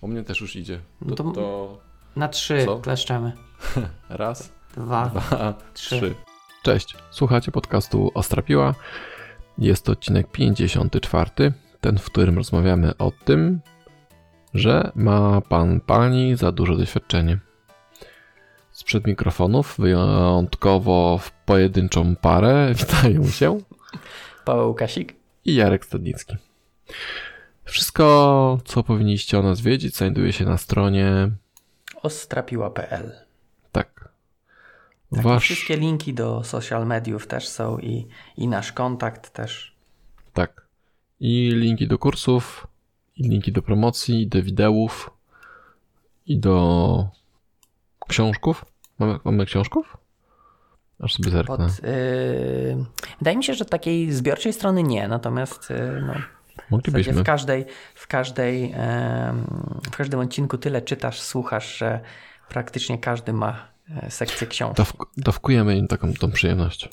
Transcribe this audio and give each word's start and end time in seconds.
U 0.00 0.08
mnie 0.08 0.22
też 0.24 0.40
już 0.40 0.56
idzie. 0.56 0.80
No 1.00 1.16
To, 1.16 1.24
to- 1.24 1.32
to 1.32 1.78
Na 2.16 2.28
trzy 2.28 2.64
Co? 2.64 2.78
kleszczemy. 2.78 3.32
raz, 4.08 4.52
Dwa, 4.76 5.06
dwa, 5.06 5.54
trzy. 5.74 5.96
trzy. 6.00 6.14
Cześć, 6.62 6.96
słuchacie 7.10 7.52
podcastu 7.52 8.10
Ostrapiła. 8.14 8.74
Jest 9.58 9.84
to 9.84 9.92
odcinek 9.92 10.30
54, 10.32 11.30
ten, 11.80 11.98
w 11.98 12.04
którym 12.04 12.36
rozmawiamy 12.36 12.96
o 12.98 13.12
tym, 13.24 13.60
że 14.54 14.92
ma 14.94 15.40
pan 15.40 15.80
pani 15.80 16.36
za 16.36 16.52
duże 16.52 16.76
doświadczenie. 16.76 17.38
Sprzed 18.70 19.06
mikrofonów, 19.06 19.74
wyjątkowo 19.78 21.18
w 21.18 21.30
pojedynczą 21.32 22.16
parę, 22.16 22.72
witają 22.78 23.26
się 23.26 23.58
Paweł 24.44 24.74
Kasik. 24.74 25.14
i 25.44 25.54
Jarek 25.54 25.84
Stadnicki. 25.84 26.36
Wszystko, 27.68 28.58
co 28.64 28.82
powinniście 28.82 29.38
o 29.38 29.42
nas 29.42 29.60
wiedzieć, 29.60 29.96
znajduje 29.96 30.32
się 30.32 30.44
na 30.44 30.58
stronie. 30.58 31.30
Ostrapiła.pl 32.02 33.12
Tak. 33.72 34.08
tak, 35.14 35.22
Wasz. 35.22 35.42
Wszystkie 35.42 35.76
linki 35.76 36.14
do 36.14 36.44
social 36.44 36.86
mediów 36.86 37.26
też 37.26 37.48
są 37.48 37.78
i, 37.78 38.06
i 38.36 38.48
nasz 38.48 38.72
kontakt 38.72 39.30
też. 39.30 39.74
Tak. 40.32 40.66
I 41.20 41.50
linki 41.54 41.88
do 41.88 41.98
kursów, 41.98 42.66
i 43.16 43.28
linki 43.28 43.52
do 43.52 43.62
promocji, 43.62 44.22
i 44.22 44.26
do 44.26 44.42
widełów, 44.42 45.10
i 46.26 46.38
do 46.38 47.08
książków. 48.08 48.64
Mamy, 48.98 49.18
mamy 49.24 49.46
książków? 49.46 49.96
Aż 51.00 51.14
sobie 51.14 51.30
zerknę. 51.30 51.56
Pod, 51.56 51.82
yy, 51.82 52.84
wydaje 53.18 53.36
mi 53.36 53.44
się, 53.44 53.54
że 53.54 53.64
takiej 53.64 54.12
zbiorczej 54.12 54.52
strony 54.52 54.82
nie, 54.82 55.08
natomiast 55.08 55.70
yy, 55.70 56.02
no, 56.06 56.14
Moglibyśmy. 56.70 57.12
w 57.12 57.22
każdej, 57.22 57.64
w 57.94 58.06
każdej, 58.06 58.74
w 59.90 59.96
każdym 59.96 60.20
odcinku 60.20 60.58
tyle 60.58 60.82
czytasz, 60.82 61.20
słuchasz, 61.20 61.78
że 61.78 62.00
praktycznie 62.48 62.98
każdy 62.98 63.32
ma 63.32 63.68
e, 64.02 64.10
sekcję 64.10 64.46
książek. 64.46 64.76
Dawk, 64.76 65.06
dawkujemy 65.16 65.76
im 65.76 65.88
taką 65.88 66.12
tą 66.14 66.30
przyjemność. 66.30 66.88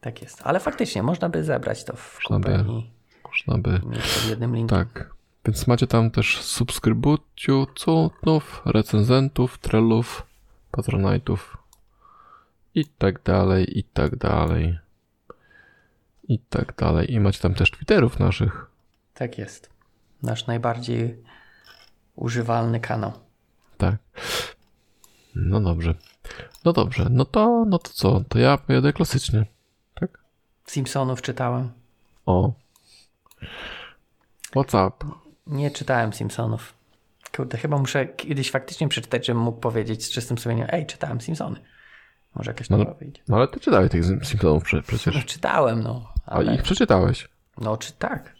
Tak 0.00 0.22
jest. 0.22 0.40
Ale 0.44 0.60
faktycznie 0.60 1.02
można 1.02 1.28
by 1.28 1.44
zebrać 1.44 1.84
to 1.84 1.96
w 1.96 2.18
Można 2.30 2.48
by. 2.48 2.64
i 2.68 2.90
Można 3.24 3.58
by. 3.58 3.80
pod 3.80 4.26
jednym 4.28 4.56
linkiem. 4.56 4.78
Tak. 4.78 5.10
Więc 5.46 5.66
macie 5.66 5.86
tam 5.86 6.10
też 6.10 6.40
subskrybucjów, 6.40 7.68
recenzentów, 8.64 9.58
trellów, 9.58 10.26
patronajtów 10.70 11.56
i 12.74 12.84
tak 12.86 13.22
dalej, 13.22 13.78
i 13.78 13.84
tak 13.84 14.16
dalej. 14.16 14.78
I 16.28 16.38
tak 16.38 16.74
dalej. 16.76 17.12
I 17.12 17.20
macie 17.20 17.40
tam 17.40 17.54
też 17.54 17.70
Twitterów 17.70 18.18
naszych. 18.18 18.66
Tak 19.14 19.38
jest. 19.38 19.70
Nasz 20.22 20.46
najbardziej 20.46 21.22
używalny 22.16 22.80
kanał. 22.80 23.12
Tak. 23.78 23.96
No 25.34 25.60
dobrze. 25.60 25.94
No 26.64 26.72
dobrze. 26.72 27.06
No 27.10 27.24
to, 27.24 27.64
no 27.68 27.78
to 27.78 27.90
co? 27.92 28.20
To 28.28 28.38
ja 28.38 28.58
pojadę 28.58 28.92
klasycznie. 28.92 29.46
Tak? 29.94 30.18
Simpsonów 30.66 31.22
czytałem. 31.22 31.72
O. 32.26 32.52
What's 34.56 34.88
up? 34.88 35.06
Nie 35.46 35.70
czytałem 35.70 36.12
Simpsonów. 36.12 36.74
Kurde, 37.36 37.58
chyba 37.58 37.78
muszę 37.78 38.06
kiedyś 38.06 38.50
faktycznie 38.50 38.88
przeczytać, 38.88 39.26
żebym 39.26 39.42
mógł 39.42 39.60
powiedzieć 39.60 40.04
z 40.04 40.10
czystym 40.10 40.38
sumieniem, 40.38 40.66
ej, 40.70 40.86
czytałem 40.86 41.20
Simpsony. 41.20 41.60
Może 42.34 42.50
jakaś 42.50 42.70
No, 42.70 42.76
nowa 42.78 42.94
wyjdzie. 42.94 43.22
No 43.28 43.36
ale 43.36 43.48
ty 43.48 43.60
czytałeś 43.60 43.90
tych 43.90 44.04
Simpsonów 44.04 44.64
prze- 44.64 44.76
No 44.76 44.82
przecież. 44.82 45.24
czytałem, 45.26 45.82
no. 45.82 46.12
A 46.26 46.30
Ale, 46.30 46.54
ich 46.54 46.62
przeczytałeś. 46.62 47.28
no 47.58 47.76
czy 47.76 47.92
tak. 47.92 48.34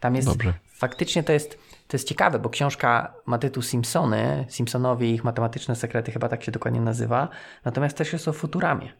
Tam 0.00 0.16
jest, 0.16 0.28
Dobrze. 0.28 0.54
faktycznie 0.72 1.22
to 1.22 1.32
jest, 1.32 1.58
to 1.88 1.96
jest 1.96 2.08
ciekawe, 2.08 2.38
bo 2.38 2.50
książka 2.50 3.14
ma 3.26 3.38
tytuł 3.38 3.62
Simpsony, 3.62 4.46
Simpsonowie 4.48 5.10
i 5.10 5.14
ich 5.14 5.24
matematyczne 5.24 5.76
sekrety, 5.76 6.12
chyba 6.12 6.28
tak 6.28 6.44
się 6.44 6.52
dokładnie 6.52 6.80
nazywa, 6.80 7.28
natomiast 7.64 7.96
też 7.96 8.12
jest 8.12 8.28
o 8.28 8.32
Futuramie. 8.32 8.92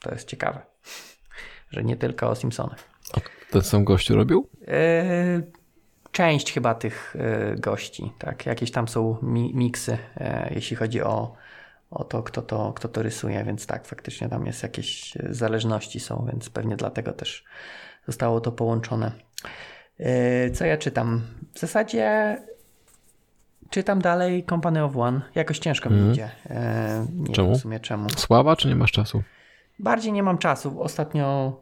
To 0.00 0.10
jest 0.10 0.28
ciekawe, 0.28 0.60
że 1.70 1.84
nie 1.84 1.96
tylko 1.96 2.30
o 2.30 2.34
Simpsonach. 2.34 2.78
A 3.16 3.20
ten 3.50 3.62
sam 3.62 3.84
gościu 3.84 4.14
robił? 4.16 4.48
Yy, 4.60 5.52
Część 6.12 6.52
chyba 6.52 6.74
tych 6.74 7.16
yy, 7.50 7.56
gości, 7.56 8.12
tak. 8.18 8.46
Jakieś 8.46 8.70
tam 8.70 8.88
są 8.88 9.18
mi 9.22 9.54
miksy, 9.54 9.98
yy, 10.20 10.26
jeśli 10.54 10.76
chodzi 10.76 11.02
o, 11.02 11.34
o 11.90 12.04
to 12.04 12.22
kto, 12.22 12.42
to, 12.42 12.72
kto 12.72 12.88
to 12.88 13.02
rysuje, 13.02 13.44
więc 13.44 13.66
tak, 13.66 13.86
faktycznie 13.86 14.28
tam 14.28 14.46
jest 14.46 14.62
jakieś 14.62 15.12
zależności 15.30 16.00
są, 16.00 16.26
więc 16.32 16.50
pewnie 16.50 16.76
dlatego 16.76 17.12
też 17.12 17.44
zostało 18.06 18.40
to 18.40 18.52
połączone. 18.52 19.12
Yy, 19.98 20.50
Co 20.54 20.64
ja 20.64 20.76
czytam? 20.76 21.22
W 21.54 21.58
zasadzie 21.58 22.36
czytam 23.70 24.00
dalej 24.00 24.44
Company 24.50 24.84
of 24.84 24.96
One. 24.96 25.20
Jakoś 25.34 25.58
ciężko 25.58 25.90
mi 25.90 26.10
idzie. 26.12 26.30
Yy, 26.50 26.56
Nie 27.28 27.34
Czemu? 27.34 27.48
wiem 27.48 27.58
w 27.58 27.62
sumie 27.62 27.80
czemu. 27.80 28.10
Słaba, 28.10 28.56
czy 28.56 28.68
nie 28.68 28.76
masz 28.76 28.92
czasu? 28.92 29.22
Bardziej 29.78 30.12
nie 30.12 30.22
mam 30.22 30.38
czasu. 30.38 30.82
Ostatnio 30.82 31.56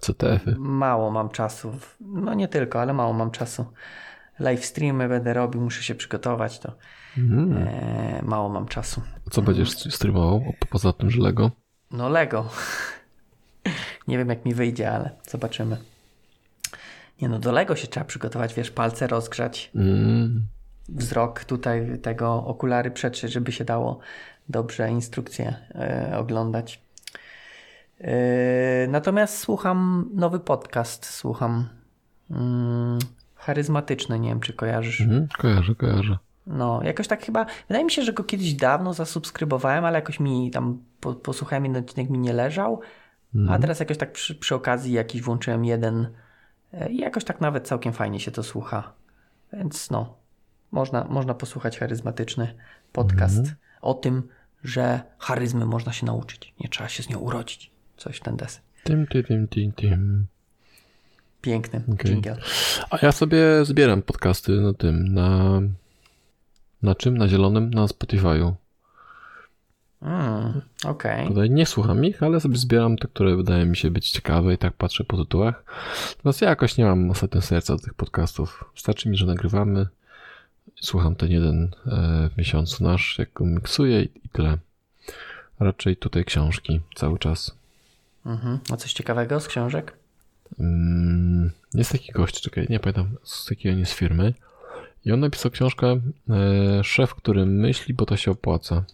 CTF-y. 0.00 0.54
Mało 0.58 1.10
mam 1.10 1.28
czasu. 1.30 1.72
No 2.00 2.34
nie 2.34 2.48
tylko, 2.48 2.80
ale 2.80 2.92
mało 2.92 3.12
mam 3.12 3.30
czasu. 3.30 3.64
Live 4.38 4.64
streamy 4.64 5.08
będę 5.08 5.34
robił, 5.34 5.60
muszę 5.60 5.82
się 5.82 5.94
przygotować, 5.94 6.58
to 6.58 6.72
Mm. 7.18 7.68
e, 7.68 8.22
mało 8.22 8.48
mam 8.48 8.66
czasu. 8.68 9.02
Co 9.30 9.42
będziesz 9.42 9.70
streamował? 9.94 10.36
O, 10.36 10.66
Poza 10.70 10.92
tym, 10.92 11.10
że 11.10 11.20
Lego? 11.22 11.50
No 11.90 12.08
Lego. 12.08 12.48
nie 14.08 14.18
wiem 14.18 14.28
jak 14.28 14.44
mi 14.44 14.54
wyjdzie, 14.54 14.92
ale 14.92 15.10
zobaczymy. 15.28 15.76
Nie 17.22 17.28
no, 17.28 17.38
do 17.38 17.52
Lego 17.52 17.76
się 17.76 17.86
trzeba 17.86 18.04
przygotować, 18.06 18.54
wiesz, 18.54 18.70
palce 18.70 19.06
rozgrzać, 19.06 19.70
Mm. 19.74 20.46
wzrok 20.88 21.44
tutaj 21.44 21.98
tego, 21.98 22.44
okulary 22.46 22.90
przetrzeć, 22.90 23.32
żeby 23.32 23.52
się 23.52 23.64
dało 23.64 23.98
dobrze 24.48 24.90
instrukcje 24.90 25.54
e, 25.74 26.18
oglądać. 26.18 26.82
E, 28.00 28.86
natomiast 28.88 29.38
słucham 29.38 30.08
nowy 30.14 30.40
podcast, 30.40 31.06
słucham 31.06 31.68
mm, 32.30 32.98
charyzmatyczny, 33.34 34.20
nie 34.20 34.28
wiem 34.28 34.40
czy 34.40 34.52
kojarzysz. 34.52 35.00
Mhm. 35.00 35.28
Kojarzę, 35.38 35.74
kojarzę. 35.74 36.18
No, 36.46 36.80
jakoś 36.84 37.08
tak 37.08 37.24
chyba, 37.24 37.46
wydaje 37.68 37.84
mi 37.84 37.90
się, 37.90 38.02
że 38.02 38.12
go 38.12 38.24
kiedyś 38.24 38.54
dawno 38.54 38.94
zasubskrybowałem, 38.94 39.84
ale 39.84 39.98
jakoś 39.98 40.20
mi 40.20 40.50
tam 40.50 40.78
po, 41.00 41.14
posłuchałem 41.14 41.64
jeden 41.64 41.84
odcinek 41.84 42.10
mi 42.10 42.18
nie 42.18 42.32
leżał, 42.32 42.80
a 43.48 43.58
teraz 43.58 43.80
jakoś 43.80 43.98
tak 43.98 44.12
przy, 44.12 44.34
przy 44.34 44.54
okazji 44.54 44.92
jakiś 44.92 45.22
włączyłem 45.22 45.64
jeden 45.64 46.06
i 46.90 46.96
jakoś 46.96 47.24
tak 47.24 47.40
nawet 47.40 47.66
całkiem 47.68 47.92
fajnie 47.92 48.20
się 48.20 48.30
to 48.30 48.42
słucha. 48.42 48.92
Więc 49.52 49.90
no, 49.90 50.16
można, 50.72 51.04
można 51.04 51.34
posłuchać 51.34 51.78
charyzmatyczny 51.78 52.54
podcast 52.92 53.54
o 53.80 53.94
tym, 53.94 54.28
że 54.64 55.00
charyzmy 55.18 55.66
można 55.66 55.92
się 55.92 56.06
nauczyć, 56.06 56.54
nie 56.60 56.68
trzeba 56.68 56.88
się 56.88 57.02
z 57.02 57.08
nią 57.08 57.18
urodzić. 57.18 57.70
Coś 57.96 58.16
w 58.16 58.20
ten 58.20 58.36
deseń. 58.36 58.62
Tym, 58.84 59.06
tym, 59.06 59.24
tym, 59.24 59.48
tym, 59.48 59.72
tym. 59.72 60.26
Piękny 61.40 61.82
jingle. 62.04 62.36
A 62.90 62.98
ja 63.02 63.12
sobie 63.12 63.64
zbieram 63.64 64.02
podcasty 64.02 64.52
na 64.52 64.74
tym, 64.74 65.14
na... 65.14 65.60
Na 66.82 66.94
czym? 66.94 67.18
Na 67.18 67.28
zielonym? 67.28 67.70
Na 67.70 67.86
Spotify'u. 67.86 68.52
Mm, 70.02 70.60
Okej. 70.84 71.28
Tutaj 71.28 71.50
nie 71.50 71.66
słucham 71.66 72.04
ich, 72.04 72.22
ale 72.22 72.40
sobie 72.40 72.56
zbieram 72.56 72.96
te, 72.96 73.08
które 73.08 73.36
wydają 73.36 73.66
mi 73.66 73.76
się 73.76 73.90
być 73.90 74.10
ciekawe 74.10 74.54
i 74.54 74.58
tak 74.58 74.72
patrzę 74.72 75.04
po 75.04 75.16
tytułach. 75.16 75.64
Natomiast 76.16 76.42
ja 76.42 76.48
jakoś 76.48 76.76
nie 76.76 76.84
mam 76.84 77.10
ostatnio 77.10 77.40
serca 77.40 77.76
do 77.76 77.82
tych 77.82 77.94
podcastów. 77.94 78.64
Wystarczy 78.74 79.08
mi, 79.08 79.16
że 79.16 79.26
nagrywamy. 79.26 79.86
Słucham 80.80 81.14
ten 81.14 81.30
jeden 81.30 81.70
e, 81.86 82.30
w 82.34 82.38
miesiącu 82.38 82.84
nasz, 82.84 83.18
jak 83.18 83.32
go 83.32 83.44
miksuję 83.44 84.02
i, 84.02 84.28
tyle. 84.32 84.58
Raczej 85.60 85.96
tutaj 85.96 86.24
książki 86.24 86.80
cały 86.94 87.18
czas. 87.18 87.56
Mhm. 88.26 88.58
A 88.72 88.76
coś 88.76 88.92
ciekawego 88.92 89.40
z 89.40 89.48
książek? 89.48 89.96
Mm, 90.58 91.50
jest 91.74 91.92
taki 91.92 92.12
gość, 92.12 92.40
czekaj, 92.40 92.66
nie 92.70 92.80
pamiętam 92.80 93.16
z 93.24 93.50
jakiej 93.50 93.72
on 93.72 93.78
jest 93.78 93.92
firmy. 93.92 94.34
I 95.04 95.12
on 95.12 95.20
napisał 95.20 95.50
książkę 95.50 96.00
e, 96.30 96.84
Szef, 96.84 97.14
który 97.14 97.46
myśli, 97.46 97.94
bo 97.94 98.06
to 98.06 98.16
się 98.16 98.30
opłaca. 98.30 98.84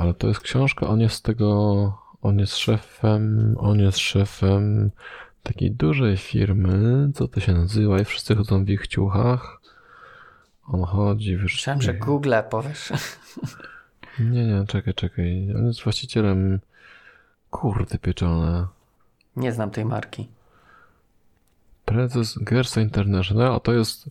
Ale 0.00 0.14
to 0.14 0.28
jest 0.28 0.40
książka, 0.40 0.86
on 0.86 1.00
jest 1.00 1.14
z 1.14 1.22
tego, 1.22 1.48
on 2.22 2.38
jest 2.38 2.56
szefem, 2.56 3.54
on 3.58 3.80
jest 3.80 3.98
szefem 3.98 4.90
takiej 5.42 5.70
dużej 5.70 6.16
firmy, 6.16 7.10
co 7.14 7.28
to 7.28 7.40
się 7.40 7.52
nazywa 7.52 8.00
i 8.00 8.04
wszyscy 8.04 8.36
chodzą 8.36 8.64
w 8.64 8.68
ich 8.68 8.86
ciuchach. 8.86 9.60
On 10.66 10.84
chodzi, 10.84 11.36
wiesz... 11.36 11.54
Myślałem, 11.54 11.82
że 11.82 11.94
Google 11.94 12.34
powiesz. 12.50 12.92
Nie, 14.18 14.46
nie, 14.46 14.64
czekaj, 14.66 14.94
czekaj. 14.94 15.54
On 15.56 15.66
jest 15.66 15.82
właścicielem... 15.82 16.60
Kurde 17.50 17.98
pieczone. 17.98 18.66
Nie 19.36 19.52
znam 19.52 19.70
tej 19.70 19.84
marki. 19.84 20.28
Prezes 21.84 22.38
Gersa 22.38 22.80
International, 22.80 23.54
a 23.54 23.60
to 23.60 23.72
jest... 23.72 24.10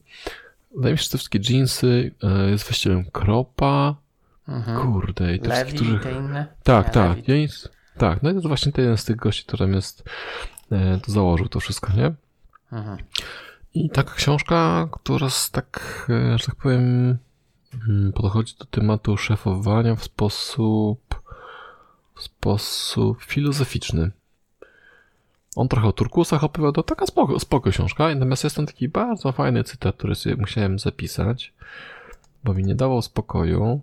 Wydaje 0.75 0.93
mi 0.93 0.97
się, 0.97 1.03
że 1.03 1.09
te 1.09 1.17
wszystkie 1.17 1.39
jeansy 1.49 2.11
e, 2.23 2.49
jest 2.49 2.63
właścicielem 2.63 3.05
Kropa. 3.11 3.95
Mhm. 4.49 4.81
Kurde, 4.81 5.35
i 5.35 5.39
te 5.39 5.47
Lewi 5.47 5.75
i 5.75 5.77
dużych... 5.77 6.03
te 6.03 6.11
inne? 6.11 6.47
Tak, 6.63 6.87
Nie, 6.87 6.93
tak. 6.93 7.27
Jeans... 7.27 7.69
Tak, 7.97 8.23
no 8.23 8.29
i 8.29 8.33
to 8.33 8.37
jest 8.37 8.47
właśnie 8.47 8.71
ten 8.71 8.83
jeden 8.83 8.97
z 8.97 9.05
tych 9.05 9.15
gości, 9.15 9.43
który 9.43 9.65
tam 9.65 9.73
jest, 9.73 10.03
e, 10.71 10.99
to 10.99 11.11
założył 11.11 11.47
to 11.47 11.59
wszystko, 11.59 11.93
nie? 11.93 12.13
Mhm. 12.71 12.97
I 13.73 13.89
taka 13.89 14.13
książka, 14.13 14.87
która 14.91 15.29
z 15.29 15.51
tak, 15.51 16.05
e, 16.09 16.37
że 16.37 16.45
tak 16.45 16.55
powiem, 16.55 17.17
mm, 17.89 18.13
podchodzi 18.13 18.55
do 18.59 18.65
tematu 18.65 19.17
szefowania 19.17 19.95
w 19.95 20.03
sposób, 20.03 21.21
w 22.15 22.21
sposób 22.23 23.23
filozoficzny. 23.23 24.11
On 25.55 25.67
trochę 25.67 25.87
o 25.87 25.93
turkusach 25.93 26.43
opowiada, 26.43 26.83
taka 26.83 27.05
spoko, 27.05 27.39
spoko 27.39 27.71
książka, 27.71 28.15
natomiast 28.15 28.43
jest 28.43 28.55
tam 28.55 28.65
taki 28.65 28.89
bardzo 28.89 29.31
fajny 29.31 29.63
cytat, 29.63 29.95
który 29.95 30.15
sobie 30.15 30.35
musiałem 30.35 30.79
zapisać, 30.79 31.53
bo 32.43 32.53
mi 32.53 32.63
nie 32.63 32.75
dawał 32.75 33.01
spokoju. 33.01 33.81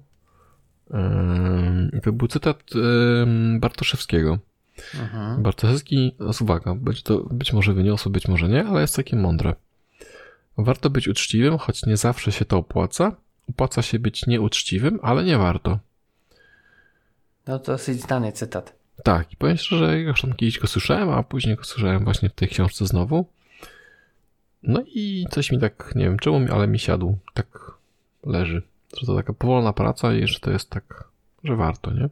To 2.02 2.12
był 2.12 2.28
cytat 2.28 2.62
Bartoszewskiego. 3.58 4.38
Mhm. 4.94 5.42
Bartoszewski, 5.42 6.14
uwaga, 6.40 6.74
być, 6.74 7.02
to 7.02 7.18
być 7.18 7.52
może 7.52 7.74
wyniosło, 7.74 8.12
być 8.12 8.28
może 8.28 8.48
nie, 8.48 8.64
ale 8.64 8.80
jest 8.80 8.96
takie 8.96 9.16
mądre. 9.16 9.54
Warto 10.58 10.90
być 10.90 11.08
uczciwym, 11.08 11.58
choć 11.58 11.86
nie 11.86 11.96
zawsze 11.96 12.32
się 12.32 12.44
to 12.44 12.58
opłaca. 12.58 13.16
Opłaca 13.48 13.82
się 13.82 13.98
być 13.98 14.26
nieuczciwym, 14.26 15.00
ale 15.02 15.24
nie 15.24 15.38
warto. 15.38 15.78
No 17.46 17.58
to 17.58 17.72
dosyć 17.72 18.02
znany 18.02 18.32
cytat. 18.32 18.76
Tak, 19.02 19.32
i 19.32 19.36
powiem 19.36 19.56
szczerze, 19.56 19.86
że 19.86 20.00
już 20.00 20.20
tam 20.20 20.32
kiedyś 20.34 20.58
go 20.58 20.66
słyszałem, 20.66 21.10
a 21.10 21.22
później 21.22 21.56
go 21.56 21.64
słyszałem 21.64 22.04
właśnie 22.04 22.28
w 22.28 22.32
tej 22.32 22.48
książce 22.48 22.86
znowu. 22.86 23.26
No 24.62 24.82
i 24.86 25.26
coś 25.30 25.52
mi 25.52 25.60
tak, 25.60 25.92
nie 25.94 26.04
wiem 26.04 26.18
czemu, 26.18 26.54
ale 26.54 26.66
mi 26.68 26.78
siadł. 26.78 27.18
Tak 27.34 27.46
leży. 28.24 28.62
Że 29.00 29.06
to 29.06 29.16
taka 29.16 29.32
powolna 29.32 29.72
praca 29.72 30.14
i 30.14 30.26
że 30.26 30.40
to 30.40 30.50
jest 30.50 30.70
tak, 30.70 31.04
że 31.44 31.56
warto, 31.56 31.92
nie? 31.92 32.08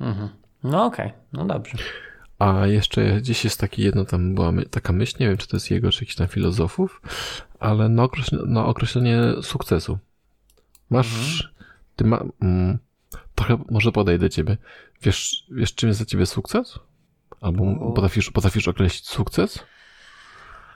Mhm. 0.00 0.28
No 0.64 0.84
okej, 0.84 1.06
okay. 1.06 1.18
no 1.32 1.44
dobrze. 1.44 1.78
A 2.38 2.66
jeszcze 2.66 3.20
gdzieś 3.20 3.44
jest 3.44 3.60
taki 3.60 3.82
jedno, 3.82 4.04
tam 4.04 4.34
była 4.34 4.52
my, 4.52 4.66
taka 4.66 4.92
myśl, 4.92 5.16
nie 5.20 5.28
wiem 5.28 5.36
czy 5.36 5.48
to 5.48 5.56
jest 5.56 5.70
jego, 5.70 5.92
czy 5.92 6.04
jakiś 6.04 6.16
tam 6.16 6.28
filozofów, 6.28 7.02
ale 7.60 7.88
na, 7.88 8.02
określenie, 8.02 8.44
na 8.46 8.66
określenie 8.66 9.20
sukcesu. 9.42 9.98
Masz, 10.90 11.42
mhm. 11.42 11.54
ty 11.96 12.04
ma, 12.04 12.24
mm, 12.42 12.78
trochę 13.34 13.58
może 13.70 13.92
podejdę 13.92 14.30
ciebie. 14.30 14.56
Wiesz, 15.02 15.46
wiesz 15.50 15.74
czym 15.74 15.88
jest 15.88 16.00
dla 16.00 16.06
ciebie 16.06 16.26
sukces? 16.26 16.78
Albo 17.40 17.92
potrafisz, 17.94 18.30
potrafisz 18.30 18.68
określić 18.68 19.08
sukces? 19.08 19.64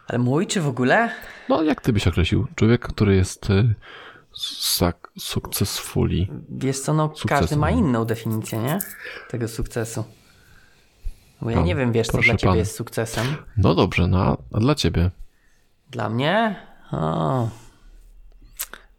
Ale 0.07 0.19
mój 0.19 0.47
czy 0.47 0.61
w 0.61 0.69
ogóle? 0.69 1.11
No, 1.49 1.63
jak 1.63 1.81
ty 1.81 1.93
byś 1.93 2.07
określił? 2.07 2.47
Człowiek, 2.55 2.89
który 2.89 3.17
jest 3.17 3.51
y, 3.51 3.75
successfully. 5.19 6.27
Wiesz 6.49 6.81
co, 6.81 6.95
no 6.95 7.13
każdy 7.29 7.57
ma 7.57 7.71
inną 7.71 8.05
definicję, 8.05 8.59
nie? 8.59 8.79
Tego 9.31 9.49
sukcesu. 9.49 10.05
Bo 11.43 11.51
ja 11.51 11.57
Pan, 11.57 11.65
nie 11.65 11.75
wiem, 11.75 11.93
wiesz, 11.93 12.07
co 12.07 12.19
dla 12.19 12.37
ciebie 12.37 12.51
pan. 12.51 12.57
jest 12.59 12.77
sukcesem. 12.77 13.27
No 13.57 13.75
dobrze, 13.75 14.07
no 14.07 14.37
a 14.53 14.61
dla 14.61 14.75
ciebie? 14.75 15.11
Dla 15.91 16.09
mnie? 16.09 16.57
O, 16.93 17.49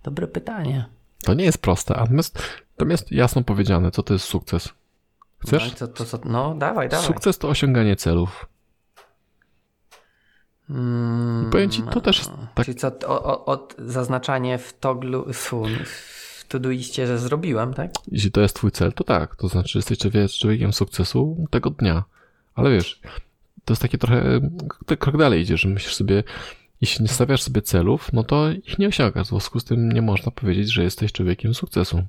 dobre 0.04 0.28
pytanie. 0.28 0.86
To 1.24 1.34
nie 1.34 1.46
jest 1.46 1.58
proste, 1.58 1.94
natomiast 1.94 2.40
tam 2.78 2.90
jest 2.90 3.12
jasno 3.12 3.44
powiedziane, 3.44 3.92
co 3.92 4.04
to 4.04 4.14
jest 4.14 4.26
sukces. 4.26 4.70
Chcesz? 5.40 5.82
No, 5.82 5.88
to, 5.88 6.06
no 6.26 6.56
dawaj, 6.56 6.90
dawaj. 6.90 7.08
Sukces 7.08 7.38
to 7.38 7.50
osiąganie 7.50 7.96
celów. 7.96 8.46
Mm, 10.70 11.48
I 11.48 11.52
powiem 11.52 11.70
ci, 11.70 11.84
to 11.84 12.02
też 12.02 12.28
tak... 12.56 12.66
Czyli 12.66 12.78
co, 12.78 13.46
od 13.46 13.76
zaznaczanie 13.80 14.58
w 14.58 14.74
toglu, 14.74 15.34
w, 15.34 15.54
w 15.86 16.46
Todoiście, 16.48 17.08
że 17.08 17.20
zrobiłem, 17.20 17.74
tak? 17.74 17.92
Jeśli 18.12 18.32
to 18.32 18.42
jest 18.42 18.56
twój 18.56 18.72
cel, 18.72 18.94
to 18.94 19.04
tak. 19.04 19.36
To 19.36 19.48
znaczy, 19.48 19.78
jesteś 19.78 19.98
człowiekiem 20.40 20.74
sukcesu 20.74 21.48
tego 21.50 21.70
dnia. 21.70 22.04
Ale 22.56 22.72
wiesz, 22.72 23.02
to 23.66 23.74
jest 23.74 23.82
takie 23.82 23.98
trochę, 23.98 24.40
krok 25.00 25.18
dalej 25.18 25.42
idzie, 25.42 25.58
że 25.58 25.70
myślisz 25.70 25.96
sobie, 25.96 26.24
jeśli 26.82 27.04
nie 27.04 27.10
stawiasz 27.10 27.42
sobie 27.42 27.62
celów, 27.62 28.14
no 28.14 28.24
to 28.24 28.52
ich 28.52 28.80
nie 28.80 28.88
osiągasz. 28.88 29.28
W 29.28 29.30
związku 29.30 29.60
z 29.60 29.64
tym 29.64 29.92
nie 29.92 30.02
można 30.02 30.32
powiedzieć, 30.32 30.74
że 30.74 30.84
jesteś 30.84 31.12
człowiekiem 31.12 31.54
sukcesu. 31.54 32.04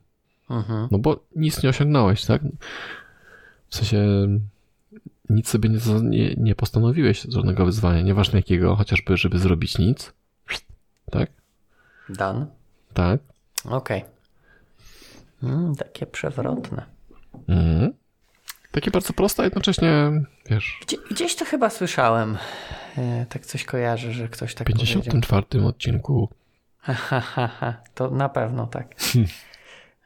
Mhm. 0.50 0.88
No 0.90 0.98
bo 0.98 1.20
nic 1.36 1.62
nie 1.62 1.68
osiągnąłeś, 1.68 2.24
tak? 2.24 2.42
W 3.68 3.76
sensie 3.76 4.06
nic 5.30 5.48
sobie 5.48 5.68
nie, 5.68 5.78
nie, 6.02 6.34
nie 6.36 6.54
postanowiłeś 6.54 7.22
żadnego 7.22 7.64
wyzwania, 7.64 8.02
nieważne 8.02 8.38
jakiego, 8.38 8.76
chociażby, 8.76 9.16
żeby 9.16 9.38
zrobić 9.38 9.78
nic. 9.78 10.12
Tak? 11.10 11.30
Dan. 12.08 12.46
Tak. 12.94 13.20
Okej. 13.64 14.04
Okay. 14.04 15.50
Mm, 15.50 15.74
takie 15.74 16.06
przewrotne. 16.06 16.84
Mm. 17.48 17.92
Takie 18.70 18.90
bardzo 18.90 19.12
proste, 19.12 19.42
a 19.42 19.44
jednocześnie, 19.44 20.10
wiesz... 20.50 20.78
Gdzie, 20.82 20.96
gdzieś 21.10 21.36
to 21.36 21.44
chyba 21.44 21.70
słyszałem. 21.70 22.38
E, 22.98 23.26
tak 23.28 23.46
coś 23.46 23.64
kojarzę, 23.64 24.12
że 24.12 24.28
ktoś 24.28 24.54
tak 24.54 24.68
W 24.68 24.72
54 24.72 25.42
powiedział. 25.42 25.68
odcinku. 25.68 26.28
to 27.94 28.10
na 28.10 28.28
pewno 28.28 28.66
tak. 28.66 28.94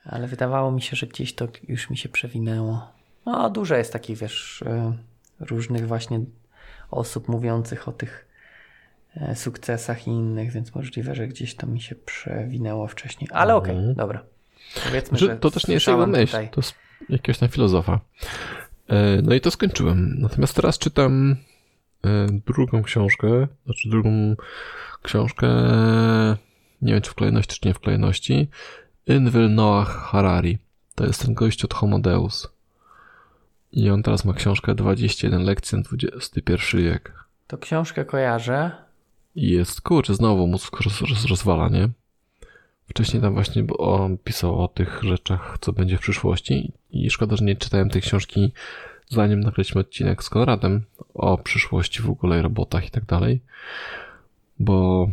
Ale 0.05 0.29
wydawało 0.29 0.73
mi 0.73 0.83
się, 0.83 0.97
że 0.97 1.07
gdzieś 1.07 1.35
to 1.35 1.49
już 1.69 1.91
mi 1.91 1.97
się 1.97 2.09
przewinęło. 2.09 2.93
No, 3.27 3.51
dużo 3.51 3.77
jest 3.77 3.93
takich, 3.93 4.19
wiesz, 4.19 4.63
e, 4.67 4.93
różnych 5.43 5.87
właśnie 5.87 6.21
osób 6.91 7.29
mówiących 7.29 7.89
o 7.89 7.93
tych 7.93 8.29
e, 9.17 9.37
sukcesach 9.37 10.07
i 10.07 10.11
innych, 10.11 10.53
więc 10.53 10.75
możliwe, 10.75 11.15
że 11.15 11.29
gdzieś 11.29 11.55
to 11.55 11.67
mi 11.67 11.81
się 11.81 11.95
przewinęło 11.95 12.87
wcześniej. 12.87 13.29
Ale 13.33 13.57
okej, 13.57 13.71
okay, 13.71 13.79
mhm. 13.79 13.97
dobra. 13.97 14.25
Powiedzmy, 14.85 15.19
że, 15.19 15.27
że 15.27 15.37
to 15.37 15.51
też 15.51 15.67
nie 15.67 15.75
jest 15.75 15.87
jego 15.87 16.07
myśl, 16.07 16.27
tutaj. 16.27 16.51
to 16.51 16.61
jest 16.61 16.75
jakiegoś 17.09 17.39
tam 17.39 17.49
filozofa. 17.49 18.01
E, 18.89 19.23
no 19.23 19.35
i 19.35 19.41
to 19.41 19.51
skończyłem. 19.51 20.17
Natomiast 20.19 20.55
teraz 20.55 20.79
czytam 20.79 21.37
drugą 22.47 22.83
książkę, 22.83 23.47
znaczy 23.65 23.89
drugą 23.89 24.37
książkę, 25.03 25.49
nie 26.83 26.93
wiem 26.93 27.03
czy 27.03 27.11
w 27.11 27.15
kolejności, 27.15 27.61
czy 27.61 27.69
nie 27.69 27.75
w 27.75 27.79
kolejności, 27.79 28.49
Inwyl 29.07 29.55
Noah 29.55 29.89
Harari. 29.89 30.59
To 30.95 31.07
jest 31.07 31.23
ten 31.23 31.35
gość 31.35 31.65
od 31.65 31.75
Homo 31.75 31.99
Deus. 31.99 32.52
I 33.73 33.91
on 33.91 34.03
teraz 34.03 34.25
ma 34.25 34.33
książkę 34.33 34.75
21 34.75 35.43
lekcji 35.43 35.79
na 35.79 35.85
XXI 35.93 36.77
wiek. 36.77 37.13
To 37.47 37.59
książkę 37.59 38.05
kojarzę. 38.05 38.71
I 39.35 39.51
jest, 39.51 39.81
kurczę, 39.81 40.15
znowu 40.15 40.47
mózg 40.47 40.81
roz, 40.81 41.01
roz, 41.01 41.25
rozwala, 41.25 41.69
nie? 41.69 41.89
Wcześniej 42.89 43.23
tam 43.23 43.35
właśnie 43.35 43.65
on 43.79 44.19
pisał 44.19 44.65
o 44.65 44.69
tych 44.69 45.01
rzeczach, 45.03 45.57
co 45.61 45.73
będzie 45.73 45.97
w 45.97 46.01
przyszłości 46.01 46.73
i 46.91 47.11
szkoda, 47.11 47.37
że 47.37 47.45
nie 47.45 47.57
czytałem 47.57 47.91
tej 47.91 48.03
książki 48.03 48.53
zanim 49.13 49.41
nagraliśmy 49.41 49.81
odcinek 49.81 50.25
z 50.25 50.31
Konradem 50.31 50.83
o 51.15 51.39
przyszłości 51.39 52.03
w 52.03 52.11
ogóle, 52.11 52.43
robotach 52.43 52.87
i 52.87 52.91
tak 52.91 53.05
dalej, 53.05 53.41
bo 54.59 55.09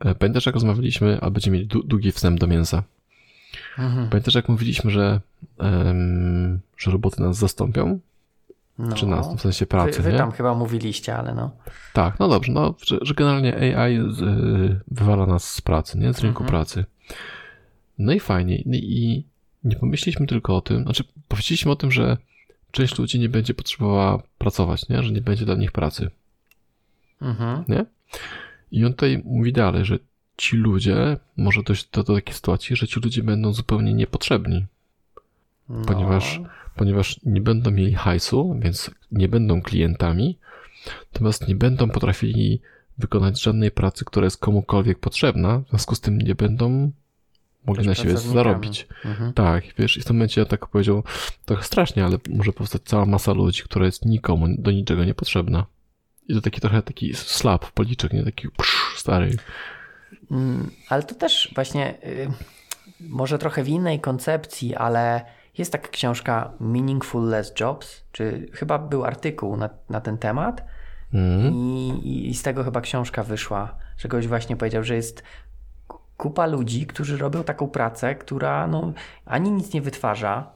e, 0.00 0.14
pamiętasz 0.14 0.46
jak 0.46 0.54
rozmawialiśmy, 0.54 1.18
a 1.20 1.30
będziemy 1.30 1.56
mieli 1.56 1.68
długi 1.84 2.12
wstęp 2.12 2.40
do 2.40 2.46
mięsa. 2.46 2.82
Mhm. 3.78 4.08
Pamiętasz, 4.08 4.34
jak 4.34 4.48
mówiliśmy, 4.48 4.90
że, 4.90 5.20
um, 5.58 6.60
że 6.78 6.90
roboty 6.90 7.22
nas 7.22 7.36
zastąpią? 7.36 7.98
No. 8.78 8.96
Czy 8.96 9.06
nas, 9.06 9.36
w 9.36 9.40
sensie 9.40 9.66
pracy, 9.66 9.96
wy, 9.96 10.02
wy 10.02 10.12
nie? 10.12 10.18
tam 10.18 10.32
chyba 10.32 10.54
mówiliście, 10.54 11.16
ale 11.16 11.34
no. 11.34 11.50
Tak, 11.92 12.18
no 12.18 12.28
dobrze, 12.28 12.52
no, 12.52 12.74
że, 12.86 12.98
że 13.02 13.14
generalnie 13.14 13.76
AI 13.76 13.98
z, 14.10 14.22
y, 14.22 14.80
wywala 14.90 15.26
nas 15.26 15.50
z 15.50 15.60
pracy, 15.60 15.98
nie? 15.98 16.12
Z 16.12 16.20
rynku 16.20 16.42
mhm. 16.42 16.48
pracy. 16.48 16.84
No 17.98 18.12
i 18.12 18.20
fajnie. 18.20 18.56
I 18.56 19.24
nie 19.64 19.76
pomyśleliśmy 19.76 20.26
tylko 20.26 20.56
o 20.56 20.60
tym, 20.60 20.82
znaczy 20.82 21.04
powiedzieliśmy 21.28 21.72
o 21.72 21.76
tym, 21.76 21.92
że 21.92 22.16
część 22.70 22.98
ludzi 22.98 23.20
nie 23.20 23.28
będzie 23.28 23.54
potrzebowała 23.54 24.22
pracować, 24.38 24.88
nie? 24.88 25.02
Że 25.02 25.12
nie 25.12 25.20
będzie 25.20 25.44
dla 25.44 25.54
nich 25.54 25.72
pracy. 25.72 26.10
Mhm. 27.22 27.64
Nie? 27.68 27.84
I 28.72 28.84
on 28.84 28.92
tutaj 28.92 29.22
mówi 29.24 29.52
dalej, 29.52 29.84
że 29.84 29.98
ci 30.36 30.56
ludzie, 30.56 31.16
może 31.36 31.62
dojść 31.62 31.88
do, 31.90 32.02
do 32.02 32.14
takiej 32.14 32.34
sytuacji, 32.34 32.76
że 32.76 32.88
ci 32.88 33.00
ludzie 33.00 33.22
będą 33.22 33.52
zupełnie 33.52 33.94
niepotrzebni. 33.94 34.66
No. 35.68 35.84
Ponieważ, 35.84 36.40
ponieważ 36.76 37.20
nie 37.24 37.40
będą 37.40 37.70
mieli 37.70 37.94
hajsu, 37.94 38.56
więc 38.62 38.90
nie 39.12 39.28
będą 39.28 39.62
klientami, 39.62 40.38
natomiast 41.12 41.48
nie 41.48 41.54
będą 41.54 41.90
potrafili 41.90 42.60
wykonać 42.98 43.42
żadnej 43.42 43.70
pracy, 43.70 44.04
która 44.04 44.24
jest 44.24 44.40
komukolwiek 44.40 44.98
potrzebna, 44.98 45.58
w 45.58 45.68
związku 45.68 45.94
z 45.94 46.00
tym 46.00 46.18
nie 46.18 46.34
będą 46.34 46.92
mogli 47.66 47.86
na 47.86 47.94
siebie 47.94 48.16
zarobić. 48.16 48.86
Mhm. 49.04 49.32
Tak, 49.32 49.64
wiesz, 49.78 49.96
i 49.96 50.00
w 50.00 50.04
tym 50.04 50.16
momencie 50.16 50.40
ja 50.40 50.44
tak 50.44 50.66
powiedział 50.66 51.04
trochę 51.44 51.64
strasznie, 51.64 52.04
ale 52.04 52.18
może 52.28 52.52
powstać 52.52 52.82
cała 52.84 53.06
masa 53.06 53.32
ludzi, 53.32 53.62
która 53.62 53.86
jest 53.86 54.04
nikomu 54.04 54.46
do 54.58 54.70
niczego 54.70 55.04
niepotrzebna. 55.04 55.66
I 56.28 56.34
to 56.34 56.40
taki 56.40 56.60
trochę 56.60 56.82
taki 56.82 57.14
slap, 57.14 57.72
policzek, 57.72 58.12
nie 58.12 58.24
taki 58.24 58.48
psz, 58.50 58.98
stary. 58.98 59.36
Mm, 60.30 60.70
ale 60.88 61.02
to 61.02 61.14
też 61.14 61.52
właśnie 61.54 61.94
y, 62.04 62.28
może 63.00 63.38
trochę 63.38 63.62
w 63.62 63.68
innej 63.68 64.00
koncepcji, 64.00 64.74
ale 64.74 65.24
jest 65.58 65.72
taka 65.72 65.88
książka 65.88 66.52
Meaningful 66.60 67.28
Less 67.28 67.52
Jobs, 67.60 68.04
czy 68.12 68.48
chyba 68.52 68.78
był 68.78 69.04
artykuł 69.04 69.56
na, 69.56 69.70
na 69.90 70.00
ten 70.00 70.18
temat 70.18 70.64
mm. 71.14 71.54
I, 71.54 72.28
i 72.28 72.34
z 72.34 72.42
tego 72.42 72.64
chyba 72.64 72.80
książka 72.80 73.22
wyszła, 73.22 73.74
że 73.98 74.08
ktoś 74.08 74.26
właśnie 74.26 74.56
powiedział, 74.56 74.84
że 74.84 74.94
jest 74.94 75.22
kupa 76.16 76.46
ludzi, 76.46 76.86
którzy 76.86 77.16
robią 77.18 77.44
taką 77.44 77.68
pracę, 77.68 78.14
która 78.14 78.66
no, 78.66 78.92
ani 79.24 79.50
nic 79.50 79.72
nie 79.72 79.82
wytwarza, 79.82 80.50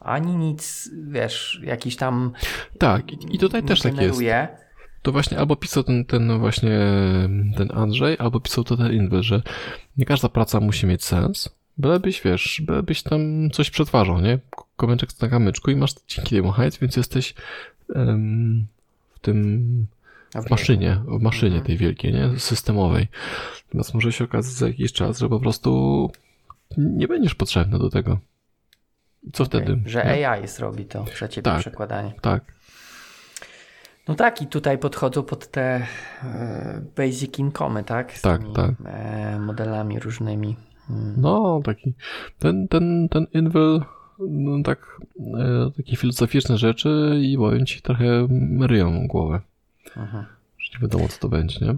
ani 0.00 0.36
nic, 0.36 0.90
wiesz, 1.08 1.60
jakiś 1.64 1.96
tam. 1.96 2.32
Tak, 2.78 3.12
i 3.12 3.38
tutaj 3.38 3.62
też 3.62 3.80
tak 3.80 3.96
jest. 3.96 4.20
To 5.02 5.12
właśnie 5.12 5.38
albo 5.38 5.56
pisał 5.56 5.82
ten, 5.82 6.04
ten 6.04 6.38
właśnie 6.38 6.78
ten 7.56 7.68
Andrzej, 7.74 8.16
albo 8.18 8.40
pisał 8.40 8.64
to 8.64 8.76
ten 8.76 8.92
Inwy, 8.92 9.22
że 9.22 9.42
nie 9.96 10.04
każda 10.04 10.28
praca 10.28 10.60
musi 10.60 10.86
mieć 10.86 11.04
sens, 11.04 11.48
bylebyś, 11.78 12.22
wiesz, 12.22 12.62
bylebyś 12.66 13.02
tam 13.02 13.50
coś 13.50 13.70
przetwarzał, 13.70 14.20
nie? 14.20 14.38
Komeczek 14.76 15.20
na 15.20 15.28
kamyczku 15.28 15.70
i 15.70 15.76
masz 15.76 15.94
dzięki 16.08 16.36
temu 16.36 16.50
hajs, 16.50 16.78
więc 16.78 16.96
jesteś 16.96 17.34
em, 17.94 18.66
w 19.14 19.18
tym 19.18 19.86
w 20.34 20.50
maszynie, 20.50 21.00
w 21.06 21.22
maszynie 21.22 21.60
tej 21.60 21.76
wielkiej, 21.76 22.12
nie? 22.12 22.38
Systemowej. 22.38 23.08
Natomiast 23.66 23.94
może 23.94 24.12
się 24.12 24.24
okazać 24.24 24.52
za 24.52 24.66
jakiś 24.66 24.92
czas, 24.92 25.18
że 25.18 25.28
po 25.28 25.40
prostu 25.40 26.10
nie 26.76 27.08
będziesz 27.08 27.34
potrzebny 27.34 27.78
do 27.78 27.90
tego. 27.90 28.18
Co 29.32 29.44
Okej, 29.44 29.62
wtedy? 29.62 29.90
Że 29.90 30.04
nie? 30.04 30.28
AI 30.28 30.48
zrobi 30.48 30.84
to 30.84 31.04
za 31.20 31.28
ciebie 31.28 31.44
Tak. 31.44 31.60
przekładanie. 31.60 32.12
Tak. 32.20 32.44
No 34.08 34.14
tak, 34.14 34.42
i 34.42 34.46
tutaj 34.46 34.78
podchodzą 34.78 35.22
pod 35.22 35.46
te 35.50 35.86
e, 36.24 36.82
basic 36.96 37.38
incomy, 37.38 37.84
tak? 37.84 38.12
Z 38.12 38.22
Tak, 38.22 38.40
tymi, 38.40 38.54
tak. 38.54 38.70
E, 38.86 39.38
modelami 39.38 40.00
różnymi. 40.00 40.56
Mm. 40.90 41.14
No, 41.16 41.60
taki. 41.64 41.94
Ten, 42.38 42.68
ten, 42.68 43.08
ten 43.08 43.26
Invel, 43.34 43.84
no, 44.18 44.62
tak, 44.62 45.00
e, 45.38 45.70
takie 45.76 45.96
filozoficzne 45.96 46.58
rzeczy 46.58 47.20
i 47.22 47.36
powiem 47.36 47.66
ci 47.66 47.82
trochę 47.82 48.28
ryją 48.60 49.06
głowę. 49.06 49.40
Mhm. 49.96 50.24
Że 50.58 50.70
nie 50.74 50.82
wiadomo, 50.82 51.08
co 51.08 51.18
to 51.18 51.28
będzie, 51.28 51.66
nie? 51.66 51.74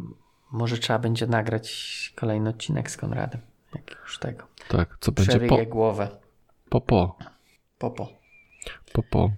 Może 0.53 0.79
trzeba 0.79 0.99
będzie 0.99 1.27
nagrać 1.27 2.13
kolejny 2.17 2.51
odcinek 2.51 2.91
z 2.91 2.97
Konradem. 2.97 3.41
Jak 3.75 3.97
już 4.03 4.19
tego. 4.19 4.45
Tak, 4.69 4.97
co 5.01 5.13
będzie 5.13 5.41
po, 5.41 5.67
głowę. 5.67 6.09
po, 6.69 6.81
po, 6.81 7.17
Popo. 7.79 8.09
po, 8.93 9.03
po. 9.03 9.31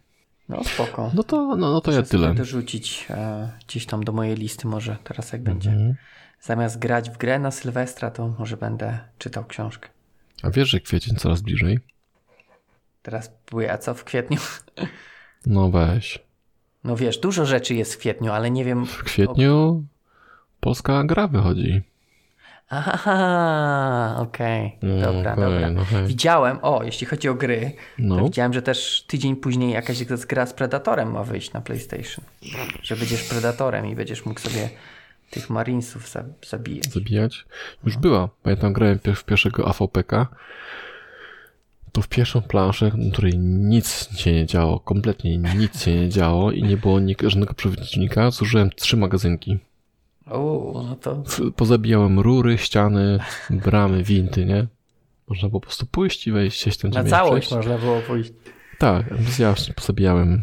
No 0.49 0.65
spoko. 0.65 1.11
No 1.15 1.23
to, 1.23 1.57
no, 1.57 1.57
no 1.73 1.81
to 1.81 1.93
ja 1.93 1.99
Muszę 1.99 2.11
tyle. 2.11 2.35
dorzucić 2.35 3.07
e, 3.11 3.53
gdzieś 3.69 3.87
tam 3.87 4.05
do 4.05 4.13
mojej 4.13 4.37
listy 4.37 4.67
może 4.69 4.97
teraz 5.05 5.33
jak 5.33 5.43
będzie. 5.43 5.71
Mhm. 5.71 5.95
Zamiast 6.41 6.79
grać 6.79 7.11
w 7.11 7.17
grę 7.19 7.39
na 7.39 7.51
Sylwestra, 7.51 8.11
to 8.11 8.29
może 8.39 8.57
będę 8.57 8.99
czytał 9.19 9.45
książkę. 9.45 9.89
A 10.43 10.51
wiesz, 10.51 10.69
że 10.69 10.81
kwiecień 10.81 11.17
coraz 11.17 11.41
bliżej? 11.41 11.79
Teraz 13.03 13.31
były, 13.51 13.73
a 13.73 13.79
co 13.79 13.95
w 13.95 14.05
kwietniu? 14.05 14.39
No 15.47 15.71
weź. 15.71 16.19
No 16.85 16.97
wiesz, 16.97 17.19
dużo 17.19 17.47
rzeczy 17.47 17.75
jest 17.75 17.95
w 17.95 17.99
kwietniu, 17.99 18.33
ale 18.33 18.51
nie 18.51 18.65
wiem. 18.65 18.87
W 18.87 19.05
kwietniu 19.05 19.85
polska 20.61 21.05
gra 21.05 21.29
wychodzi. 21.29 21.83
Aha, 22.69 24.17
okej. 24.19 24.79
Dobra, 24.83 25.33
okej, 25.33 25.45
dobra. 25.45 25.71
no. 25.71 26.07
Widziałem, 26.07 26.59
o, 26.63 26.83
jeśli 26.85 27.07
chodzi 27.07 27.29
o 27.29 27.35
gry, 27.35 27.73
to 27.97 28.03
No, 28.03 28.25
widziałem, 28.25 28.53
że 28.53 28.63
też 28.63 29.05
tydzień 29.07 29.37
później 29.37 29.73
jakaś 29.73 30.05
gra 30.05 30.47
z 30.47 30.53
Predatorem 30.53 31.13
ma 31.13 31.25
wyjść 31.25 31.53
na 31.53 31.61
PlayStation. 31.61 32.25
Że 32.83 32.97
będziesz 32.97 33.23
Predatorem 33.23 33.87
i 33.87 33.95
będziesz 33.95 34.27
mógł 34.27 34.41
sobie 34.41 34.71
tych 35.31 35.51
Marinesów 35.51 36.09
za 36.09 36.25
zabijać. 36.49 36.93
zabijać. 36.93 37.45
Już 37.85 37.97
była. 37.97 38.29
Pamiętam, 38.43 38.73
grałem 38.73 38.99
w 39.15 39.25
pierwszego 39.25 39.69
AVPK. 39.69 40.27
To 41.93 42.03
w 42.03 42.09
pierwszą 42.09 42.43
planszę, 42.43 42.91
na 42.97 43.13
której 43.13 43.39
nic 43.39 44.09
się 44.19 44.33
nie 44.33 44.47
działo, 44.47 44.81
kompletnie 44.81 45.39
nic 45.39 45.83
się 45.83 45.95
nie 45.95 46.09
działo 46.09 46.53
i 46.53 46.63
nie 46.63 46.77
było 46.77 47.01
żadnego 47.27 47.55
przeciwnika, 47.55 48.31
zużyłem 48.31 48.71
trzy 48.71 48.97
magazynki. 48.97 49.59
O, 50.27 50.83
no 50.89 50.97
to 50.97 51.23
Pozabijałem 51.57 52.21
rury, 52.21 52.59
ściany, 52.59 53.19
bramy, 53.51 54.03
winty, 54.03 54.45
nie? 54.45 54.67
Można 55.29 55.49
po 55.49 55.61
prostu 55.61 55.87
pójść 55.87 56.27
i 56.27 56.33
wejść 56.33 56.63
gdzieś 56.63 56.77
tam, 56.77 56.91
gdzie 56.91 57.03
na 57.03 57.11
całość 57.11 57.47
przejść. 57.47 57.67
można 57.67 57.79
było 57.87 58.01
pójść. 58.01 58.33
Tak, 58.79 59.13
entuzjastycznie 59.13 59.75
pozabijałem 59.75 60.43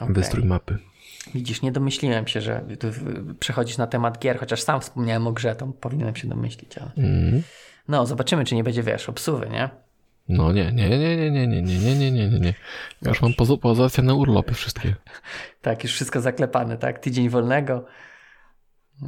Okej. 0.00 0.14
wystrój 0.14 0.44
mapy. 0.44 0.78
Widzisz, 1.34 1.62
nie 1.62 1.72
domyśliłem 1.72 2.26
się, 2.26 2.40
że 2.40 2.64
przechodzisz 3.40 3.78
na 3.78 3.86
temat 3.86 4.18
gier, 4.18 4.38
chociaż 4.38 4.62
sam 4.62 4.80
wspomniałem 4.80 5.26
o 5.26 5.32
grze, 5.32 5.56
to 5.56 5.66
powinienem 5.66 6.16
się 6.16 6.28
domyślić. 6.28 6.78
Ale... 6.78 6.90
Mm. 6.96 7.42
No, 7.88 8.06
zobaczymy, 8.06 8.44
czy 8.44 8.54
nie 8.54 8.64
będzie, 8.64 8.82
wiesz, 8.82 9.08
obsuwy, 9.08 9.48
nie? 9.50 9.70
No 10.28 10.52
nie, 10.52 10.72
nie, 10.72 10.88
nie, 10.88 10.98
nie, 10.98 11.16
nie, 11.16 11.30
nie, 11.30 11.46
nie, 11.46 11.62
nie, 11.62 11.94
nie, 11.94 12.10
nie, 12.10 12.28
nie, 12.28 12.40
nie. 12.40 12.54
Ja 13.02 13.08
już 13.08 13.22
mam 13.22 13.32
poza- 13.32 13.56
pozałatwiane 13.58 14.14
urlopy 14.14 14.54
wszystkie. 14.54 14.94
Tak, 15.62 15.82
już 15.82 15.92
wszystko 15.92 16.20
zaklepane, 16.20 16.76
tak? 16.78 16.98
Tydzień 16.98 17.28
wolnego. 17.28 17.84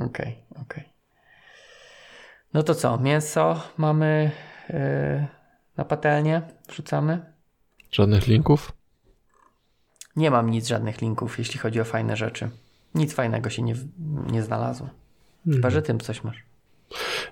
Okej, 0.01 0.37
okej. 0.63 0.85
No 2.55 2.63
to 2.63 2.75
co, 2.75 2.99
mięso 2.99 3.61
mamy 3.77 4.31
yy, 4.69 5.27
na 5.77 5.85
patelnię, 5.85 6.43
wrzucamy? 6.69 7.35
Żadnych 7.91 8.27
linków? 8.27 8.73
Nie 10.17 10.31
mam 10.31 10.51
nic, 10.51 10.69
żadnych 10.69 11.01
linków, 11.01 11.39
jeśli 11.39 11.59
chodzi 11.59 11.81
o 11.81 11.85
fajne 11.85 12.17
rzeczy. 12.17 12.51
Nic 12.95 13.15
fajnego 13.15 13.51
się 13.51 13.63
nie, 13.63 13.75
nie 14.31 14.43
znalazło. 14.43 14.89
Chyba, 15.53 15.71
że 15.71 15.83
tym 15.83 16.01
coś 16.01 16.25
masz. 16.25 16.45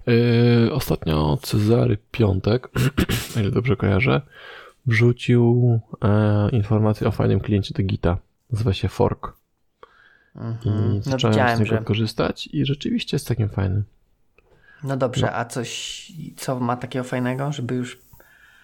Yy, 0.06 0.72
ostatnio 0.72 1.38
Cezary 1.42 1.98
Piątek, 2.10 2.68
o 3.36 3.40
ile 3.40 3.50
dobrze 3.50 3.76
kojarzę, 3.76 4.22
wrzucił 4.86 5.80
e, 6.04 6.50
informację 6.50 7.08
o 7.08 7.10
fajnym 7.10 7.40
kliencie 7.40 7.74
do 7.74 7.82
Gita. 7.82 8.18
Nazywa 8.50 8.72
się 8.72 8.88
Fork. 8.88 9.41
I 10.36 10.38
Mhm. 10.38 10.94
No 10.94 11.02
zacząłem 11.02 11.34
z 11.34 11.36
widziałem, 11.36 11.58
niego 11.60 11.76
że... 11.76 11.82
korzystać 11.84 12.48
i 12.52 12.66
rzeczywiście 12.66 13.14
jest 13.14 13.28
takim 13.28 13.48
fajny. 13.48 13.82
No 14.84 14.96
dobrze, 14.96 15.32
a 15.34 15.44
coś, 15.44 16.12
co 16.36 16.60
ma 16.60 16.76
takiego 16.76 17.04
fajnego, 17.04 17.52
żeby 17.52 17.74
już... 17.74 17.98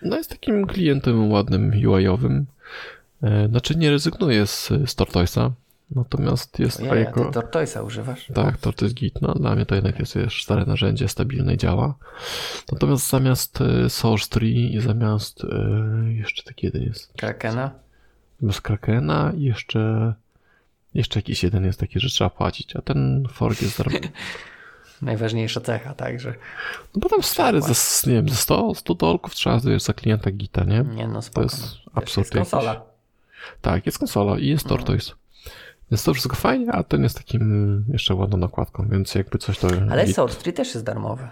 No 0.03 0.17
jest 0.17 0.31
takim 0.31 0.67
klientem 0.67 1.31
ładnym, 1.31 1.71
UI-owym. 1.87 2.47
E, 3.23 3.49
znaczy 3.49 3.77
nie 3.77 3.91
rezygnuje 3.91 4.47
z, 4.47 4.69
z 4.69 4.97
Tortoise'a, 4.97 5.51
natomiast 5.91 6.59
jest 6.59 6.81
Ojej, 6.81 6.93
a 6.93 6.97
jako... 6.97 7.25
ty 7.25 7.39
Tortoise'a 7.39 7.85
używasz? 7.87 8.27
Tak, 8.35 8.57
Tortoise 8.57 8.95
Git, 8.95 9.23
no 9.23 9.35
dla 9.35 9.55
mnie 9.55 9.67
to 9.67 9.75
jednak 9.75 9.99
jest 9.99 10.15
już 10.15 10.45
stare 10.45 10.65
narzędzie, 10.67 11.09
stabilne 11.09 11.55
i 11.55 11.59
działa. 11.59 11.95
Natomiast 12.73 13.11
zamiast 13.11 13.61
e, 13.61 13.91
Source 13.91 14.29
Tree 14.29 14.75
i 14.75 14.81
zamiast 14.81 15.45
e, 15.45 16.13
jeszcze 16.13 16.43
taki 16.43 16.67
jeden 16.67 16.83
jest, 16.83 17.13
Krakena? 17.17 17.71
zamiast 18.41 18.61
Krakena 18.61 19.33
i 19.37 19.43
jeszcze 19.43 20.15
jeszcze 20.99 21.19
jakiś 21.19 21.43
jeden 21.43 21.65
jest 21.65 21.81
taki, 21.81 22.01
że 22.01 22.09
trzeba 22.09 22.31
płacić, 22.31 22.77
a 22.77 22.83
ten 22.83 23.27
fork 23.33 23.63
jest 23.63 23.79
darmowy. 23.79 24.09
Najważniejsza 25.03 25.61
cecha, 25.61 25.95
także... 25.95 26.35
No 26.95 27.01
bo 27.01 27.09
tam 27.09 27.23
stary, 27.23 27.61
za, 27.63 27.75
nie 28.11 28.15
wiem, 28.17 28.29
za 28.29 28.35
100, 28.35 28.75
100 28.75 28.95
dolków 28.95 29.35
trzeba 29.35 29.61
wiesz, 29.61 29.83
za 29.83 29.93
klienta 29.93 30.31
Gita, 30.31 30.65
nie? 30.65 30.85
Nie 30.95 31.09
no, 31.09 31.23
spoko. 31.23 31.43
jest 31.43 31.63
no. 31.87 31.93
Absurd 31.95 32.27
Jest 32.27 32.33
konsola. 32.35 32.73
jakiś. 32.75 32.87
Tak, 33.61 33.87
jest 33.87 33.99
konsola 33.99 34.39
i 34.39 34.47
jest 34.47 34.67
Tortoise. 34.67 35.13
Więc 35.91 36.03
to 36.05 36.15
wszystko 36.15 36.37
fajnie, 36.37 36.73
a 36.73 36.83
ten 36.83 37.03
jest 37.03 37.17
takim 37.17 37.85
jeszcze 37.93 38.15
ładną 38.15 38.39
nakładką, 38.39 38.89
więc 38.91 39.15
jakby 39.15 39.39
coś 39.39 39.59
to... 39.59 39.69
Ale 39.91 40.05
Git- 40.05 40.13
Source 40.15 40.41
Tree 40.43 40.53
też 40.53 40.69
jest 40.75 40.85
darmowy. 40.87 41.29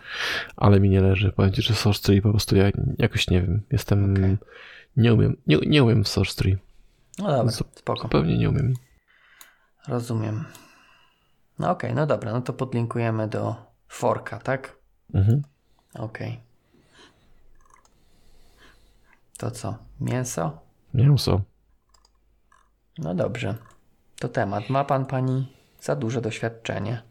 ale 0.56 0.80
mi 0.80 0.88
nie 0.88 1.00
leży. 1.00 1.32
Powiem 1.32 1.52
ci, 1.52 1.62
że 1.62 1.74
Source 1.74 2.02
Tree 2.02 2.22
po 2.22 2.30
prostu 2.30 2.56
ja 2.56 2.70
jakoś 2.98 3.28
nie 3.30 3.42
wiem. 3.42 3.62
Jestem. 3.72 4.12
Okej. 4.14 4.36
Nie 4.96 5.14
umiem. 5.14 5.36
Nie, 5.46 5.56
nie 5.66 5.84
umiem 5.84 6.04
w 6.04 6.08
Source 6.08 6.34
Tree. 6.34 6.56
No 7.18 7.26
dobra, 7.36 7.52
Zup- 7.52 7.78
spoko. 7.78 8.02
Zupełnie 8.02 8.38
nie 8.38 8.48
umiem. 8.50 8.74
Rozumiem. 9.88 10.44
No 11.58 11.70
okej, 11.70 11.94
no 11.94 12.06
dobra, 12.06 12.32
no 12.32 12.40
to 12.40 12.52
podlinkujemy 12.52 13.28
do 13.28 13.54
forka, 13.88 14.38
tak? 14.38 14.76
Mhm. 15.14 15.42
Okej. 15.94 16.40
To 19.38 19.50
co? 19.50 19.78
Mięso? 20.00 20.58
Mięso. 20.94 21.40
No 22.98 23.14
dobrze. 23.14 23.54
To 24.18 24.28
temat. 24.28 24.70
Ma 24.70 24.84
pan 24.84 25.06
pani 25.06 25.52
za 25.80 25.96
duże 25.96 26.20
doświadczenie. 26.20 27.02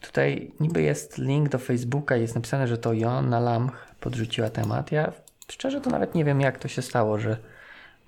Tutaj 0.00 0.52
niby 0.60 0.82
jest 0.82 1.18
link 1.18 1.48
do 1.48 1.58
Facebooka 1.58 2.16
i 2.16 2.20
jest 2.20 2.34
napisane, 2.34 2.68
że 2.68 2.78
to 2.78 2.92
Joanna 2.92 3.40
Lamch 3.40 3.94
podrzuciła 4.00 4.50
temat. 4.50 4.92
Ja 4.92 5.12
szczerze 5.48 5.80
to 5.80 5.90
nawet 5.90 6.14
nie 6.14 6.24
wiem 6.24 6.40
jak 6.40 6.58
to 6.58 6.68
się 6.68 6.82
stało, 6.82 7.18
że... 7.18 7.36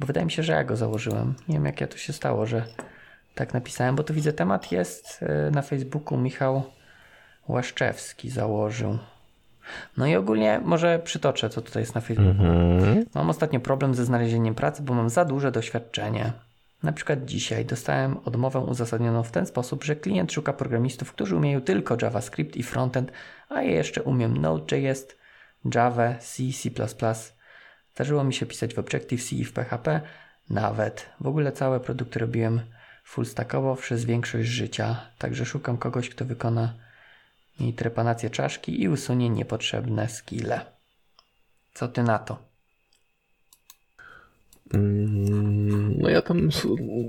Bo 0.00 0.06
wydaje 0.06 0.26
mi 0.26 0.32
się, 0.32 0.42
że 0.42 0.52
ja 0.52 0.64
go 0.64 0.76
założyłem. 0.76 1.34
Nie 1.48 1.54
wiem 1.54 1.66
jak 1.66 1.80
ja 1.80 1.86
to 1.86 1.96
się 1.96 2.12
stało, 2.12 2.46
że 2.46 2.64
tak 3.40 3.54
napisałem, 3.54 3.96
bo 3.96 4.02
tu 4.02 4.14
widzę 4.14 4.32
temat 4.32 4.72
jest 4.72 5.22
y, 5.22 5.50
na 5.50 5.62
Facebooku. 5.62 6.18
Michał 6.18 6.62
Łaszczewski 7.48 8.30
założył. 8.30 8.98
No 9.96 10.06
i 10.06 10.16
ogólnie 10.16 10.60
może 10.64 10.98
przytoczę, 10.98 11.50
co 11.50 11.62
tutaj 11.62 11.82
jest 11.82 11.94
na 11.94 12.00
Facebooku. 12.00 12.44
Mhm. 12.44 13.04
Mam 13.14 13.30
ostatnio 13.30 13.60
problem 13.60 13.94
ze 13.94 14.04
znalezieniem 14.04 14.54
pracy, 14.54 14.82
bo 14.82 14.94
mam 14.94 15.10
za 15.10 15.24
duże 15.24 15.52
doświadczenie. 15.52 16.32
Na 16.82 16.92
przykład 16.92 17.24
dzisiaj 17.24 17.64
dostałem 17.64 18.16
odmowę 18.24 18.58
uzasadnioną 18.58 19.22
w 19.22 19.30
ten 19.30 19.46
sposób, 19.46 19.84
że 19.84 19.96
klient 19.96 20.32
szuka 20.32 20.52
programistów, 20.52 21.12
którzy 21.12 21.36
umieją 21.36 21.60
tylko 21.60 21.96
JavaScript 22.02 22.56
i 22.56 22.62
frontend, 22.62 23.12
a 23.48 23.62
ja 23.62 23.70
jeszcze 23.70 24.02
umiem 24.02 24.36
Node.js, 24.36 25.06
Java, 25.74 26.14
C, 26.14 26.42
C++. 26.52 26.70
Zdarzyło 27.94 28.24
mi 28.24 28.34
się 28.34 28.46
pisać 28.46 28.74
w 28.74 28.78
Objective-C 28.78 29.36
i 29.36 29.44
w 29.44 29.52
PHP, 29.52 30.00
nawet. 30.50 31.06
W 31.20 31.26
ogóle 31.26 31.52
całe 31.52 31.80
produkty 31.80 32.18
robiłem 32.18 32.60
fullstackowo 33.10 33.76
przez 33.76 34.04
większość 34.04 34.48
życia, 34.48 35.00
także 35.18 35.44
szukam 35.44 35.78
kogoś, 35.78 36.08
kto 36.08 36.24
wykona 36.24 36.74
mi 37.60 37.72
trepanację 37.74 38.30
czaszki 38.30 38.82
i 38.82 38.88
usunie 38.88 39.30
niepotrzebne 39.30 40.08
skille. 40.08 40.60
Co 41.74 41.88
ty 41.88 42.02
na 42.02 42.18
to? 42.18 42.38
Mm, 44.74 45.98
No 46.00 46.08
ja 46.08 46.22
tam 46.22 46.48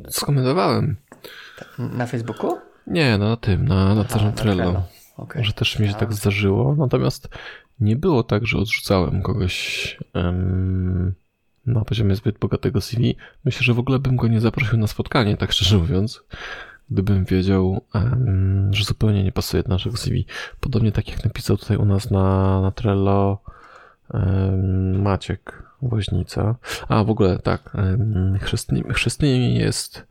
skomentowałem. 0.09 0.95
Na 1.77 2.05
Facebooku? 2.07 2.57
Nie, 2.87 3.17
no 3.17 3.29
na 3.29 3.37
tym, 3.37 3.67
na, 3.67 3.95
na 3.95 4.01
Aha, 4.01 4.31
Trello. 4.31 4.31
Trello. 4.63 4.83
Okej. 5.17 5.43
Że 5.43 5.53
też 5.53 5.79
mi 5.79 5.87
się 5.87 5.93
tak 5.93 6.13
zdarzyło. 6.13 6.75
Natomiast 6.75 7.29
nie 7.79 7.95
było 7.95 8.23
tak, 8.23 8.45
że 8.45 8.57
odrzucałem 8.57 9.21
kogoś 9.21 9.97
em, 10.13 11.13
na 11.65 11.85
poziomie 11.85 12.15
zbyt 12.15 12.37
bogatego 12.37 12.81
CV. 12.81 13.15
Myślę, 13.45 13.63
że 13.63 13.73
w 13.73 13.79
ogóle 13.79 13.99
bym 13.99 14.15
go 14.15 14.27
nie 14.27 14.41
zaprosił 14.41 14.77
na 14.77 14.87
spotkanie, 14.87 15.37
tak 15.37 15.51
szczerze 15.51 15.77
mówiąc, 15.77 16.23
gdybym 16.91 17.25
wiedział, 17.25 17.81
że 18.71 18.83
zupełnie 18.83 19.23
nie 19.23 19.31
pasuje 19.31 19.63
do 19.63 19.69
naszego 19.69 19.97
CV. 19.97 20.25
Podobnie 20.59 20.91
tak 20.91 21.09
jak 21.09 21.25
napisał 21.25 21.57
tutaj 21.57 21.77
u 21.77 21.85
nas 21.85 22.11
na, 22.11 22.61
na 22.61 22.71
Trello 22.71 23.41
Maciek 24.93 25.63
Woźnica. 25.81 26.55
A 26.87 27.03
w 27.03 27.09
ogóle 27.09 27.39
tak, 27.39 27.77
chrzestnymi, 28.41 28.93
chrzestnymi 28.93 29.55
jest 29.55 30.07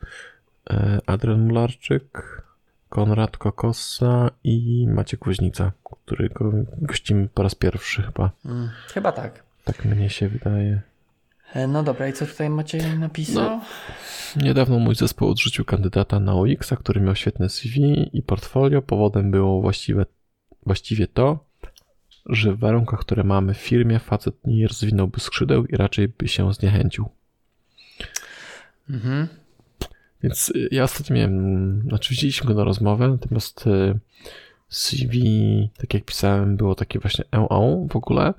e, 0.70 0.98
Adrian 1.06 1.40
Mularczyk, 1.40 2.42
Konrad 2.88 3.36
Kokossa 3.36 4.30
i 4.44 4.86
Maciek 4.88 5.24
Woźnica, 5.24 5.72
którego 6.04 6.52
gościmy 6.78 7.28
po 7.34 7.42
raz 7.42 7.54
pierwszy 7.54 8.02
chyba. 8.02 8.30
Mm, 8.44 8.70
chyba 8.94 9.12
tak. 9.12 9.42
Tak 9.64 9.84
mnie 9.84 10.10
się 10.10 10.28
wydaje. 10.28 10.89
E, 11.54 11.66
No 11.66 11.82
dobra, 11.82 12.08
i 12.08 12.12
co 12.12 12.26
tutaj 12.26 12.50
Maciej 12.50 12.98
napisał? 12.98 13.44
No. 13.44 13.64
Niedawno 14.36 14.78
mój 14.78 14.94
zespół 14.94 15.28
odrzucił 15.30 15.64
kandydata 15.64 16.20
na 16.20 16.34
OX, 16.34 16.70
który 16.78 17.00
miał 17.00 17.16
świetne 17.16 17.48
CV 17.48 18.10
i 18.12 18.22
portfolio. 18.22 18.82
Powodem 18.82 19.30
było 19.30 19.60
właściwe, 19.60 20.06
właściwie 20.66 21.06
to, 21.06 21.44
że 22.26 22.52
w 22.52 22.58
warunkach, 22.58 23.00
które 23.00 23.24
mamy 23.24 23.54
w 23.54 23.58
firmie, 23.58 23.98
facet 23.98 24.34
nie 24.44 24.68
rozwinąłby 24.68 25.20
skrzydeł 25.20 25.66
i 25.66 25.76
raczej 25.76 26.08
by 26.08 26.28
się 26.28 26.54
zniechęcił. 26.54 27.08
Mhm. 28.90 29.28
Więc 30.22 30.52
y, 30.56 30.68
ja 30.70 30.84
ostatnio 30.84 31.16
miałem, 31.16 31.82
znaczy 31.88 32.10
widzieliśmy 32.10 32.46
go 32.46 32.54
na 32.54 32.64
rozmowę, 32.64 33.08
natomiast 33.08 33.66
y, 33.66 33.98
CV, 34.70 35.18
tak 35.78 35.94
jak 35.94 36.04
pisałem, 36.04 36.56
było 36.56 36.74
takie 36.74 36.98
właśnie 36.98 37.24
EO 37.32 37.86
w 37.90 37.96
ogóle 37.96 38.34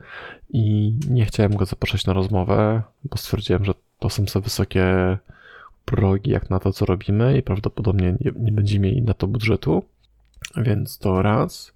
i 0.49 0.93
nie 1.09 1.25
chciałem 1.25 1.55
go 1.55 1.65
zapraszać 1.65 2.05
na 2.05 2.13
rozmowę, 2.13 2.81
bo 3.03 3.17
stwierdziłem, 3.17 3.65
że 3.65 3.73
to 3.99 4.09
są 4.09 4.25
za 4.25 4.39
wysokie 4.39 5.17
progi 5.85 6.31
jak 6.31 6.49
na 6.49 6.59
to, 6.59 6.73
co 6.73 6.85
robimy 6.85 7.37
i 7.37 7.43
prawdopodobnie 7.43 8.15
nie, 8.19 8.31
nie 8.39 8.51
będziemy 8.51 8.87
mieli 8.87 9.01
na 9.01 9.13
to 9.13 9.27
budżetu, 9.27 9.83
więc 10.57 10.97
to 10.97 11.21
raz. 11.21 11.73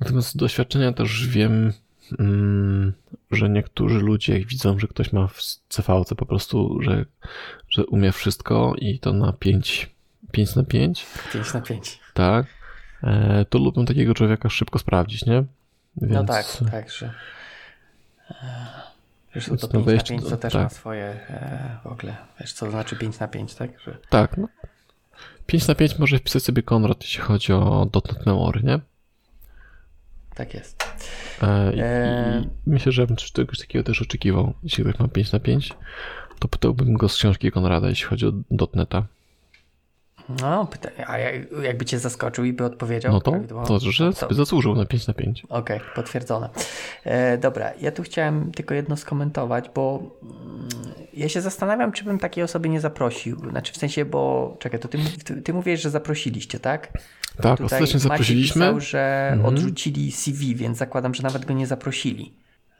Natomiast 0.00 0.28
z 0.28 0.36
doświadczenia 0.36 0.92
też 0.92 1.28
wiem, 1.28 1.72
mm, 2.18 2.92
że 3.30 3.48
niektórzy 3.48 3.98
ludzie 3.98 4.38
jak 4.38 4.48
widzą, 4.48 4.78
że 4.78 4.88
ktoś 4.88 5.12
ma 5.12 5.26
w 5.26 5.42
CVC 5.68 6.14
po 6.14 6.26
prostu, 6.26 6.82
że, 6.82 7.04
że 7.68 7.86
umie 7.86 8.12
wszystko 8.12 8.74
i 8.78 8.98
to 8.98 9.12
na 9.12 9.32
5, 9.32 9.90
5 10.32 10.56
na 10.56 10.64
5, 10.64 11.06
5 11.32 11.54
na 11.54 11.60
5. 11.60 12.00
tak, 12.14 12.46
to 13.50 13.58
lubią 13.58 13.84
takiego 13.84 14.14
człowieka 14.14 14.48
szybko 14.48 14.78
sprawdzić, 14.78 15.26
nie? 15.26 15.44
Więc, 15.96 16.12
No 16.14 16.24
tak, 16.24 16.46
tak, 16.70 16.90
że. 16.90 17.12
e, 18.30 18.34
Wiesz, 19.34 19.44
co 19.44 19.50
to 19.56 19.56
Więc 19.56 19.62
no 19.62 19.68
5 19.68 19.86
na 19.86 19.92
wejście 19.92 20.08
5 20.08 20.22
do- 20.22 20.30
to 20.30 20.36
też 20.36 20.52
tak. 20.52 20.62
ma 20.62 20.68
swoje 20.68 21.04
e, 21.04 21.78
w 21.84 21.86
ogóle. 21.86 22.16
Wiesz, 22.40 22.52
co 22.52 22.66
to 22.66 22.72
znaczy 22.72 22.96
5 22.96 23.18
na 23.20 23.28
5, 23.28 23.54
tak? 23.54 23.80
Że, 23.80 23.98
Tak, 24.10 24.36
no. 24.36 24.48
5 25.46 25.68
na 25.68 25.74
5 25.74 25.98
może 25.98 26.18
wpisać 26.18 26.42
sobie 26.42 26.62
Konrad, 26.62 27.02
jeśli 27.02 27.20
chodzi 27.22 27.52
o 27.52 27.88
.NET 27.94 28.26
Memory, 28.26 28.62
nie? 28.62 28.80
tak 30.34 30.54
jest. 30.54 30.84
E, 31.42 31.72
i, 31.72 31.80
Eee. 31.80 32.42
i 32.42 32.70
myślę, 32.70 32.92
że 32.92 33.06
bym 33.06 33.16
czegoś 33.16 33.58
takiego 33.58 33.84
też 33.84 34.02
oczekiwał. 34.02 34.54
Jeśli 34.62 34.84
ktoś 34.84 34.98
ma 34.98 35.08
5 35.08 35.32
na 35.32 35.40
5, 35.40 35.74
to 36.38 36.48
pytałbym 36.48 36.94
go 36.94 37.08
z 37.08 37.14
książki 37.16 37.50
Konrada, 37.50 37.88
jeśli 37.88 38.06
chodzi 38.06 38.26
o 38.26 38.32
.NETA. 38.74 39.06
No, 40.40 40.68
a 41.06 41.18
jak, 41.18 41.34
jakby 41.62 41.84
cię 41.84 41.98
zaskoczył 41.98 42.44
i 42.44 42.52
by 42.52 42.64
odpowiedział 42.64 43.12
No 43.12 43.20
to, 43.20 43.30
prawidłowo? 43.30 43.66
to 43.80 43.90
że 43.90 44.06
to- 44.12 44.18
sobie 44.18 44.34
zasłużył 44.34 44.74
na 44.74 44.84
5 44.86 45.06
na 45.06 45.14
5. 45.14 45.42
Okej, 45.48 45.80
potwierdzone. 45.94 46.48
E, 47.04 47.38
dobra, 47.38 47.70
ja 47.80 47.92
tu 47.92 48.02
chciałem 48.02 48.52
tylko 48.52 48.74
jedno 48.74 48.96
skomentować, 48.96 49.64
bo 49.74 50.02
mm, 50.22 50.68
ja 51.14 51.28
się 51.28 51.40
zastanawiam, 51.40 51.92
czy 51.92 52.04
bym 52.04 52.18
takiej 52.18 52.44
osoby 52.44 52.68
nie 52.68 52.80
zaprosił. 52.80 53.50
Znaczy 53.50 53.72
w 53.72 53.76
sensie, 53.76 54.04
bo 54.04 54.56
czekaj, 54.60 54.80
to 54.80 54.88
ty, 54.88 54.98
ty, 55.24 55.42
ty 55.42 55.54
mówisz, 55.54 55.82
że 55.82 55.90
zaprosiliście, 55.90 56.60
tak? 56.60 56.88
Tak, 56.92 57.58
Tutaj 57.58 57.64
ostatecznie 57.64 57.94
Maciej 57.94 58.00
zaprosiliśmy. 58.00 58.60
Pisał, 58.66 58.80
że 58.80 59.28
Mhm. 59.32 59.54
odrzucili 59.54 60.12
CV, 60.12 60.54
więc 60.54 60.78
zakładam, 60.78 61.14
że 61.14 61.22
nawet 61.22 61.44
go 61.44 61.54
nie 61.54 61.66
zaprosili. 61.66 62.32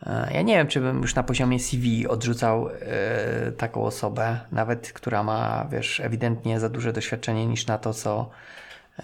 E, 0.07 0.31
Ja 0.35 0.43
nie 0.43 0.57
wiem, 0.57 0.67
czy 0.67 0.81
bym 0.81 1.03
już 1.03 1.15
na 1.15 1.23
poziomie 1.23 1.59
CV 1.59 2.07
odrzucał 2.09 2.69
e, 2.69 3.53
taką 3.53 3.85
osobę, 3.85 4.41
nawet 4.53 4.93
która 4.93 5.23
ma, 5.23 5.69
wiesz, 5.73 6.01
ewidentnie 6.01 6.61
za 6.61 6.69
duże 6.69 6.93
doświadczenie 6.93 7.47
niż 7.47 7.67
na 7.67 7.79
to, 7.79 7.95
co, 7.95 8.31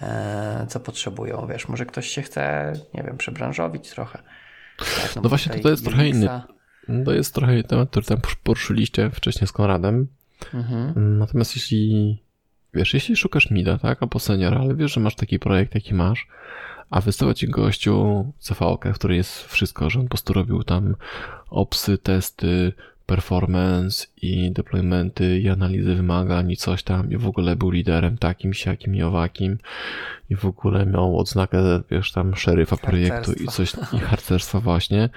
e, 0.01 0.65
co 0.69 0.79
potrzebują. 0.79 1.47
Wiesz, 1.47 1.67
może 1.67 1.85
ktoś 1.85 2.07
się 2.07 2.21
chce, 2.21 2.73
nie 2.93 3.03
wiem, 3.03 3.17
przebranżowić 3.17 3.89
trochę. 3.89 4.19
Tak, 4.77 5.15
No 5.15 5.21
bo 5.21 5.29
właśnie, 5.29 5.59
to 5.59 5.69
jest 5.69 5.85
trochę 5.85 6.07
inny. 6.07 6.29
No 6.87 7.05
To 7.05 7.11
jest 7.11 7.35
trochę 7.35 7.63
temat, 7.63 7.89
który 7.89 8.05
tam 8.05 8.17
poruszyliście 8.43 9.09
wcześniej 9.09 9.47
z 9.47 9.51
Konradem. 9.51 10.07
Mhm. 10.53 11.17
Natomiast 11.17 11.55
jeśli, 11.55 12.17
wiesz, 12.73 12.93
jeśli 12.93 13.15
szukasz 13.15 13.51
mida, 13.51 13.77
tak, 13.77 13.97
albo 14.03 14.19
seniora, 14.19 14.59
ale 14.61 14.75
wiesz, 14.75 14.93
że 14.93 14.99
masz 14.99 15.15
taki 15.15 15.39
projekt, 15.39 15.75
jaki 15.75 15.93
masz, 15.93 16.27
a 16.89 17.01
wystawa 17.01 17.33
ci 17.33 17.47
gościu 17.47 18.25
CV-kę, 18.39 18.93
w 18.93 18.95
której 18.95 19.17
jest 19.17 19.43
wszystko, 19.43 19.89
że 19.89 19.99
on 19.99 20.05
po 20.05 20.09
prostu 20.09 20.33
robił 20.33 20.63
tam 20.63 20.95
opsy, 21.49 21.97
testy, 21.97 22.73
performance 23.09 24.07
i 24.21 24.51
deploymenty 24.51 25.39
i 25.39 25.49
analizy 25.49 25.95
wymagań 25.95 26.51
i 26.51 26.57
coś 26.57 26.83
tam 26.83 27.11
i 27.11 27.17
w 27.17 27.27
ogóle 27.27 27.55
był 27.55 27.69
liderem 27.69 28.17
takim, 28.17 28.53
siakim 28.53 28.95
i 28.95 29.03
owakim 29.03 29.57
i 30.29 30.35
w 30.35 30.45
ogóle 30.45 30.85
miał 30.85 31.19
odznakę, 31.19 31.81
wiesz, 31.91 32.11
tam 32.11 32.35
szeryfa 32.35 32.77
projektu 32.77 33.33
i 33.33 33.47
coś, 33.47 33.73
i 33.93 33.99
harcerstwa 33.99 34.59
właśnie, 34.59 35.09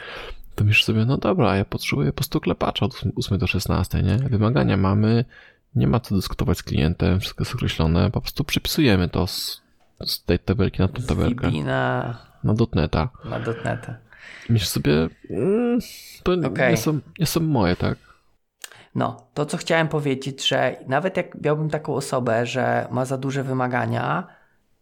to 0.54 0.64
myślisz 0.64 0.84
sobie, 0.84 1.04
no 1.04 1.18
dobra, 1.18 1.56
ja 1.56 1.64
potrzebuję 1.64 2.12
po 2.12 2.16
prostu 2.16 2.40
klepacza 2.40 2.86
od 2.86 3.00
8 3.16 3.38
do 3.38 3.46
16, 3.46 4.02
nie? 4.02 4.16
Wymagania 4.16 4.76
mamy, 4.76 5.24
nie 5.74 5.86
ma 5.86 6.00
co 6.00 6.14
dyskutować 6.14 6.58
z 6.58 6.62
klientem, 6.62 7.20
wszystko 7.20 7.44
jest 7.44 7.54
określone, 7.54 8.10
po 8.10 8.20
prostu 8.20 8.44
przypisujemy 8.44 9.08
to 9.08 9.26
z, 9.26 9.61
z 10.06 10.24
tej 10.24 10.38
tabelki 10.38 10.82
na 10.82 10.88
tą 10.88 11.02
tabelkę, 11.02 11.50
na, 11.50 12.18
na 12.44 12.54
dotneta. 12.54 13.08
na 13.24 13.40
dotnetę. 13.40 13.96
I 14.48 14.52
myślisz 14.52 14.68
sobie, 14.68 15.08
mm, 15.30 15.78
to 16.22 16.34
nie- 16.34 16.46
Okej. 16.46 16.70
nie, 16.70 16.76
są, 16.76 16.98
nie 17.18 17.26
są 17.26 17.40
moje, 17.40 17.76
tak? 17.76 17.98
No, 18.94 19.26
to 19.34 19.46
co 19.46 19.56
chciałem 19.56 19.88
powiedzieć, 19.88 20.48
że 20.48 20.76
nawet 20.86 21.16
jak 21.16 21.42
miałbym 21.42 21.70
taką 21.70 21.94
osobę, 21.94 22.46
że 22.46 22.88
ma 22.90 23.04
za 23.04 23.18
duże 23.18 23.42
wymagania, 23.42 24.26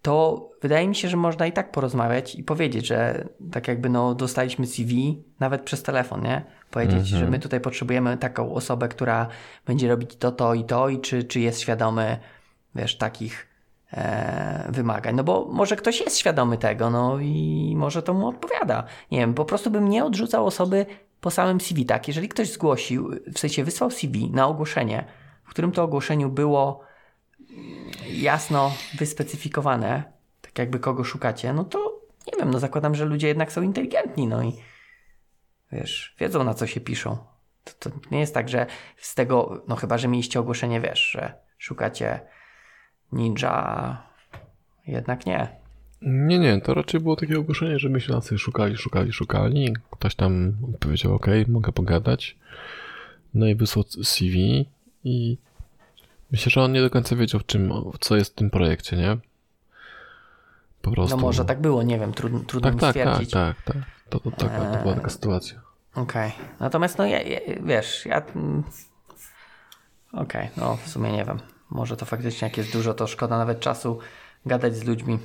to 0.03 0.49
wydaje 0.63 0.89
mi 0.89 0.95
się, 0.95 1.09
że 1.09 1.17
można 1.17 1.47
i 1.47 1.53
tak 1.53 1.73
porozmawiać 1.73 2.35
i 2.35 2.45
powiedzieć, 2.45 2.87
że 2.87 3.29
tak 3.53 3.69
jakby 3.69 3.89
no 3.89 4.15
dostaliśmy 4.15 4.67
CV, 4.67 5.23
nawet 5.41 5.63
przez 5.63 5.83
telefon, 5.83 6.23
nie? 6.23 6.45
Powiedzieć, 6.71 7.07
że 7.07 7.31
my 7.31 7.39
tutaj 7.39 7.61
potrzebujemy 7.61 8.17
taką 8.17 8.55
osobę, 8.55 8.89
która 8.89 9.29
będzie 9.67 9.89
robić 9.89 10.17
to, 10.17 10.33
to 10.33 10.55
i 10.55 10.65
to 10.65 10.89
i 10.89 11.01
czy, 11.01 11.25
czy 11.25 11.41
jest 11.41 11.61
świadomy, 11.61 12.19
wiesz, 12.75 12.97
takich 12.99 13.47
wymagań. 14.69 15.15
No 15.15 15.25
bo 15.25 15.49
może 15.53 15.77
ktoś 15.77 16.01
jest 16.01 16.19
świadomy 16.19 16.59
tego, 16.59 16.91
no 16.91 17.19
i 17.21 17.75
może 17.77 18.03
to 18.03 18.15
mu 18.15 18.29
odpowiada. 18.29 18.85
Nie 19.11 19.19
wiem, 19.19 19.35
po 19.35 19.45
prostu 19.45 19.71
bym 19.71 19.89
nie 19.89 20.05
odrzucał 20.05 20.47
osoby 20.47 20.87
po 21.21 21.31
samym 21.31 21.61
CV, 21.61 21.87
tak? 21.87 22.09
Jeżeli 22.09 22.29
ktoś 22.29 22.53
zgłosił, 22.53 23.11
w 23.35 23.39
sensie 23.39 23.65
wysłał 23.65 23.91
CV 23.91 24.31
na 24.31 24.47
ogłoszenie, 24.47 25.05
w 25.45 25.51
którym 25.51 25.73
to 25.73 25.83
ogłoszeniu 25.83 26.29
było 26.29 26.81
jasno 28.13 28.73
wyspecyfikowane, 28.99 30.03
tak 30.41 30.59
jakby 30.59 30.79
kogo 30.79 31.05
szukacie, 31.05 31.53
no 31.53 31.65
to 31.65 32.01
nie 32.27 32.39
wiem, 32.39 32.51
no 32.51 32.59
zakładam, 32.59 32.95
że 32.95 33.05
ludzie 33.05 33.29
jednak 33.29 33.53
są 33.53 33.63
inteligentni, 33.63 34.27
no 34.27 34.43
i 34.43 34.53
wiesz, 35.73 36.17
wiedzą 36.19 36.45
na 36.45 36.55
co 36.55 36.67
się 36.67 36.81
piszą. 36.81 37.19
To, 37.65 37.91
to 37.91 37.97
nie 38.11 38.21
jest 38.21 38.35
tak, 38.35 38.49
że 38.49 38.67
z 38.97 39.15
tego, 39.15 39.63
no 39.69 39.77
chyba, 39.77 39.99
że 39.99 40.09
mieliście 40.09 40.41
ogłoszenie, 40.41 40.81
wiesz, 40.81 41.11
że 41.11 41.35
szukacie 41.59 42.21
ninja, 43.13 43.97
jednak 44.87 45.27
nie. 45.27 45.49
Nie, 46.03 46.39
nie, 46.39 46.61
to 46.61 46.75
raczej 46.75 47.01
było 47.01 47.17
takie 47.17 47.39
ogłoszenie, 47.39 47.79
że 47.79 47.89
sobie 48.21 48.39
szukali, 48.39 48.77
szukali, 48.77 49.13
szukali. 49.13 49.75
Ktoś 49.91 50.15
tam 50.15 50.53
powiedział, 50.81 51.15
ok, 51.15 51.27
mogę 51.49 51.73
pogadać. 51.73 52.37
No 53.35 53.47
i 53.47 53.55
wysłał 53.55 53.85
CV 53.85 54.67
i 55.05 55.39
myślę, 56.33 56.51
że 56.51 56.63
on 56.63 56.73
nie 56.73 56.81
do 56.81 56.91
końca 56.91 57.17
wiedział, 57.17 57.41
w 57.41 57.47
czym, 57.47 57.73
co 58.01 58.17
jest 58.17 58.33
w 58.33 58.35
tym 58.35 58.51
projekcie, 58.51 58.97
nie? 58.97 59.17
Po 60.83 60.91
prostu. 60.91 61.17
No 61.17 61.23
może 61.23 61.45
tak 61.45 61.61
było, 61.61 61.83
nie 61.83 61.99
wiem, 61.99 62.13
trudno, 62.13 62.39
trudno 62.39 62.71
tak, 62.71 62.81
tak, 62.81 62.95
tak, 62.95 63.03
stwierdzić. 63.05 63.33
tak, 63.33 63.63
tak. 63.63 63.77
To, 64.09 64.21
to, 64.21 64.31
taka, 64.31 64.77
to 64.77 64.83
była 64.83 64.95
taka 64.95 65.11
sytuacja. 65.11 65.61
Okej. 65.95 66.33
Natomiast 66.61 66.99
no 66.99 67.07
ja, 67.07 67.23
ja, 67.23 67.41
wiesz, 67.63 68.07
ja... 68.07 68.23
mm, 68.37 68.63
Okej, 70.13 70.49
no 70.57 70.77
w 70.77 70.89
sumie 70.89 71.13
nie 71.13 71.25
wiem. 71.25 71.39
Może 71.71 71.97
to 71.97 72.07
faktycznie 72.07 72.49
jak 72.49 72.57
jest 72.57 72.73
dużo, 72.73 72.95
to 72.95 73.07
szkoda 73.07 73.39
nawet 73.39 73.61
czasu 73.61 73.99
gadać 74.47 74.77
z 74.77 74.85
ludźmi. 74.85 75.19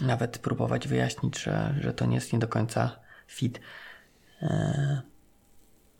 Nawet 0.00 0.38
próbować 0.38 0.88
wyjaśnić, 0.88 1.38
że, 1.42 1.74
że 1.80 1.94
to 1.94 2.06
nie 2.06 2.14
jest 2.14 2.32
nie 2.32 2.38
do 2.38 2.48
końca 2.48 2.96
fit. 3.26 3.60
Eee, 4.42 4.98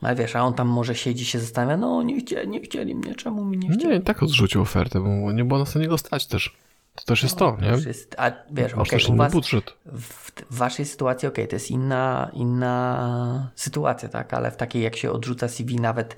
ale 0.03 0.15
wiesz, 0.15 0.37
a 0.37 0.43
on 0.43 0.55
tam 0.55 0.69
może 0.69 0.95
siedzi 0.95 1.25
się 1.25 1.39
zastanawia, 1.39 1.77
no 1.77 2.03
nie 2.03 2.21
chcieli, 2.21 2.49
nie 2.49 2.61
chcieli 2.61 2.95
mnie, 2.95 3.15
czemu 3.15 3.45
mi 3.45 3.59
nie 3.59 3.69
chcieli? 3.71 3.95
Nie, 3.95 4.01
tak 4.01 4.23
odrzucił 4.23 4.63
ofertę, 4.63 5.01
bo 5.01 5.33
nie 5.33 5.45
było 5.45 5.59
nas 5.61 5.75
na 5.75 5.81
niego 5.81 5.99
stać 5.99 6.27
też. 6.27 6.57
To 6.95 7.05
też 7.05 7.23
jest 7.23 7.37
to, 7.37 7.59
nie? 7.61 7.89
Jest, 7.89 8.15
a 8.19 8.33
wiesz, 8.51 8.75
Masz 8.75 8.89
też 8.89 9.09
u 9.09 9.17
was 9.17 9.33
budżet. 9.33 9.75
w, 9.87 10.31
w 10.51 10.57
waszej 10.57 10.87
sytuacji, 10.87 11.29
okej, 11.29 11.49
to 11.49 11.57
jest 11.57 11.71
inna, 11.71 12.31
inna 12.33 13.51
sytuacja, 13.55 14.09
tak, 14.09 14.35
ale 14.35 14.51
w 14.51 14.57
takiej 14.57 14.83
jak 14.83 14.97
się 14.97 15.11
odrzuca 15.11 15.49
CV 15.49 15.77
nawet, 15.77 16.17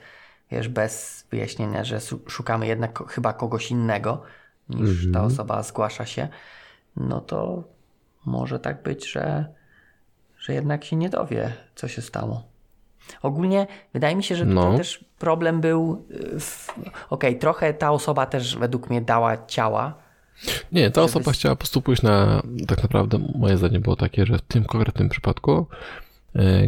wiesz, 0.51 0.69
bez 0.69 1.25
wyjaśnienia, 1.31 1.85
że 1.85 1.99
szukamy 2.27 2.67
jednak 2.67 3.11
chyba 3.11 3.33
kogoś 3.33 3.71
innego 3.71 4.23
niż 4.69 5.13
ta 5.13 5.25
osoba 5.25 5.63
zgłasza 5.63 6.07
się, 6.07 6.29
no 6.97 7.21
to 7.21 7.65
może 8.27 8.61
tak 8.61 8.83
być, 8.83 9.11
że, 9.13 9.47
że 10.39 10.55
jednak 10.55 10.85
się 10.85 10.97
nie 10.97 11.09
dowie, 11.09 11.53
co 11.75 11.89
się 11.89 12.03
stało. 12.03 12.43
Ogólnie 13.23 13.67
wydaje 13.93 14.17
mi 14.17 14.25
się, 14.25 14.37
że 14.37 14.47
tutaj 14.47 14.71
No. 14.73 14.77
też 14.77 15.05
problem 15.19 15.61
był, 15.61 16.07
y, 16.11 16.39
okej, 17.11 17.39
trochę 17.39 17.75
ta 17.75 17.91
osoba 17.91 18.27
też 18.27 18.57
według 18.57 18.91
mnie 18.91 19.01
dała 19.01 19.47
ciała, 19.47 19.95
Nie, 20.73 20.91
ta 20.91 21.01
Żeby 21.01 21.05
osoba 21.05 21.33
chciała 21.33 21.55
po 21.55 21.59
prostu 21.59 21.83
pójść 21.83 22.03
na. 22.03 22.43
Tak 22.69 22.83
naprawdę 22.83 23.19
moje 23.35 23.57
zdanie 23.57 23.81
było 23.81 23.97
takie, 23.97 24.27
że 24.27 24.39
w 24.39 24.43
tym 24.43 24.65
konkretnym 24.65 25.09
przypadku 25.09 25.67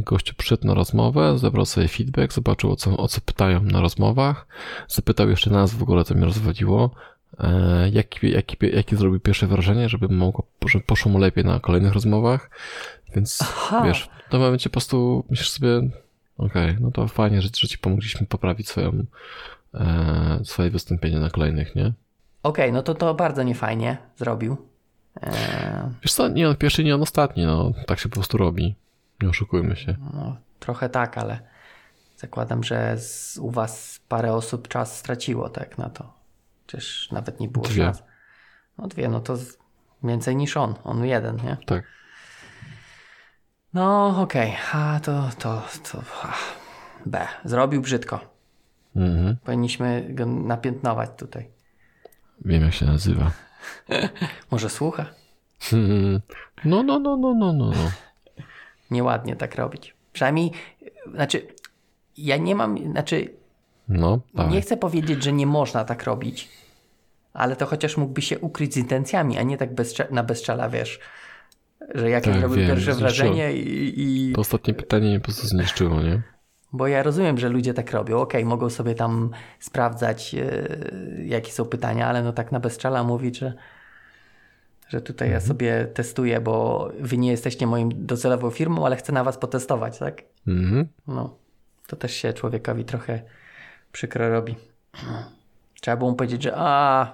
gościu 0.01 0.35
przyszedł 0.35 0.67
na 0.67 0.75
rozmowę, 0.75 1.39
zebrał 1.39 1.67
sobie 1.67 1.89
feedback, 1.89 2.33
zobaczył 2.33 2.73
o 2.73 2.77
co, 2.77 2.97
o 2.97 3.09
co 3.09 3.21
pytają 3.21 3.63
na 3.63 3.81
rozmowach, 3.81 4.47
zapytał 4.89 5.31
jeszcze 5.31 5.51
nas 5.51 5.75
w 5.75 5.83
ogóle, 5.83 6.05
co 6.05 6.15
mnie 6.15 6.25
rozwodziło, 6.25 6.91
e, 7.39 7.91
jaki, 7.93 8.31
jaki, 8.31 8.57
jakie 8.73 8.97
zrobił 8.97 9.21
pierwsze 9.21 9.47
wrażenie, 9.47 9.89
żeby 9.89 10.09
mogło, 10.09 10.47
żeby 10.67 10.85
poszło 10.85 11.13
mu 11.13 11.19
lepiej 11.19 11.45
na 11.45 11.61
kolejnych 11.61 11.93
rozmowach. 11.93 12.51
Więc 13.15 13.39
Aha. 13.43 13.83
wiesz, 13.87 14.09
w 14.29 14.31
tym 14.31 14.41
momencie 14.41 14.71
po 14.71 14.73
prostu 14.73 15.25
myślisz 15.31 15.51
sobie, 15.51 15.69
okej, 16.39 16.77
no 16.81 16.91
to 16.91 17.09
fajnie, 17.09 17.43
że, 17.43 17.49
że 17.57 17.69
ci 17.69 17.79
pomogliśmy 17.79 18.27
poprawić 18.27 18.69
swoją, 18.69 19.05
e, 19.75 20.41
swoje 20.45 20.71
wystąpienie 20.71 21.21
na 21.21 21.31
kolejnych, 21.31 21.75
nie? 21.75 21.93
Okej, 22.43 22.73
no 22.73 22.83
to 22.83 22.95
to 22.95 23.15
bardzo 23.15 23.43
niefajnie 23.43 23.97
zrobił. 24.17 24.57
Eee, 25.23 25.33
Wiesz 26.03 26.13
co, 26.13 26.29
nie 26.29 26.49
on 26.49 26.57
pierwszy, 26.57 26.85
nie 26.85 26.95
on 26.95 27.03
ostatni, 27.03 27.45
no 27.45 27.73
tak 27.87 27.99
się 28.01 28.09
po 28.09 28.15
prostu 28.15 28.39
robi. 28.39 28.75
Nie 29.23 29.29
oszukujmy 29.29 29.77
się. 29.77 29.97
no, 30.15 30.37
trochę 30.61 30.89
tak, 30.89 31.19
ale 31.19 31.41
zakładam, 32.17 32.65
że 32.65 32.99
z, 32.99 33.39
u 33.39 33.51
was 33.51 34.01
parę 34.09 34.33
osób 34.33 34.69
czas 34.69 34.99
straciło 34.99 35.49
tak 35.49 35.79
na 35.79 35.91
to. 35.91 36.13
Czyż 36.67 37.11
nawet 37.13 37.41
nie 37.41 37.49
było 37.49 37.65
Dwie. 37.65 37.85
szans. 37.85 38.03
No 38.79 38.89
dwie, 38.89 39.09
no 39.09 39.21
to 39.21 39.37
więcej 40.05 40.37
niż 40.37 40.57
on. 40.57 40.75
On 40.85 41.05
jeden, 41.05 41.37
nie? 41.37 41.57
Tak. 41.67 41.85
No 43.75 44.17
okej, 44.23 44.57
a 44.73 45.01
to, 45.03 45.31
to, 45.39 45.63
to 45.93 46.03
a, 46.23 46.35
B. 47.07 47.27
Zrobił 47.45 47.83
brzydko. 47.83 48.21
Mhm. 48.97 49.37
Powinniśmy 49.45 50.07
go 50.11 50.27
napiętnować 50.27 51.11
tutaj. 51.17 51.51
Wiem 52.45 52.63
jak 52.63 52.75
się 52.75 52.87
nazywa. 52.87 53.31
Może 54.51 54.71
słucha? 54.71 55.07
Hmm. 55.61 56.21
No, 56.65 56.83
no, 56.83 56.99
no, 56.99 57.17
no, 57.17 57.35
no, 57.35 57.53
no. 57.53 57.71
no. 57.71 57.91
Nieładnie 58.91 59.37
tak 59.37 59.55
robić. 59.55 59.95
Przynajmniej, 60.13 60.51
znaczy, 61.15 61.47
ja 62.17 62.37
nie 62.37 62.55
mam, 62.55 62.93
znaczy, 62.93 63.29
No, 63.89 64.21
tak. 64.37 64.51
Nie 64.51 64.61
chcę 64.61 64.77
powiedzieć, 64.77 65.25
że 65.25 65.33
nie 65.33 65.47
można 65.47 65.85
tak 65.85 66.05
robić, 66.05 66.49
ale 67.33 67.57
to 67.57 67.67
chociaż 67.67 67.97
mógłby 67.97 68.23
się 68.23 68.39
ukryć 68.39 68.75
z 68.75 68.77
intencjami, 68.77 69.39
a 69.39 69.43
nie 69.43 69.57
tak 69.57 69.75
bezcza- 69.75 70.11
na 70.13 70.23
bezczela, 70.23 70.69
wiesz, 70.69 71.01
że 71.95 72.11
jakie 72.11 72.31
Tak, 72.31 72.41
zrobił 72.41 72.59
wiem, 72.59 72.67
pierwsze 72.69 72.95
wrażenie 72.95 73.53
i, 73.53 73.95
i... 74.29 74.33
To 74.33 74.41
ostatnie 74.41 74.75
pytanie 74.75 75.09
mnie 75.09 75.21
po 75.21 75.25
prostu 75.25 75.47
zniszczyło, 75.47 76.03
nie? 76.03 76.23
Bo 76.73 76.87
ja 76.87 77.03
rozumiem, 77.03 77.39
że 77.39 77.49
ludzie 77.49 77.75
tak 77.75 77.93
robią. 77.93 78.19
Okej, 78.19 78.45
mogą 78.45 78.71
sobie 78.71 78.95
tam 78.95 79.31
sprawdzać, 79.61 80.35
e, 80.35 80.69
jakie 81.25 81.53
są 81.53 81.65
pytania, 81.65 82.07
ale 82.07 82.23
no 82.23 82.33
tak 82.33 82.53
na 82.53 82.61
bezczela 82.61 83.05
mówić, 83.05 83.39
że, 83.39 83.55
że 84.91 85.01
tutaj 85.01 85.29
Mhm. 85.29 85.43
ja 85.43 85.49
sobie 85.49 85.87
testuję, 85.95 86.41
bo 86.41 86.89
wy 87.01 87.19
nie 87.19 87.31
jesteście 87.31 87.67
moim 87.67 88.07
docelową 88.07 88.51
firmą, 88.51 88.87
ale 88.87 88.97
chcę 88.97 89.13
na 89.13 89.25
was 89.25 89.39
potestować, 89.39 89.99
tak? 89.99 90.23
Mhm. 90.47 90.89
No, 91.07 91.37
to 91.87 91.97
też 91.97 92.15
się 92.15 92.33
człowiekowi 92.33 92.85
trochę 92.85 93.23
przykro 93.93 94.29
robi. 94.31 94.57
Trzeba 95.81 95.97
było 95.97 96.11
mu 96.11 96.17
powiedzieć, 96.17 96.43
że 96.43 96.53
a, 96.57 97.13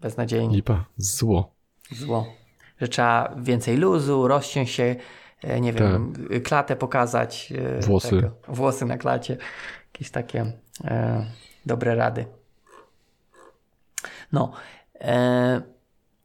beznadziejnie, 0.00 0.56
Lipa. 0.56 0.84
Zło. 0.96 1.54
zło. 1.92 2.26
Że 2.80 2.88
trzeba 2.88 3.34
więcej 3.38 3.76
luzu, 3.76 4.28
rozciąć 4.28 4.70
się, 4.70 4.96
e, 5.42 5.60
nie 5.60 5.72
wiem, 5.72 6.12
klatę 6.44 6.76
pokazać. 6.76 7.52
e, 7.52 7.74
Tak. 7.76 7.84
Włosy. 7.84 8.10
Tego, 8.10 8.30
włosy 8.48 8.84
na 8.86 8.98
klacie. 8.98 9.36
Jakieś 9.92 10.10
takie 10.10 10.52
e, 10.84 11.26
dobre 11.66 11.94
rady. 11.94 12.26
No. 14.32 14.52
E, 15.00 15.73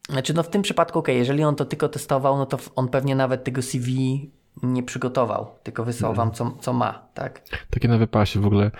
znaczy, 0.10 0.34
no 0.34 0.44
w 0.44 0.50
tym 0.50 0.62
przypadku, 0.62 1.00
okej, 1.00 1.18
jeżeli 1.18 1.44
on 1.44 1.56
to 1.56 1.66
tylko 1.66 1.90
testował, 1.90 2.38
no 2.38 2.46
to 2.46 2.60
on 2.76 2.88
pewnie 2.88 3.16
nawet 3.16 3.44
tego 3.44 3.62
CV 3.62 4.30
nie 4.64 4.84
przygotował, 4.84 5.52
tylko 5.64 5.86
wysłał 5.86 6.14
wam, 6.14 6.32
co, 6.32 6.58
co 6.62 6.74
ma, 6.74 7.08
tak? 7.14 7.42
Takie 7.70 7.88
na 7.88 7.98
wypasie 7.98 8.40
w 8.40 8.46
ogóle. 8.46 8.72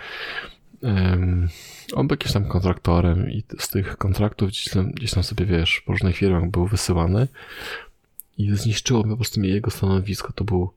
em, 0.82 1.48
on 1.94 2.06
był 2.08 2.12
jakimś 2.14 2.32
tam 2.32 2.44
kontraktorem 2.48 3.30
i 3.30 3.44
z 3.58 3.68
tych 3.68 3.96
kontraktów 3.96 4.48
gdzieś 4.48 4.68
tam, 4.68 4.90
gdzieś 4.92 5.10
tam 5.10 5.22
sobie, 5.22 5.46
wiesz, 5.46 5.82
po 5.86 5.92
różnych 5.92 6.16
firmach 6.16 6.50
był 6.50 6.66
wysyłany 6.66 7.28
i 8.38 8.56
zniszczyło 8.56 9.04
po 9.04 9.16
prostu 9.16 9.42
jego 9.42 9.70
stanowisko. 9.70 10.32
To 10.32 10.44
był... 10.44 10.70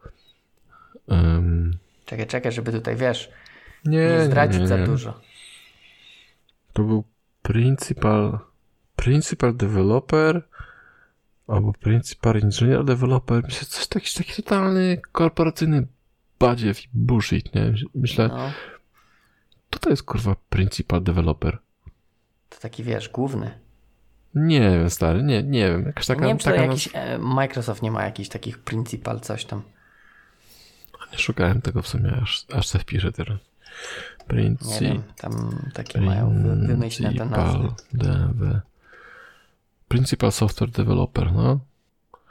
em, 1.10 1.78
Czekaj, 2.06 2.28
czekaj, 2.28 2.52
żeby 2.52 2.72
tutaj, 2.72 2.96
wiesz, 2.96 3.30
nie, 3.86 3.98
nie 4.08 4.26
zdradzić 4.26 4.60
nie, 4.62 4.68
za 4.68 4.78
nie. 4.78 4.86
dużo. 4.86 5.20
To 6.74 6.84
był 6.84 7.04
principal, 7.42 8.40
principal 8.96 9.56
developer 9.56 10.42
albo 11.48 11.74
principal 11.74 12.38
engineer 12.38 12.84
developer. 12.86 13.44
Myślę, 13.44 13.68
coś 13.68 13.88
taki, 13.88 14.18
taki 14.18 14.34
totalny 14.44 15.02
korporacyjny 15.12 15.88
badziew 16.40 16.86
i 16.86 16.90
bullshit, 16.94 17.56
nie? 17.56 17.74
Myślę, 17.96 18.28
No, 18.28 19.80
to 19.80 19.90
jest 19.90 20.04
kurwa 20.04 20.36
principal 20.50 21.04
developer. 21.04 21.58
to 22.50 22.60
taki, 22.60 22.84
wiesz, 22.84 23.10
główny. 23.10 23.60
Nie 24.36 24.60
wiem, 24.60 24.90
stary, 24.90 25.24
nie, 25.24 25.44
nie 25.44 25.68
wiem. 25.70 25.86
Jakaś 25.86 26.06
taka, 26.06 26.22
nie 26.22 26.28
wiem, 26.28 26.38
taka 26.38 26.62
jakiś, 26.66 26.90
e, 26.94 27.18
Microsoft 27.18 27.82
nie 27.82 27.92
ma 27.92 28.04
jakichś 28.06 28.30
takich 28.30 28.60
principal, 28.60 29.20
coś 29.20 29.46
tam. 29.46 29.62
Nie 31.12 31.18
szukałem 31.20 31.62
tego 31.62 31.82
w 31.82 31.88
sumie, 31.88 32.12
aż, 32.22 32.46
aż 32.54 32.68
se 32.68 32.80
wpiszę 32.80 33.12
teraz. 33.12 33.40
Nie 34.20 34.26
Principal 34.28 34.80
wiem, 34.80 35.04
tam 35.18 35.60
takie 35.74 36.02
mają 36.02 36.44
wy, 36.44 36.68
wymyślne 36.68 37.14
te 37.14 37.26
nazwy. 37.26 37.68
Principal 39.94 40.32
software 40.32 40.72
developer, 40.72 41.32
no. 41.34 41.60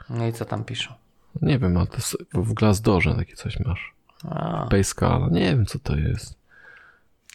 No 0.09 0.27
i 0.27 0.33
co 0.33 0.45
tam 0.45 0.63
piszą? 0.63 0.93
Nie 1.41 1.59
wiem, 1.59 1.77
ale 1.77 1.87
to 1.87 1.95
jest, 1.95 2.17
w 2.33 2.53
Glassdoorze 2.53 3.15
takie 3.15 3.35
coś 3.35 3.59
masz. 3.59 3.93
A, 4.29 4.65
Basecala, 4.71 5.27
nie 5.31 5.41
wiem 5.41 5.65
co 5.65 5.79
to 5.79 5.95
jest. 5.95 6.35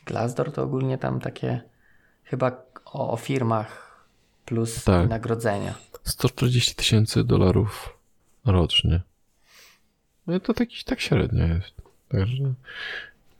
Glassdoor 0.06 0.52
to 0.52 0.62
ogólnie 0.62 0.98
tam 0.98 1.20
takie 1.20 1.62
chyba 2.24 2.52
o, 2.84 3.10
o 3.10 3.16
firmach 3.16 4.04
plus 4.44 4.84
Tak. 4.84 5.02
wynagrodzenia. 5.02 5.74
140 6.04 6.74
tysięcy 6.74 7.24
dolarów 7.24 7.98
rocznie. 8.44 9.00
No 10.26 10.40
to 10.40 10.54
taki, 10.54 10.84
tak 10.84 11.00
średnio 11.00 11.46
jest. 11.46 11.74
Także 12.08 12.54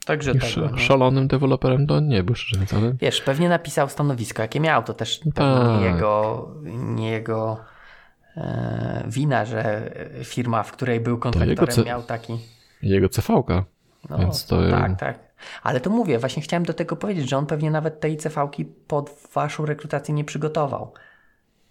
Także 0.09 0.33
już 0.33 0.55
tego, 0.55 0.69
no. 0.71 0.77
szalonym 0.79 1.29
deweloperem 1.29 1.87
to 1.87 2.01
nie 2.01 2.23
był, 2.23 2.35
szczerze 2.35 2.61
mówiąc, 2.61 2.75
ale 2.85 2.95
Wiesz, 3.01 3.21
pewnie 3.21 3.49
napisał 3.49 3.89
stanowisko, 3.89 4.43
jakie 4.43 4.61
miał. 4.61 4.83
To 4.83 4.95
też 4.95 5.19
pewno 5.35 5.65
tak. 5.73 5.81
nie 5.81 5.87
jego, 5.87 6.49
nie 6.75 7.11
jego 7.11 7.61
e, 8.37 9.05
wina, 9.07 9.45
że 9.45 9.91
firma, 10.25 10.63
w 10.63 10.73
której 10.73 11.01
był 11.01 11.19
kontraktorem, 11.19 11.75
ce- 11.77 11.85
miał 11.85 12.03
taki. 12.03 12.39
jego 12.83 13.09
CV-ka. 13.09 13.65
No, 14.11 14.19
Więc 14.19 14.47
to- 14.47 14.71
Tak, 14.71 14.99
tak. 15.01 15.19
Ale 15.63 15.81
to 15.81 15.91
mówię, 15.91 16.19
właśnie 16.19 16.43
chciałem 16.43 16.65
do 16.65 16.75
tego 16.75 16.97
powiedzieć, 16.97 17.29
że 17.31 17.37
on 17.37 17.47
pewnie 17.47 17.71
nawet 17.71 18.01
tej 18.01 18.17
CV-ki 18.21 18.65
pod 18.65 19.11
waszą 19.35 19.67
rekrutację 19.67 20.15
nie 20.15 20.25
przygotował. 20.25 20.93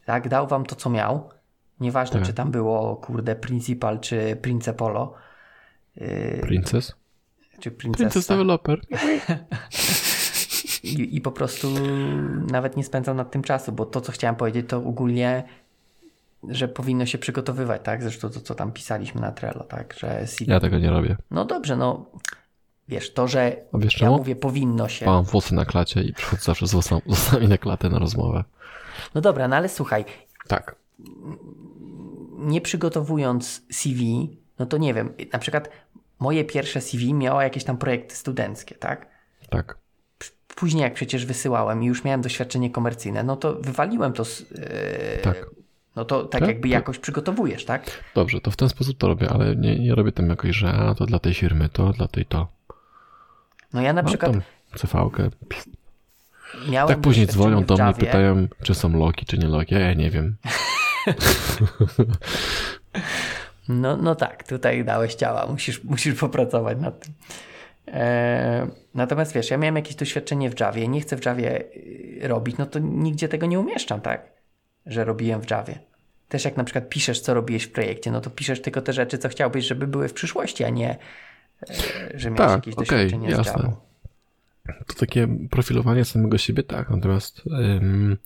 Tak, 0.05 0.29
dał 0.29 0.47
wam 0.47 0.65
to, 0.65 0.75
co 0.75 0.89
miał. 0.89 1.29
Nieważne, 1.79 2.19
Tak. 2.19 2.27
czy 2.27 2.33
tam 2.33 2.51
było, 2.51 2.95
kurde, 2.95 3.35
Principal, 3.35 3.99
czy 3.99 4.35
Principolo, 4.41 5.13
yy, 5.95 6.39
Princess? 6.41 6.95
Czy 7.59 7.71
Princess 7.71 7.97
Princessa. 8.01 8.33
developer. 8.33 8.81
I, 10.83 11.15
I 11.15 11.21
po 11.21 11.31
prostu 11.31 11.67
nawet 12.51 12.77
nie 12.77 12.83
spędzał 12.83 13.15
nad 13.15 13.31
tym 13.31 13.41
czasu, 13.43 13.71
bo 13.71 13.85
to, 13.85 14.01
co 14.01 14.11
chciałem 14.11 14.35
powiedzieć, 14.35 14.65
to 14.69 14.77
ogólnie, 14.77 15.43
że 16.49 16.67
powinno 16.67 17.05
się 17.05 17.17
przygotowywać, 17.17 17.81
tak? 17.83 18.03
Zresztą 18.03 18.29
to, 18.29 18.39
co 18.41 18.55
tam 18.55 18.71
pisaliśmy 18.71 19.21
na 19.21 19.31
Trello, 19.31 19.63
tak? 19.63 19.93
Że 19.99 20.27
CV... 20.27 20.51
Ja 20.51 20.59
tego 20.59 20.79
nie 20.79 20.89
robię. 20.89 21.17
No 21.31 21.45
dobrze, 21.45 21.75
no 21.77 22.05
wiesz, 22.87 23.13
to, 23.13 23.27
że 23.27 23.55
A 23.73 23.77
wiesz 23.77 23.93
ja 23.93 23.99
czemu? 23.99 24.17
mówię 24.17 24.35
powinno 24.35 24.87
się. 24.89 25.05
Mam 25.05 25.23
włosy 25.23 25.55
na 25.55 25.65
klacie 25.65 26.01
i 26.01 26.13
przychodzę 26.13 26.41
zawsze 26.43 26.67
z 26.67 26.71
włosami 26.71 27.47
na 27.47 27.57
klatę 27.57 27.89
na 27.89 27.99
rozmowę. 27.99 28.43
No 29.15 29.21
dobra, 29.21 29.47
no 29.47 29.55
ale 29.55 29.69
słuchaj, 29.69 30.05
Tak. 30.47 30.75
nie 32.37 32.61
przygotowując 32.61 33.61
CV, 33.71 34.29
no 34.59 34.65
to 34.65 34.77
nie 34.77 34.93
wiem, 34.93 35.13
na 35.33 35.39
przykład 35.39 35.69
moje 36.19 36.45
pierwsze 36.45 36.81
CV 36.81 37.13
miało 37.13 37.41
jakieś 37.41 37.63
tam 37.63 37.77
projekty 37.77 38.15
studenckie, 38.15 38.75
tak? 38.75 39.07
Tak. 39.49 39.77
Później 40.55 40.83
jak 40.83 40.93
przecież 40.93 41.25
wysyłałem 41.25 41.83
i 41.83 41.85
już 41.85 42.03
miałem 42.03 42.21
doświadczenie 42.21 42.69
komercyjne, 42.71 43.23
no 43.23 43.35
to 43.35 43.55
wywaliłem 43.61 44.13
to 44.13 44.25
z, 44.25 44.39
yy, 44.39 44.47
Tak. 45.23 45.45
No 45.95 46.05
to 46.05 46.23
tak, 46.25 46.41
Tak? 46.41 46.49
jakby 46.49 46.67
To- 46.67 46.73
jakoś 46.73 46.99
przygotowujesz, 46.99 47.65
tak? 47.65 48.03
Dobrze, 48.15 48.41
to 48.41 48.51
w 48.51 48.55
ten 48.55 48.69
sposób 48.69 48.97
to 48.97 49.07
robię, 49.07 49.29
ale 49.29 49.55
nie, 49.55 49.79
nie 49.79 49.95
robię 49.95 50.11
tam 50.11 50.29
jakoś, 50.29 50.55
że 50.55 50.73
a 50.73 50.95
to 50.95 51.05
dla 51.05 51.19
tej 51.19 51.33
firmy, 51.33 51.69
to 51.69 51.93
dla 51.93 52.07
tej 52.07 52.25
to. 52.25 52.47
No 53.73 53.81
ja 53.81 53.93
na 53.93 54.01
No 54.01 54.07
przykład 54.07 54.31
CV-kę. 54.77 55.29
miałem 56.69 56.87
Tak 56.87 57.01
później 57.01 57.27
dzwonią 57.27 57.63
do 57.63 57.75
mnie, 57.75 57.93
pytają, 57.93 58.47
czy 58.63 58.75
są 58.75 58.97
loki, 58.99 59.25
czy 59.25 59.37
nie 59.37 59.47
loki. 59.47 59.73
Ja, 59.73 59.79
ja 59.79 59.93
nie 59.93 60.11
wiem. 60.11 60.35
No, 63.69 63.97
no 63.97 64.15
tak, 64.15 64.47
tutaj 64.47 64.85
dałeś 64.85 65.15
ciała, 65.15 65.47
musisz, 65.47 65.83
musisz 65.83 66.19
popracować 66.19 66.77
nad 66.79 66.99
tym. 66.99 67.13
E, 67.87 68.67
natomiast 68.95 69.33
wiesz, 69.33 69.51
ja 69.51 69.57
miałem 69.57 69.75
jakieś 69.75 69.95
doświadczenie 69.95 70.49
w 70.49 70.59
Javie, 70.59 70.87
nie 70.87 71.01
chcę 71.01 71.17
w 71.17 71.25
Javie 71.25 71.61
y, 71.61 72.19
robić, 72.27 72.57
no 72.57 72.65
to 72.65 72.79
nigdzie 72.79 73.27
tego 73.27 73.45
nie 73.45 73.59
umieszczam, 73.59 74.01
tak? 74.01 74.31
Że 74.85 75.05
robiłem 75.05 75.41
w 75.41 75.51
Javie. 75.51 75.79
Też 76.29 76.45
jak 76.45 76.57
na 76.57 76.63
przykład 76.63 76.89
piszesz, 76.89 77.19
co 77.19 77.33
robiłeś 77.33 77.63
w 77.63 77.71
projekcie, 77.71 78.11
no 78.11 78.21
to 78.21 78.29
piszesz 78.29 78.61
tylko 78.61 78.81
te 78.81 78.93
rzeczy, 78.93 79.17
co 79.17 79.29
chciałbyś, 79.29 79.65
żeby 79.65 79.87
były 79.87 80.07
w 80.07 80.13
przyszłości, 80.13 80.63
a 80.63 80.69
nie, 80.69 80.97
e, 81.69 81.73
że 82.13 82.31
miałeś 82.31 82.51
Tak, 82.51 82.67
jakieś 82.67 82.73
okej, 82.73 82.87
doświadczenie 82.87 83.35
z 83.35 83.37
jasne. 83.37 83.63
Javą. 83.63 83.75
To 84.87 84.93
takie 84.93 85.27
profilowanie 85.51 86.05
samego 86.05 86.37
siebie, 86.37 86.63
tak, 86.63 86.89
natomiast 86.89 87.41
ym, 87.47 88.17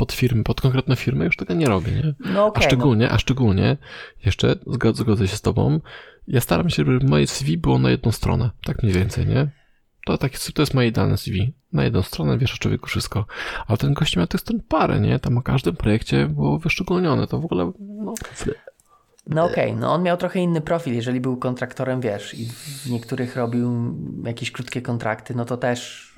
pod 0.00 0.12
firmy, 0.12 0.44
pod 0.44 0.60
konkretne 0.60 0.96
firmy 0.96 1.24
już 1.24 1.36
tego 1.36 1.54
nie 1.54 1.66
robię, 1.66 1.92
nie? 1.92 2.14
No 2.32 2.40
A 2.40 2.44
okej, 2.44 2.62
no, 2.62 2.68
szczególnie, 2.68 3.10
a 3.10 3.18
szczególnie, 3.18 3.76
jeszcze 4.24 4.54
zgod- 4.54 4.94
zgodzę 4.94 5.28
się 5.28 5.36
z 5.36 5.40
tobą, 5.40 5.80
ja 6.28 6.40
staram 6.40 6.70
się, 6.70 6.84
żeby 6.84 7.06
moje 7.06 7.26
CV 7.26 7.58
było 7.58 7.78
na 7.78 7.90
jedną 7.90 8.12
stronę, 8.12 8.50
tak 8.64 8.82
mniej 8.82 8.94
więcej, 8.94 9.26
nie? 9.26 9.48
To, 10.06 10.18
tak, 10.18 10.32
to 10.54 10.62
jest 10.62 10.74
moje 10.74 10.88
idealne 10.88 11.16
CV. 11.16 11.52
Na 11.72 11.84
jedną 11.84 12.02
stronę 12.02 12.38
wiesz 12.38 12.54
o 12.54 12.58
człowieku 12.58 12.86
wszystko. 12.86 13.26
Ale 13.66 13.78
ten 13.78 13.94
gość 13.94 14.16
miał 14.16 14.26
tych 14.26 14.40
stron 14.40 14.60
parę, 14.68 15.00
nie? 15.00 15.18
Tam 15.18 15.38
o 15.38 15.42
każdym 15.42 15.76
projekcie 15.76 16.26
było 16.26 16.58
wyszczególnione. 16.58 17.26
To 17.26 17.38
w 17.38 17.44
ogóle, 17.44 17.72
no, 17.80 18.14
No 19.26 19.44
okej, 19.44 19.74
no 19.74 19.92
on 19.92 20.02
miał 20.02 20.16
trochę 20.16 20.40
inny 20.40 20.60
profil, 20.60 20.94
jeżeli 20.94 21.20
był 21.20 21.36
kontraktorem, 21.36 22.00
wiesz, 22.00 22.34
i 22.34 22.46
w 22.46 22.90
niektórych 22.90 23.36
robił 23.36 23.94
jakieś 24.24 24.50
krótkie 24.50 24.82
kontrakty, 24.82 25.34
no 25.34 25.44
to 25.44 25.56
też 25.56 26.10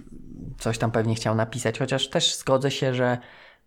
coś 0.59 0.79
tam 0.79 0.91
pewnie 0.91 1.15
chciał 1.15 1.35
napisać, 1.35 1.79
chociaż 1.79 2.09
też 2.09 2.37
zgodzę 2.37 2.71
się, 2.71 2.95
że 2.95 3.19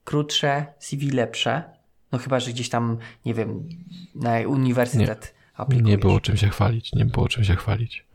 krótsze 0.06 0.66
CV 0.80 1.12
lepsze, 1.12 1.64
no 2.12 2.20
chyba, 2.20 2.40
że 2.40 2.52
gdzieś 2.52 2.70
tam, 2.70 2.98
nie 3.26 3.34
wiem, 3.34 3.70
na 4.16 4.40
uniwersytet 4.48 5.34
aplikujesz. 5.56 5.90
nie 5.90 5.98
było 5.98 6.20
czym 6.20 6.38
się 6.38 6.50
chwalić, 6.50 6.94
nie 6.94 7.06
było 7.06 7.28
czym 7.28 7.44
się 7.44 7.56
chwalić. 7.56 8.06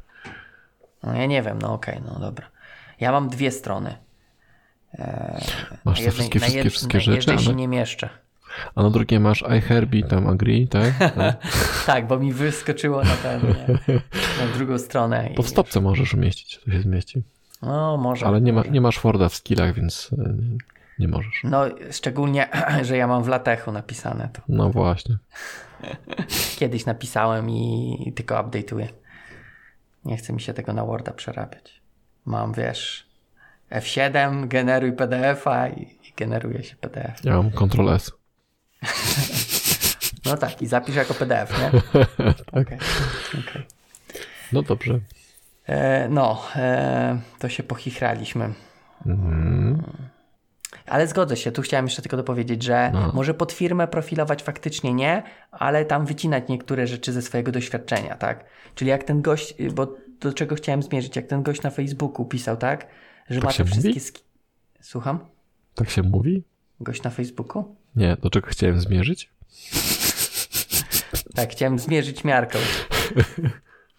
No 1.03 1.15
ja 1.17 1.27
nie 1.27 1.43
wiem, 1.43 1.59
no 1.63 1.73
okej, 1.73 2.01
no 2.07 2.19
dobra. 2.21 2.47
Ja 3.01 3.13
mam 3.13 3.29
dwie 3.29 3.51
strony. 3.51 3.97
Masz 5.85 5.99
te 6.01 6.07
Na 6.07 6.11
wszystkie, 6.13 6.39
na 6.39 6.47
wszystkie, 6.47 6.71
wszystkie 6.71 6.99
na 6.99 7.05
rzeczy, 7.05 7.31
jednej 7.31 7.39
się 7.39 7.55
nie 7.55 7.69
mieszczę. 7.69 8.09
a 8.75 8.83
na 8.83 8.91
drugie 8.91 9.21
masz 9.21 9.45
I 9.59 9.61
Herbie, 9.61 10.03
tam 10.03 10.27
agree, 10.27 10.69
tak? 10.69 10.93
Tak, 11.87 12.07
bo 12.07 12.19
mi 12.19 12.33
wyskoczyło 12.33 13.05
na 13.05 13.17
ten, 13.17 13.41
nie, 13.43 13.95
na 14.47 14.53
drugą 14.57 14.79
stronę. 14.79 15.31
To 15.37 15.43
w 15.43 15.49
stopce 15.49 15.81
możesz 15.81 16.15
umieścić, 16.15 16.61
to 16.65 16.71
się 16.71 16.81
zmieści. 16.81 17.23
No 17.63 17.97
może. 17.97 18.27
Ale 18.27 18.41
nie, 18.41 18.53
ma, 18.53 18.63
nie 18.63 18.81
masz 18.81 19.01
Worda 19.01 19.29
w 19.29 19.35
skillach, 19.35 19.75
więc 19.75 20.11
e, 20.19 20.35
nie, 21.01 21.09
możesz. 21.09 21.41
No, 21.45 21.65
szczególnie, 21.91 22.49
że 22.89 22.97
ja 22.97 23.07
mam 23.07 23.23
w 23.23 23.29
latechu 23.29 23.73
napisane 23.73 24.29
to. 24.33 24.43
No 24.49 24.71
właśnie. 24.71 25.19
Kiedyś 26.57 26.87
napisałem 26.87 27.51
i, 27.51 28.13
tylko 28.17 28.35
update'uję. 28.35 28.89
Nie 30.05 30.17
chce 30.17 30.33
mi 30.33 30.41
się 30.41 30.55
tego 30.55 30.73
na 30.73 30.85
Worda 30.85 31.13
przerabiać. 31.13 31.81
Mam, 32.25 32.53
wiesz, 32.53 33.07
F7, 33.71 34.49
generuj 34.49 34.93
PDF-a 34.93 35.69
i, 35.69 35.83
i 35.83 36.13
generuje 36.17 36.63
się 36.65 36.77
PDF. 36.77 37.25
Ja 37.25 37.37
mam 37.37 37.51
Ctrl 37.51 37.89
S. 37.89 38.13
No 40.27 40.37
tak, 40.37 40.63
i 40.63 40.67
zapisz 40.67 40.97
jako 40.97 41.15
PDF, 41.15 41.59
nie? 41.59 41.81
Okej. 42.61 42.79
okej. 43.33 43.67
No 44.53 44.63
dobrze. 44.63 45.01
E, 45.67 46.09
no, 46.09 46.43
e, 46.57 47.21
to 47.39 47.49
się 47.49 47.63
pochichraliśmy. 47.63 48.53
Mhm. 49.07 49.83
Ale 50.87 51.07
zgodzę 51.07 51.37
się, 51.37 51.53
tu 51.53 51.63
chciałem 51.63 51.87
jeszcze 51.87 52.03
tylko 52.03 52.17
dopowiedzieć, 52.17 52.63
że 52.63 52.91
No. 52.95 53.11
może 53.15 53.35
pod 53.35 53.53
firmę 53.53 53.89
profilować 53.89 54.43
faktycznie 54.43 54.95
nie, 54.95 55.23
ale 55.51 55.85
tam 55.85 56.07
wycinać 56.07 56.45
niektóre 56.49 56.87
rzeczy 56.87 57.13
ze 57.13 57.23
swojego 57.23 57.53
doświadczenia, 57.53 58.15
tak? 58.17 58.45
Czyli 58.75 58.91
jak 58.91 59.05
ten 59.05 59.23
gość, 59.23 59.55
y, 59.61 59.71
bo 59.71 59.95
do 60.21 60.33
czego 60.33 60.55
chciałem 60.55 60.83
zmierzyć, 60.83 61.17
jak 61.17 61.27
ten 61.27 61.43
gość 61.43 61.63
na 61.63 61.71
Facebooku 61.71 62.25
pisał, 62.25 62.57
tak? 62.57 62.87
Że 63.31 63.41
Tak 63.41 63.45
ma 63.45 63.53
te 63.53 63.65
wszystkie... 63.65 64.01
Ski... 64.01 64.23
Słucham? 64.81 65.19
Tak 65.75 65.91
się 65.91 66.03
mówi? 66.03 66.43
Gość 66.81 67.03
na 67.03 67.11
Facebooku? 67.11 67.77
Nie, 67.97 68.17
do 68.23 68.31
czego 68.31 68.47
chciałem 68.47 68.81
zmierzyć? 68.81 69.31
Tak, 71.35 71.51
chciałem 71.51 71.79
zmierzyć 71.79 72.25
miarką. 72.25 72.59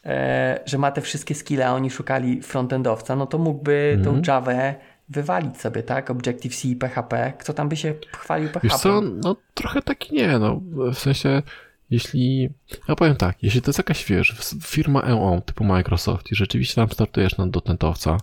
E, 0.05 0.59
że 0.65 0.77
ma 0.77 0.91
te 0.91 1.01
wszystkie 1.01 1.35
skille, 1.35 1.67
a 1.67 1.73
oni 1.73 1.89
szukali 1.91 2.41
frontendowca, 2.41 3.15
no 3.15 3.25
to 3.27 3.37
mógłby 3.37 3.93
Mhm. 3.97 4.21
tą 4.23 4.31
Javę 4.31 4.75
wywalić 5.11 5.57
sobie, 5.57 5.83
tak? 5.83 6.09
Objective-C 6.09 6.67
i 6.67 6.75
PHP. 6.75 7.33
Kto 7.39 7.53
tam 7.53 7.69
by 7.69 7.75
się 7.75 7.93
chwalił 8.11 8.47
PHP? 8.47 8.67
Wiesz 8.67 8.77
co, 8.77 9.01
no 9.01 9.35
trochę 9.53 9.81
taki 9.81 10.15
nie, 10.15 10.39
no 10.39 10.61
w 10.93 10.97
sensie, 10.97 11.41
jeśli, 11.89 12.49
ja 12.87 12.95
powiem 12.95 13.15
tak, 13.15 13.43
jeśli 13.43 13.61
to 13.61 13.69
jest 13.69 13.79
jakaś, 13.79 14.05
wiesz, 14.05 14.35
firma 14.63 15.01
EO 15.01 15.41
typu 15.45 15.63
Microsoft 15.63 16.31
i 16.31 16.35
rzeczywiście 16.35 16.75
tam 16.75 16.89
startujesz 16.89 17.37
na 17.37 17.47
dotnetowca, 17.47 18.17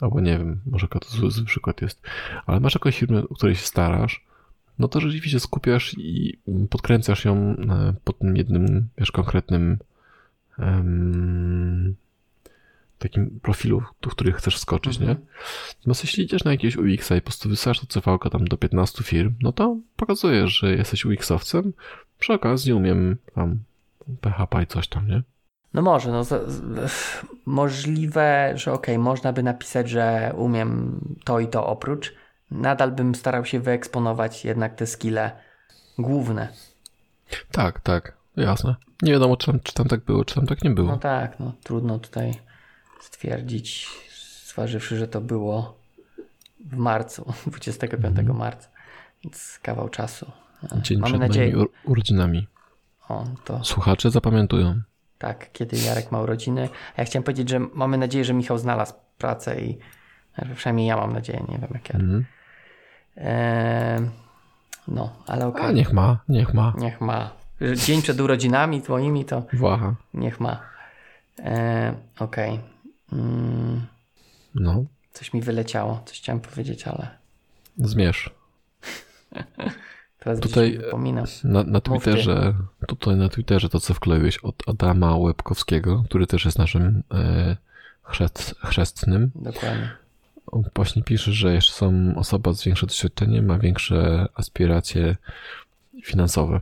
albo 0.00 0.20
nie 0.20 0.38
wiem, 0.38 0.60
może 0.66 0.88
to 0.88 1.08
zły, 1.08 1.30
zły 1.30 1.44
przykład 1.44 1.82
jest, 1.82 2.02
ale 2.46 2.60
masz 2.60 2.74
jakąś 2.74 2.98
firmę, 2.98 3.22
o 3.30 3.34
której 3.34 3.54
się 3.56 3.66
starasz, 3.66 4.24
no 4.78 4.88
to 4.88 5.00
rzeczywiście 5.00 5.40
skupiasz 5.40 5.94
i 5.98 6.38
podkręcasz 6.70 7.24
ją 7.24 7.36
e, 7.36 7.94
pod 8.04 8.18
tym 8.18 8.36
jednym, 8.36 8.88
wiesz, 8.98 9.12
konkretnym 9.12 9.78
em, 10.58 11.94
takim 12.98 13.40
profilu, 13.42 13.82
do 14.02 14.10
których 14.10 14.36
chcesz 14.36 14.56
wskoczyć, 14.56 14.98
nie? 14.98 15.16
No 15.86 15.94
jeśli 16.02 16.24
idziesz 16.24 16.44
na 16.44 16.50
jakiegoś 16.50 16.76
UX-a 16.76 17.16
i 17.16 17.20
po 17.20 17.24
prostu 17.24 17.48
wysyłasz 17.48 17.80
to 17.80 17.86
CV 18.00 18.30
tam 18.32 18.44
do 18.44 18.56
15 18.56 19.04
firm, 19.04 19.34
no 19.42 19.52
to 19.52 19.76
pokazujesz, 19.96 20.50
że 20.58 20.74
jesteś 20.74 21.04
UX-owcem. 21.04 21.72
Przy 22.18 22.32
okazji 22.32 22.72
umiem 22.72 23.16
tam 23.34 23.58
PHP 24.20 24.62
i 24.62 24.66
coś 24.66 24.88
tam, 24.88 25.08
nie? 25.08 25.22
No 25.74 25.82
może, 25.82 26.12
no 26.12 26.24
z, 26.24 26.50
z, 26.50 27.22
możliwe, 27.46 28.52
że 28.54 28.72
okej, 28.72 28.98
można 28.98 29.32
by 29.32 29.42
napisać, 29.42 29.90
że 29.90 30.32
umiem 30.36 31.00
to 31.24 31.40
i 31.40 31.48
to 31.48 31.66
oprócz. 31.66 32.14
Nadal 32.50 32.92
bym 32.92 33.14
starał 33.14 33.44
się 33.44 33.60
wyeksponować 33.60 34.44
jednak 34.44 34.74
te 34.74 34.86
skille 34.86 35.32
główne. 35.98 36.48
Tak, 37.52 37.80
tak, 37.80 38.16
jasne. 38.36 38.74
Nie 39.02 39.12
wiadomo, 39.12 39.36
czy 39.36 39.46
tam, 39.46 39.60
czy 39.60 39.74
tam 39.74 39.88
tak 39.88 40.00
było, 40.00 40.24
czy 40.24 40.34
tam 40.34 40.46
tak 40.46 40.64
nie 40.64 40.70
było. 40.70 40.88
No 40.88 40.98
tak, 40.98 41.40
no 41.40 41.52
trudno 41.62 41.98
tutaj 41.98 42.34
stwierdzić, 43.00 43.88
zważywszy, 44.46 44.96
że 44.98 45.08
to 45.08 45.20
było 45.20 45.78
w 46.60 46.76
marcu, 46.76 47.32
25 47.46 48.16
marca, 48.34 48.68
więc 49.24 49.58
kawał 49.62 49.88
czasu. 49.88 50.30
Dzień 50.82 50.98
Mamy 50.98 51.10
przed 51.12 51.20
nadzieję, 51.20 51.58
ur- 51.58 51.70
urodzinami. 51.84 52.46
o, 53.08 53.24
to 53.44 53.64
Słuchacze 53.64 54.10
zapamiętują. 54.10 54.80
tak, 55.18 55.52
kiedy 55.52 55.76
Jarek 55.76 56.12
ma 56.12 56.20
urodziny. 56.20 56.68
A 56.96 57.00
ja 57.00 57.04
chciałem 57.04 57.22
powiedzieć, 57.24 57.48
że 57.48 57.58
mamy 57.58 57.98
nadzieję, 57.98 58.24
że 58.24 58.34
Michał 58.34 58.58
znalazł 58.58 58.94
pracę 59.18 59.60
i 59.60 59.78
przynajmniej 60.56 60.86
ja 60.86 60.96
mam 60.96 61.12
nadzieję, 61.12 61.44
nie 61.48 61.58
wiem 61.58 61.70
jak 61.74 61.88
ja. 61.88 61.94
Mhm. 62.00 62.24
Eee, 63.16 64.10
no, 64.88 65.12
ale 65.26 65.46
okej. 65.46 65.66
A 65.66 65.72
niech 65.72 65.92
ma, 65.92 66.18
niech 66.28 66.54
ma. 66.54 66.72
Niech 66.78 67.00
ma. 67.00 67.30
Dzień 67.76 68.02
przed 68.02 68.20
urodzinami 68.20 68.82
twoimi 68.82 69.24
to 69.24 69.42
Włacha. 69.52 69.94
niech 70.14 70.40
ma. 70.40 70.60
Eee, 71.38 71.92
okej. 72.18 72.60
Mm, 73.12 73.86
No, 74.54 74.84
coś 75.12 75.32
mi 75.32 75.42
wyleciało, 75.42 76.02
coś 76.06 76.18
chciałem 76.18 76.40
powiedzieć, 76.40 76.86
ale 76.88 77.08
zmierz. 77.78 78.30
teraz 80.18 80.40
Tutaj-. 80.40 80.80
Na, 81.44 81.62
na. 81.64 81.80
Twitterze, 81.80 82.54
tutaj 82.86 83.16
na 83.16 83.28
Twitterze 83.28 83.68
to, 83.68 83.80
co 83.80 83.94
wkleiłeś 83.94 84.38
od 84.38 84.68
Adama 84.68 85.16
Łebkowskiego, 85.16 86.02
który 86.06 86.26
też 86.26 86.44
jest 86.44 86.58
naszym 86.58 87.02
e, 87.14 87.56
chrzest, 88.02 88.54
chrzestnym, 88.64 89.30
Dokładnie. 89.34 89.90
On 90.46 90.64
właśnie 90.74 91.02
pisze, 91.02 91.32
że 91.32 91.54
jeszcze 91.54 91.72
są 91.72 92.12
osoba 92.16 92.52
z 92.52 92.64
większym 92.64 92.88
doświadczeniem, 92.88 93.46
ma 93.46 93.58
większe 93.58 94.26
aspiracje 94.34 95.16
finansowe. 96.04 96.60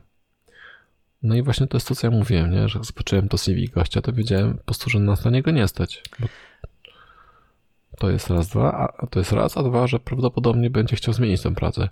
No 1.26 1.34
i 1.34 1.42
właśnie 1.42 1.66
to 1.66 1.76
jest 1.76 1.88
to, 1.88 1.94
co 1.94 2.06
ja 2.06 2.10
mówiłem, 2.10 2.50
nie? 2.50 2.68
że 2.68 2.78
jak 2.78 2.86
zobaczyłem 2.86 3.28
to 3.28 3.38
CV 3.38 3.68
gościa, 3.68 4.02
to 4.02 4.12
wiedziałem 4.12 4.58
po 4.58 4.64
prostu, 4.64 4.90
że 4.90 4.98
nas 5.00 5.24
na 5.24 5.30
niego 5.30 5.50
nie 5.50 5.68
stać. 5.68 6.02
To 7.98 8.10
jest 8.10 8.30
raz, 8.30 8.48
dwa, 8.48 8.72
a- 8.98 9.06
to 9.06 9.18
jest 9.18 9.32
raz, 9.32 9.56
a 9.56 9.62
dwa, 9.62 9.86
że 9.86 10.00
prawdopodobnie 10.00 10.70
będzie 10.70 10.96
chciał 10.96 11.14
zmienić 11.14 11.42
tę 11.42 11.54
pracę. 11.54 11.88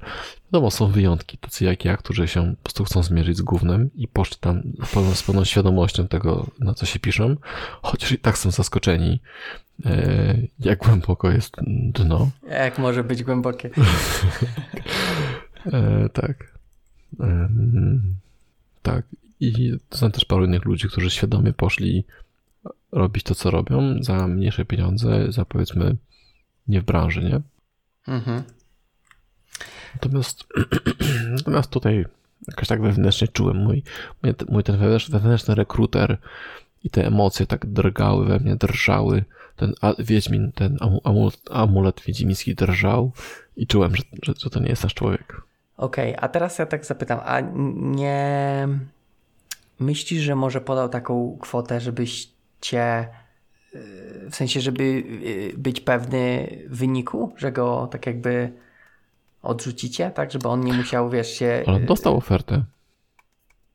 Wiadomo, 0.53 0.71
są 0.71 0.87
wyjątki, 0.89 1.39
tacy 1.39 1.65
jak 1.65 1.85
ja, 1.85 1.97
którzy 1.97 2.29
się 2.29 2.55
po 2.57 2.63
prostu 2.63 2.85
chcą 2.85 3.03
zmierzyć 3.03 3.37
z 3.37 3.43
gównem 3.43 3.91
i 3.95 4.09
poszli 4.09 4.37
tam 4.41 4.63
z 4.87 4.93
pełną, 4.95 5.15
z 5.15 5.23
pełną 5.23 5.45
świadomością 5.45 6.09
tego, 6.09 6.47
na 6.59 6.75
co 6.75 6.87
się 6.87 6.99
piszą, 6.99 7.37
chociaż 7.83 8.13
i 8.13 8.19
tak 8.19 8.39
są 8.39 8.51
zaskoczeni, 8.51 9.21
e, 9.87 10.37
jak 10.61 10.79
głęboko 10.79 11.31
jest 11.31 11.57
dno. 11.93 12.31
Jak 12.51 12.79
może 12.79 13.05
być 13.05 13.23
głębokie? 13.25 13.71
E, 15.73 16.09
tak. 16.09 16.53
tak. 18.83 19.05
I 19.41 19.73
znam 19.91 20.13
też 20.13 20.25
paru 20.25 20.45
innych 20.45 20.65
ludzi, 20.65 20.89
którzy 20.89 21.11
świadomie 21.11 21.53
poszli 21.53 22.05
robić 22.93 23.25
to, 23.25 23.35
co 23.35 23.51
robią 23.51 24.03
za 24.03 24.29
mniejsze 24.29 24.65
pieniądze, 24.65 25.33
za 25.33 25.45
powiedzmy 25.45 25.97
nie 26.69 26.81
w 26.81 26.85
branży, 26.85 27.23
nie? 27.23 27.41
Mhm. 28.15 28.43
Natomiast, 29.95 30.45
natomiast 31.37 31.71
tutaj 31.71 32.05
jakoś 32.49 32.69
tak 32.69 32.83
wewnętrznie 32.83 33.29
czułem 33.29 33.57
mój, 33.57 33.83
mój, 34.49 34.63
ten 34.63 34.79
wewnętrzny 35.11 35.55
rekruter 35.55 36.19
i 36.85 36.91
te 36.91 37.07
emocje 37.07 37.47
tak 37.47 37.67
drgały 37.67 38.27
we 38.27 38.39
mnie, 38.39 38.57
drżały. 38.57 39.25
Ten 39.57 39.75
Wiedźmin, 39.99 40.53
ten 40.53 40.79
amulet, 41.05 41.41
amulet 41.51 42.01
wiedźmiński 42.01 42.55
drżał 42.55 43.13
i 43.57 43.67
czułem, 43.67 43.97
że, 43.97 44.03
że, 44.23 44.33
że 44.39 44.51
to 44.51 44.61
nie 44.61 44.69
jest 44.69 44.83
nasz 44.83 44.95
człowiek. 44.95 45.43
Okej, 45.77 46.17
okay, 46.17 46.25
a 46.25 46.29
teraz 46.29 46.59
ja 46.59 46.67
tak 46.67 46.87
zapytam, 46.87 47.21
a 47.25 47.41
nie 47.75 48.69
myślisz, 49.81 50.23
że 50.23 50.35
może 50.35 50.61
podał 50.61 50.89
taką 50.89 51.39
kwotę, 51.41 51.81
żebyś 51.81 52.29
cię 52.61 53.09
y, 53.75 54.31
w 54.31 54.37
sensie, 54.37 54.61
żeby 54.61 54.83
y, 54.83 55.55
być 55.59 55.81
pewny 55.81 56.49
wyniku, 56.69 57.33
że 57.37 57.53
go 57.53 57.89
tak 57.91 58.07
jakby 58.07 58.53
odrzucicie, 59.43 60.11
tak, 60.11 60.33
żeby 60.33 60.49
on 60.49 60.61
nie 60.61 60.73
musiał, 60.73 61.11
wiesz, 61.11 61.29
się... 61.29 61.65
Ale 61.67 61.81
dostał 61.81 62.17
ofertę. 62.17 62.65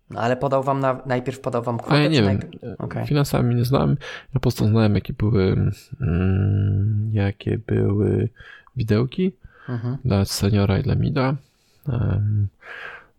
No 0.09 0.19
ale 0.19 0.37
podał 0.37 0.63
wam, 0.63 0.79
na, 0.79 1.01
najpierw 1.05 1.39
podał 1.39 1.63
wam 1.63 1.77
kwotę? 1.77 1.95
A 1.95 1.99
ja 1.99 2.07
nie 2.07 2.21
wiem, 2.21 2.39
okay. 2.77 3.05
finansami 3.05 3.55
nie 3.55 3.65
znam, 3.65 3.89
ja 3.89 4.33
po 4.33 4.39
prostu 4.39 4.67
znałem 4.67 4.95
jakie 4.95 5.13
były 5.13 5.71
mm, 6.01 7.09
jakie 7.13 7.57
były 7.57 8.29
widełki 8.75 9.31
mhm. 9.69 9.97
dla 10.05 10.25
seniora 10.25 10.79
i 10.79 10.83
dla 10.83 10.95
mida. 10.95 11.35
Um, 11.87 12.47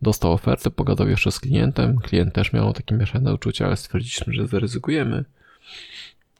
dostał 0.02 0.32
ofertę, 0.32 0.70
pogadał 0.70 1.08
jeszcze 1.08 1.32
z 1.32 1.40
klientem, 1.40 1.98
klient 1.98 2.34
też 2.34 2.52
miał 2.52 2.72
takie 2.72 2.94
mieszane 2.94 3.34
uczucia, 3.34 3.66
ale 3.66 3.76
stwierdziliśmy, 3.76 4.32
że 4.32 4.46
zaryzykujemy. 4.46 5.24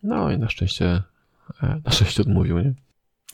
No 0.03 0.31
i 0.31 0.39
na 0.39 0.49
szczęście, 0.49 1.03
e, 1.63 1.81
na 1.85 1.91
szczęście 1.91 2.23
odmówił, 2.23 2.59
nie? 2.59 2.75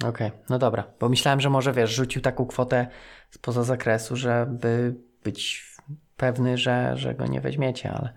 Okej, 0.04 0.26
okay, 0.26 0.30
no 0.50 0.58
dobra, 0.58 0.84
bo 1.00 1.08
myślałem, 1.08 1.40
że 1.40 1.50
może 1.50 1.72
wiesz, 1.72 1.94
rzucił 1.94 2.22
taką 2.22 2.46
kwotę 2.46 2.86
spoza 3.30 3.62
zakresu, 3.62 4.16
żeby 4.16 4.94
być 5.24 5.66
pewny, 6.16 6.58
że, 6.58 6.96
że 6.96 7.14
go 7.14 7.26
nie 7.26 7.40
weźmiecie, 7.40 7.92
ale 7.92 8.12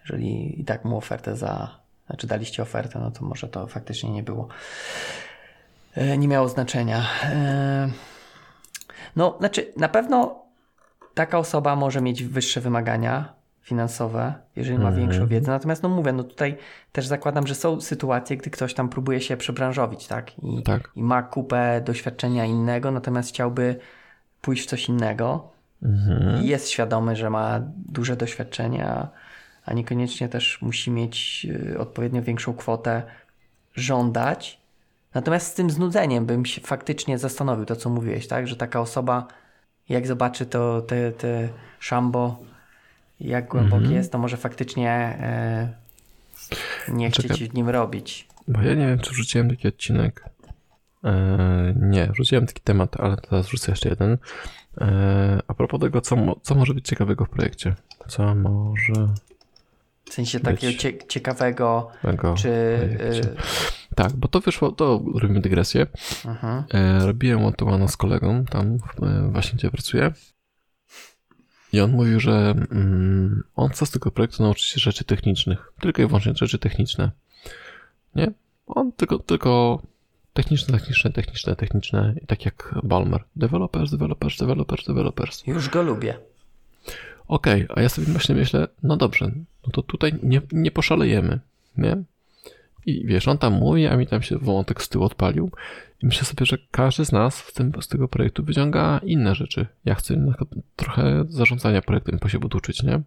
jeżeli 0.00 0.60
i 0.60 0.64
tak 0.64 0.84
mu 0.84 0.96
ofertę 0.96 1.36
za, 1.36 1.80
znaczy 2.06 2.26
daliście 2.26 2.62
ofertę, 2.62 2.98
no 2.98 3.10
to 3.10 3.24
może 3.24 3.48
to 3.48 3.66
faktycznie 3.66 4.10
nie 4.10 4.22
było, 4.22 4.48
e, 5.94 6.18
nie 6.18 6.28
miało 6.28 6.48
znaczenia. 6.48 7.06
E, 7.22 7.90
no, 9.16 9.36
znaczy 9.38 9.72
na 9.76 9.88
pewno 9.88 10.39
taka 11.14 11.38
osoba 11.38 11.76
może 11.76 12.00
mieć 12.00 12.24
wyższe 12.24 12.60
wymagania 12.60 13.40
finansowe, 13.62 14.34
jeżeli 14.56 14.78
ma 14.78 14.88
mhm. 14.88 15.06
większą 15.06 15.26
wiedzę. 15.26 15.52
Natomiast 15.52 15.82
no 15.82 15.88
mówię, 15.88 16.12
no 16.12 16.24
tutaj 16.24 16.56
też 16.92 17.06
zakładam, 17.06 17.46
że 17.46 17.54
są 17.54 17.80
sytuacje, 17.80 18.36
gdy 18.36 18.50
ktoś 18.50 18.74
tam 18.74 18.88
próbuje 18.88 19.20
się 19.20 19.36
przebranżowić, 19.36 20.06
tak? 20.06 20.38
I, 20.38 20.62
tak. 20.62 20.90
i 20.96 21.02
ma 21.02 21.22
kupę 21.22 21.80
doświadczenia 21.84 22.44
innego, 22.44 22.90
natomiast 22.90 23.28
chciałby 23.28 23.76
pójść 24.40 24.62
w 24.62 24.66
coś 24.66 24.88
innego. 24.88 25.48
Mhm. 25.82 26.44
I 26.44 26.46
jest 26.46 26.70
świadomy, 26.70 27.16
że 27.16 27.30
ma 27.30 27.60
duże 27.76 28.16
doświadczenie, 28.16 28.86
a 29.64 29.74
niekoniecznie 29.74 30.28
też 30.28 30.62
musi 30.62 30.90
mieć 30.90 31.46
y, 31.72 31.78
odpowiednio 31.78 32.22
większą 32.22 32.54
kwotę 32.54 33.02
żądać. 33.74 34.60
Natomiast 35.14 35.46
z 35.46 35.54
tym 35.54 35.70
znudzeniem 35.70 36.26
bym 36.26 36.46
się 36.46 36.60
faktycznie 36.60 37.18
zastanowił, 37.18 37.64
to 37.64 37.76
co 37.76 37.90
mówiłeś, 37.90 38.28
tak? 38.28 38.48
Że 38.48 38.56
taka 38.56 38.80
osoba, 38.80 39.26
jak 39.90 40.06
zobaczy 40.06 40.46
to 40.46 40.82
te, 40.82 41.12
te 41.12 41.48
szambo, 41.78 42.38
jak 43.20 43.48
głębokie 43.48 43.76
mhm. 43.76 43.94
jest, 43.94 44.12
to 44.12 44.18
może 44.18 44.36
faktycznie 44.36 44.90
e, 44.90 45.68
nie 46.88 47.10
Czekaj, 47.10 47.36
chcieć 47.36 47.50
w 47.50 47.54
nim 47.54 47.68
robić. 47.68 48.28
Bo 48.48 48.62
ja 48.62 48.74
nie 48.74 48.86
wiem, 48.86 48.98
czy 48.98 49.10
wrzuciłem 49.10 49.50
taki 49.50 49.68
odcinek. 49.68 50.24
E, 51.04 51.74
nie, 51.80 52.06
wrzuciłem 52.06 52.46
taki 52.46 52.60
temat, 52.60 53.00
ale 53.00 53.16
teraz 53.16 53.46
wrzucę 53.46 53.72
jeszcze 53.72 53.88
jeden. 53.88 54.18
E, 54.80 55.40
a 55.48 55.54
propos 55.54 55.80
tego, 55.80 56.00
co, 56.00 56.16
co 56.42 56.54
może 56.54 56.74
być 56.74 56.86
ciekawego 56.86 57.24
w 57.24 57.30
projekcie. 57.30 57.74
Co 58.08 58.34
może. 58.34 59.08
W 60.04 60.14
sensie 60.14 60.40
takiego 60.40 60.78
cie, 60.78 61.06
ciekawego. 61.08 61.90
Czy. 62.36 62.78
Tak, 63.96 64.16
bo 64.16 64.28
to 64.28 64.40
wyszło, 64.40 64.72
to 64.72 65.02
robimy 65.14 65.40
dygresję. 65.40 65.86
Mhm. 66.24 66.64
E, 66.74 67.06
robiłem 67.06 67.52
one 67.60 67.88
z 67.88 67.96
kolegą, 67.96 68.44
tam 68.44 68.78
e, 69.02 69.28
właśnie 69.32 69.58
gdzie 69.58 69.70
pracuję. 69.70 70.12
I 71.72 71.80
on 71.80 71.90
mówił, 71.90 72.20
że 72.20 72.54
mm, 72.70 73.42
on 73.56 73.68
chce 73.68 73.86
z 73.86 73.90
tego 73.90 74.10
projektu 74.10 74.42
nauczyć 74.42 74.64
się 74.64 74.80
rzeczy 74.80 75.04
technicznych. 75.04 75.72
Tylko 75.80 76.02
i 76.02 76.06
wyłącznie 76.06 76.32
rzeczy 76.34 76.58
techniczne. 76.58 77.10
Nie? 78.14 78.32
On 78.66 78.92
tylko, 78.92 79.18
tylko 79.18 79.82
techniczne, 80.32 80.78
techniczne, 80.78 81.12
techniczne, 81.12 81.56
techniczne. 81.56 82.14
I 82.22 82.26
tak 82.26 82.44
jak 82.44 82.74
Balmer. 82.82 83.24
Developers, 83.36 83.90
developers, 83.90 84.38
developers, 84.38 84.86
developers. 84.86 85.46
Już 85.46 85.68
go 85.68 85.82
lubię. 85.82 86.18
Okej, 87.28 87.64
okay, 87.64 87.76
a 87.76 87.82
ja 87.82 87.88
sobie 87.88 88.06
właśnie 88.06 88.34
myślę, 88.34 88.68
no 88.82 88.96
dobrze, 88.96 89.30
no 89.66 89.72
to 89.72 89.82
tutaj 89.82 90.12
nie, 90.22 90.40
nie 90.52 90.70
poszalejemy, 90.70 91.40
nie? 91.76 92.02
I 92.86 93.06
wiesz, 93.06 93.28
on 93.28 93.38
tam 93.38 93.52
mówi, 93.52 93.86
a 93.86 93.96
mi 93.96 94.06
tam 94.06 94.22
się 94.22 94.38
wątek 94.38 94.82
z 94.82 94.88
tyłu 94.88 95.04
odpalił. 95.04 95.50
I 96.02 96.06
myślę 96.06 96.24
sobie, 96.24 96.46
że 96.46 96.58
każdy 96.70 97.04
z 97.04 97.12
nas 97.12 97.40
w 97.40 97.52
tym, 97.52 97.72
z 97.80 97.88
tego 97.88 98.08
projektu 98.08 98.44
wyciąga 98.44 99.00
inne 99.02 99.34
rzeczy. 99.34 99.66
Ja 99.84 99.94
chcę 99.94 100.34
trochę 100.76 101.24
zarządzania 101.28 101.82
projektem 101.82 102.18
po 102.18 102.28
się 102.28 102.38
uczyć, 102.38 102.82
nie? 102.82 103.00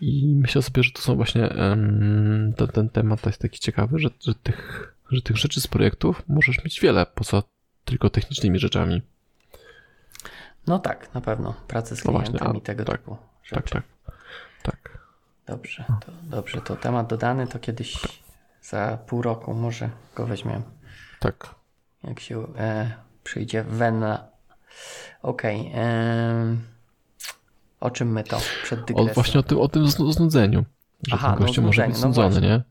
I 0.00 0.34
myślę 0.36 0.62
sobie, 0.62 0.82
że 0.82 0.90
to 0.92 1.02
są 1.02 1.16
właśnie 1.16 1.48
um, 1.48 2.52
ten, 2.56 2.68
ten 2.68 2.88
temat 2.88 3.26
jest 3.26 3.40
taki 3.40 3.58
ciekawy, 3.58 3.98
że, 3.98 4.08
że, 4.20 4.34
tych, 4.34 4.94
że 5.10 5.22
tych 5.22 5.36
rzeczy 5.36 5.60
z 5.60 5.66
projektów 5.66 6.22
możesz 6.28 6.64
mieć 6.64 6.80
wiele, 6.80 7.06
poza 7.14 7.42
tylko 7.84 8.10
technicznymi 8.10 8.58
rzeczami. 8.58 9.02
No 10.66 10.78
tak, 10.78 11.14
na 11.14 11.20
pewno. 11.20 11.54
Pracę 11.68 11.96
z 11.96 12.02
klientami 12.02 12.32
no 12.32 12.40
właśnie, 12.40 12.60
a, 12.60 12.60
tego 12.60 12.84
tak, 12.84 12.98
typu 12.98 13.16
rzeczy. 13.42 13.54
Tak, 13.54 13.70
tak, 13.70 13.84
tak. 14.62 14.97
Dobrze, 15.48 15.84
to, 16.06 16.12
dobrze, 16.22 16.60
to 16.60 16.76
temat 16.76 17.06
dodany, 17.06 17.46
to 17.46 17.58
kiedyś 17.58 17.96
za 18.62 18.98
pół 19.06 19.22
roku 19.22 19.54
może 19.54 19.90
go 20.14 20.26
weźmiemy. 20.26 20.62
Tak. 21.20 21.54
Jak 22.04 22.20
się 22.20 22.46
e, 22.58 22.92
przyjdzie 23.24 23.64
Wenna. 23.64 24.28
Okej. 25.22 25.60
Okay, 25.60 25.82
e, 25.82 26.56
o 27.80 27.90
czym 27.90 28.12
my 28.12 28.24
to 28.24 28.38
przed 28.62 28.84
dygresją? 28.84 29.10
O, 29.10 29.14
właśnie 29.14 29.40
o 29.40 29.42
tym, 29.42 29.60
o 29.60 29.68
tym 29.68 29.88
znudzeniu. 29.88 30.64
Że 31.08 31.14
Aha, 31.14 31.36
ten 31.36 31.46
gościu 31.46 31.60
no, 31.60 31.66
może 31.66 31.86
być 31.86 31.94
no 31.94 32.00
znudzony, 32.00 32.34
no 32.34 32.40
nie? 32.40 32.62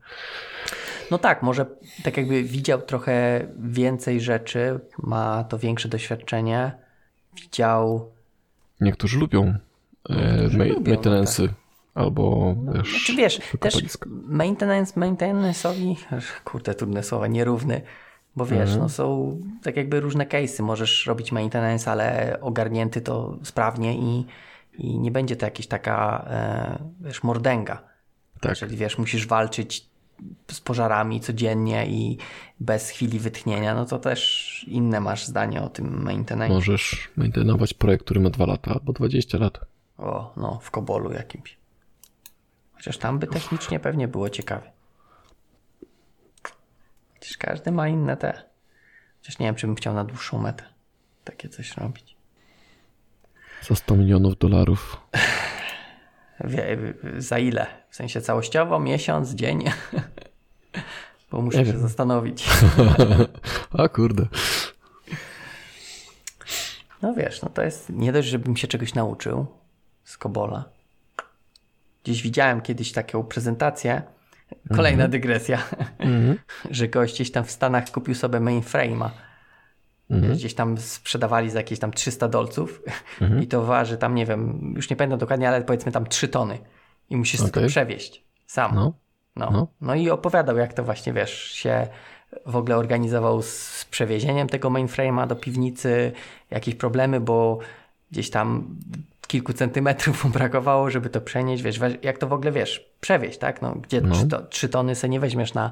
No 1.10 1.18
tak, 1.18 1.42
może 1.42 1.66
tak 2.04 2.16
jakby 2.16 2.42
widział 2.42 2.82
trochę 2.82 3.46
więcej 3.58 4.20
rzeczy, 4.20 4.80
ma 4.98 5.44
to 5.44 5.58
większe 5.58 5.88
doświadczenie, 5.88 6.72
widział... 7.42 8.12
Niektórzy 8.80 9.18
lubią 9.18 9.54
e, 10.10 10.48
maintenance'y. 10.48 11.42
No 11.42 11.48
tak 11.48 11.67
albo 11.98 12.54
no, 12.64 12.72
wiesz, 12.72 12.90
znaczy, 12.90 13.16
wiesz 13.16 13.40
też 13.60 13.98
maintenance, 14.26 15.00
maintenance'owi, 15.00 15.96
kurde, 16.44 16.74
trudne 16.74 17.02
słowa, 17.02 17.26
nierówny, 17.26 17.82
bo 18.36 18.46
wiesz, 18.46 18.60
mhm. 18.60 18.78
no 18.78 18.88
są 18.88 19.36
tak 19.62 19.76
jakby 19.76 20.00
różne 20.00 20.26
case'y, 20.26 20.62
możesz 20.62 21.06
robić 21.06 21.32
maintenance, 21.32 21.90
ale 21.90 22.38
ogarnięty 22.40 23.00
to 23.00 23.38
sprawnie 23.42 23.98
i, 23.98 24.26
i 24.78 24.98
nie 24.98 25.10
będzie 25.10 25.36
to 25.36 25.46
jakaś 25.46 25.66
taka, 25.66 26.24
e, 26.30 26.78
wiesz, 27.00 27.22
mordęga. 27.22 27.82
Tak. 28.40 28.50
Jeżeli 28.50 28.76
wiesz, 28.76 28.98
musisz 28.98 29.26
walczyć 29.26 29.88
z 30.50 30.60
pożarami 30.60 31.20
codziennie 31.20 31.86
i 31.86 32.18
bez 32.60 32.90
chwili 32.90 33.18
wytchnienia, 33.18 33.74
no 33.74 33.86
to 33.86 33.98
też 33.98 34.64
inne 34.68 35.00
masz 35.00 35.26
zdanie 35.26 35.62
o 35.62 35.68
tym 35.68 36.02
maintenance. 36.02 36.54
Możesz 36.54 37.08
maintainować 37.16 37.74
projekt, 37.74 38.04
który 38.04 38.20
ma 38.20 38.30
2 38.30 38.46
lata 38.46 38.70
albo 38.74 38.92
20 38.92 39.38
lat. 39.38 39.60
O, 39.98 40.32
no, 40.36 40.58
w 40.62 40.70
kobolu 40.70 41.12
jakimś. 41.12 41.57
Chociaż 42.78 42.98
tam 42.98 43.18
by 43.18 43.26
technicznie 43.26 43.80
pewnie 43.80 44.08
było 44.08 44.30
ciekawie. 44.30 44.72
Przecież 47.20 47.38
każdy 47.38 47.72
ma 47.72 47.88
inne 47.88 48.16
te. 48.16 48.42
Chociaż 49.20 49.38
nie 49.38 49.46
wiem, 49.46 49.54
czy 49.54 49.66
bym 49.66 49.76
chciał 49.76 49.94
na 49.94 50.04
dłuższą 50.04 50.38
metę 50.38 50.64
takie 51.24 51.48
coś 51.48 51.76
robić. 51.76 52.16
Za 53.62 53.74
100 53.74 53.96
milionów 53.96 54.38
dolarów. 54.38 54.96
Wie, 56.44 56.78
za 57.18 57.38
ile? 57.38 57.66
W 57.90 57.96
sensie 57.96 58.20
całościowo, 58.20 58.80
miesiąc, 58.80 59.30
dzień? 59.30 59.64
Bo 61.30 61.42
muszę 61.42 61.66
się 61.66 61.78
zastanowić. 61.78 62.46
A 63.78 63.88
kurde. 63.88 64.26
No 67.02 67.14
wiesz, 67.14 67.42
no 67.42 67.48
to 67.48 67.62
jest 67.62 67.90
nie 67.90 68.12
dość, 68.12 68.28
żebym 68.28 68.56
się 68.56 68.68
czegoś 68.68 68.94
nauczył 68.94 69.46
z 70.04 70.18
Kobola, 70.18 70.64
Gdzieś 72.08 72.22
widziałem 72.22 72.60
kiedyś 72.60 72.92
taką 72.92 73.24
prezentację, 73.24 74.02
kolejna 74.76 75.04
mm 75.04 75.08
-hmm. 75.08 75.12
dygresja, 75.12 75.62
mm 75.98 76.34
-hmm. 76.34 76.36
że 76.70 76.88
gość 76.88 77.14
gdzieś 77.14 77.32
tam 77.32 77.44
w 77.44 77.50
Stanach 77.50 77.90
kupił 77.90 78.14
sobie 78.14 78.38
mainframe'a 78.38 79.10
Mhm. 80.10 80.32
Gdzieś 80.32 80.54
tam 80.54 80.78
sprzedawali 80.78 81.50
za 81.50 81.58
jakieś 81.58 81.78
tam 81.78 81.92
300 81.92 82.28
dolców 82.28 82.82
mhm. 83.20 83.42
i 83.42 83.46
to 83.46 83.64
waży 83.64 83.96
tam, 83.96 84.14
nie 84.14 84.26
wiem, 84.26 84.72
już 84.76 84.90
nie 84.90 84.96
pamiętam 84.96 85.18
dokładnie, 85.18 85.48
ale 85.48 85.62
powiedzmy 85.62 85.92
tam 85.92 86.06
3 86.06 86.28
tony 86.28 86.58
i 87.10 87.16
musisz 87.16 87.40
okay. 87.40 87.52
tylko 87.52 87.68
przewieźć 87.68 88.24
sam. 88.46 88.74
No. 88.74 88.92
No. 89.36 89.50
no. 89.50 89.68
no 89.80 89.94
i 89.94 90.10
opowiadał, 90.10 90.56
jak 90.56 90.72
to 90.72 90.84
właśnie, 90.84 91.12
wiesz, 91.12 91.52
się 91.52 91.86
w 92.46 92.56
ogóle 92.56 92.76
organizował 92.76 93.42
z 93.42 93.86
przewiezieniem 93.90 94.48
tego 94.48 94.70
mainframe'a 94.70 95.26
do 95.26 95.36
piwnicy, 95.36 96.12
jakieś 96.50 96.74
problemy, 96.74 97.20
bo 97.20 97.58
gdzieś 98.10 98.30
tam 98.30 98.76
kilku 99.28 99.52
centymetrów 99.52 100.24
mu 100.24 100.30
brakowało, 100.30 100.90
żeby 100.90 101.10
to 101.10 101.20
przenieść, 101.20 101.62
wiesz, 101.62 101.80
jak 102.02 102.18
to 102.18 102.26
w 102.26 102.32
ogóle, 102.32 102.52
wiesz, 102.52 102.90
przewieźć, 103.00 103.38
tak? 103.38 103.62
No, 103.62 103.74
gdzie 103.74 104.00
no. 104.00 104.14
Trzy, 104.14 104.28
to, 104.28 104.42
trzy 104.42 104.68
tony 104.68 104.94
sobie 104.94 105.10
nie 105.10 105.20
weźmiesz 105.20 105.54
na, 105.54 105.70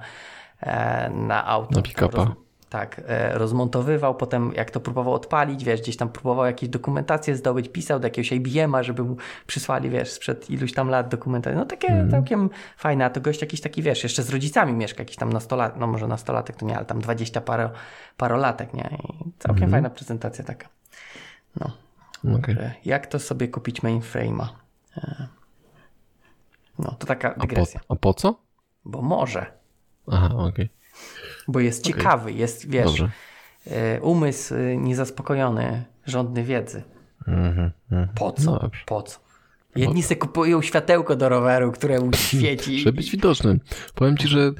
e, 0.60 1.10
na 1.10 1.46
auto. 1.46 1.76
Na 1.76 1.82
pick-upa. 1.82 2.34
Tak, 2.68 3.00
e, 3.06 3.38
rozmontowywał, 3.38 4.14
potem 4.14 4.52
jak 4.56 4.70
to 4.70 4.80
próbował 4.80 5.14
odpalić, 5.14 5.64
wiesz, 5.64 5.80
gdzieś 5.80 5.96
tam 5.96 6.08
próbował 6.08 6.46
jakieś 6.46 6.68
dokumentacje 6.68 7.36
zdobyć, 7.36 7.68
pisał 7.68 8.00
do 8.00 8.06
jakiegoś 8.06 8.32
IBM-a, 8.32 8.82
żeby 8.82 9.04
mu 9.04 9.16
przysłali, 9.46 9.90
wiesz, 9.90 10.12
sprzed 10.12 10.50
iluś 10.50 10.72
tam 10.72 10.88
lat 10.88 11.08
dokumentacje. 11.08 11.58
No 11.58 11.66
takie 11.66 11.88
mm. 11.88 12.10
całkiem 12.10 12.50
fajne, 12.76 13.04
a 13.04 13.10
to 13.10 13.20
gość 13.20 13.40
jakiś 13.40 13.60
taki, 13.60 13.82
wiesz, 13.82 14.02
jeszcze 14.02 14.22
z 14.22 14.30
rodzicami 14.30 14.72
mieszka, 14.72 15.02
jakiś 15.02 15.16
tam 15.16 15.32
nastolatek, 15.32 15.80
no 15.80 15.86
może 15.86 16.06
nastolatek 16.06 16.56
to 16.56 16.66
nie, 16.66 16.76
ale 16.76 16.86
tam 16.86 17.00
dwadzieścia 17.00 17.40
paro, 17.40 17.70
parolatek, 18.16 18.74
nie? 18.74 18.98
I 19.04 19.32
całkiem 19.38 19.64
mm. 19.64 19.70
fajna 19.70 19.90
prezentacja 19.90 20.44
taka. 20.44 20.68
No. 21.60 21.85
Okay. 22.24 22.72
Jak 22.84 23.06
to 23.06 23.18
sobie 23.18 23.48
kupić 23.48 23.82
mainframe'a? 23.82 24.46
E, 24.96 25.26
no, 26.78 26.96
to 26.98 27.06
taka 27.06 27.34
dygresja. 27.34 27.80
A 27.80 27.84
po, 27.84 27.94
a 27.94 27.96
po 27.96 28.14
co? 28.14 28.40
Bo 28.84 29.02
może. 29.02 29.46
Aha, 30.06 30.30
okej. 30.34 30.48
Okay. 30.48 30.68
Bo 31.48 31.60
jest 31.60 31.86
okay. 31.86 31.92
ciekawy, 31.92 32.32
jest, 32.32 32.70
wiesz, 32.70 32.86
Dobrze. 32.86 33.10
E, 33.66 34.00
umysł 34.00 34.54
e, 34.54 34.76
niezaspokojony, 34.76 35.84
żądny 36.06 36.44
wiedzy. 36.44 36.82
Mm 37.26 37.72
-hmm. 37.90 38.06
Po 38.14 38.32
co? 38.32 38.50
No 38.50 38.70
po 38.86 39.02
co? 39.02 39.26
Jedni 39.76 40.02
se 40.02 40.16
kupują 40.16 40.62
światełko 40.62 41.16
do 41.16 41.28
roweru, 41.28 41.72
które 41.72 42.00
mu 42.00 42.12
świeci. 42.28 42.80
Żeby 42.80 42.96
być 42.96 43.10
widocznym. 43.10 43.60
Powiem 43.94 44.16
ci, 44.16 44.28
że 44.28 44.52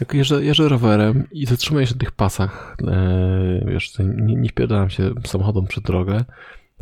jak 0.00 0.14
jeżdżę, 0.14 0.44
jeżdżę 0.44 0.68
rowerem 0.68 1.28
i 1.32 1.46
zatrzymuję 1.46 1.86
się 1.86 1.94
na 1.94 2.00
tych 2.00 2.12
pasach, 2.12 2.76
e, 2.88 3.64
wiesz, 3.66 3.98
nie, 3.98 4.34
nie 4.34 4.48
wpierdalam 4.48 4.90
się 4.90 5.10
samochodem 5.26 5.66
przed 5.66 5.84
drogę, 5.84 6.24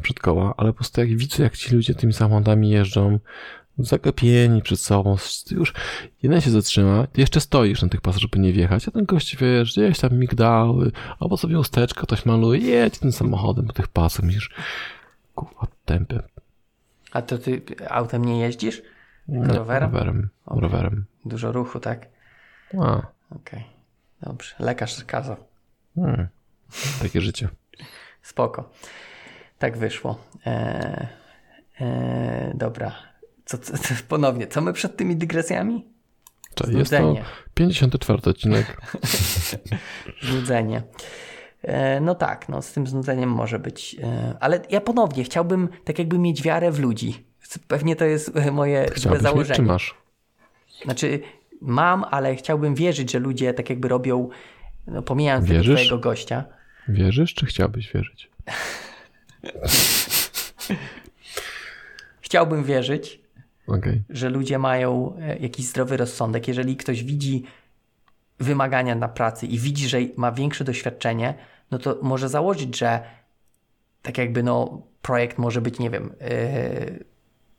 przed 0.00 0.20
koła, 0.20 0.54
ale 0.56 0.72
po 0.72 0.76
prostu 0.76 1.00
jak 1.00 1.16
widzę, 1.16 1.42
jak 1.42 1.56
ci 1.56 1.74
ludzie 1.74 1.94
tymi 1.94 2.12
samochodami 2.12 2.70
jeżdżą, 2.70 3.18
zagapieni 3.78 4.62
przed 4.62 4.80
sobą, 4.80 5.16
już 5.50 5.74
jeden 6.22 6.40
się 6.40 6.50
zatrzyma, 6.50 7.06
ty 7.06 7.20
jeszcze 7.20 7.40
stoisz 7.40 7.82
na 7.82 7.88
tych 7.88 8.00
pasach, 8.00 8.20
żeby 8.20 8.38
nie 8.38 8.52
wjechać, 8.52 8.88
a 8.88 8.90
ten 8.90 9.04
gość, 9.04 9.36
wiesz, 9.36 9.72
gdzieś 9.72 9.98
tam 9.98 10.18
migdały, 10.18 10.92
albo 11.20 11.36
sobie 11.36 11.58
usteczka 11.58 12.02
ktoś 12.02 12.26
maluje, 12.26 12.60
jedź 12.60 12.98
tym 12.98 13.12
samochodem 13.12 13.66
po 13.66 13.72
tych 13.72 13.88
pasach, 13.88 14.24
myślisz, 14.24 14.50
kurwa, 15.34 15.66
tempy. 15.84 16.22
A 17.12 17.22
to 17.22 17.38
ty 17.38 17.62
autem 17.88 18.24
nie 18.24 18.40
jeździsz? 18.40 18.82
Tylko 19.26 19.52
rowerem? 19.52 19.90
Rowerem, 19.90 20.28
okay. 20.46 20.60
rowerem. 20.60 21.04
Dużo 21.24 21.52
ruchu, 21.52 21.80
tak? 21.80 22.06
A. 22.78 22.96
Okej, 22.96 23.10
okay. 23.30 23.62
dobrze. 24.22 24.54
Lekarz 24.58 25.04
kazał. 25.04 25.36
Hmm. 25.94 26.28
Takie 27.02 27.20
życie. 27.20 27.48
Spoko. 28.22 28.70
Tak 29.60 29.78
wyszło. 29.78 30.18
Eee, 30.46 31.06
eee, 31.80 32.50
dobra. 32.54 32.92
Co, 33.44 33.58
co, 33.58 33.74
ponownie, 34.08 34.46
co 34.46 34.60
my 34.60 34.72
przed 34.72 34.96
tymi 34.96 35.16
dygresjami? 35.16 35.84
To 36.54 36.70
jest 36.70 36.90
to 36.90 37.14
54 37.54 38.22
odcinek. 38.24 38.80
Znudzenie. 40.22 40.82
E, 41.62 42.00
no 42.00 42.14
tak, 42.14 42.48
no 42.48 42.62
z 42.62 42.72
tym 42.72 42.86
znudzeniem 42.86 43.30
może 43.30 43.58
być. 43.58 43.96
E, 44.02 44.34
ale 44.40 44.60
ja 44.70 44.80
ponownie 44.80 45.24
chciałbym 45.24 45.68
tak 45.84 45.98
jakby 45.98 46.18
mieć 46.18 46.42
wiarę 46.42 46.72
w 46.72 46.80
ludzi. 46.80 47.24
Pewnie 47.68 47.96
to 47.96 48.04
jest 48.04 48.34
moje 48.52 48.86
założenie. 48.96 49.48
Mieć, 49.48 49.56
czy 49.56 49.62
masz? 49.62 49.94
Znaczy 50.84 51.20
mam, 51.60 52.04
ale 52.10 52.36
chciałbym 52.36 52.74
wierzyć, 52.74 53.12
że 53.12 53.18
ludzie 53.18 53.54
tak 53.54 53.70
jakby 53.70 53.88
robią, 53.88 54.28
no 54.86 55.02
pomijając 55.02 55.46
Wierzysz? 55.46 55.88
tego 55.88 55.98
gościa. 55.98 56.44
Wierzysz, 56.88 57.34
czy 57.34 57.46
chciałbyś 57.46 57.92
wierzyć? 57.92 58.30
Chciałbym 62.20 62.64
wierzyć, 62.64 63.20
okay. 63.66 64.02
że 64.10 64.30
ludzie 64.30 64.58
mają 64.58 65.16
e, 65.20 65.38
jakiś 65.38 65.66
zdrowy 65.66 65.96
rozsądek. 65.96 66.48
Jeżeli 66.48 66.76
ktoś 66.76 67.04
widzi 67.04 67.44
wymagania 68.38 68.94
na 68.94 69.08
pracy 69.08 69.46
i 69.46 69.58
widzi, 69.58 69.88
że 69.88 69.98
ma 70.16 70.32
większe 70.32 70.64
doświadczenie, 70.64 71.34
no 71.70 71.78
to 71.78 71.98
może 72.02 72.28
założyć, 72.28 72.78
że 72.78 73.00
tak 74.02 74.18
jakby 74.18 74.42
no 74.42 74.82
projekt 75.02 75.38
może 75.38 75.60
być, 75.60 75.78
nie 75.78 75.90
wiem, 75.90 76.12
yy, 76.20 77.04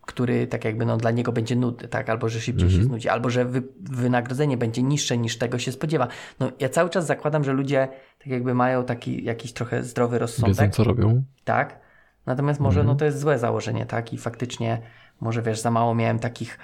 który 0.02 0.48
tak 0.48 0.66
jakby 0.66 0.86
no 0.86 0.98
dla 0.98 1.12
niego 1.12 1.32
będzie 1.32 1.56
nudny, 1.56 1.88
tak, 1.88 2.10
albo 2.10 2.30
że 2.30 2.40
szybciej 2.42 2.68
mm 2.68 2.70
-hmm. 2.70 2.72
się 2.72 2.76
mhm. 2.76 2.90
znudzi, 2.90 3.10
albo 3.10 3.30
że 3.30 3.46
wy, 3.46 3.64
wynagrodzenie 3.80 4.58
będzie 4.58 4.84
niższe 4.84 5.18
niż 5.18 5.38
tego 5.38 5.60
się 5.60 5.72
spodziewa. 5.72 6.08
No 6.40 6.52
ja 6.60 6.70
cały 6.70 6.90
czas 6.90 7.06
zakładam, 7.06 7.44
że 7.44 7.54
ludzie 7.54 7.88
tak 8.18 8.28
jakby 8.28 8.54
mają 8.54 8.84
taki 8.84 9.24
jakiś 9.24 9.54
trochę 9.54 9.84
zdrowy 9.84 10.20
rozsądek. 10.20 10.58
Wiedzą, 10.58 10.76
co 10.76 10.84
robią. 10.84 11.24
Tak. 11.44 11.80
Natomiast 12.26 12.60
może 12.60 12.80
mm 12.80 12.88
-hmm. 12.88 12.94
no 12.94 13.00
to 13.00 13.06
jest 13.06 13.20
złe 13.20 13.40
założenie, 13.40 13.86
tak, 13.86 14.14
i 14.14 14.18
faktycznie 14.18 14.82
może 15.22 15.42
wiesz, 15.42 15.60
za 15.60 15.72
mało 15.72 15.96
miałem 15.96 16.20
takich 16.20 16.60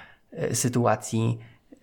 y, 0.50 0.54
sytuacji 0.56 1.38
y, 1.72 1.78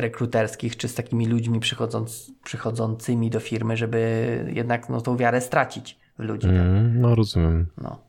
rekruterskich, 0.00 0.76
czy 0.76 0.88
z 0.88 0.94
takimi 0.94 1.26
ludźmi 1.26 1.60
przychodząc, 1.60 2.32
przychodzącymi 2.44 3.30
do 3.30 3.40
firmy, 3.40 3.76
żeby 3.76 4.52
jednak 4.54 4.88
no, 4.88 5.00
tą 5.00 5.16
wiarę 5.16 5.40
stracić 5.40 5.98
w 6.18 6.22
ludzi. 6.22 6.48
Mm, 6.48 6.92
tak? 6.92 7.02
No 7.02 7.14
rozumiem. 7.14 7.66
No. 7.78 8.05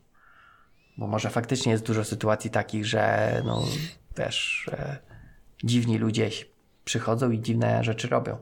Bo 0.98 1.06
może 1.06 1.30
faktycznie 1.30 1.72
jest 1.72 1.86
dużo 1.86 2.04
sytuacji 2.04 2.50
takich, 2.50 2.86
że 2.86 3.32
no 3.44 3.64
wiesz, 4.18 4.70
dziwni 5.64 5.98
ludzie 5.98 6.30
przychodzą 6.84 7.30
i 7.30 7.40
dziwne 7.40 7.84
rzeczy 7.84 8.08
robią. 8.08 8.36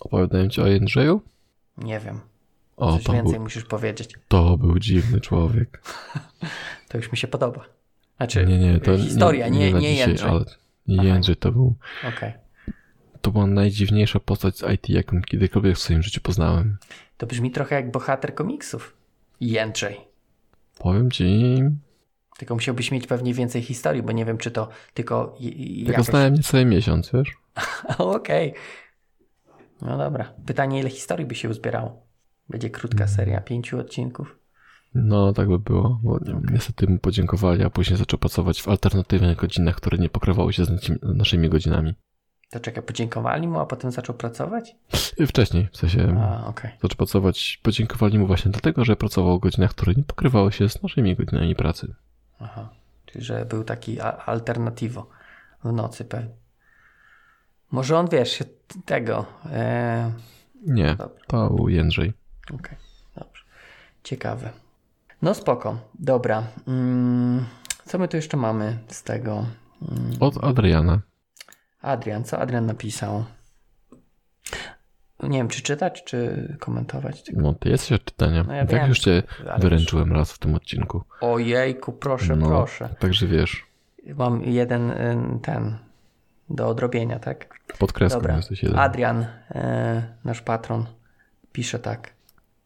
Opowiadałem 0.00 0.50
ci 0.50 0.60
o 0.60 0.66
Jędrzeju? 0.66 1.22
Nie 1.78 2.00
wiem. 2.00 2.20
O, 2.76 2.98
Coś 2.98 3.14
więcej 3.14 3.32
był, 3.32 3.42
musisz 3.42 3.64
powiedzieć. 3.64 4.10
To 4.28 4.58
był 4.58 4.78
dziwny 4.78 5.20
człowiek. 5.20 5.82
to 6.88 6.98
już 6.98 7.12
mi 7.12 7.18
się 7.18 7.28
podoba. 7.28 7.64
Znaczy, 8.16 8.46
nie, 8.46 8.58
nie, 8.58 8.80
to 8.80 8.98
historia, 8.98 9.48
nie, 9.48 9.58
nie, 9.58 9.72
nie, 9.72 9.80
nie 9.80 9.90
dzisiaj, 9.90 10.08
Jędrzej. 10.08 10.30
Ale 10.30 10.44
nie 10.88 10.98
Aha. 10.98 11.08
Jędrzej, 11.08 11.36
to 11.36 11.52
był. 11.52 11.74
Okay. 12.08 12.32
To 13.20 13.30
była 13.30 13.46
najdziwniejsza 13.46 14.20
postać 14.20 14.58
z 14.58 14.62
IT, 14.74 14.88
jaką 14.88 15.22
kiedykolwiek 15.22 15.76
w 15.76 15.82
swoim 15.82 16.02
życiu 16.02 16.20
poznałem. 16.20 16.76
To 17.16 17.26
brzmi 17.26 17.50
trochę 17.50 17.74
jak 17.74 17.90
bohater 17.90 18.34
komiksów. 18.34 18.96
Jędrzej. 19.40 20.00
Powiem 20.78 21.10
ci, 21.10 21.58
tylko 22.38 22.54
musiałbyś 22.54 22.90
mieć 22.90 23.06
pewnie 23.06 23.34
więcej 23.34 23.62
historii, 23.62 24.02
bo 24.02 24.12
nie 24.12 24.24
wiem, 24.24 24.38
czy 24.38 24.50
to 24.50 24.68
tylko. 24.94 25.36
Tylko 25.38 25.92
jakoś... 25.92 26.06
znałem 26.06 26.34
niecały 26.34 26.64
miesiąc, 26.64 27.10
wiesz? 27.14 27.36
Okej. 27.98 28.50
Okay. 28.50 28.62
No 29.82 29.98
dobra. 29.98 30.32
Pytanie, 30.46 30.80
ile 30.80 30.90
historii 30.90 31.26
by 31.26 31.34
się 31.34 31.48
uzbierało? 31.48 32.06
Będzie 32.48 32.70
krótka 32.70 33.04
mm. 33.04 33.08
seria, 33.08 33.40
pięciu 33.40 33.78
odcinków. 33.78 34.38
No, 34.94 35.32
tak 35.32 35.48
by 35.48 35.58
było. 35.58 36.00
Bo 36.02 36.12
okay. 36.12 36.42
Niestety 36.52 36.86
mu 36.86 36.98
podziękowali, 36.98 37.64
a 37.64 37.70
później 37.70 37.98
zaczął 37.98 38.18
pracować 38.18 38.62
w 38.62 38.68
alternatywnych 38.68 39.36
godzinach, 39.36 39.76
które 39.76 39.98
nie 39.98 40.08
pokrywały 40.08 40.52
się 40.52 40.64
z 40.64 40.70
naszymi 41.02 41.48
godzinami. 41.48 41.94
To 42.50 42.60
czekaj, 42.60 42.82
podziękowali 42.82 43.48
mu, 43.48 43.60
a 43.60 43.66
potem 43.66 43.90
zaczął 43.90 44.14
pracować? 44.14 44.76
Wcześniej, 45.26 45.68
w 45.72 45.76
sensie 45.76 46.16
a, 46.20 46.46
okay. 46.46 46.70
zaczął 46.82 46.96
pracować, 46.96 47.60
podziękowali 47.62 48.18
mu 48.18 48.26
właśnie 48.26 48.50
dlatego, 48.50 48.84
że 48.84 48.96
pracował 48.96 49.38
w 49.38 49.40
godzinach, 49.40 49.70
które 49.70 49.94
nie 49.96 50.04
pokrywały 50.04 50.52
się 50.52 50.68
z 50.68 50.82
naszymi 50.82 51.16
godzinami 51.16 51.54
pracy. 51.54 51.94
Aha. 52.40 52.68
Czyli, 53.06 53.24
że 53.24 53.44
był 53.44 53.64
taki 53.64 54.00
alternatywo 54.00 55.06
w 55.64 55.72
nocy 55.72 56.04
pewnie. 56.04 56.34
Może 57.70 57.98
on, 57.98 58.08
wiesz, 58.08 58.32
się 58.32 58.44
tego... 58.84 59.26
E... 59.52 60.12
Nie, 60.66 60.94
Dobra. 60.94 61.24
to 61.26 61.50
był 61.50 61.68
Jędrzej. 61.68 62.12
Okej, 62.44 62.56
okay. 62.56 62.76
dobrze. 63.16 63.44
Ciekawe. 64.02 64.50
No 65.22 65.34
spoko. 65.34 65.78
Dobra. 65.94 66.42
Mm, 66.68 67.44
co 67.84 67.98
my 67.98 68.08
tu 68.08 68.16
jeszcze 68.16 68.36
mamy 68.36 68.78
z 68.88 69.02
tego? 69.02 69.46
Mm. 69.82 70.10
Od 70.20 70.44
Adriana. 70.44 71.00
Adrian, 71.82 72.24
co 72.24 72.38
Adrian 72.38 72.66
napisał? 72.66 73.24
Nie 75.22 75.38
wiem, 75.38 75.48
czy 75.48 75.62
czytać, 75.62 76.04
czy 76.04 76.48
komentować. 76.60 77.22
Tylko... 77.22 77.42
No, 77.42 77.54
ty 77.54 77.68
jesteś 77.68 77.92
od 77.92 78.04
czytania. 78.04 78.44
No 78.48 78.54
ja 78.54 78.66
tak 78.66 78.80
wiem, 78.80 78.88
już 78.88 78.98
cię 78.98 79.22
wyręczyłem 79.58 80.12
raz 80.12 80.32
w 80.32 80.38
tym 80.38 80.54
odcinku. 80.54 81.04
Ojejku, 81.20 81.92
proszę, 81.92 82.36
no, 82.36 82.46
proszę. 82.46 82.88
Także 82.98 83.26
wiesz. 83.26 83.66
Mam 84.16 84.42
jeden 84.42 84.90
y, 84.90 85.16
ten 85.42 85.78
do 86.50 86.68
odrobienia, 86.68 87.18
tak? 87.18 87.60
Pod 87.78 87.92
kreską 87.92 88.18
Dobra. 88.18 88.36
jesteś 88.36 88.62
jeden. 88.62 88.78
Adrian, 88.78 89.22
y, 89.22 89.26
nasz 90.24 90.42
patron, 90.42 90.86
pisze 91.52 91.78
tak. 91.78 92.16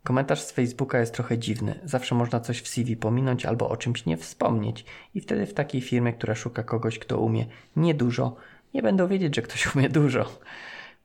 Komentarz 0.05 0.41
z 0.41 0.53
Facebooka 0.53 0.99
jest 0.99 1.15
trochę 1.15 1.39
dziwny. 1.39 1.81
Zawsze 1.85 2.15
można 2.15 2.41
coś 2.41 2.61
w 2.61 2.69
CV 2.69 2.97
pominąć 2.97 3.47
albo 3.47 3.69
o 3.69 3.77
czymś 3.77 4.07
nie 4.07 4.17
wspomnieć. 4.17 4.85
I 5.15 5.21
wtedy 5.21 5.47
w 5.47 5.55
takiej 5.55 5.81
firmie, 5.81 6.13
która 6.13 6.35
szuka 6.35 6.63
kogoś, 6.63 6.99
kto 6.99 7.19
umie 7.19 7.47
niedużo, 7.77 8.37
nie 8.75 8.83
będą 8.83 9.09
wiedzieć, 9.09 9.37
że 9.37 9.43
ktoś 9.43 9.75
umie 9.77 9.89
dużo. 9.89 10.39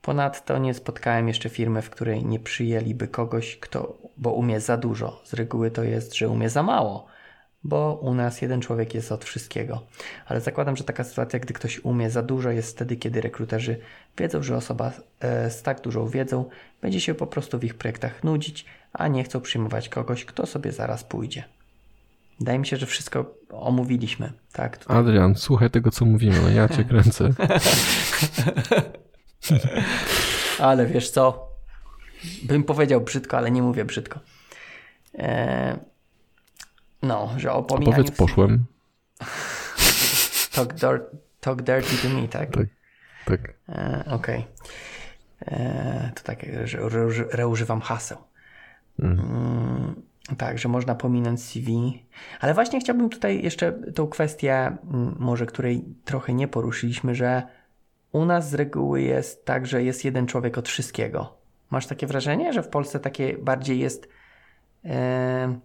Ponadto 0.06 0.58
nie 0.58 0.74
spotkałem 0.74 1.28
jeszcze 1.28 1.50
firmy, 1.50 1.82
w 1.82 1.90
której 1.90 2.26
nie 2.26 2.40
przyjęliby 2.40 3.08
kogoś, 3.08 3.58
kto, 3.58 3.98
bo 4.18 4.32
umie 4.32 4.60
za 4.60 4.78
dużo. 4.78 5.22
Z 5.24 5.34
reguły 5.34 5.72
to 5.72 5.84
jest, 5.84 6.16
że 6.16 6.30
umie 6.30 6.50
za 6.50 6.64
mało, 6.64 7.08
bo 7.64 8.00
u 8.02 8.14
nas 8.14 8.42
jeden 8.42 8.62
człowiek 8.62 8.94
jest 8.94 9.12
od 9.12 9.26
wszystkiego. 9.26 9.82
Ale 10.26 10.42
zakładam, 10.42 10.78
że 10.78 10.84
taka 10.84 11.04
sytuacja, 11.04 11.40
gdy 11.40 11.54
ktoś 11.54 11.80
umie 11.80 12.10
za 12.10 12.22
dużo, 12.22 12.52
jest 12.52 12.76
wtedy, 12.76 12.96
kiedy 12.96 13.22
rekruterzy 13.22 13.80
wiedzą, 14.18 14.44
że 14.44 14.58
osoba 14.58 14.92
e, 15.20 15.50
z 15.50 15.62
tak 15.62 15.82
dużą 15.82 16.08
wiedzą 16.08 16.46
będzie 16.82 17.02
się 17.02 17.14
po 17.14 17.28
prostu 17.28 17.60
w 17.60 17.64
ich 17.64 17.76
projektach 17.76 18.24
nudzić, 18.24 18.66
a 18.94 19.08
nie 19.08 19.24
chcą 19.24 19.42
przyjmować 19.42 19.90
kogoś, 19.90 20.26
kto 20.26 20.46
sobie 20.46 20.72
zaraz 20.72 21.04
pójdzie. 21.04 21.44
Wydaje 22.40 22.60
mi 22.60 22.68
się, 22.68 22.78
że 22.78 22.86
wszystko 22.86 23.36
omówiliśmy, 23.50 24.34
tak? 24.54 24.78
Tutaj. 24.78 24.98
Adrian, 24.98 25.36
słuchaj 25.36 25.70
tego, 25.70 25.92
co 25.92 26.06
mówimy, 26.06 26.42
no 26.42 26.50
ja 26.50 26.70
cię 26.70 26.84
kręcę. 26.90 27.30
ale 30.60 30.86
wiesz 30.86 31.10
co? 31.10 31.50
Bym 32.44 32.64
powiedział 32.64 33.02
brzydko, 33.02 33.38
ale 33.38 33.52
nie 33.52 33.62
mówię 33.62 33.86
brzydko. 33.86 34.20
Eee, 35.14 35.78
no, 37.02 37.34
że 37.38 37.52
o 37.52 37.64
pominaniu... 37.64 37.96
Powiedz 37.96 38.18
poszłem. 38.18 38.66
talk, 40.80 41.02
talk 41.40 41.62
dirty 41.62 41.98
to 41.98 42.10
me, 42.10 42.28
tak? 42.28 42.52
Tak, 42.52 42.68
tak. 43.26 43.54
Eee, 43.70 44.00
Okej. 44.00 44.16
Okay. 44.16 45.58
Eee, 45.60 46.12
to 46.16 46.24
tak, 46.24 46.46
że 46.64 46.80
reużywam 47.32 47.82
haseł. 47.82 48.18
Mhm. 49.00 49.30
Mm. 49.30 49.96
Tak, 50.38 50.60
że 50.60 50.70
można 50.70 50.96
pominąć 50.96 51.44
CV. 51.44 52.00
Ale 52.40 52.54
właśnie 52.54 52.80
chciałbym 52.80 53.10
tutaj 53.10 53.44
jeszcze 53.44 53.72
tą 53.72 54.08
kwestię, 54.08 54.78
może 55.20 55.46
której 55.46 55.84
trochę 56.06 56.34
nie 56.34 56.48
poruszyliśmy, 56.48 57.16
że 57.16 57.44
u 58.16 58.26
nas 58.26 58.50
z 58.50 58.54
reguły 58.54 59.02
jest 59.02 59.46
tak, 59.46 59.68
że 59.68 59.84
jest 59.84 60.06
jeden 60.06 60.28
człowiek 60.28 60.58
od 60.58 60.68
wszystkiego. 60.70 61.38
Masz 61.70 61.88
takie 61.88 62.08
wrażenie, 62.08 62.54
że 62.54 62.64
w 62.64 62.68
Polsce 62.68 63.00
takie 63.00 63.38
bardziej 63.38 63.80
jest, 63.80 64.10
e, 64.86 65.60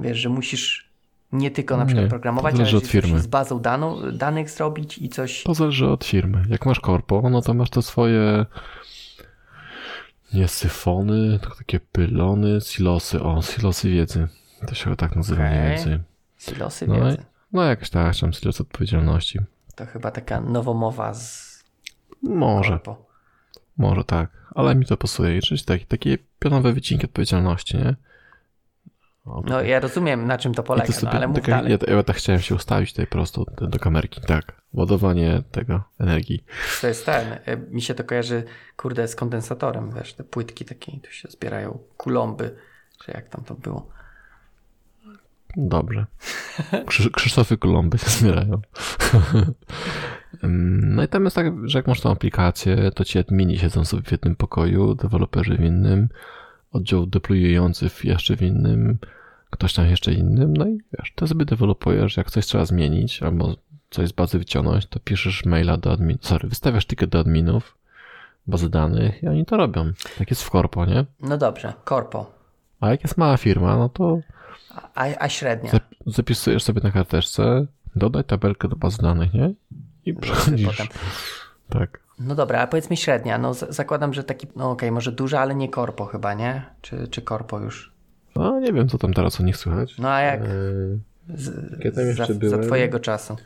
wiesz, 0.00 0.18
że 0.18 0.28
musisz 0.28 0.90
nie 1.32 1.50
tylko 1.50 1.76
na 1.76 1.86
przykład 1.86 2.04
nie, 2.04 2.10
programować, 2.10 2.54
ale 2.54 2.76
od 2.76 2.86
firmy. 2.86 3.20
z 3.20 3.26
bazą 3.26 3.60
daną, 3.60 4.12
danych 4.12 4.50
zrobić 4.50 4.98
i 4.98 5.08
coś. 5.08 5.42
To 5.42 5.54
zależy 5.54 5.88
od 5.88 6.04
firmy. 6.04 6.42
Jak 6.48 6.66
masz 6.66 6.80
korpo, 6.80 7.30
no 7.30 7.42
to 7.42 7.54
masz 7.54 7.70
to 7.70 7.82
swoje 7.82 8.46
nie 10.34 10.48
syfony, 10.48 11.38
tylko 11.38 11.56
takie 11.56 11.80
pylony, 11.80 12.60
silosy. 12.60 13.22
O, 13.22 13.42
silosy 13.42 13.90
wiedzy. 13.90 14.28
To 14.66 14.74
się 14.74 14.96
tak 14.96 15.16
nazywa 15.16 15.42
okay. 15.42 15.58
mniej 15.58 15.70
więcej. 15.70 15.98
Silosy 16.38 16.86
no, 16.86 16.94
wiedzy. 16.94 17.24
No 17.52 17.62
jakaś 17.62 17.90
tak, 17.90 18.16
tam 18.16 18.32
silos 18.32 18.60
odpowiedzialności. 18.60 19.38
To 19.74 19.86
chyba 19.86 20.10
taka 20.10 20.40
nowomowa 20.40 21.14
z 21.14 21.45
Może. 22.22 22.78
Może 23.76 24.04
tak, 24.04 24.30
ale 24.54 24.74
mi 24.74 24.86
to 24.86 24.96
pasuje. 24.96 25.42
Czyli 25.42 25.64
taki, 25.64 25.86
takie 25.86 26.18
pionowe 26.38 26.72
wycinki 26.72 27.04
odpowiedzialności, 27.04 27.76
nie? 27.76 27.96
no 29.44 29.62
ja 29.62 29.80
rozumiem, 29.80 30.26
na 30.26 30.38
czym 30.38 30.54
to 30.54 30.62
polega, 30.62 30.92
to 30.92 31.00
no, 31.02 31.10
ale 31.10 31.28
mów 31.28 31.40
taka, 31.40 31.68
ja, 31.68 31.78
ja 31.88 32.02
tak 32.02 32.16
chciałem 32.16 32.42
się 32.42 32.54
ustawić 32.54 32.90
tutaj 32.90 33.06
prosto 33.06 33.44
do, 33.56 33.66
do 33.66 33.78
kamerki, 33.78 34.20
tak. 34.20 34.62
Ładowanie 34.72 35.42
tego, 35.50 35.82
energii. 35.98 36.44
To 36.80 36.86
jest 36.86 37.06
ten, 37.06 37.38
e, 37.44 37.56
mi 37.56 37.82
się 37.82 37.94
to 37.94 38.04
kojarzy, 38.04 38.44
kurde, 38.76 39.08
z 39.08 39.16
kondensatorem, 39.16 39.90
wiesz, 39.90 40.14
te 40.14 40.24
płytki 40.24 40.64
takie, 40.64 41.00
tu 41.00 41.10
się 41.10 41.28
zbierają 41.28 41.78
kulomby, 41.96 42.56
czy 43.04 43.10
jak 43.10 43.28
tam 43.28 43.44
to 43.44 43.54
było. 43.54 43.88
Dobrze. 45.56 46.06
Krzy 46.86 47.10
Krzysztofy 47.10 47.56
Kolomby 47.56 47.98
się 47.98 48.10
zbierają. 48.10 48.60
no 50.42 51.02
i 51.02 51.08
tam 51.08 51.24
jest 51.24 51.36
tak, 51.36 51.68
że 51.68 51.78
jak 51.78 51.86
masz 51.86 52.00
tą 52.00 52.10
aplikację, 52.10 52.90
to 52.90 53.04
ci 53.04 53.18
admini 53.18 53.58
siedzą 53.58 53.84
sobie 53.84 54.02
w 54.02 54.12
jednym 54.12 54.36
pokoju, 54.36 54.94
deweloperzy 54.94 55.56
w 55.56 55.64
innym, 55.64 56.08
oddział 56.72 57.06
deployujący 57.06 57.88
w 57.88 58.04
jeszcze 58.04 58.36
w 58.36 58.42
innym, 58.42 58.98
ktoś 59.50 59.74
tam 59.74 59.86
jeszcze 59.86 60.12
innym, 60.12 60.56
no 60.56 60.68
i 60.68 60.80
wiesz, 60.98 61.12
ty 61.14 61.26
sobie 61.26 61.44
dewelopujesz, 61.44 62.16
jak 62.16 62.30
coś 62.30 62.46
trzeba 62.46 62.64
zmienić, 62.64 63.22
albo 63.22 63.56
coś 63.90 64.08
z 64.08 64.12
bazy 64.12 64.38
wyciągnąć, 64.38 64.86
to 64.86 65.00
piszesz 65.00 65.44
maila 65.44 65.76
do 65.76 65.92
admin, 65.92 66.18
sorry, 66.20 66.48
wystawiasz 66.48 66.86
ticket 66.86 67.10
do 67.10 67.18
adminów, 67.18 67.78
bazy 68.46 68.70
danych 68.70 69.22
i 69.22 69.28
oni 69.28 69.44
to 69.46 69.56
robią. 69.56 69.92
Tak 70.18 70.30
jest 70.30 70.42
w 70.42 70.50
korpo, 70.50 70.86
nie? 70.86 71.04
No 71.20 71.38
dobrze, 71.38 71.72
korpo. 71.84 72.30
A 72.80 72.90
jak 72.90 73.02
jest 73.02 73.18
mała 73.18 73.36
firma, 73.36 73.76
no 73.76 73.88
to... 73.88 74.20
A, 74.94 75.04
a 75.18 75.28
średnia? 75.28 75.70
Zapisujesz 76.06 76.62
sobie 76.62 76.80
na 76.80 76.90
karteczce, 76.90 77.66
dodaj 77.96 78.24
tabelkę 78.24 78.68
do 78.68 78.76
bazy 78.76 79.02
danych, 79.02 79.34
nie? 79.34 79.54
I 80.06 80.14
przechodzisz. 80.14 80.88
Tak. 81.68 82.00
No 82.18 82.34
dobra, 82.34 82.60
a 82.60 82.66
powiedz 82.66 82.90
mi 82.90 82.96
średnia. 82.96 83.38
No 83.38 83.54
zakładam, 83.54 84.14
że 84.14 84.24
taki, 84.24 84.46
no 84.56 84.70
okej, 84.70 84.88
okay, 84.88 84.92
może 84.92 85.12
duża, 85.12 85.40
ale 85.40 85.54
nie 85.54 85.68
korpo 85.68 86.06
chyba, 86.06 86.34
nie? 86.34 86.62
Czy, 86.82 87.08
czy 87.08 87.22
korpo 87.22 87.60
już? 87.60 87.92
No 88.36 88.60
nie 88.60 88.72
wiem, 88.72 88.88
co 88.88 88.98
tam 88.98 89.14
teraz 89.14 89.40
o 89.40 89.42
nich 89.42 89.56
słychać. 89.56 89.98
No 89.98 90.08
a 90.08 90.20
jak? 90.20 90.40
Eee, 90.40 90.48
z, 91.34 91.84
ja 91.84 91.92
tam 91.92 92.06
jeszcze 92.06 92.26
za, 92.26 92.34
byłem. 92.34 92.62
za 92.62 92.66
twojego 92.66 93.00
czasu. 93.00 93.36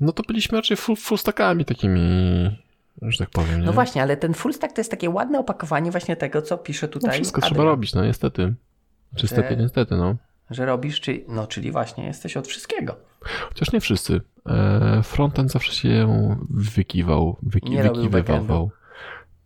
No 0.00 0.12
to 0.12 0.22
byliśmy 0.22 0.58
raczej 0.58 0.76
full, 0.76 0.96
full 0.96 1.18
stackami 1.18 1.64
takimi, 1.64 2.00
że 3.02 3.18
tak 3.18 3.30
powiem. 3.30 3.60
Nie? 3.60 3.66
No 3.66 3.72
właśnie, 3.72 4.02
ale 4.02 4.16
ten 4.16 4.34
full 4.34 4.54
stack 4.54 4.74
to 4.74 4.80
jest 4.80 4.90
takie 4.90 5.10
ładne 5.10 5.38
opakowanie 5.38 5.90
właśnie 5.90 6.16
tego, 6.16 6.42
co 6.42 6.58
pisze 6.58 6.88
tutaj. 6.88 7.08
No 7.08 7.14
wszystko 7.14 7.38
Adrian. 7.38 7.54
trzeba 7.54 7.64
robić, 7.64 7.94
no 7.94 8.04
niestety. 8.04 8.54
Czy 9.16 9.22
niestety, 9.22 9.56
niestety, 9.56 9.96
no. 9.96 10.16
Że 10.50 10.66
robisz, 10.66 11.00
czy, 11.00 11.24
no 11.28 11.46
czyli 11.46 11.72
właśnie 11.72 12.04
jesteś 12.04 12.36
od 12.36 12.46
wszystkiego. 12.46 12.96
Chociaż 13.20 13.72
nie 13.72 13.80
wszyscy. 13.80 14.20
E, 14.46 15.02
frontend 15.02 15.52
zawsze 15.52 15.72
się 15.72 16.08
wykiwał, 16.50 17.36
wyki, 17.42 17.70
nie 17.70 17.82
wykiwywał. 17.82 18.70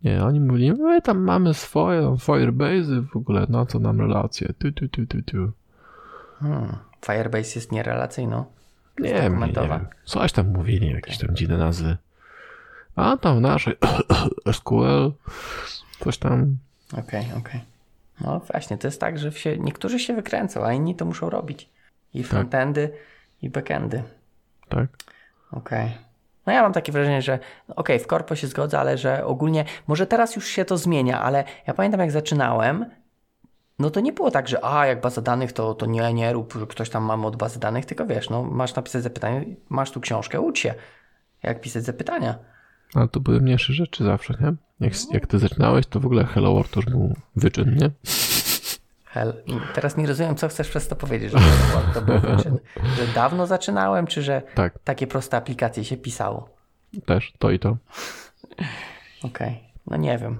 Nie, 0.05 0.25
oni 0.25 0.41
mówili, 0.41 0.73
my 0.73 1.03
tam 1.03 1.19
mamy 1.19 1.55
swoje 1.55 2.17
Firebase 2.21 3.03
w 3.13 3.17
ogóle, 3.17 3.47
na 3.49 3.67
co 3.67 3.79
nam 3.79 4.01
relacje. 4.01 4.53
Tu, 4.59 4.73
tu, 4.73 4.89
tu, 4.89 5.07
tu, 5.07 5.23
tu. 5.23 5.53
Hmm. 6.41 6.77
Firebase 7.07 7.59
jest 7.59 7.73
nierelacyjną. 7.73 8.45
Nie 9.01 9.13
nie 9.13 9.21
wiem. 9.69 9.87
Coś 10.05 10.33
tam 10.33 10.53
mówili, 10.53 10.91
jakieś 10.91 11.19
tam 11.19 11.37
dziwne 11.37 11.59
nazwy. 11.59 11.97
A 12.97 13.17
tam 13.17 13.41
nasze 13.41 13.73
SQL, 14.53 15.13
coś 16.01 16.19
tam. 16.19 16.57
Okej, 16.93 17.03
okay, 17.03 17.21
okej. 17.21 17.39
Okay. 17.39 17.61
No 18.21 18.41
właśnie, 18.41 18.79
to 18.79 18.87
jest 18.87 19.01
tak, 19.01 19.19
że 19.19 19.33
się, 19.33 19.59
niektórzy 19.59 19.99
się 19.99 20.15
wykręcą, 20.15 20.65
a 20.65 20.73
inni 20.73 20.95
to 20.95 21.05
muszą 21.05 21.31
robić. 21.31 21.71
I 22.15 22.21
tak. 22.21 22.31
frontendy, 22.31 22.89
tak. 22.89 22.99
i 23.43 23.51
backendy. 23.51 24.03
Tak. 24.69 24.89
Okej. 25.53 25.87
Okay. 25.87 26.09
No 26.47 26.53
ja 26.53 26.63
mam 26.63 26.73
takie 26.73 26.93
wrażenie, 26.93 27.23
że 27.23 27.35
okej, 27.69 27.75
okay, 27.77 27.99
w 27.99 28.07
korpo 28.07 28.37
się 28.37 28.47
zgodzę, 28.47 28.81
ale 28.81 28.99
że 28.99 29.25
ogólnie, 29.25 29.65
może 29.87 30.07
teraz 30.07 30.37
już 30.37 30.47
się 30.47 30.65
to 30.65 30.77
zmienia, 30.77 31.23
ale 31.23 31.45
ja 31.67 31.75
pamiętam 31.75 32.01
jak 32.01 32.11
zaczynałem, 32.11 32.87
no 33.79 33.91
to 33.91 34.01
nie 34.01 34.13
było 34.13 34.31
tak, 34.31 34.49
że 34.49 34.65
a, 34.65 34.87
jak 34.87 35.01
baza 35.01 35.21
danych, 35.23 35.53
to, 35.53 35.75
to 35.75 35.87
nie, 35.87 36.15
nie 36.15 36.33
rób, 36.33 36.53
że 36.53 36.67
ktoś 36.67 36.91
tam 36.91 37.05
mamy 37.05 37.27
od 37.27 37.37
bazy 37.37 37.61
danych, 37.61 37.87
tylko 37.87 38.07
wiesz, 38.07 38.31
no 38.31 38.43
masz 38.43 38.75
napisać 38.75 39.03
zapytanie, 39.03 39.45
masz 39.69 39.91
tu 39.91 40.01
książkę, 40.01 40.41
ucz 40.41 40.59
się, 40.59 40.75
jak 41.43 41.61
pisać 41.61 41.85
zapytania. 41.85 42.39
Ale 42.95 43.09
to 43.09 43.21
były 43.21 43.41
mniejsze 43.41 43.73
rzeczy 43.73 44.05
zawsze, 44.05 44.35
nie? 44.41 44.55
Jak, 44.81 44.93
jak 45.13 45.27
ty 45.27 45.39
zaczynałeś, 45.39 45.87
to 45.87 46.01
w 46.01 46.07
ogóle 46.07 46.25
Hello 46.25 46.55
World 46.55 46.71
to 46.71 46.81
już 46.81 46.87
był 46.87 47.15
wyczyn, 47.37 47.77
nie? 47.77 47.91
Hell. 49.05 49.35
Teraz 49.75 49.97
nie 49.97 50.07
rozumiem, 50.07 50.37
co 50.37 50.49
chcesz 50.49 50.69
przez 50.69 50.89
to 50.89 50.97
powiedzieć, 50.97 51.33
że 51.33 51.39
to 51.95 52.03
był 52.03 52.21
wyczyn. 52.21 52.59
Że 52.97 53.07
dawno 53.15 53.47
zaczynałem, 53.47 54.07
czy 54.07 54.23
że 54.23 54.43
tak. 54.55 54.79
takie 54.85 55.07
proste 55.07 55.37
aplikacje 55.37 55.85
się 55.85 55.97
pisało? 55.97 56.49
Też, 57.07 57.33
to 57.39 57.51
i 57.51 57.59
to. 57.59 57.77
Okej, 59.23 59.49
okay. 59.49 59.57
no 59.87 59.97
nie 59.97 60.19
wiem. 60.19 60.39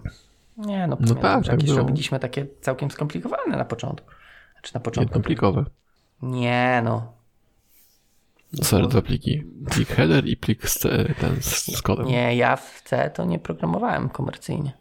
Nie, 0.57 0.87
no, 0.87 0.97
no 1.01 1.15
tak, 1.15 1.47
jakieś 1.47 1.71
robiliśmy 1.71 2.19
takie 2.19 2.47
całkiem 2.61 2.91
skomplikowane 2.91 3.57
na 3.57 3.65
początku. 3.65 4.11
Znaczy 4.53 4.75
na 4.75 4.81
początku. 4.81 5.15
Jednoplikowe. 5.15 5.65
Nie, 6.23 6.83
no. 6.85 7.18
Sorry, 8.55 8.89
dwa 8.89 9.03
pliki. 9.03 9.45
Plik 9.71 9.89
header 9.89 10.27
i 10.27 10.37
plik 10.37 10.69
z, 10.69 10.79
ten 11.21 11.43
z, 11.43 11.77
z 11.77 11.83
kodem. 11.83 12.07
Nie, 12.07 12.37
ja 12.37 12.57
w 12.57 12.83
C 12.85 13.11
to 13.11 13.25
nie 13.25 13.39
programowałem 13.39 14.09
komercyjnie. 14.09 14.73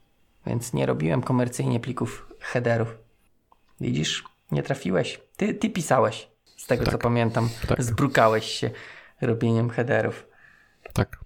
Więc 0.46 0.74
nie 0.74 0.86
robiłem 0.86 1.22
komercyjnie 1.22 1.80
plików 1.80 2.30
headerów. 2.40 2.98
Widzisz, 3.82 4.24
nie 4.52 4.64
trafiłeś. 4.64 5.22
Ty, 5.38 5.54
ty 5.54 5.70
pisałeś, 5.70 6.28
z 6.58 6.68
tego 6.68 6.84
tak. 6.84 6.94
co 6.94 6.98
pamiętam. 6.98 7.50
Tak. 7.68 7.84
Zbrukałeś 7.84 8.46
się 8.46 8.70
robieniem 9.22 9.70
headerów. 9.70 10.28
Tak. 10.94 11.20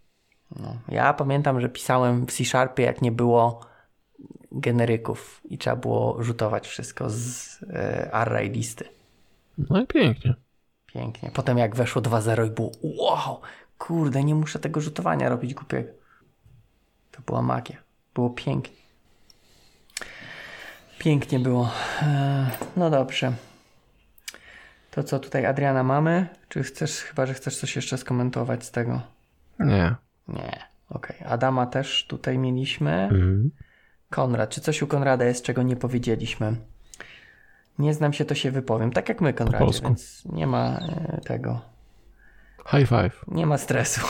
No, 0.60 0.78
ja 0.88 1.14
pamiętam, 1.14 1.62
że 1.62 1.70
pisałem 1.70 2.26
w 2.26 2.32
C-Sharpie, 2.32 2.84
jak 2.84 3.02
nie 3.02 3.12
było 3.12 3.66
generyków 4.52 5.42
i 5.50 5.58
trzeba 5.58 5.76
było 5.76 6.24
rzutować 6.24 6.68
wszystko 6.68 7.10
z 7.10 7.50
e, 7.64 8.12
array 8.12 8.50
listy. 8.50 8.86
No 9.58 9.82
i 9.82 9.88
pięknie. 9.88 10.36
Pięknie. 10.94 11.32
Potem 11.34 11.58
jak 11.58 11.76
weszło 11.76 12.02
2.0 12.02 12.48
i 12.48 12.50
było 12.50 12.72
wow, 12.84 13.42
kurde, 13.78 14.24
nie 14.24 14.36
muszę 14.36 14.60
tego 14.60 14.82
rzutowania 14.82 15.30
robić 15.30 15.54
głupiego. 15.54 15.90
To 17.12 17.22
była 17.22 17.42
magia. 17.42 17.78
Było 18.14 18.30
pięknie. 18.30 18.76
Pięknie 21.00 21.40
było. 21.40 21.72
E, 22.02 22.50
no 22.78 22.90
dobrze. 22.90 23.34
To 24.92 25.04
co 25.04 25.20
tutaj 25.20 25.46
Adriana 25.46 25.84
mamy? 25.84 26.28
Czy 26.50 26.64
chcesz, 26.64 27.00
chyba 27.00 27.26
że 27.26 27.34
chcesz 27.34 27.58
coś 27.58 27.76
jeszcze 27.76 27.98
skomentować 27.98 28.66
z 28.66 28.72
tego? 28.72 29.02
Nie. 29.60 29.96
Nie. 30.28 30.72
Okej, 30.90 31.18
Adama 31.26 31.66
też 31.66 32.06
tutaj 32.08 32.38
mieliśmy. 32.38 32.92
Mhm. 32.92 33.52
Konrad, 34.10 34.50
czy 34.50 34.62
coś 34.62 34.82
u 34.82 34.88
Konrada 34.88 35.26
jest, 35.26 35.46
czego 35.46 35.64
nie 35.64 35.76
powiedzieliśmy? 35.76 36.56
Nie 37.80 37.94
znam 37.94 38.14
się, 38.14 38.26
to 38.26 38.36
się 38.36 38.52
wypowiem. 38.52 38.92
Tak 38.92 39.10
jak 39.10 39.22
my, 39.22 39.34
Konradzie, 39.34 39.66
polsku. 39.66 39.88
więc 39.88 40.26
nie 40.26 40.48
ma 40.48 40.78
e, 40.78 41.22
tego. 41.26 41.62
High 42.72 42.90
five. 42.90 43.26
Nie 43.28 43.46
ma 43.46 43.58
stresu. 43.58 44.02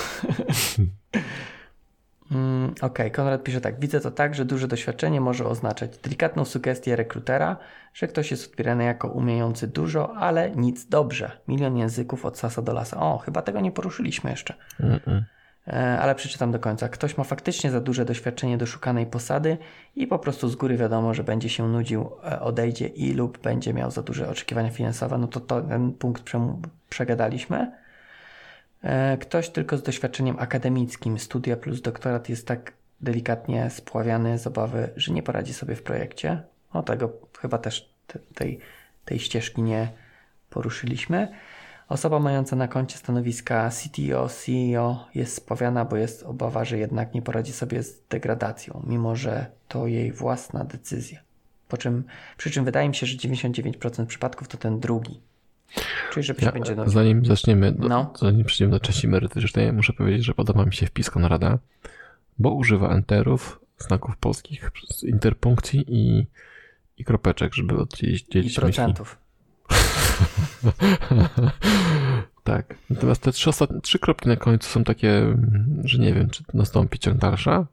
mm, 2.32 2.74
Okej, 2.82 3.12
Konrad 3.12 3.44
pisze 3.44 3.62
tak. 3.62 3.80
Widzę 3.80 4.00
to 4.00 4.12
tak, 4.12 4.36
że 4.36 4.46
duże 4.46 4.68
doświadczenie 4.68 5.22
może 5.22 5.46
oznaczać 5.46 5.98
delikatną 5.98 6.46
sugestię 6.46 6.96
rekrutera, 6.96 7.58
że 7.94 8.08
ktoś 8.08 8.32
jest 8.32 8.52
odbierany 8.52 8.84
jako 8.84 9.08
umiejący 9.08 9.68
dużo, 9.68 10.16
ale 10.16 10.52
nic 10.52 10.88
dobrze. 10.88 11.32
Milion 11.48 11.78
języków 11.78 12.26
od 12.26 12.38
sasa 12.38 12.62
do 12.62 12.74
lasa. 12.74 13.00
O, 13.00 13.18
chyba 13.18 13.42
tego 13.42 13.60
nie 13.60 13.72
poruszyliśmy 13.72 14.30
jeszcze. 14.30 14.54
Mm-mm. 14.80 15.00
E, 15.08 15.26
ale 16.00 16.16
przeczytam 16.16 16.52
do 16.52 16.60
końca. 16.60 16.90
Ktoś 16.90 17.18
ma 17.18 17.24
faktycznie 17.24 17.72
za 17.72 17.82
duże 17.82 18.06
doświadczenie 18.06 18.58
do 18.58 18.66
szukanej 18.66 19.06
posady 19.06 19.58
i 19.96 20.08
po 20.08 20.20
prostu 20.20 20.50
z 20.50 20.56
góry 20.56 20.78
wiadomo, 20.78 21.14
że 21.14 21.24
będzie 21.24 21.50
się 21.50 21.68
nudził, 21.68 22.12
e, 22.24 22.42
odejdzie 22.42 22.88
i 22.88 23.14
lub 23.14 23.38
będzie 23.38 23.74
miał 23.74 23.92
za 23.92 24.02
duże 24.02 24.30
oczekiwania 24.30 24.70
finansowe, 24.70 25.18
no 25.18 25.28
to, 25.28 25.40
to 25.40 25.62
ten 25.62 25.94
punkt 25.94 26.24
prze, 26.24 26.58
przegadaliśmy. 26.90 27.72
E, 28.84 29.18
Ktoś 29.18 29.50
tylko 29.50 29.78
z 29.78 29.84
doświadczeniem 29.84 30.36
akademickim, 30.40 31.20
studia 31.20 31.58
plus 31.58 31.82
doktorat 31.82 32.30
jest 32.30 32.48
tak 32.48 32.74
delikatnie 33.02 33.70
spławiany 33.70 34.40
z 34.40 34.48
obawy, 34.48 34.90
że 34.96 35.14
nie 35.14 35.24
poradzi 35.24 35.54
sobie 35.54 35.76
w 35.76 35.84
projekcie. 35.84 36.42
O 36.74 36.84
tego 36.84 37.12
chyba 37.40 37.58
też 37.58 37.94
te, 38.08 38.20
tej, 38.20 38.60
tej 39.06 39.20
ścieżki 39.20 39.62
nie 39.62 39.92
poruszyliśmy. 40.50 41.28
Osoba 41.92 42.20
mająca 42.20 42.56
na 42.56 42.68
koncie 42.68 42.98
stanowiska 42.98 43.70
CTO, 43.70 44.30
CEO 44.30 45.08
jest 45.16 45.36
spawiana, 45.36 45.86
bo 45.86 45.96
jest 45.96 46.24
obawa, 46.24 46.66
że 46.66 46.78
jednak 46.78 47.14
nie 47.14 47.22
poradzi 47.22 47.52
sobie 47.52 47.84
z 47.84 48.02
degradacją, 48.10 48.84
mimo 48.88 49.16
że 49.16 49.46
to 49.68 49.88
jej 49.88 50.12
własna 50.12 50.64
decyzja. 50.64 51.20
Po 51.68 51.78
czym, 51.78 52.04
przy 52.38 52.52
czym 52.52 52.66
wydaje 52.66 52.90
mi 52.90 52.96
się, 52.96 53.06
że 53.06 53.18
99% 53.18 54.06
przypadków 54.06 54.48
to 54.48 54.58
ten 54.58 54.80
drugi. 54.80 55.20
Czyli 56.14 56.26
się 56.26 56.34
Ja, 56.42 56.52
będzie 56.52 56.76
nudził. 56.76 56.94
zanim 56.94 57.26
zaczniemy, 57.26 57.72
do, 57.72 57.88
No. 57.88 58.14
zanim 58.20 58.46
przejdziemy 58.46 58.72
do 58.72 58.80
części 58.80 59.08
merytorycznej, 59.08 59.74
muszę 59.74 59.94
powiedzieć, 59.94 60.26
że 60.26 60.34
podoba 60.34 60.66
mi 60.66 60.74
się 60.74 60.86
wpis 60.86 61.10
Konrada, 61.10 61.60
bo 62.40 62.52
używa 62.54 62.90
enterów, 62.90 63.60
znaków 63.78 64.18
polskich, 64.18 64.72
interpunkcji 65.04 65.86
i, 65.88 66.28
i 66.98 67.04
kropeczek, 67.06 67.54
żeby 67.54 67.78
oddzielić 67.78 68.22
I 68.28 68.32
dzielić 68.32 68.62
myśli. 68.62 68.94
Tak. 72.44 72.76
Natomiast 72.90 73.22
te 73.22 73.32
trzy, 73.32 73.50
ostatnie, 73.50 73.82
trzy 73.82 74.00
kropki 74.00 74.30
na 74.30 74.36
końcu 74.36 74.70
są 74.70 74.84
takie, 74.84 75.38
że 75.84 75.98
nie 75.98 76.14
wiem, 76.14 76.30
czy 76.30 76.44
nastąpi 76.54 77.00
ciąg 77.00 77.18
dalsza. 77.18 77.66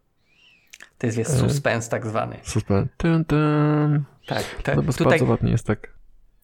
To 0.99 1.07
jest, 1.07 1.19
jest 1.19 1.39
suspens 1.39 1.89
tak 1.89 2.07
zwany. 2.07 2.37
Super. 2.43 2.87
Tyn, 2.97 3.25
tyn. 3.25 4.05
Tak, 4.27 4.45
No 4.57 4.63
te, 4.63 4.77
bo 4.77 4.93
tutaj, 4.93 5.07
bardzo 5.07 5.25
ładnie 5.25 5.51
jest 5.51 5.67
tak. 5.67 5.95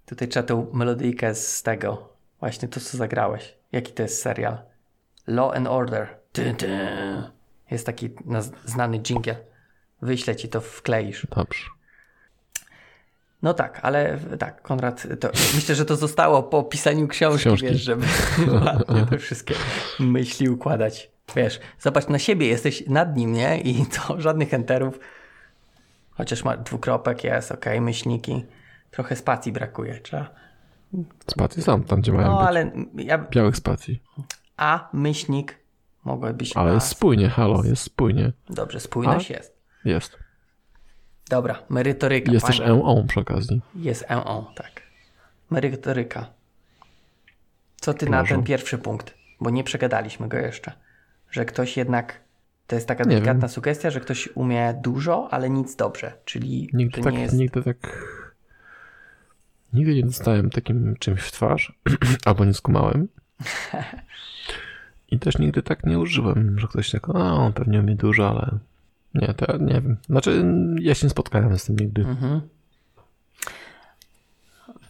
tutaj 0.06 0.28
trzeba 0.28 0.46
tą 0.46 0.66
melodyjkę 0.72 1.34
z 1.34 1.62
tego. 1.62 2.08
Właśnie 2.40 2.68
to, 2.68 2.80
co 2.80 2.96
zagrałeś. 2.96 3.54
Jaki 3.72 3.92
to 3.92 4.02
jest 4.02 4.22
serial? 4.22 4.58
Law 5.26 5.56
and 5.56 5.68
Order. 5.68 6.08
Dyn, 6.34 6.56
dyn. 6.56 7.22
Jest 7.70 7.86
taki 7.86 8.10
znany 8.64 9.00
jingle. 9.00 9.36
Wyślę 10.02 10.36
ci 10.36 10.48
to, 10.48 10.60
wkleisz. 10.60 11.26
Dobrze. 11.36 11.64
No 13.44 13.54
tak, 13.54 13.80
ale 13.82 14.18
tak, 14.38 14.62
Konrad, 14.62 15.06
to, 15.20 15.28
myślę, 15.54 15.74
że 15.74 15.84
to 15.84 15.96
zostało 15.96 16.42
po 16.42 16.62
pisaniu 16.62 17.08
książki, 17.08 17.40
Książki. 17.40 17.66
wiesz, 17.66 17.82
żeby 17.82 18.06
ładnie 18.64 19.06
te 19.10 19.18
wszystkie 19.18 19.54
myśli 20.00 20.48
układać. 20.48 21.10
Wiesz, 21.36 21.60
zobacz 21.80 22.08
na 22.08 22.18
siebie, 22.18 22.46
jesteś 22.46 22.86
nad 22.86 23.16
nim, 23.16 23.32
nie? 23.32 23.60
I 23.60 23.86
to 23.86 24.20
żadnych 24.20 24.54
enterów. 24.54 24.98
Chociaż 26.10 26.44
ma 26.44 26.56
dwukropek, 26.56 27.24
jest, 27.24 27.52
ok, 27.52 27.64
myślniki. 27.80 28.44
Trochę 28.90 29.16
spacji 29.16 29.52
brakuje, 29.52 30.00
trzeba. 30.00 30.30
Spacji 31.26 31.62
sam, 31.62 31.84
tam 31.84 32.00
gdzie 32.00 32.12
mają 32.12 32.28
No, 32.28 32.38
być. 32.38 32.46
ale 32.48 32.70
ja, 32.94 33.18
Białych 33.18 33.56
spacji. 33.56 34.02
a, 34.56 34.88
myślnik, 34.92 35.58
mogłoby 36.04 36.34
być 36.34 36.56
Ale 36.56 36.70
a. 36.70 36.74
jest 36.74 36.86
spójnie, 36.88 37.28
halo, 37.28 37.64
jest 37.64 37.82
spójnie. 37.82 38.32
Dobrze, 38.50 38.80
spójność 38.80 39.30
jest. 39.30 39.56
Jest. 39.84 40.23
Dobra, 41.28 41.62
merytoryka. 41.68 42.32
Jest 42.32 42.46
też 42.46 42.58
panie. 42.60 42.70
EO 42.70 43.04
przy 43.08 43.20
okazji. 43.20 43.60
Jest 43.74 44.04
EO, 44.08 44.52
tak. 44.56 44.82
Merytoryka. 45.50 46.26
Co 47.76 47.94
ty 47.94 48.10
na 48.10 48.20
Może. 48.20 48.34
ten 48.34 48.44
pierwszy 48.44 48.78
punkt? 48.78 49.14
Bo 49.40 49.50
nie 49.50 49.64
przegadaliśmy 49.64 50.28
go 50.28 50.36
jeszcze. 50.36 50.72
Że 51.30 51.44
ktoś 51.44 51.76
jednak. 51.76 52.20
To 52.66 52.74
jest 52.76 52.88
taka 52.88 53.04
Nie 53.04 53.10
delikatna 53.10 53.40
wiem. 53.40 53.48
sugestia, 53.48 53.90
że 53.90 54.00
ktoś 54.00 54.28
umie 54.34 54.74
dużo, 54.82 55.28
ale 55.30 55.50
nic 55.50 55.76
dobrze. 55.76 56.12
Czyli 56.24 56.70
Nigdy 56.72 57.00
tak, 57.02 57.14
nie 57.14 57.20
jest. 57.20 57.34
nigdy 57.34 57.62
tak... 57.62 58.04
Nigdy 59.72 59.94
nie 59.94 60.02
dostałem 60.02 60.50
takim 60.50 60.96
czymś 60.98 61.20
w 61.20 61.32
twarz, 61.32 61.78
albo 62.26 62.44
nie 62.44 62.54
skumałem. 62.54 63.08
I 65.10 65.18
też 65.18 65.38
nigdy 65.38 65.62
tak 65.62 65.86
nie 65.86 65.98
użyłem, 65.98 66.58
że 66.58 66.66
ktoś 66.68 66.90
tak, 66.90 67.08
a 67.08 67.12
on 67.34 67.52
pewnie 67.52 67.80
umie 67.80 67.94
dużo, 67.94 68.28
ale 68.30 68.58
nie, 69.14 69.34
to 69.34 69.56
nie 69.56 69.74
wiem. 69.80 69.96
Znaczy, 70.06 70.44
ja 70.80 70.94
się 70.94 71.06
nie 71.06 71.10
spotkałem 71.10 71.58
z 71.58 71.64
tym 71.64 71.76
nigdy. 71.76 72.02
Mhm. 72.02 72.40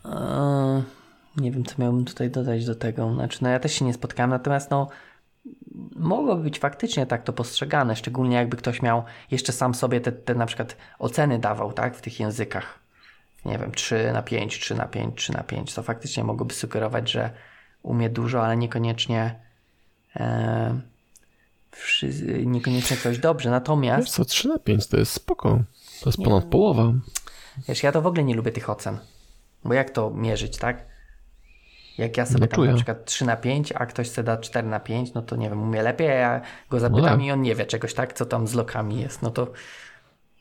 Eee, 0.04 0.82
nie 1.36 1.52
wiem, 1.52 1.64
co 1.64 1.74
miałbym 1.82 2.04
tutaj 2.04 2.30
dodać 2.30 2.66
do 2.66 2.74
tego. 2.74 3.14
Znaczy, 3.14 3.38
no 3.42 3.48
ja 3.48 3.58
też 3.60 3.72
się 3.72 3.84
nie 3.84 3.94
spotkałem, 3.94 4.30
natomiast 4.30 4.70
no 4.70 4.88
mogłoby 5.96 6.42
być 6.42 6.58
faktycznie 6.58 7.06
tak 7.06 7.22
to 7.22 7.32
postrzegane, 7.32 7.96
szczególnie 7.96 8.36
jakby 8.36 8.56
ktoś 8.56 8.82
miał 8.82 9.04
jeszcze 9.30 9.52
sam 9.52 9.74
sobie 9.74 10.00
te, 10.00 10.12
te 10.12 10.34
na 10.34 10.46
przykład 10.46 10.76
oceny 10.98 11.38
dawał, 11.38 11.72
tak, 11.72 11.96
w 11.96 12.00
tych 12.00 12.20
językach. 12.20 12.78
Nie 13.44 13.58
wiem, 13.58 13.72
3 13.72 14.10
na 14.12 14.22
5, 14.22 14.60
3 14.60 14.74
na 14.74 14.86
5, 14.86 15.16
3 15.16 15.32
na 15.32 15.42
5, 15.42 15.74
to 15.74 15.82
faktycznie 15.82 16.24
mogłoby 16.24 16.54
sugerować, 16.54 17.10
że 17.10 17.30
umie 17.82 18.10
dużo, 18.10 18.44
ale 18.44 18.56
niekoniecznie 18.56 19.34
e, 20.16 20.80
wszy- 20.80 20.93
niekoniecznie 22.44 22.96
coś 22.96 23.18
dobrze. 23.18 23.50
Natomiast 23.50 24.00
Wiesz 24.02 24.10
co, 24.10 24.24
3 24.24 24.48
na 24.48 24.58
5 24.58 24.86
to 24.86 24.96
jest 24.96 25.12
spoko. 25.12 25.48
To 26.00 26.08
jest 26.08 26.18
ponad 26.22 26.44
połowa. 26.44 26.92
Wiesz, 27.68 27.82
ja 27.82 27.92
to 27.92 28.02
w 28.02 28.06
ogóle 28.06 28.24
nie 28.24 28.34
lubię 28.34 28.52
tych 28.52 28.70
ocen. 28.70 28.98
Bo 29.64 29.74
jak 29.74 29.90
to 29.90 30.10
mierzyć, 30.10 30.58
tak? 30.58 30.84
Jak 31.98 32.16
ja 32.16 32.26
sobie 32.26 32.40
No 32.40 32.46
tam 32.46 32.56
czuję. 32.56 32.70
na 32.70 32.76
przykład 32.76 33.04
3 33.04 33.24
na 33.24 33.36
5, 33.36 33.72
a 33.72 33.86
ktoś 33.86 34.08
chce 34.08 34.22
da 34.22 34.36
4 34.36 34.68
na 34.68 34.80
5, 34.80 35.14
no 35.14 35.22
to 35.22 35.36
nie 35.36 35.48
wiem, 35.48 35.62
umie 35.62 35.82
lepiej, 35.82 36.08
a 36.08 36.14
ja 36.14 36.40
go 36.70 36.80
zapytam 36.80 37.18
tak. 37.18 37.22
i 37.22 37.30
on 37.30 37.42
nie 37.42 37.54
wie 37.54 37.66
czegoś, 37.66 37.94
tak? 37.94 38.12
Co 38.12 38.26
tam 38.26 38.46
z 38.48 38.54
lokami 38.54 39.00
jest, 39.00 39.22
no 39.22 39.30
to 39.30 39.52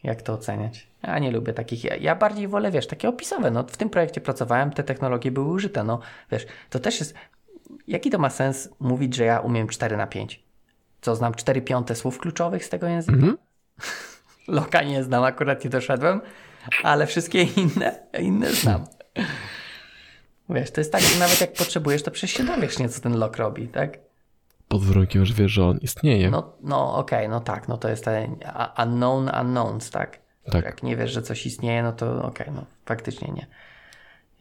jak 0.03 0.21
to 0.21 0.33
oceniać? 0.33 0.87
Ja 1.03 1.19
nie 1.19 1.31
lubię 1.31 1.53
takich, 1.53 1.83
ja, 1.83 1.95
ja 1.95 2.15
bardziej 2.15 2.47
wolę, 2.47 2.71
wiesz, 2.71 2.87
takie 2.87 3.09
opisowe, 3.09 3.51
no 3.51 3.63
w 3.63 3.77
tym 3.77 3.89
projekcie 3.89 4.21
pracowałem, 4.21 4.71
te 4.71 4.83
technologie 4.83 5.31
były 5.31 5.47
użyte, 5.47 5.83
no 5.83 5.99
wiesz, 6.31 6.45
to 6.69 6.79
też 6.79 6.99
jest, 6.99 7.13
jaki 7.87 8.09
to 8.09 8.17
ma 8.19 8.29
sens 8.29 8.69
mówić, 8.79 9.15
że 9.15 9.23
ja 9.23 9.39
umiem 9.39 9.67
4 9.67 9.97
na 9.97 10.07
5? 10.07 10.43
Co, 11.03 11.15
znam 11.15 11.33
4 11.33 11.61
piąte 11.61 11.95
słów 11.95 12.17
kluczowych 12.17 12.65
z 12.65 12.69
tego 12.69 12.87
języka? 12.87 13.17
Mhm. 13.17 13.37
Loka 14.47 14.83
nie 14.83 15.03
znam, 15.03 15.23
akurat 15.23 15.63
nie 15.63 15.69
doszedłem, 15.69 16.21
ale 16.83 17.07
wszystkie 17.07 17.43
inne, 17.43 17.99
inne 18.19 18.53
znam. 18.53 18.85
Wiesz, 20.49 20.71
to 20.71 20.81
jest 20.81 20.91
tak, 20.91 21.01
że 21.01 21.19
nawet 21.19 21.41
jak 21.41 21.53
potrzebujesz, 21.53 22.03
to 22.03 22.11
przecież 22.11 22.37
się 22.37 22.43
dowiesz 22.43 22.79
nie, 22.79 22.89
co 22.89 23.01
ten 23.01 23.17
lok 23.17 23.37
robi, 23.37 23.67
tak? 23.67 23.97
Pod 24.67 24.83
warunkiem, 24.83 25.25
że 25.25 25.33
wiesz, 25.33 25.51
że 25.51 25.65
on 25.65 25.77
istnieje. 25.77 26.29
No, 26.29 26.53
no 26.61 26.95
okej, 26.95 27.29
no 27.29 27.39
tak, 27.39 27.67
no 27.67 27.77
to 27.77 27.89
jest 27.89 28.05
ten 28.05 28.35
unknown 28.83 29.31
unknowns, 29.41 29.91
tak? 29.91 30.19
Tak. 30.51 30.65
Jak 30.65 30.83
nie 30.83 30.97
wiesz, 30.97 31.11
że 31.11 31.21
coś 31.21 31.45
istnieje, 31.45 31.83
no 31.83 31.91
to 31.91 32.23
okej, 32.23 32.47
no 32.55 32.65
faktycznie 32.85 33.33
nie. 33.33 33.47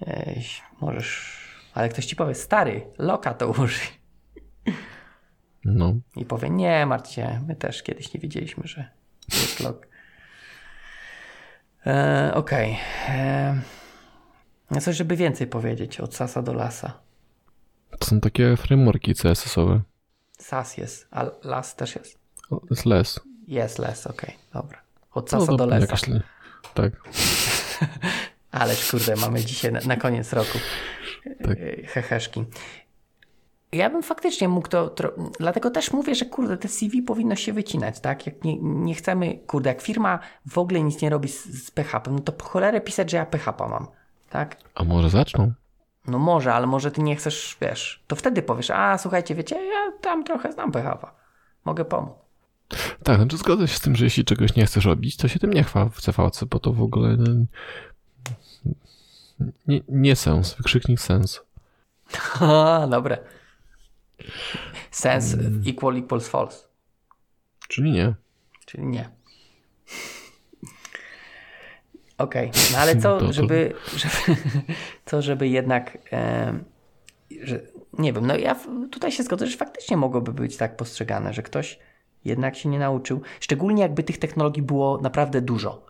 Ej, 0.07 0.45
możesz, 0.81 1.39
ale 1.75 1.89
ktoś 1.89 2.07
ci 2.07 2.17
powie, 2.17 2.35
stary, 2.35 2.87
loka 2.99 3.35
to 3.35 3.49
użyj. 3.49 3.87
No. 5.65 5.95
I 6.17 6.25
powie, 6.25 6.51
nie 6.51 6.87
martw 6.87 7.11
się, 7.13 7.41
my 7.49 7.57
też 7.57 7.83
kiedyś 7.83 8.15
nie 8.15 8.21
wiedzieliśmy, 8.21 8.63
że 8.67 8.89
jest 9.33 9.61
log. 9.61 9.87
E, 11.87 12.31
Okej. 12.35 12.79
E, 13.09 13.61
no 14.71 14.81
coś, 14.81 14.97
żeby 14.97 15.17
więcej 15.17 15.47
powiedzieć 15.47 16.01
od 16.01 16.15
sasa 16.15 16.43
do 16.43 16.53
lasa. 16.53 16.99
To 17.99 18.07
są 18.07 18.21
takie 18.21 18.57
frameworki 18.57 19.15
CSS-owe. 19.15 19.81
Sas 20.39 20.77
jest, 20.77 21.09
a 21.11 21.25
las 21.45 21.77
też 21.77 21.97
jest. 21.97 22.19
Jest 22.71 22.87
less. 22.87 23.21
Jest 23.47 23.79
les, 23.79 24.07
okej, 24.07 24.35
dobra. 24.53 24.83
Od 25.13 25.33
No 25.33 25.41
sasa 25.41 25.53
to 25.53 25.57
do 25.57 25.67
lesa. 25.67 25.81
jakaś 25.81 26.03
Tak. 26.75 26.93
Ależ 28.51 28.91
kurde, 28.91 29.17
mamy 29.17 29.45
dzisiaj 29.45 29.73
na, 29.73 29.81
na 29.81 29.97
koniec 29.97 30.33
roku 30.33 30.59
Tak. 31.45 31.59
e, 31.61 31.87
heheszki. 31.87 32.45
Ja 33.73 33.91
bym 33.91 34.03
faktycznie 34.03 34.49
mógł 34.49 34.69
to, 34.69 34.95
dlatego 35.41 35.71
też 35.71 35.93
mówię, 35.93 36.15
że 36.15 36.25
kurde, 36.25 36.57
te 36.57 36.69
CV 36.69 37.03
powinno 37.03 37.37
się 37.37 37.53
wycinać, 37.53 38.01
tak? 38.01 38.27
Jak 38.27 38.45
nie, 38.45 38.59
nie 38.61 38.95
chcemy, 38.95 39.39
kurde, 39.47 39.71
jak 39.71 39.83
firma 39.83 40.19
w 40.47 40.59
ogóle 40.59 40.83
nic 40.83 41.03
nie 41.03 41.11
robi 41.11 41.29
z, 41.29 41.65
z 41.65 41.71
PHP, 41.71 42.11
no 42.11 42.21
to 42.21 42.33
po 42.33 42.45
cholerę 42.45 42.81
pisać, 42.81 43.11
że 43.11 43.17
ja 43.17 43.27
PHP 43.27 43.69
mam, 43.69 43.87
tak? 44.31 44.57
A 44.75 44.85
może 44.85 45.11
zaczną? 45.11 45.53
No 46.07 46.19
może, 46.19 46.55
ale 46.55 46.67
może 46.67 46.91
ty 46.91 47.03
nie 47.03 47.17
chcesz, 47.17 47.57
wiesz, 47.61 48.03
to 48.07 48.17
wtedy 48.17 48.43
powiesz, 48.43 48.71
a 48.71 48.99
słuchajcie, 48.99 49.35
wiecie, 49.35 49.67
ja 49.67 49.93
tam 50.01 50.25
trochę 50.25 50.53
znam 50.53 50.73
PHP, 50.73 51.07
mogę 51.65 51.85
pomóc. 51.85 52.15
Tak, 53.03 53.17
znaczy 53.17 53.37
zgodzę 53.37 53.69
się 53.69 53.77
z 53.77 53.81
tym, 53.81 53.97
że 53.97 54.05
jeśli 54.05 54.25
czegoś 54.25 54.55
nie 54.55 54.67
chcesz 54.67 54.85
robić, 54.85 55.17
to 55.17 55.29
się 55.29 55.39
tym 55.39 55.53
nie 55.53 55.65
chwal 55.65 55.91
w 55.91 56.01
CVC, 56.01 56.47
bo 56.47 56.59
to 56.59 56.73
w 56.73 56.83
ogóle 56.83 57.17
no, 57.17 57.29
nie, 59.69 59.81
nie 59.89 60.17
sens, 60.17 60.55
wykrzyknik 60.55 61.01
sens. 61.01 61.41
Ha, 62.13 62.87
dobre. 62.91 63.19
Sens 64.91 65.37
equal 65.67 65.97
equals 65.97 66.29
false. 66.29 66.67
Czyli 67.69 67.93
nie. 67.93 68.15
Czyli 68.67 68.87
nie. 68.87 69.11
Okej, 72.19 72.51
no 72.73 72.79
ale 72.79 72.97
co, 72.97 73.21
żeby, 73.33 73.75
żeby, 73.97 74.41
co, 75.07 75.23
żeby 75.23 75.49
jednak, 75.49 75.99
em, 76.11 76.65
że, 77.43 77.61
nie 77.99 78.13
wiem, 78.13 78.27
no 78.27 78.37
ja 78.37 78.57
tutaj 78.91 79.13
się 79.13 79.23
zgodzę, 79.23 79.47
że 79.47 79.57
faktycznie 79.57 79.97
mogłoby 79.97 80.33
być 80.33 80.57
tak 80.57 80.77
postrzegane, 80.77 81.33
że 81.33 81.43
ktoś 81.43 81.79
jednak 82.25 82.57
się 82.57 82.69
nie 82.69 82.79
nauczył, 82.79 83.21
szczególnie 83.41 83.83
jakby 83.83 84.03
tych 84.03 84.19
technologii 84.19 84.63
było 84.63 84.99
naprawdę 84.99 85.41
dużo, 85.41 85.87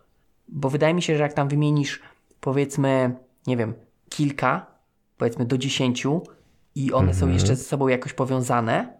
bo 0.48 0.70
wydaje 0.70 0.94
mi 0.94 1.02
się, 1.02 1.16
że 1.16 1.22
jak 1.22 1.32
tam 1.32 1.48
wymienisz 1.48 2.00
powiedzmy, 2.40 3.16
nie 3.46 3.56
wiem, 3.56 3.74
kilka, 4.08 4.66
powiedzmy 5.18 5.44
do 5.44 5.58
dziesięciu 5.58 6.22
i 6.74 6.92
one 6.92 7.14
są 7.14 7.28
jeszcze 7.28 7.56
ze 7.56 7.64
sobą 7.64 7.88
jakoś 7.88 8.12
powiązane, 8.12 8.92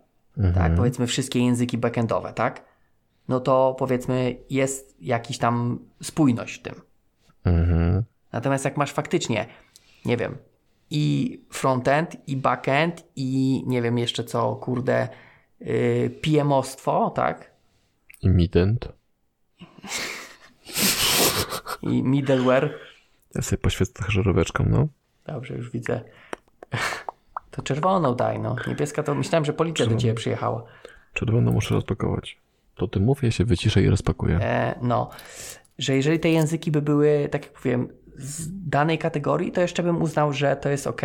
tak, 0.54 0.74
powiedzmy 0.74 1.06
wszystkie 1.06 1.44
języki 1.44 1.78
backendowe, 1.78 2.32
tak, 2.32 2.64
no 3.28 3.40
to 3.40 3.76
powiedzmy 3.78 4.36
jest 4.50 4.96
jakiś 5.00 5.38
tam 5.38 5.78
spójność 6.02 6.58
w 6.58 6.62
tym. 6.62 6.74
Mhm. 7.44 8.02
Natomiast 8.32 8.64
jak 8.64 8.76
masz 8.76 8.92
faktycznie, 8.92 9.46
nie 10.04 10.16
wiem, 10.16 10.36
i 10.90 11.38
frontend, 11.50 12.28
i 12.28 12.36
backend, 12.36 13.04
i 13.16 13.62
nie 13.66 13.82
wiem 13.82 13.98
jeszcze 13.98 14.24
co, 14.24 14.56
kurde, 14.56 15.08
yy, 15.60 16.10
PM-ostwo, 16.22 17.10
tak? 17.10 17.50
I 18.22 18.28
midend. 18.28 18.88
I 21.82 22.02
middleware. 22.02 22.78
Ja 23.34 23.42
sobie 23.42 23.62
poświecę 23.62 23.92
trochę 23.92 24.12
żaróweczką, 24.12 24.64
no. 24.68 24.88
Dobrze, 25.26 25.54
już 25.54 25.70
widzę. 25.70 26.00
To 27.53 27.62
czerwoną 27.62 28.14
daj, 28.14 28.40
no. 28.40 28.57
Niebieska 28.66 29.03
to 29.03 29.14
myślałem, 29.14 29.44
że 29.44 29.53
policja 29.53 29.86
do 29.86 29.96
ciebie 29.96 30.14
przyjechała. 30.14 30.64
Czerwono 31.14 31.53
muszę 31.53 31.74
rozpakować. 31.74 32.38
To 32.74 32.88
ty 32.88 33.00
mów, 33.00 33.22
ja 33.22 33.30
się 33.30 33.44
wyciszę 33.44 33.82
i 33.82 33.88
rozpakuję. 33.88 34.38
E, 34.42 34.78
no, 34.82 35.11
że 35.78 35.96
jeżeli 35.96 36.20
te 36.20 36.30
języki 36.30 36.70
by 36.70 36.82
były, 36.82 37.28
tak 37.30 37.42
jak 37.42 37.53
powiem, 37.53 37.88
z 38.16 38.68
danej 38.68 38.98
kategorii, 38.98 39.53
to 39.53 39.61
jeszcze 39.61 39.82
bym 39.82 40.03
uznał, 40.03 40.32
że 40.32 40.57
to 40.57 40.68
jest 40.68 40.86
ok, 40.86 41.03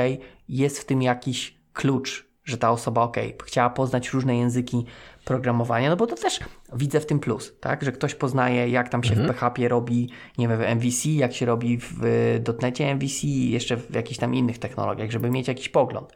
jest 0.50 0.80
w 0.80 0.86
tym 0.86 1.02
jakiś 1.02 1.58
klucz, 1.74 2.28
że 2.46 2.58
ta 2.58 2.72
osoba 2.72 3.02
ok, 3.02 3.18
chciała 3.46 3.70
poznać 3.70 4.10
różne 4.10 4.38
języki 4.38 4.86
programowania, 5.26 5.90
no 5.90 5.96
bo 5.96 6.08
to 6.08 6.16
też 6.16 6.40
widzę 6.74 7.00
w 7.00 7.06
tym 7.06 7.20
plus, 7.20 7.54
tak, 7.60 7.84
że 7.84 7.92
ktoś 7.92 8.16
poznaje 8.16 8.70
jak 8.70 8.90
tam 8.90 9.04
się 9.04 9.16
w 9.16 9.28
PHP 9.28 9.68
robi, 9.68 10.10
nie 10.38 10.48
wiem, 10.48 10.58
w 10.58 10.76
MVC, 10.76 11.10
jak 11.10 11.34
się 11.34 11.46
robi 11.46 11.78
w 11.82 12.02
dotnecie 12.40 12.96
MVC 12.96 13.24
i 13.24 13.52
jeszcze 13.52 13.78
w 13.78 13.96
jakichś 13.96 14.20
tam 14.20 14.36
innych 14.36 14.58
technologiach, 14.58 15.12
żeby 15.12 15.30
mieć 15.30 15.48
jakiś 15.48 15.70
pogląd. 15.70 16.14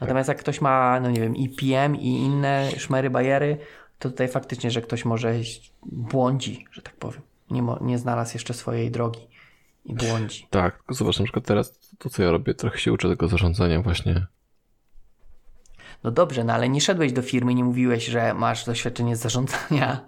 Natomiast 0.00 0.28
jak 0.28 0.38
ktoś 0.38 0.60
ma, 0.60 1.00
no 1.00 1.10
nie 1.10 1.20
wiem, 1.20 1.36
i 1.36 1.48
PM 1.48 1.96
i 1.96 2.06
inne 2.06 2.70
szmery, 2.76 3.10
bajery, 3.10 3.58
to 3.98 4.10
tutaj 4.10 4.28
faktycznie, 4.28 4.70
że 4.70 4.82
ktoś 4.82 5.04
może 5.04 5.34
błądzi, 5.82 6.66
że 6.70 6.82
tak 6.82 6.96
powiem. 6.96 7.22
Nie, 7.50 7.62
nie 7.80 7.98
znalazł 7.98 8.34
jeszcze 8.34 8.54
swojej 8.54 8.90
drogi 8.90 9.20
i 9.84 9.94
błądzi. 9.94 10.46
Tak, 10.50 10.82
zobacz, 10.88 11.18
na 11.18 11.24
przykład 11.24 11.44
teraz 11.44 11.94
to, 11.98 12.10
co 12.10 12.22
ja 12.22 12.30
robię, 12.30 12.54
trochę 12.54 12.78
się 12.78 12.92
uczę 12.92 13.08
tego 13.08 13.28
zarządzania 13.28 13.82
właśnie. 13.82 14.26
No 16.04 16.10
dobrze, 16.10 16.44
no 16.44 16.52
ale 16.52 16.68
nie 16.68 16.80
szedłeś 16.80 17.12
do 17.12 17.22
firmy, 17.22 17.54
nie 17.54 17.64
mówiłeś, 17.64 18.06
że 18.06 18.34
masz 18.34 18.64
doświadczenie 18.64 19.16
z 19.16 19.20
zarządzania. 19.20 20.00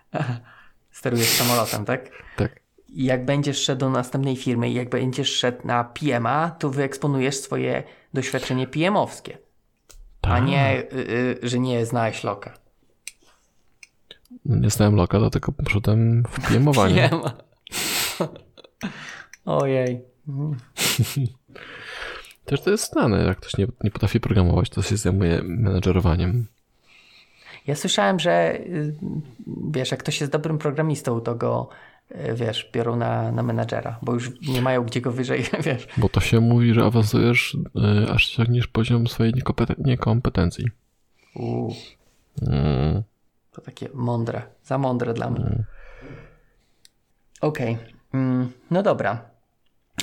Sterujesz 0.90 1.28
samolotem, 1.28 1.84
tak? 1.84 2.10
Tak. 2.36 2.59
Jak 2.94 3.24
będziesz 3.24 3.62
szedł 3.62 3.80
do 3.80 3.90
następnej 3.90 4.36
firmy 4.36 4.70
i 4.70 4.74
jak 4.74 4.88
będziesz 4.88 5.36
szedł 5.36 5.66
na 5.66 5.84
PMA, 5.84 6.50
to 6.50 6.70
wyeksponujesz 6.70 7.36
swoje 7.36 7.82
doświadczenie 8.14 8.66
PM-owskie. 8.66 9.38
A 10.22 10.28
Tak. 10.28 10.44
nie, 10.44 10.82
y, 10.82 11.38
y, 11.42 11.48
że 11.48 11.58
nie 11.58 11.86
znałeś 11.86 12.24
loka. 12.24 12.54
Nie 14.44 14.70
znałem 14.70 14.94
loka, 14.94 15.18
dlatego 15.18 15.52
poszedłem 15.52 16.22
w 16.30 16.48
piemowanie. 16.48 17.08
PMA. 17.10 17.32
Ojej. 19.44 20.00
Też 22.44 22.62
to 22.62 22.70
jest 22.70 22.92
znane, 22.92 23.24
jak 23.24 23.40
ktoś 23.40 23.56
nie, 23.56 23.66
nie 23.84 23.90
potrafi 23.90 24.20
programować, 24.20 24.70
to 24.70 24.82
się 24.82 24.96
zajmuje 24.96 25.42
menedżerowaniem. 25.42 26.46
Ja 27.66 27.76
słyszałem, 27.76 28.20
że 28.20 28.54
y, 28.60 28.94
wiesz, 29.70 29.90
jak 29.90 30.00
ktoś 30.00 30.20
jest 30.20 30.32
dobrym 30.32 30.58
programistą, 30.58 31.20
to 31.20 31.34
go 31.34 31.68
wiesz, 32.34 32.70
biorą 32.72 32.96
na, 32.96 33.32
na 33.32 33.42
menadżera, 33.42 33.98
bo 34.02 34.14
już 34.14 34.40
nie 34.48 34.62
mają 34.62 34.84
gdzie 34.84 35.00
go 35.00 35.12
wyżej, 35.12 35.44
wiesz. 35.66 35.86
Bo 35.96 36.08
to 36.08 36.20
się 36.20 36.40
mówi, 36.40 36.74
że 36.74 36.84
awansujesz, 36.84 37.54
y, 38.04 38.10
aż 38.12 38.26
sięgniesz 38.26 38.66
poziom 38.66 39.06
swojej 39.06 39.32
niekompeten- 39.34 39.74
niekompetencji. 39.86 40.64
Uuu, 41.36 41.74
Mm. 42.42 43.02
to 43.52 43.60
takie 43.60 43.88
mądre, 43.94 44.42
za 44.64 44.78
mądre 44.78 45.14
dla 45.14 45.30
mnie. 45.30 45.64
Okej, 47.40 47.78
mm, 48.14 48.52
no 48.70 48.82
dobra. 48.82 49.30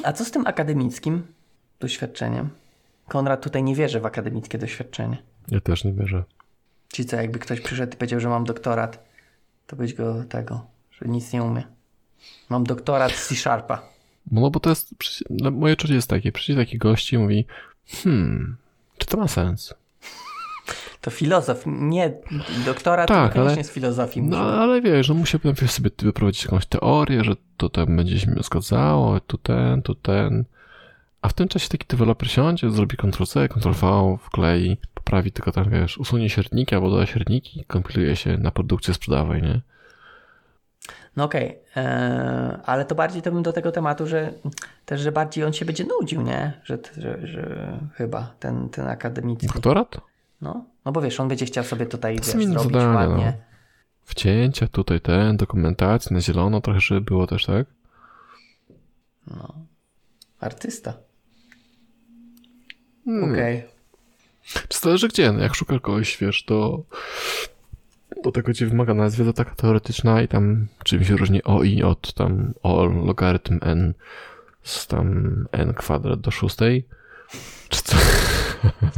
A 0.04 0.14
co 0.14 0.26
z 0.26 0.32
tym 0.32 0.48
akademickim 0.48 1.28
doświadczeniem? 1.80 2.50
Konrad 3.08 3.42
tutaj 3.44 3.64
nie 3.64 3.76
wierzy 3.76 4.00
w 4.00 4.06
akademickie 4.06 4.58
doświadczenie. 4.58 5.18
Ja 5.48 5.60
też 5.62 5.84
nie 5.84 5.94
wierzę. 5.94 6.24
Czyli 6.88 7.08
co, 7.08 7.16
jakby 7.16 7.40
ktoś 7.40 7.62
przyszedł 7.62 7.94
i 7.94 7.98
powiedział, 7.98 8.20
że 8.20 8.30
mam 8.30 8.44
doktorat, 8.44 9.04
to 9.68 9.76
być 9.76 9.94
go 9.94 10.24
tego, 10.24 10.66
że 10.92 11.06
nic 11.10 11.34
nie 11.34 11.44
umie. 11.44 11.64
Mam 12.50 12.64
doktorat 12.64 13.12
z 13.12 13.28
C-Sharpa. 13.28 13.82
No 14.32 14.50
bo 14.50 14.60
to 14.60 14.70
jest, 14.70 14.96
no, 15.30 15.52
moje 15.52 15.76
czucie 15.76 15.94
jest 15.94 16.10
takie, 16.10 16.32
przyjdzie 16.32 16.62
taki 16.62 16.78
gość 16.78 17.14
i 17.14 17.18
mówi, 17.18 17.46
hmm, 18.04 18.56
czy 18.98 19.08
to 19.08 19.18
ma 19.18 19.28
sens? 19.28 19.74
To 21.02 21.12
filozof, 21.12 21.64
nie 21.66 22.14
doktorat, 22.66 23.08
Tak, 23.08 23.34
to 23.34 23.40
ale- 23.42 23.64
z 23.64 23.72
filozofii. 23.72 24.22
No 24.22 24.38
może. 24.38 24.58
ale 24.58 24.82
wiesz, 24.82 25.08
że 25.08 25.14
musi 25.14 25.38
najpierw 25.44 25.72
sobie 25.72 25.90
wyprowadzić 26.02 26.44
jakąś 26.44 26.66
teorię, 26.66 27.24
że 27.24 27.34
to 27.58 27.70
tam 27.70 27.96
będzie 27.98 28.20
się 28.20 28.36
zgadzało, 28.42 29.20
tu 29.20 29.38
ten, 29.38 29.82
tu 29.82 29.96
ten. 29.96 30.46
A 31.22 31.30
w 31.30 31.34
tym 31.34 31.48
czasie 31.48 31.70
taki 31.70 31.86
deweloper 31.88 32.32
siądzie, 32.32 32.70
zrobi 32.72 32.98
Ctrl-C, 32.98 33.50
Ctrl-V, 33.50 34.18
wklei, 34.22 34.78
poprawi 34.94 35.32
tylko 35.32 35.52
tam, 35.52 35.70
wiesz, 35.70 35.98
usunie 35.98 36.30
średniki 36.30 36.76
albo 36.76 36.90
doda 36.90 37.06
średniki, 37.06 37.64
kompiluje 37.68 38.16
się 38.16 38.38
na 38.38 38.52
produkcję 38.52 38.94
sprzedawej, 38.94 39.42
nie? 39.42 39.62
No 41.18 41.24
okej, 41.24 41.60
eee, 41.76 42.58
ale 42.66 42.86
to 42.86 42.96
bardziej 42.96 43.22
to 43.22 43.32
bym 43.32 43.44
do 43.44 43.54
tego 43.54 43.72
tematu, 43.72 44.08
że 44.08 44.34
też, 44.86 45.02
że 45.02 45.12
bardziej 45.12 45.44
on 45.44 45.54
się 45.54 45.66
będzie 45.66 45.86
nudził, 45.86 46.22
nie? 46.22 46.62
Że, 46.64 46.78
że, 46.98 47.28
że 47.28 47.78
chyba 47.94 48.34
ten, 48.40 48.70
ten 48.70 48.88
akademicki. 48.88 49.48
Doktorat? 49.48 49.98
No, 50.42 50.66
no 50.86 50.92
bo 50.92 51.02
wiesz, 51.02 51.20
on 51.20 51.28
będzie 51.28 51.46
chciał 51.46 51.64
sobie 51.64 51.86
tutaj 51.86 52.16
wiesz, 52.16 52.26
zrobić 52.26 52.50
zadania, 52.50 52.90
ładnie. 52.90 53.26
no. 53.26 53.44
Wcięcia, 54.04 54.68
tutaj 54.68 55.02
ten, 55.02 55.38
dokumentacji 55.38 56.14
na 56.14 56.22
zielono 56.22 56.62
trochę, 56.62 56.80
żeby 56.80 57.02
było 57.02 57.28
też, 57.28 57.46
tak? 57.46 57.66
Artysta. 60.40 60.94
Hmm. 63.06 63.32
Okej. 63.32 63.64
Czy 64.68 64.80
zależy 64.80 65.08
gdzie? 65.08 65.32
No 65.32 65.40
jak 65.40 65.56
szuka 65.56 65.80
kogoś, 65.80 66.18
wiesz, 66.18 66.46
to 66.46 66.84
do 68.24 68.32
tego 68.32 68.54
ci 68.54 68.66
wymagana 68.66 69.04
jest 69.04 69.18
wiedza 69.18 69.34
taka 69.34 69.56
teoretyczna 69.56 70.22
i 70.22 70.28
tam 70.28 70.68
czym 70.84 71.04
się 71.04 71.18
różni 71.18 71.44
o 71.44 71.64
i 71.64 71.84
od 71.84 72.14
tam 72.14 72.54
o 72.64 72.86
logarytm 72.86 73.60
n 73.62 73.94
z 74.64 74.88
tam 74.88 75.48
n 75.52 75.74
kwadrat 75.74 76.22
do 76.22 76.32
szóstej. 76.32 76.88
Czy 77.70 77.84
co? 77.84 77.98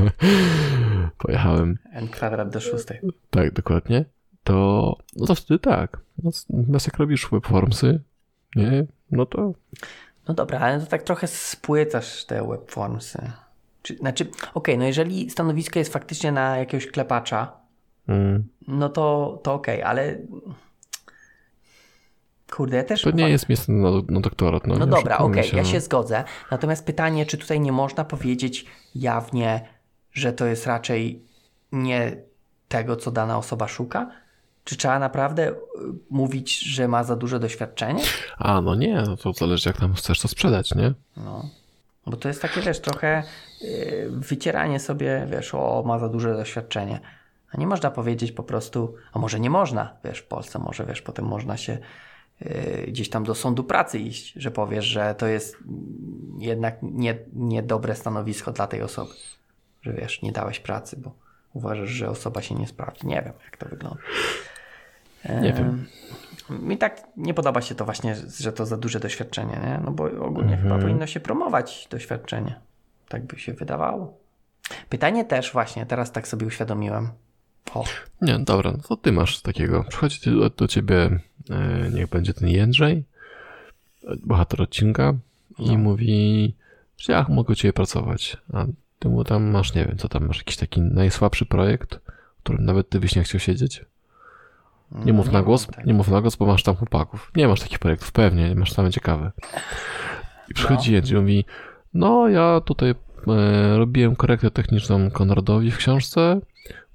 Pojechałem. 1.18 1.78
N 1.94 2.08
kwadrat 2.08 2.50
do 2.50 2.60
szóstej. 2.60 3.00
Tak, 3.30 3.54
dokładnie. 3.54 4.06
To, 4.44 4.96
no 5.16 5.26
to 5.26 5.36
wtedy 5.36 5.60
tak. 5.60 5.98
No, 6.24 6.32
Natomiast 6.50 6.88
jak 6.88 6.98
robisz 6.98 7.30
webformsy, 7.32 8.02
nie? 8.56 8.86
No 9.12 9.26
to 9.26 9.54
No 10.30 10.36
dobra, 10.36 10.60
ale 10.60 10.80
to 10.80 10.86
tak 10.86 11.04
trochę 11.04 11.28
spłycasz 11.28 12.26
te 12.26 12.48
webformsy. 12.48 13.32
Czy, 13.82 13.96
znaczy, 13.96 14.28
okej, 14.54 14.78
no 14.78 14.86
jeżeli 14.86 15.30
stanowisko 15.30 15.80
jest 15.80 15.94
faktycznie 15.94 16.32
na 16.32 16.58
jakiegoś 16.58 16.88
klepacza, 16.88 17.59
mm, 18.10 18.48
no 18.68 18.90
to, 18.90 19.40
to 19.44 19.54
okej, 19.54 19.84
ale 19.84 20.18
kurde, 22.52 22.78
ja 22.78 22.84
też 22.84 23.02
to 23.02 23.12
nie 23.12 23.30
jest 23.30 23.50
miejsce 23.50 23.72
na, 23.72 23.90
na 24.10 24.20
doktorat. 24.20 24.68
No, 24.68 24.76
No 24.78 24.88
dobra, 24.88 25.18
okej, 25.18 25.50
ja 25.54 25.64
no. 25.64 25.70
się 25.70 25.80
zgodzę. 25.80 26.24
Natomiast 26.52 26.86
pytanie, 26.86 27.26
czy 27.26 27.38
tutaj 27.38 27.60
nie 27.60 27.72
można 27.72 28.06
powiedzieć 28.06 28.66
jawnie, 28.96 29.68
że 30.12 30.34
to 30.34 30.46
jest 30.46 30.68
raczej 30.68 31.26
nie 31.72 32.18
tego, 32.68 32.96
co 32.96 33.12
dana 33.12 33.38
osoba 33.38 33.68
szuka? 33.68 34.12
Czy 34.64 34.78
trzeba 34.78 35.00
naprawdę 35.00 35.50
y, 35.50 35.56
mówić, 36.10 36.60
że 36.60 36.88
ma 36.88 37.04
za 37.04 37.16
duże 37.16 37.40
doświadczenie? 37.40 38.04
A, 38.38 38.62
no 38.62 38.76
nie, 38.76 39.04
no 39.08 39.18
to 39.18 39.34
zależy 39.34 39.70
jak 39.70 39.78
tam 39.80 39.94
chcesz 39.94 40.20
to 40.20 40.28
sprzedać, 40.28 40.76
nie? 40.76 40.94
No. 41.18 41.50
Bo 42.06 42.18
to 42.18 42.28
jest 42.28 42.42
takie, 42.42 42.62
wiesz, 42.62 42.80
trochę 42.80 43.24
yy, 43.62 44.10
wycieranie 44.10 44.80
sobie, 44.80 45.28
wiesz, 45.32 45.56
o, 45.56 45.84
ma 45.86 46.00
za 46.00 46.10
duże 46.10 46.34
doświadczenie. 46.34 47.00
A 47.52 47.58
nie 47.58 47.68
można 47.68 47.92
powiedzieć 47.92 48.32
po 48.32 48.44
prostu, 48.44 48.96
a 49.14 49.20
może 49.20 49.40
nie 49.40 49.50
można, 49.50 49.98
wiesz, 50.04 50.20
w 50.20 50.28
Polsce 50.28 50.60
może, 50.60 50.86
wiesz, 50.86 51.02
potem 51.02 51.26
można 51.26 51.58
się 51.58 51.78
yy, 52.42 52.86
gdzieś 52.88 53.10
tam 53.10 53.24
do 53.24 53.36
sądu 53.36 53.64
pracy 53.64 54.00
iść, 54.00 54.34
że 54.36 54.52
powiesz, 54.52 54.86
że 54.86 55.16
to 55.16 55.28
jest 55.28 55.58
jednak 56.38 56.78
nie, 56.82 57.18
niedobre 57.34 57.96
stanowisko 57.96 58.52
dla 58.52 58.68
tej 58.68 58.82
osoby, 58.82 59.14
że 59.82 59.94
wiesz, 59.94 60.22
nie 60.22 60.32
dałeś 60.32 60.60
pracy, 60.60 60.98
bo 60.98 61.16
uważasz, 61.54 61.90
że 61.90 62.10
osoba 62.10 62.42
się 62.42 62.56
nie 62.56 62.68
sprawdzi. 62.68 63.08
Nie 63.08 63.22
wiem, 63.22 63.34
jak 63.46 63.58
to 63.58 63.70
wygląda. 63.70 64.00
Nie 65.42 65.54
wiem. 65.54 65.86
Mi 66.50 66.78
tak 66.78 67.02
nie 67.18 67.34
podoba 67.34 67.62
się 67.62 67.76
to 67.76 67.86
właśnie, 67.86 68.16
że 68.40 68.54
to 68.54 68.66
za 68.66 68.78
duże 68.78 69.00
doświadczenie, 69.00 69.60
nie? 69.64 69.82
No 69.86 69.92
bo 69.92 70.04
ogólnie 70.04 70.54
Mhm. 70.54 70.62
chyba 70.62 70.80
powinno 70.80 71.08
się 71.08 71.20
promować 71.20 71.88
doświadczenie. 71.92 72.60
Tak 73.08 73.26
by 73.26 73.40
się 73.40 73.54
wydawało. 73.54 74.18
Pytanie 74.90 75.26
też 75.26 75.54
właśnie, 75.54 75.86
teraz 75.86 76.12
tak 76.12 76.28
sobie 76.28 76.48
uświadomiłem. 76.48 77.10
O, 77.74 77.84
Nie, 78.22 78.40
dobra, 78.40 78.72
no 78.72 78.78
to 78.88 78.98
ty 78.98 79.12
masz 79.12 79.42
takiego. 79.42 79.84
Przychodzi 79.84 80.32
do, 80.32 80.50
do 80.50 80.68
ciebie, 80.68 81.20
e, 81.50 81.90
niech 81.94 82.10
będzie 82.10 82.34
ten 82.34 82.50
Jędrzej, 82.50 83.04
bohater 84.24 84.62
odcinka 84.62 85.14
i 85.60 85.72
No. 85.72 85.78
mówi, 85.78 86.54
że 86.98 87.14
ja 87.14 87.26
mogę 87.30 87.56
ciebie 87.56 87.74
pracować. 87.74 88.38
A 88.54 88.66
ty 89.00 89.10
mu 89.10 89.24
tam 89.24 89.44
masz, 89.44 89.74
nie 89.76 89.86
wiem, 89.86 89.98
co 89.98 90.10
tam 90.10 90.28
masz, 90.28 90.38
jakiś 90.38 90.58
taki 90.58 90.82
najsłabszy 90.82 91.46
projekt, 91.46 91.96
w 92.40 92.44
którym 92.44 92.66
nawet 92.66 92.90
ty 92.90 93.00
byś 93.00 93.16
nie 93.16 93.24
chciał 93.24 93.40
siedzieć? 93.40 93.86
Nie 94.92 95.14
mów 95.14 95.26
na 95.26 95.32
mam 95.34 95.44
głos, 95.44 95.68
tak. 95.68 95.86
nie 95.86 95.94
mów 95.94 96.08
na 96.08 96.22
głos, 96.22 96.36
bo 96.36 96.46
masz 96.46 96.64
tam 96.64 96.76
chłopaków. 96.76 97.32
Nie 97.36 97.48
masz 97.48 97.60
takich 97.60 97.80
projektów, 97.80 98.12
pewnie, 98.12 98.56
masz 98.56 98.72
same 98.74 98.92
ciekawe. 98.92 99.32
I 100.50 100.54
przychodzi 100.54 100.90
No. 100.92 100.96
Jędrzej 100.96 101.18
i 101.18 101.22
mówi, 101.22 101.46
no 101.94 102.28
ja 102.30 102.62
tutaj 102.66 102.90
e, 102.90 103.78
robiłem 103.78 104.16
korektę 104.16 104.52
techniczną 104.52 105.12
Konradowi 105.12 105.72
w 105.72 105.78
książce, 105.78 106.42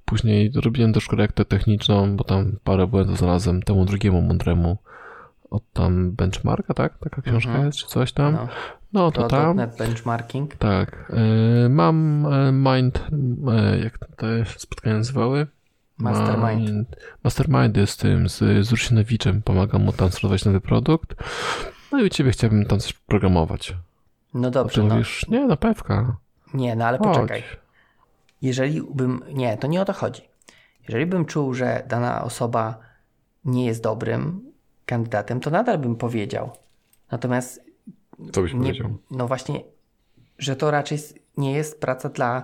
później 0.05 0.51
robiłem 0.63 0.93
też 0.93 1.07
korektę 1.07 1.45
techniczną, 1.45 2.15
bo 2.15 2.23
tam 2.23 2.51
parę 2.63 2.87
błędów 2.87 3.17
znalazłem 3.17 3.61
temu 3.63 3.85
drugiemu 3.85 4.21
mądremu 4.21 4.77
od 5.51 5.63
tam 5.73 6.11
benchmarka, 6.11 6.73
tak? 6.73 6.97
Taka 6.97 7.21
książka 7.21 7.49
Mhm. 7.49 7.65
jest, 7.67 7.77
czy 7.79 7.87
coś 7.87 8.11
tam. 8.11 8.33
No, 8.33 8.47
No 8.93 9.11
to 9.11 9.21
to 9.21 9.27
tam, 9.27 9.57
Benchmarking. 9.77 10.55
tak. 10.55 11.11
E, 11.65 11.69
mam 11.69 12.25
e, 12.25 12.51
mind, 12.51 13.07
e, 13.51 13.79
jak 13.79 13.97
te 14.17 14.45
spotkania 14.57 14.97
nazywały? 14.97 15.47
Mastermind. 15.97 16.69
Mind. 16.71 16.95
Mastermindy 17.23 17.87
z 17.87 17.97
tym, 17.97 18.29
z, 18.29 18.37
z 18.67 18.71
Rusinowiczem. 18.71 19.41
Pomagam 19.41 19.83
mu 19.83 19.91
tam 19.93 20.11
stworzyć 20.11 20.45
nowy 20.45 20.61
produkt. 20.61 21.15
No 21.91 21.99
i 22.01 22.05
u 22.05 22.09
ciebie 22.09 22.31
chciałbym 22.31 22.65
tam 22.65 22.79
coś 22.79 22.93
programować. 22.93 23.73
No 24.33 24.47
A 24.47 24.51
ty 24.51 24.53
dobrze, 24.53 24.83
no. 24.83 24.93
mówisz, 24.93 25.25
nie, 25.29 25.45
na 25.47 25.55
pewka. 25.57 26.17
Nie, 26.53 26.75
no 26.75 26.85
ale 26.85 26.97
Chodź. 26.97 27.07
poczekaj. 27.07 27.43
Jeżeli 28.45 28.81
bym. 28.81 29.23
Nie, 29.33 29.57
to 29.57 29.67
nie 29.67 29.81
o 29.81 29.85
to 29.85 29.93
chodzi. 29.93 30.21
Jeżeli 30.87 31.05
bym 31.05 31.25
czuł, 31.25 31.53
że 31.53 31.83
dana 31.87 32.23
osoba 32.23 32.77
nie 33.45 33.65
jest 33.65 33.83
dobrym 33.83 34.51
kandydatem, 34.85 35.39
to 35.39 35.49
nadal 35.49 35.77
bym 35.77 35.95
powiedział. 35.95 36.51
Natomiast 37.11 37.65
Co 38.31 38.41
byś 38.41 38.53
nie, 38.53 38.59
powiedział? 38.59 38.97
no 39.11 39.27
właśnie, 39.27 39.63
że 40.37 40.55
to 40.55 40.71
raczej 40.71 40.99
nie 41.37 41.53
jest 41.53 41.81
praca 41.81 42.09
dla. 42.09 42.43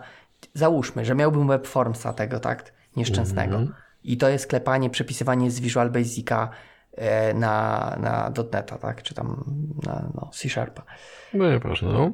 Załóżmy, 0.54 1.06
że 1.06 1.16
miałbym 1.16 1.48
webformsa 1.48 2.14
tego, 2.14 2.40
tak? 2.40 2.74
Nieszczęsnego. 2.96 3.56
Mhm. 3.56 3.76
I 4.04 4.18
to 4.18 4.30
jest 4.30 4.48
klepanie, 4.48 4.90
przepisywanie 4.90 5.52
z 5.52 5.60
Visual 5.60 5.92
Basica 5.92 6.50
e, 6.92 7.34
na, 7.34 7.96
na 8.00 8.32
.NETA, 8.54 8.78
tak? 8.78 9.04
Czy 9.04 9.14
tam 9.14 9.44
na 9.84 10.12
no, 10.16 10.30
C 10.34 10.50
Sharpa. 10.50 10.84
No 11.34 11.50
nieważne, 11.50 11.94
no. 11.94 12.12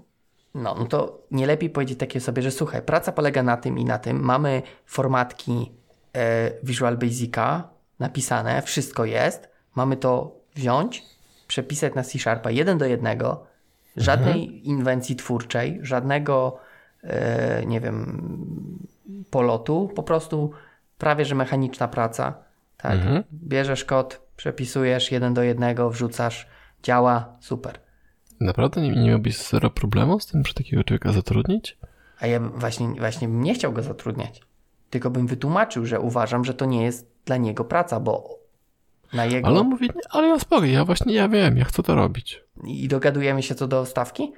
No, 0.57 0.75
no 0.79 0.85
to 0.85 1.21
nie 1.31 1.47
lepiej 1.47 1.69
powiedzieć 1.69 1.99
takiej 1.99 2.21
osobie, 2.21 2.41
że 2.41 2.51
słuchaj, 2.51 2.81
praca 2.81 3.11
polega 3.11 3.43
na 3.43 3.57
tym 3.57 3.77
i 3.77 3.85
na 3.85 3.99
tym. 3.99 4.19
Mamy 4.19 4.61
formatki 4.85 5.71
e, 6.15 6.51
Visual 6.63 6.97
Basica 6.97 7.69
napisane, 7.99 8.61
wszystko 8.61 9.05
jest. 9.05 9.49
Mamy 9.75 9.97
to 9.97 10.35
wziąć, 10.55 11.03
przepisać 11.47 11.95
na 11.95 12.03
C 12.03 12.19
Sharpa 12.19 12.51
jeden 12.51 12.77
do 12.77 12.85
jednego, 12.85 13.45
żadnej 13.97 14.67
inwencji 14.67 15.15
twórczej, 15.15 15.79
żadnego, 15.81 16.57
e, 17.03 17.65
nie 17.65 17.81
wiem, 17.81 18.21
polotu, 19.31 19.91
po 19.95 20.03
prostu 20.03 20.51
prawie 20.97 21.25
że 21.25 21.35
mechaniczna 21.35 21.87
praca. 21.87 22.33
Tak, 22.77 22.93
Mhm. 22.93 23.23
bierzesz 23.33 23.85
kod, 23.85 24.21
przepisujesz 24.35 25.11
jeden 25.11 25.33
do 25.33 25.43
jednego, 25.43 25.89
wrzucasz, 25.89 26.47
działa, 26.83 27.35
super. 27.39 27.79
Naprawdę 28.39 28.81
nie, 28.81 28.89
nie 28.89 29.09
miałbyś 29.09 29.37
zero 29.37 29.69
problemu 29.69 30.19
z 30.19 30.25
tym, 30.25 30.45
że 30.45 30.53
takiego 30.53 30.83
człowieka 30.83 31.11
zatrudnić? 31.11 31.77
A 32.19 32.27
ja 32.27 32.39
właśnie, 32.39 32.87
właśnie 32.87 33.27
bym 33.27 33.43
nie 33.43 33.53
chciał 33.53 33.73
go 33.73 33.83
zatrudniać. 33.83 34.41
Tylko 34.89 35.09
bym 35.09 35.27
wytłumaczył, 35.27 35.85
że 35.85 35.99
uważam, 35.99 36.45
że 36.45 36.53
to 36.53 36.65
nie 36.65 36.83
jest 36.83 37.07
dla 37.25 37.37
niego 37.37 37.63
praca, 37.65 37.99
bo 37.99 38.39
na 39.13 39.25
jego. 39.25 39.47
Ale 39.47 39.59
on 39.59 39.67
mówi, 39.69 39.85
nie, 39.95 40.01
ale 40.09 40.27
ja 40.27 40.39
spokojnie, 40.39 40.73
ja 40.73 40.85
właśnie, 40.85 41.13
ja 41.13 41.29
wiem, 41.29 41.57
ja 41.57 41.65
chcę 41.65 41.83
to 41.83 41.95
robić. 41.95 42.43
I 42.63 42.87
dogadujemy 42.87 43.43
się 43.43 43.55
co 43.55 43.67
do 43.67 43.85
stawki? 43.85 44.33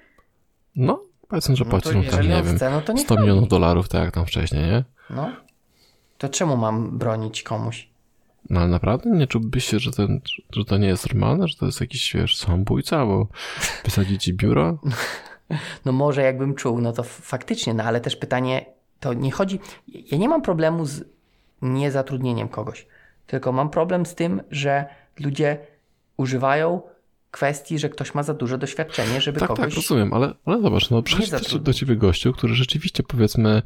No, 0.75 1.03
powiedzmy, 1.27 1.55
że 1.55 1.63
No 1.65 1.71
płacisz 1.71 1.93
mu 1.95 2.01
tam, 2.03 2.05
jeżeli 2.05 2.29
nie 2.29 2.43
wiem, 2.43 2.55
chce, 2.55 2.69
no 2.69 2.81
to 2.81 2.93
niech 2.93 3.05
100 3.05 3.15
robi. 3.15 3.27
milionów 3.27 3.49
dolarów, 3.49 3.89
tak 3.89 4.01
jak 4.03 4.13
tam 4.13 4.25
wcześniej, 4.25 4.61
nie? 4.63 4.83
No. 5.09 5.31
To 6.17 6.29
czemu 6.29 6.57
mam 6.57 6.97
bronić 6.97 7.43
komuś? 7.43 7.89
No 8.49 8.59
ale 8.59 8.69
naprawdę 8.69 9.09
nie 9.09 9.27
czułbyś 9.27 9.65
się, 9.65 9.79
że, 9.79 9.91
ten, 9.91 10.21
że 10.51 10.65
to 10.65 10.77
nie 10.77 10.87
jest 10.87 11.07
normalne, 11.07 11.47
że 11.47 11.55
to 11.55 11.65
jest 11.65 11.81
jakiś, 11.81 12.13
wiesz, 12.15 12.37
samobójca, 12.37 12.99
albo 12.99 13.27
wysadzi 13.85 14.17
ci 14.19 14.33
biuro? 14.33 14.77
No 15.85 15.91
może 15.91 16.21
jakbym 16.21 16.55
czuł, 16.55 16.81
no 16.81 16.93
to 16.93 17.03
faktycznie, 17.03 17.73
no 17.73 17.83
ale 17.83 18.01
też 18.01 18.15
pytanie, 18.15 18.65
to 18.99 19.13
nie 19.13 19.31
chodzi. 19.31 19.59
Ja 19.87 20.17
nie 20.17 20.29
mam 20.29 20.41
problemu 20.41 20.85
z 20.85 21.03
niezatrudnieniem 21.61 22.47
kogoś, 22.49 22.87
tylko 23.27 23.51
mam 23.51 23.69
problem 23.69 24.05
z 24.05 24.15
tym, 24.15 24.41
że 24.51 24.85
ludzie 25.19 25.57
używają 26.17 26.81
kwestii, 27.31 27.79
że 27.79 27.89
ktoś 27.89 28.13
ma 28.13 28.23
za 28.23 28.33
duże 28.33 28.57
doświadczenie, 28.57 29.21
żeby 29.21 29.39
Tak, 29.39 29.47
kogoś. 29.47 29.65
tak, 29.65 29.75
rozumiem, 29.75 30.13
ale, 30.13 30.33
ale 30.45 30.61
zobacz, 30.61 30.89
no 30.89 31.01
zatrudnić. 31.25 31.59
do 31.59 31.73
ciebie 31.73 31.95
gościu, 31.95 32.33
który 32.33 32.53
rzeczywiście, 32.55 33.03
powiedzmy, 33.03 33.61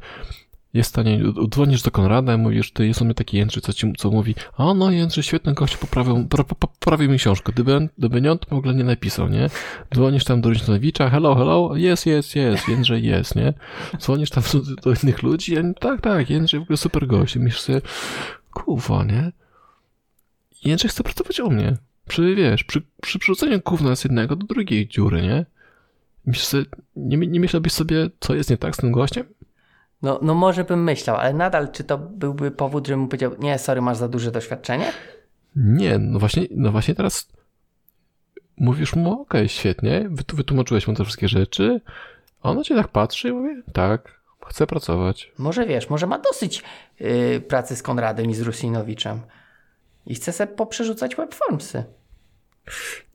jest 0.74 0.90
w 0.90 0.92
stanie, 0.92 1.20
dzwonisz 1.50 1.82
do 1.82 1.90
Konrada 1.90 2.34
i 2.34 2.38
mówisz, 2.38 2.72
ty 2.72 2.86
jest 2.86 3.00
on 3.02 3.06
mnie 3.06 3.14
taki 3.14 3.36
Jędrzej, 3.36 3.62
co 3.62 3.72
ci 3.72 3.92
co 3.98 4.10
mówi, 4.10 4.34
a 4.56 4.74
no 4.74 4.90
Jędrzej, 4.90 5.24
świetny 5.24 5.54
gościu, 5.54 5.78
poprawił, 5.78 6.28
po, 6.28 6.44
po, 6.44 6.54
poprawił 6.54 7.10
mi 7.10 7.18
książkę, 7.18 7.52
gdyby, 7.52 7.88
gdyby 7.98 8.20
nie 8.20 8.32
on, 8.32 8.38
to 8.38 8.46
w 8.50 8.58
ogóle 8.58 8.74
nie 8.74 8.84
napisał, 8.84 9.28
nie? 9.28 9.50
Dzwonisz 9.94 10.24
tam 10.24 10.40
do 10.40 10.48
Ryśnowicza, 10.48 11.10
hello, 11.10 11.34
hello, 11.34 11.76
jest, 11.76 12.06
jest, 12.06 12.36
jest, 12.36 12.68
Jędrzej 12.68 13.04
jest, 13.04 13.36
nie? 13.36 13.54
Dzwonisz 13.98 14.30
tam 14.30 14.42
do, 14.52 14.60
do 14.60 15.00
innych 15.02 15.22
ludzi, 15.22 15.58
oni, 15.58 15.74
tak, 15.74 16.00
tak, 16.00 16.30
Jędrzej 16.30 16.60
w 16.60 16.62
ogóle 16.62 16.76
super 16.76 17.06
gość, 17.06 17.36
i 17.36 17.40
myślisz 17.40 17.60
sobie, 17.60 17.80
kurwa, 18.52 19.04
nie? 19.04 19.32
Jędrzej 20.64 20.90
chce 20.90 21.02
pracować 21.02 21.40
u 21.40 21.50
mnie. 21.50 21.76
Przy, 22.08 22.34
wiesz, 22.34 22.64
przy, 22.64 22.82
przy 23.02 23.18
przerzuceniu 23.18 23.60
gówna 23.64 23.96
z 23.96 24.04
jednego 24.04 24.36
do 24.36 24.46
drugiej 24.46 24.88
dziury, 24.88 25.22
nie? 25.22 25.46
Sobie, 26.34 26.64
nie, 26.96 27.16
nie 27.16 27.40
myślałbyś 27.40 27.72
sobie, 27.72 28.10
co 28.20 28.34
jest 28.34 28.50
nie 28.50 28.56
tak 28.56 28.74
z 28.74 28.78
tym 28.78 28.92
gościem? 28.92 29.26
No, 30.04 30.18
no 30.22 30.34
może 30.34 30.64
bym 30.64 30.84
myślał, 30.84 31.16
ale 31.16 31.32
nadal 31.32 31.72
czy 31.72 31.84
to 31.84 31.98
byłby 31.98 32.50
powód, 32.50 32.86
żebym 32.86 33.00
mu 33.00 33.08
powiedział, 33.08 33.32
nie, 33.38 33.58
sorry, 33.58 33.80
masz 33.80 33.96
za 33.96 34.08
duże 34.08 34.30
doświadczenie? 34.30 34.92
Nie, 35.56 35.98
no 35.98 36.18
właśnie, 36.18 36.46
no 36.50 36.72
właśnie 36.72 36.94
teraz 36.94 37.28
mówisz 38.56 38.96
mu, 38.96 39.22
okej, 39.22 39.48
świetnie, 39.48 40.08
wyt- 40.10 40.34
wytłumaczyłeś 40.34 40.88
mu 40.88 40.94
te 40.94 41.04
wszystkie 41.04 41.28
rzeczy, 41.28 41.80
a 42.42 42.50
ona 42.50 42.62
cię 42.62 42.74
tak 42.74 42.88
patrzy 42.88 43.28
i 43.28 43.32
mówi, 43.32 43.62
tak, 43.72 44.20
chcę 44.46 44.66
pracować. 44.66 45.32
Może 45.38 45.66
wiesz, 45.66 45.90
może 45.90 46.06
ma 46.06 46.18
dosyć 46.18 46.62
yy, 47.00 47.40
pracy 47.40 47.76
z 47.76 47.82
Konradem 47.82 48.30
i 48.30 48.34
z 48.34 48.40
Rusinowiczem 48.40 49.20
i 50.06 50.14
chce 50.14 50.32
sobie 50.32 50.52
poprzerzucać 50.52 51.16
webformsy. 51.16 51.84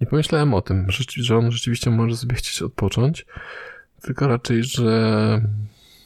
Nie 0.02 0.08
pomyślałem 0.08 0.54
o 0.54 0.62
tym, 0.62 0.88
że 1.16 1.38
on 1.38 1.52
rzeczywiście 1.52 1.90
może 1.90 2.18
sobie 2.18 2.36
chcieć 2.36 2.62
odpocząć, 2.62 3.26
tylko 4.02 4.28
raczej, 4.28 4.64
że 4.64 5.42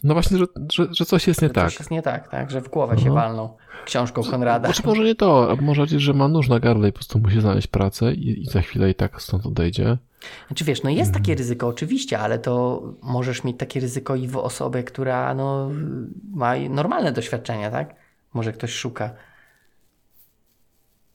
no 0.03 0.13
właśnie, 0.13 0.37
że, 0.37 0.45
że, 0.71 0.87
że 0.91 1.05
coś 1.05 1.27
jest 1.27 1.41
nie 1.41 1.47
Że 1.47 1.53
tak. 1.53 1.69
Coś 1.69 1.79
jest 1.79 1.91
nie 1.91 2.01
tak, 2.01 2.27
tak, 2.27 2.51
że 2.51 2.61
w 2.61 2.69
głowę 2.69 2.97
się 2.99 3.07
No. 3.09 3.13
walną 3.13 3.57
książką 3.85 4.23
Konrada. 4.23 4.67
Znaczy 4.67 4.81
może 4.85 5.03
nie 5.03 5.15
to, 5.15 5.51
a 5.51 5.55
może 5.61 5.87
że 5.87 6.13
ma 6.13 6.27
nóż 6.27 6.49
na 6.49 6.59
gardle 6.59 6.89
i 6.89 6.91
po 6.91 6.95
prostu 6.97 7.19
musi 7.19 7.41
znaleźć 7.41 7.67
pracę 7.67 8.13
i, 8.13 8.41
i 8.41 8.45
za 8.45 8.61
chwilę 8.61 8.89
i 8.89 8.95
tak 8.95 9.21
stąd 9.21 9.45
odejdzie. 9.45 9.97
Znaczy 10.47 10.63
wiesz, 10.65 10.83
no 10.83 10.89
jest 10.89 11.09
Mhm. 11.09 11.23
takie 11.23 11.35
ryzyko 11.35 11.67
oczywiście, 11.67 12.19
ale 12.19 12.39
to 12.39 12.81
możesz 13.01 13.43
mieć 13.43 13.57
takie 13.59 13.79
ryzyko 13.79 14.15
i 14.15 14.27
w 14.27 14.37
osobie, 14.37 14.83
która 14.83 15.33
no, 15.35 15.71
ma 16.33 16.53
normalne 16.69 17.11
doświadczenia, 17.11 17.71
tak? 17.71 17.95
Może 18.33 18.53
ktoś 18.53 18.71
szuka. 18.73 19.09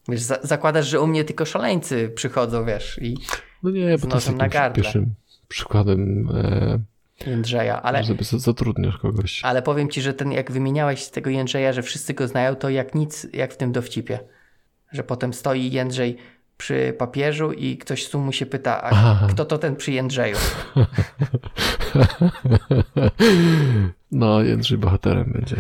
Wiesz, 0.09 0.21
za 0.21 0.39
zakładasz, 0.43 0.87
że 0.87 1.01
u 1.01 1.07
mnie 1.07 1.25
tylko 1.25 1.45
szaleńcy 1.45 2.09
przychodzą, 2.15 2.65
wiesz, 2.65 2.99
i 3.03 3.17
No 3.63 3.71
nie, 3.71 3.99
bo 3.99 4.07
to 4.07 4.15
jest 4.17 4.35
na 4.37 4.49
gardle. 4.49 4.83
pierwszym 4.83 5.15
przykładem, 5.49 6.29
e, 6.35 6.79
Jędrzeja, 7.27 7.83
ale, 7.83 8.05
żeby 8.05 8.25
za- 8.25 8.39
zatrudniasz 8.39 8.99
kogoś. 8.99 9.41
ale 9.45 9.63
powiem 9.63 9.91
ci, 9.91 10.03
że 10.03 10.15
ten, 10.15 10.33
jak 10.33 10.53
wymieniałeś 10.53 11.03
z 11.05 11.11
tego 11.11 11.31
Jędrzeja, 11.31 11.73
że 11.73 11.83
wszyscy 11.83 12.15
go 12.15 12.29
znają, 12.29 12.57
to 12.57 12.71
jak 12.71 12.95
nic, 12.95 13.27
jak 13.33 13.53
w 13.53 13.57
tym 13.57 13.73
dowcipie. 13.73 14.19
Że 14.93 15.05
potem 15.05 15.33
stoi 15.35 15.71
Jędrzej 15.71 16.17
przy 16.57 16.95
papieżu 16.99 17.53
i 17.53 17.77
ktoś 17.79 18.09
tu 18.09 18.19
mu 18.21 18.33
się 18.33 18.47
pyta, 18.47 18.83
a 18.83 18.91
Aha. 18.91 19.27
kto 19.31 19.45
to 19.45 19.59
ten 19.59 19.77
przy 19.77 19.93
Jędrzeju? 19.93 20.37
No, 24.13 24.43
Jędrzej 24.43 24.79
bohaterem 24.79 25.33
będzie. 25.33 25.57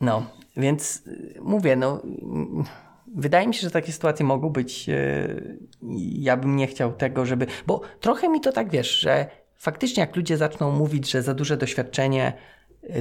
No, 0.00 0.26
więc 0.56 1.02
mówię, 1.40 1.76
no 1.76 2.02
wydaje 3.16 3.46
mi 3.48 3.54
się, 3.54 3.60
że 3.60 3.70
takie 3.70 3.92
sytuacje 3.92 4.26
mogą 4.26 4.48
być. 4.50 4.86
Ja 5.98 6.36
bym 6.36 6.56
nie 6.56 6.66
chciał 6.66 6.92
tego, 6.92 7.26
żeby. 7.26 7.46
Bo 7.66 7.80
trochę 8.00 8.28
mi 8.28 8.40
to 8.40 8.52
tak 8.52 8.70
wiesz, 8.70 9.00
że 9.00 9.26
faktycznie 9.58 10.00
jak 10.00 10.16
ludzie 10.16 10.36
zaczną 10.36 10.72
mówić, 10.72 11.10
że 11.10 11.22
za 11.22 11.34
duże 11.34 11.56
doświadczenie 11.56 12.32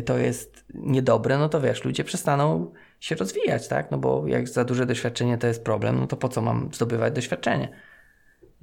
to 0.06 0.18
jest 0.18 0.66
niedobre, 0.74 1.38
no 1.38 1.50
to 1.50 1.62
wiesz, 1.62 1.84
ludzie 1.84 2.04
przestaną 2.04 2.72
się 3.00 3.16
rozwijać, 3.16 3.68
tak? 3.68 3.92
No 3.92 3.98
bo 3.98 4.28
jak 4.28 4.48
za 4.50 4.64
duże 4.64 4.86
doświadczenie 4.86 5.38
to 5.38 5.48
jest 5.48 5.64
problem, 5.64 6.00
no 6.00 6.08
to 6.08 6.18
po 6.18 6.30
co 6.30 6.42
mam 6.42 6.70
zdobywać 6.74 7.14
doświadczenie? 7.14 7.70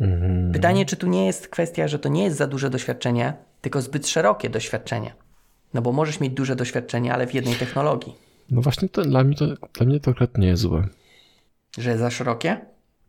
Mhm. 0.01 0.53
Pytanie, 0.53 0.87
czy 0.87 0.97
tu 0.97 1.07
nie 1.07 1.27
jest 1.27 1.49
kwestia, 1.49 1.89
że 1.89 1.99
to 1.99 2.09
nie 2.09 2.25
jest 2.25 2.37
za 2.37 2.47
duże 2.47 2.71
doświadczenie, 2.71 3.35
tylko 3.61 3.83
zbyt 3.83 4.09
szerokie 4.09 4.51
doświadczenie. 4.51 5.15
No 5.75 5.83
bo 5.83 5.93
możesz 5.93 6.21
mieć 6.21 6.33
duże 6.33 6.57
doświadczenie, 6.57 7.15
ale 7.15 7.27
w 7.27 7.35
jednej 7.35 7.55
technologii. 7.55 8.15
No 8.51 8.63
właśnie 8.63 8.89
to 8.89 9.03
dla 9.03 9.25
mnie 9.25 9.37
to, 9.37 9.47
dla 9.47 9.87
mnie 9.87 10.01
to 10.01 10.11
akurat 10.11 10.39
nie 10.39 10.49
jest 10.49 10.63
złe. 10.63 10.89
Że 11.79 11.99
za 11.99 12.11
szerokie? 12.11 12.61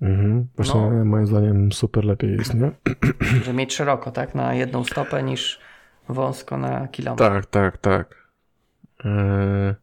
Mhm. 0.01 0.47
Właśnie 0.55 0.81
no. 0.81 1.05
moim 1.05 1.27
zdaniem 1.27 1.71
super 1.71 2.05
lepiej 2.05 2.31
jest, 2.31 2.53
nie? 2.53 2.71
Że 3.45 3.53
mieć 3.53 3.75
szeroko, 3.75 4.11
tak? 4.11 4.35
Na 4.35 4.53
jedną 4.53 4.83
stopę 4.83 5.23
niż 5.23 5.59
wąsko 6.09 6.57
na 6.57 6.87
kilometr. 6.87 7.23
Tak, 7.23 7.45
tak, 7.45 7.77
tak. 7.77 8.27
Eee... 9.05 9.75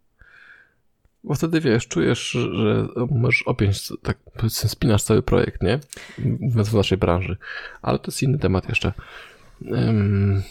Bo 1.25 1.35
wtedy 1.35 1.61
wiesz, 1.61 1.89
czujesz, 1.89 2.31
że 2.53 2.89
możesz 3.11 3.43
opiąć, 3.43 3.93
tak 4.03 4.19
spinasz 4.49 5.03
cały 5.03 5.23
projekt, 5.23 5.63
nie? 5.63 5.79
Mówiąc 6.19 6.69
w 6.69 6.75
naszej 6.75 6.99
branży. 6.99 7.37
Ale 7.83 7.99
to 7.99 8.07
jest 8.07 8.23
inny 8.23 8.39
temat 8.39 8.69
jeszcze. 8.69 8.93
Um... 9.71 10.43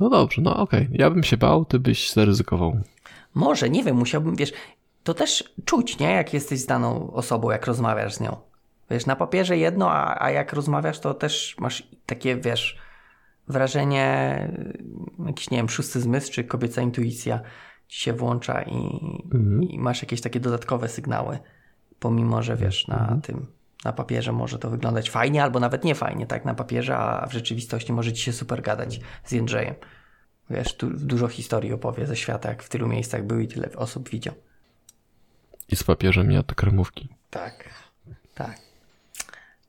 No 0.00 0.10
dobrze, 0.10 0.42
no 0.42 0.56
okej. 0.56 0.82
Okay. 0.82 0.96
Ja 0.98 1.10
bym 1.10 1.22
się 1.22 1.36
bał, 1.36 1.64
ty 1.64 1.78
byś 1.78 2.12
zaryzykował. 2.12 2.80
Może, 3.34 3.70
nie 3.70 3.84
wiem, 3.84 3.96
musiałbym, 3.96 4.36
wiesz, 4.36 4.52
to 5.04 5.14
też 5.14 5.54
czuć, 5.64 5.98
nie? 5.98 6.10
Jak 6.10 6.34
jesteś 6.34 6.60
z 6.60 6.66
daną 6.66 7.12
osobą, 7.12 7.50
jak 7.50 7.66
rozmawiasz 7.66 8.14
z 8.14 8.20
nią. 8.20 8.36
Wiesz, 8.90 9.06
na 9.06 9.16
papierze 9.16 9.56
jedno, 9.56 9.90
a, 9.90 10.24
a 10.24 10.30
jak 10.30 10.52
rozmawiasz, 10.52 11.00
to 11.00 11.14
też 11.14 11.56
masz 11.58 11.88
takie, 12.06 12.36
wiesz, 12.36 12.78
wrażenie, 13.48 14.38
jakiś, 15.26 15.50
nie 15.50 15.56
wiem, 15.56 15.68
szósty 15.68 16.00
zmysł, 16.00 16.32
czy 16.32 16.44
kobieca 16.44 16.82
intuicja 16.82 17.40
ci 17.88 18.00
się 18.00 18.12
włącza 18.12 18.62
i, 18.62 19.00
mhm. 19.24 19.62
i 19.62 19.78
masz 19.78 20.02
jakieś 20.02 20.20
takie 20.20 20.40
dodatkowe 20.40 20.88
sygnały, 20.88 21.38
pomimo, 21.98 22.42
że 22.42 22.56
wiesz, 22.56 22.88
na 22.88 23.00
mhm. 23.00 23.20
tym, 23.20 23.46
na 23.84 23.92
papierze 23.92 24.32
może 24.32 24.58
to 24.58 24.70
wyglądać 24.70 25.10
fajnie, 25.10 25.42
albo 25.42 25.60
nawet 25.60 25.84
nie 25.84 25.94
fajnie, 25.94 26.26
tak, 26.26 26.44
na 26.44 26.54
papierze, 26.54 26.96
a 26.96 27.26
w 27.26 27.32
rzeczywistości 27.32 27.92
może 27.92 28.12
ci 28.12 28.22
się 28.22 28.32
super 28.32 28.62
gadać 28.62 29.00
z 29.24 29.32
Jędrzejem. 29.32 29.74
Wiesz, 30.50 30.76
tu 30.76 30.90
dużo 30.90 31.28
historii 31.28 31.72
opowie 31.72 32.06
ze 32.06 32.16
świata, 32.16 32.48
jak 32.48 32.62
w 32.62 32.68
tylu 32.68 32.88
miejscach 32.88 33.24
był 33.24 33.40
i 33.40 33.48
tyle 33.48 33.68
osób 33.76 34.08
widział. 34.08 34.34
I 35.68 35.76
z 35.76 35.84
papieżem 35.84 36.32
jadł 36.32 36.54
kremówki. 36.54 37.08
Tak, 37.30 37.68
tak. 38.34 38.58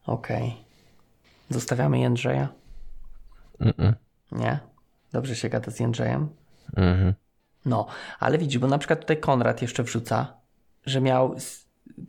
Okej. 0.05 0.47
Okay. 0.47 0.65
Zostawiamy 1.49 1.99
Jędrzeja? 1.99 2.47
Mm 3.59 3.73
-mm. 3.73 3.93
Nie? 4.31 4.59
Dobrze 5.11 5.35
się 5.35 5.49
gada 5.49 5.71
z 5.71 5.79
Jędrzejem? 5.79 6.29
Mhm. 6.75 7.13
No, 7.65 7.87
ale 8.19 8.37
widzisz, 8.37 8.59
bo 8.59 8.67
na 8.67 8.77
przykład 8.77 8.99
tutaj 8.99 9.19
Konrad 9.19 9.61
jeszcze 9.61 9.83
wrzuca, 9.83 10.33
że 10.85 11.01
miał, 11.01 11.35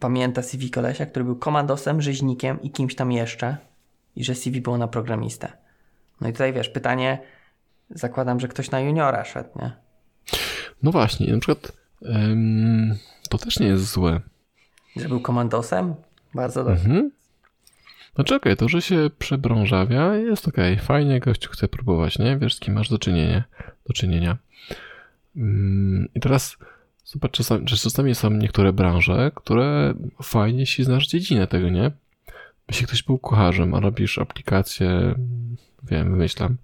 pamięta 0.00 0.42
CV 0.42 0.70
kolesia, 0.70 1.06
który 1.06 1.24
był 1.24 1.36
komandosem, 1.36 2.02
rzeźnikiem 2.02 2.62
i 2.62 2.70
kimś 2.70 2.94
tam 2.94 3.12
jeszcze 3.12 3.56
i 4.16 4.24
że 4.24 4.34
CV 4.34 4.60
było 4.60 4.78
na 4.78 4.88
programistę. 4.88 5.52
No 6.20 6.28
i 6.28 6.32
tutaj 6.32 6.52
wiesz, 6.52 6.68
pytanie, 6.68 7.18
zakładam, 7.90 8.40
że 8.40 8.48
ktoś 8.48 8.70
na 8.70 8.80
juniora 8.80 9.24
szedł, 9.24 9.50
nie? 9.62 9.72
No 10.82 10.92
właśnie, 10.92 11.32
na 11.32 11.40
przykład 11.40 11.72
ym, 12.02 12.98
to 13.28 13.38
też 13.38 13.60
nie 13.60 13.66
jest 13.66 13.92
złe. 13.92 14.20
Że 14.96 15.08
był 15.08 15.20
komandosem? 15.20 15.94
Bardzo 16.34 16.64
dobrze. 16.64 16.84
Mhm. 16.84 17.10
No 18.18 18.24
czekaj, 18.24 18.56
to, 18.56 18.68
że 18.68 18.82
się 18.82 19.10
przebrążawia 19.18 20.14
jest 20.14 20.48
okej. 20.48 20.74
Okay. 20.74 20.86
Fajnie 20.86 21.20
gościu 21.20 21.50
chce 21.50 21.68
próbować, 21.68 22.18
nie? 22.18 22.38
Wiesz, 22.38 22.54
z 22.54 22.60
kim 22.60 22.74
masz 22.74 22.88
do 22.88 22.98
czynienia. 22.98 23.44
Do 23.86 23.92
czynienia. 23.92 24.36
Mm, 25.36 26.08
I 26.14 26.20
teraz 26.20 26.56
zobacz, 27.04 27.30
czasami, 27.30 27.66
czasami 27.66 28.14
są 28.14 28.30
niektóre 28.30 28.72
branże, 28.72 29.30
które 29.34 29.94
fajnie, 30.22 30.60
jeśli 30.60 30.84
znasz 30.84 31.06
dziedzinę 31.06 31.46
tego, 31.46 31.68
nie? 31.68 31.90
Jeśli 32.68 32.86
ktoś 32.86 33.02
był 33.02 33.18
kucharzem, 33.18 33.74
a 33.74 33.80
robisz 33.80 34.18
aplikację, 34.18 35.14
wiem, 35.82 36.10
wymyślam, 36.10 36.56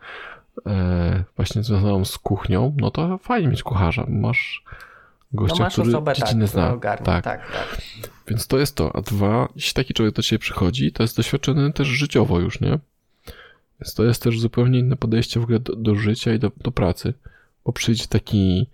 e, 0.66 1.24
właśnie 1.36 1.62
związaną 1.62 2.04
z 2.04 2.18
kuchnią, 2.18 2.76
no 2.80 2.90
to 2.90 3.18
fajnie 3.18 3.48
mieć 3.48 3.62
kucharza, 3.62 4.06
masz 4.08 4.64
gościa, 5.34 5.64
no 5.64 5.70
który 5.70 6.14
dziedzinę 6.14 6.44
tak, 6.44 6.52
zna. 6.52 6.76
Tak. 6.76 7.02
tak, 7.02 7.24
tak. 7.24 7.80
Więc 8.28 8.46
to 8.46 8.58
jest 8.58 8.76
to. 8.76 8.96
A 8.96 9.00
dwa, 9.00 9.48
jeśli 9.56 9.74
taki 9.74 9.94
człowiek 9.94 10.14
do 10.14 10.22
ciebie 10.22 10.38
przychodzi, 10.38 10.92
to 10.92 11.02
jest 11.02 11.16
doświadczony 11.16 11.72
też 11.72 11.88
życiowo 11.88 12.40
już, 12.40 12.60
nie? 12.60 12.78
Więc 13.80 13.94
to 13.94 14.04
jest 14.04 14.22
też 14.22 14.40
zupełnie 14.40 14.78
inne 14.78 14.96
podejście 14.96 15.40
w 15.40 15.42
ogóle 15.42 15.58
do, 15.58 15.76
do 15.76 15.94
życia 15.94 16.34
i 16.34 16.38
do, 16.38 16.50
do 16.56 16.72
pracy 16.72 17.14
bo 17.64 17.72
przyjdzie 17.72 18.06
taki 18.06 18.66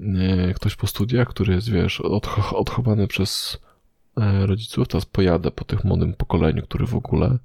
e, 0.00 0.54
ktoś 0.54 0.76
po 0.76 0.86
studiach, 0.86 1.28
który 1.28 1.54
jest, 1.54 1.70
wiesz, 1.70 2.00
odch 2.00 2.52
odchowany 2.52 3.06
przez 3.06 3.58
e, 4.16 4.46
rodziców, 4.46 4.88
teraz 4.88 5.04
pojadę 5.04 5.50
po 5.50 5.64
tych 5.64 5.84
młodym 5.84 6.14
pokoleniu, 6.14 6.62
który 6.62 6.86
w 6.86 6.94
ogóle 6.94 7.38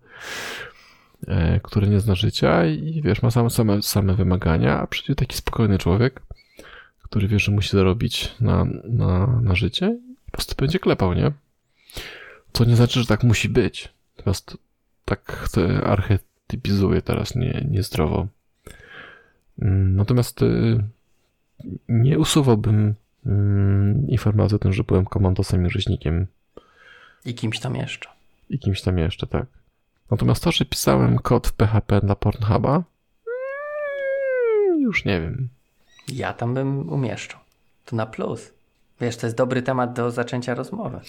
e, 1.28 1.60
który 1.64 1.88
nie 1.88 2.00
zna 2.00 2.16
życia 2.16 2.66
i 2.66 3.02
wiesz, 3.02 3.22
ma 3.22 3.32
same, 3.32 3.50
same, 3.50 3.82
same 3.82 4.14
wymagania, 4.14 4.80
a 4.80 4.88
przyjdzie 4.88 5.16
taki 5.16 5.38
spokojny 5.38 5.78
człowiek, 5.78 6.22
który 7.10 7.28
wie, 7.28 7.40
że 7.40 7.52
musi 7.52 7.70
zarobić 7.70 8.36
na, 8.40 8.66
na, 8.84 9.40
na 9.42 9.56
życie 9.56 9.98
po 10.26 10.32
prostu 10.32 10.56
będzie 10.56 10.80
klepał, 10.80 11.14
nie? 11.14 11.32
Co 12.54 12.66
nie 12.66 12.76
znaczy, 12.76 13.00
że 13.00 13.06
tak 13.06 13.24
musi 13.24 13.50
być. 13.50 13.90
Natomiast 14.18 14.58
tak 15.06 15.50
archetypizuje 15.84 17.02
teraz 17.02 17.36
nie, 17.36 17.66
niezdrowo. 17.72 18.28
Mm, 19.62 19.96
natomiast 19.96 20.42
y, 20.42 20.84
nie 21.90 22.20
usuwałbym 22.20 22.96
mm, 23.26 24.08
informacji 24.08 24.56
o 24.56 24.60
tym, 24.60 24.74
że 24.74 24.84
byłem 24.84 25.06
komandosem 25.06 25.68
i 25.68 25.70
rzeźnikiem. 25.70 26.28
I 27.26 27.34
kimś 27.34 27.60
tam 27.60 27.76
jeszcze. 27.76 28.10
I 28.50 28.60
kimś 28.60 28.82
tam 28.82 28.98
jeszcze, 28.98 29.28
tak. 29.28 29.46
Natomiast 30.12 30.44
to, 30.44 30.52
że 30.52 30.66
pisałem 30.66 31.18
kod 31.18 31.48
w 31.48 31.54
PHP 31.54 32.02
dla 32.02 32.16
Pornhuba, 32.16 32.84
mm, 34.66 34.82
już 34.82 35.06
nie 35.06 35.22
wiem. 35.22 35.50
Ja 36.08 36.34
tam 36.34 36.54
bym 36.54 36.90
umieszczał. 36.90 37.40
To 37.86 37.96
na 37.96 38.06
plus. 38.06 38.54
Wiesz, 39.02 39.18
to 39.18 39.28
jest 39.28 39.38
dobry 39.38 39.62
temat 39.62 39.94
do 39.94 40.12
zaczęcia 40.12 40.56
rozmowy. 40.56 41.00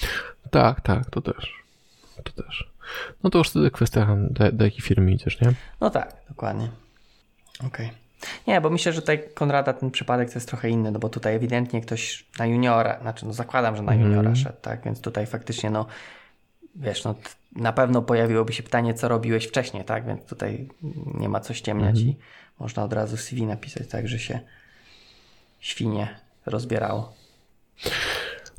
Tak, 0.51 0.81
tak, 0.81 1.11
to 1.11 1.21
też. 1.21 1.65
To 2.25 2.43
też. 2.43 2.71
No 3.23 3.31
to 3.31 3.39
już 3.39 3.51
wtedy 3.51 3.71
kwestia, 3.71 4.17
do, 4.31 4.53
do 4.53 4.65
jakiej 4.65 4.81
firmy 4.81 5.13
idziesz, 5.13 5.41
nie? 5.41 5.53
No 5.81 5.91
tak, 5.91 6.17
dokładnie. 6.29 6.69
Okej. 7.59 7.87
Okay. 7.87 8.09
Nie, 8.47 8.61
bo 8.61 8.71
myślę, 8.71 8.93
że 8.93 9.01
tutaj 9.01 9.23
Konrada 9.35 9.73
ten 9.73 9.91
przypadek 9.91 10.29
to 10.29 10.35
jest 10.35 10.49
trochę 10.49 10.71
inny, 10.71 10.91
no 10.91 10.99
bo 10.99 11.09
tutaj 11.09 11.35
ewidentnie 11.35 11.81
ktoś 11.81 12.27
na 12.39 12.47
juniora, 12.47 12.99
znaczy 13.01 13.27
no 13.27 13.33
zakładam, 13.33 13.77
że 13.77 13.83
na 13.83 13.93
mhm. 13.93 14.11
juniora 14.11 14.29
mm. 14.29 14.37
szedł, 14.37 14.57
tak, 14.63 14.85
więc 14.85 15.01
tutaj 15.01 15.27
faktycznie 15.27 15.71
no 15.71 15.87
wiesz, 16.75 17.05
no 17.05 17.15
na 17.57 17.73
pewno 17.73 18.03
pojawiłoby 18.03 18.53
się 18.53 18.63
pytanie, 18.63 18.95
co 18.95 19.09
robiłeś 19.09 19.47
wcześniej, 19.47 19.85
tak, 19.85 20.07
więc 20.07 20.25
tutaj 20.25 20.69
nie 21.15 21.29
ma 21.29 21.41
co 21.41 21.55
ściemniać 21.55 21.97
mm. 21.97 22.09
i 22.09 22.17
można 22.59 22.85
od 22.85 22.93
razu 22.93 23.17
CV 23.17 23.47
napisać, 23.47 23.89
tak, 23.89 24.09
że 24.09 24.19
się 24.19 24.41
świnie 25.61 26.21
rozbierało. 26.47 27.13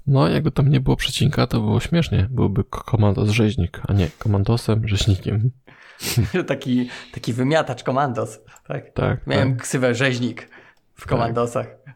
No, 0.08 0.28
jakby 0.28 0.52
tam 0.52 0.70
nie 0.70 0.80
było 0.80 0.96
przecinka, 0.96 1.48
to 1.48 1.60
było 1.60 1.80
śmiesznie. 1.80 2.28
Byłby 2.32 2.64
komandos 2.64 3.30
rzeźnik, 3.30 3.82
a 3.88 3.94
nie 3.94 4.08
komandosem 4.20 4.88
rzeźnikiem. 4.88 5.52
taki, 6.48 6.90
taki 7.14 7.34
wymiatacz 7.34 7.84
komandos. 7.84 8.40
Tak, 8.68 8.94
tak 8.94 9.28
Miałem 9.28 9.54
tak. 9.54 9.64
ksywę 9.64 9.96
rzeźnik 9.96 10.50
w 10.96 11.00
tak. 11.00 11.10
komandosach. 11.10 11.68
Tak. 11.86 11.96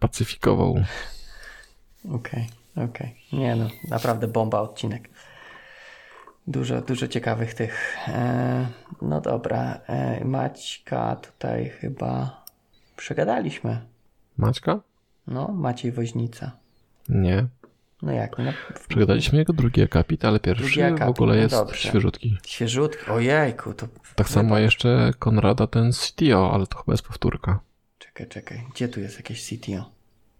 Pacyfikował. 0.00 0.70
Okej, 2.04 2.46
okay, 2.74 2.84
okej. 2.84 3.16
Okay. 3.30 3.40
Nie 3.40 3.56
no, 3.56 3.68
naprawdę 3.88 4.28
bomba 4.28 4.60
odcinek. 4.60 5.08
Dużo, 6.46 6.80
dużo 6.80 7.08
ciekawych 7.08 7.54
tych. 7.54 7.96
E, 8.08 8.66
no 9.02 9.20
dobra, 9.20 9.80
e, 9.86 10.24
Maćka 10.24 11.16
tutaj 11.16 11.70
chyba 11.80 12.42
przegadaliśmy. 12.96 13.86
Maćka? 14.36 14.80
No, 15.26 15.48
Maciej 15.48 15.92
Woźnica. 15.92 16.50
Nie. 17.08 17.46
No 18.02 18.12
jak? 18.12 18.38
No, 18.38 18.52
Przegadaliśmy 18.88 19.38
jego 19.38 19.52
drugi 19.52 19.82
akapit, 19.82 20.24
ale 20.24 20.40
pierwszy 20.40 20.84
akapit, 20.84 21.06
w 21.06 21.08
ogóle 21.08 21.34
no 21.34 21.42
jest 21.42 21.54
no 21.54 21.72
świeżutki. 21.72 22.38
Świeżutki? 22.46 23.10
Ojejku. 23.10 23.74
To... 23.74 23.88
Tak 24.14 24.28
samo 24.28 24.58
jeszcze 24.58 25.10
Konrada 25.18 25.66
ten 25.66 25.92
CTO, 25.92 26.52
ale 26.52 26.66
to 26.66 26.78
chyba 26.78 26.92
jest 26.92 27.06
powtórka. 27.06 27.60
Czekaj, 27.98 28.28
czekaj. 28.28 28.66
Gdzie 28.74 28.88
tu 28.88 29.00
jest 29.00 29.16
jakieś 29.16 29.48
CTO? 29.48 29.90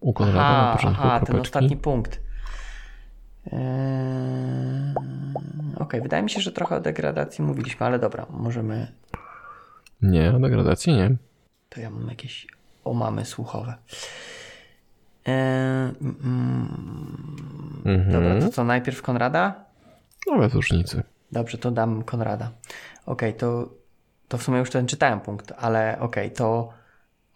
U 0.00 0.12
Konrada 0.12 0.40
aha, 0.40 0.66
na 0.66 0.76
początku 0.76 1.02
Aha, 1.02 1.20
ten 1.20 1.40
ostatni 1.40 1.76
punkt. 1.76 2.20
Eee... 3.52 4.94
Okej, 5.74 5.86
okay, 5.86 6.00
wydaje 6.00 6.22
mi 6.22 6.30
się, 6.30 6.40
że 6.40 6.52
trochę 6.52 6.76
o 6.76 6.80
degradacji 6.80 7.44
mówiliśmy, 7.44 7.86
ale 7.86 7.98
dobra, 7.98 8.26
możemy... 8.30 8.92
Nie, 10.02 10.34
o 10.34 10.38
degradacji 10.38 10.92
nie. 10.92 11.16
To 11.68 11.80
ja 11.80 11.90
mam 11.90 12.08
jakieś 12.08 12.46
omamy 12.86 13.24
słuchowe. 13.24 13.74
Eee, 15.26 15.92
mm, 16.00 17.82
Dobra, 18.12 18.40
to 18.40 18.48
co, 18.48 18.64
najpierw 18.64 19.02
Konrada? 19.02 19.64
No 20.26 20.38
bez 20.38 20.54
różnicy. 20.54 21.02
Dobrze, 21.32 21.58
to 21.58 21.70
dam 21.70 22.02
Konrada. 22.02 22.50
Okej, 23.06 23.30
okay, 23.30 23.40
to, 23.40 23.68
to 24.28 24.38
w 24.38 24.42
sumie 24.42 24.58
już 24.58 24.70
ten 24.70 24.86
czytałem 24.86 25.20
punkt, 25.20 25.52
ale 25.58 25.96
okej, 26.00 26.26
okay, 26.26 26.36
to 26.36 26.72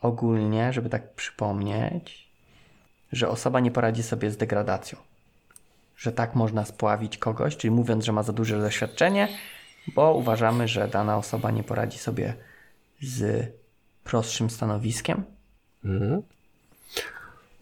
ogólnie, 0.01 0.73
żeby 0.73 0.89
tak 0.89 1.15
przypomnieć, 1.15 2.31
że 3.13 3.29
osoba 3.29 3.61
nie 3.61 3.71
poradzi 3.71 4.03
sobie 4.03 4.31
z 4.31 4.37
degradacją. 4.37 4.99
Że 5.97 6.13
tak 6.13 6.35
można 6.35 6.65
spławić 6.65 7.19
kogoś, 7.19 7.57
czyli 7.57 7.71
mówiąc, 7.71 8.05
że 8.05 8.13
ma 8.13 8.23
za 8.23 8.33
duże 8.33 8.61
doświadczenie, 8.61 9.29
bo 9.95 10.15
uważamy, 10.15 10.69
że 10.69 10.89
dana 10.89 11.17
osoba 11.17 11.51
nie 11.51 11.63
poradzi 11.63 11.99
sobie 11.99 12.35
z 13.03 13.53
prostszym 14.05 14.51
stanowiskiem. 14.51 15.25
Mhm. 15.85 16.23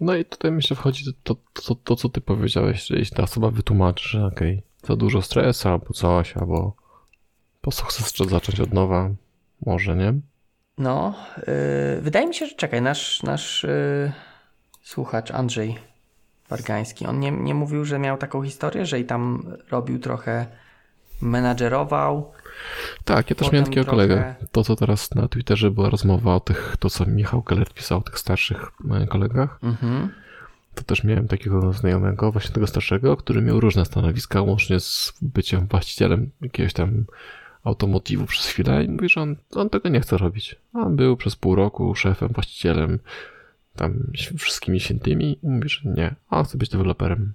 No 0.00 0.14
i 0.14 0.24
tutaj 0.24 0.50
myślę 0.50 0.76
wchodzi 0.76 1.04
to, 1.04 1.34
to, 1.34 1.62
to, 1.62 1.74
to, 1.74 1.96
co 1.96 2.08
ty 2.08 2.20
powiedziałeś, 2.20 2.86
że 2.86 2.96
jeśli 2.96 3.16
ta 3.16 3.22
osoba 3.22 3.50
wytłumaczy, 3.50 4.08
że 4.08 4.26
okej, 4.26 4.52
okay, 4.52 4.88
za 4.88 4.96
dużo 4.96 5.22
stresu 5.22 5.68
albo 5.68 5.92
coś, 5.92 6.36
albo 6.36 6.76
po 7.60 7.72
co 7.72 7.84
chcesz 7.84 8.28
zacząć 8.28 8.60
od 8.60 8.72
nowa, 8.72 9.10
może, 9.66 9.96
nie? 9.96 10.14
No, 10.78 11.14
yy, 11.36 12.00
wydaje 12.00 12.26
mi 12.26 12.34
się, 12.34 12.46
że 12.46 12.54
czekaj, 12.54 12.82
nasz, 12.82 13.22
nasz 13.22 13.62
yy, 13.62 14.12
słuchacz 14.82 15.30
Andrzej 15.30 15.78
Wargański, 16.48 17.06
on 17.06 17.20
nie, 17.20 17.30
nie 17.30 17.54
mówił, 17.54 17.84
że 17.84 17.98
miał 17.98 18.18
taką 18.18 18.42
historię, 18.42 18.86
że 18.86 19.00
i 19.00 19.04
tam 19.04 19.52
robił 19.70 19.98
trochę, 19.98 20.46
menadżerował. 21.20 22.32
Tak, 23.04 23.30
ja 23.30 23.36
też 23.36 23.52
miałem 23.52 23.64
takiego 23.64 23.84
trochę... 23.84 23.96
kolegę. 23.96 24.34
To, 24.52 24.64
co 24.64 24.76
teraz 24.76 25.14
na 25.14 25.28
Twitterze 25.28 25.70
była 25.70 25.90
rozmowa 25.90 26.34
o 26.34 26.40
tych, 26.40 26.76
to 26.78 26.90
co 26.90 27.06
Michał 27.06 27.42
Keller 27.42 27.68
pisał 27.68 27.98
o 27.98 28.02
tych 28.02 28.18
starszych 28.18 28.70
e, 28.90 29.06
kolegach. 29.06 29.58
Mhm. 29.62 30.08
To 30.74 30.82
też 30.82 31.04
miałem 31.04 31.28
takiego 31.28 31.72
znajomego, 31.72 32.32
właśnie 32.32 32.54
tego 32.54 32.66
starszego, 32.66 33.16
który 33.16 33.42
miał 33.42 33.60
różne 33.60 33.84
stanowiska, 33.84 34.42
łącznie 34.42 34.80
z 34.80 35.12
byciem 35.22 35.66
właścicielem 35.66 36.30
jakiegoś 36.40 36.72
tam 36.72 37.04
automotywu 37.64 38.26
przez 38.26 38.46
chwilę 38.46 38.84
i 38.84 38.88
mówi, 38.88 39.08
że 39.08 39.20
on, 39.20 39.36
on 39.54 39.70
tego 39.70 39.88
nie 39.88 40.00
chce 40.00 40.18
robić. 40.18 40.56
On 40.74 40.96
był 40.96 41.16
przez 41.16 41.36
pół 41.36 41.54
roku 41.54 41.94
szefem, 41.94 42.28
właścicielem, 42.28 42.98
tam 43.76 43.94
wszystkimi 44.38 44.80
świętymi 44.80 45.38
i 45.42 45.48
mówi, 45.48 45.68
że 45.68 45.80
nie, 45.84 46.14
on 46.30 46.44
chce 46.44 46.58
być 46.58 46.70
deweloperem. 46.70 47.32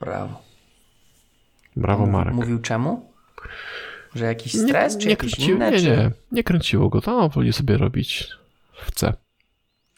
Brawo. 0.00 0.42
Brawo, 1.76 2.06
Marek. 2.06 2.34
Mówił 2.34 2.58
czemu? 2.58 3.12
Że 4.14 4.24
jakiś 4.24 4.52
stres, 4.52 4.94
nie, 4.94 5.00
czy 5.00 5.06
nie 5.06 5.12
jakieś 5.12 5.34
kręcił, 5.34 5.56
inne? 5.56 5.70
Nie, 5.70 5.78
czy... 5.78 5.90
nie, 5.90 6.10
nie 6.32 6.44
kręciło 6.44 6.88
go 6.88 7.00
to, 7.00 7.18
on 7.18 7.30
woli 7.30 7.52
sobie 7.52 7.76
robić 7.76 8.28
w 8.84 8.90
C. 8.90 9.12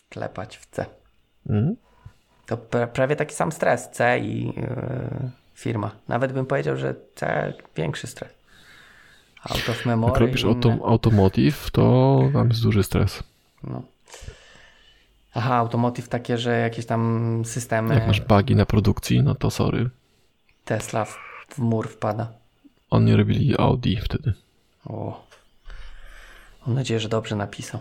Klepać 0.08 0.56
w 0.56 0.66
C. 0.66 0.86
Mhm. 1.46 1.76
To 2.46 2.56
pra 2.56 2.86
prawie 2.86 3.16
taki 3.16 3.34
sam 3.34 3.52
stres, 3.52 3.90
C 3.90 4.18
i 4.20 4.46
yy, 4.46 4.52
firma. 5.54 5.90
Nawet 6.08 6.32
bym 6.32 6.46
powiedział, 6.46 6.76
że 6.76 6.94
C 7.14 7.52
większy 7.76 8.06
stres. 8.06 8.28
Out 9.42 9.68
of 9.68 9.86
memory. 9.86 10.12
Jak 10.12 10.20
robisz 10.20 10.44
auto, 10.44 10.78
automotive, 10.84 11.70
to 11.70 12.20
tam 12.32 12.48
jest 12.48 12.62
duży 12.62 12.82
stres. 12.82 13.22
No. 13.64 13.82
Aha, 15.34 15.54
automotive 15.54 16.08
takie, 16.08 16.38
że 16.38 16.58
jakieś 16.58 16.86
tam 16.86 17.42
systemy. 17.44 17.94
Jak 17.94 18.06
masz 18.06 18.20
bugi 18.20 18.56
na 18.56 18.66
produkcji, 18.66 19.22
no 19.22 19.34
to 19.34 19.50
sorry. 19.50 19.90
Tesla 20.64 21.04
w, 21.04 21.18
w 21.48 21.58
mur 21.58 21.88
wpada. 21.88 22.32
Oni 22.90 23.16
robili 23.16 23.58
Audi 23.58 23.96
wtedy. 23.96 24.32
O. 24.84 25.26
Mam 26.66 26.74
nadzieję, 26.74 27.00
że 27.00 27.08
dobrze 27.08 27.36
napisał. 27.36 27.80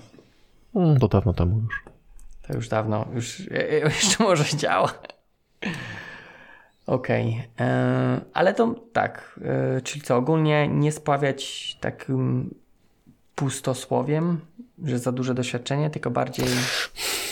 Mm, 0.76 1.00
to 1.00 1.08
dawno 1.08 1.34
temu 1.34 1.60
już. 1.60 1.84
To 2.48 2.54
już 2.54 2.68
dawno, 2.68 3.06
już 3.14 3.40
jeszcze 4.02 4.24
może 4.24 4.58
działa. 4.58 4.94
Okej, 6.88 7.30
okay. 7.30 7.68
E, 7.68 8.22
ale 8.34 8.54
to 8.54 8.76
tak, 8.94 9.40
e, 9.78 9.82
czyli 9.82 10.02
co, 10.02 10.16
ogólnie 10.16 10.68
nie 10.68 10.92
spławiać 10.92 11.76
takim 11.82 12.56
pustosłowiem, 13.36 14.40
że 14.84 15.00
za 15.00 15.12
duże 15.12 15.34
doświadczenie, 15.34 15.90
tylko 15.90 16.12
bardziej... 16.12 16.46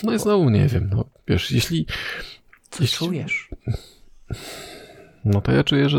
No 0.03 0.13
i 0.13 0.19
znowu 0.19 0.49
nie 0.49 0.67
wiem, 0.67 0.89
no 0.93 1.05
wiesz, 1.27 1.51
jeśli... 1.51 1.85
Co 2.69 2.83
jeśli... 2.83 2.97
czujesz? 2.97 3.49
No 5.25 5.41
to 5.41 5.51
ja 5.51 5.63
czuję, 5.63 5.89
że, 5.89 5.97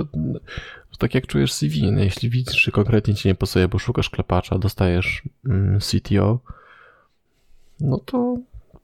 że 0.91 0.99
tak 0.99 1.14
jak 1.14 1.27
czujesz 1.27 1.53
CV, 1.53 1.93
no 1.93 2.01
jeśli 2.01 2.31
widzisz, 2.31 2.62
że 2.62 2.72
konkretnie 2.72 3.14
ci 3.14 3.29
nie 3.29 3.35
pasuje, 3.35 3.68
bo 3.68 3.79
szukasz 3.79 4.11
klepacza, 4.11 4.59
dostajesz 4.59 5.22
mm, 5.47 5.79
CTO, 5.81 6.39
no 7.81 7.99
to 7.99 8.37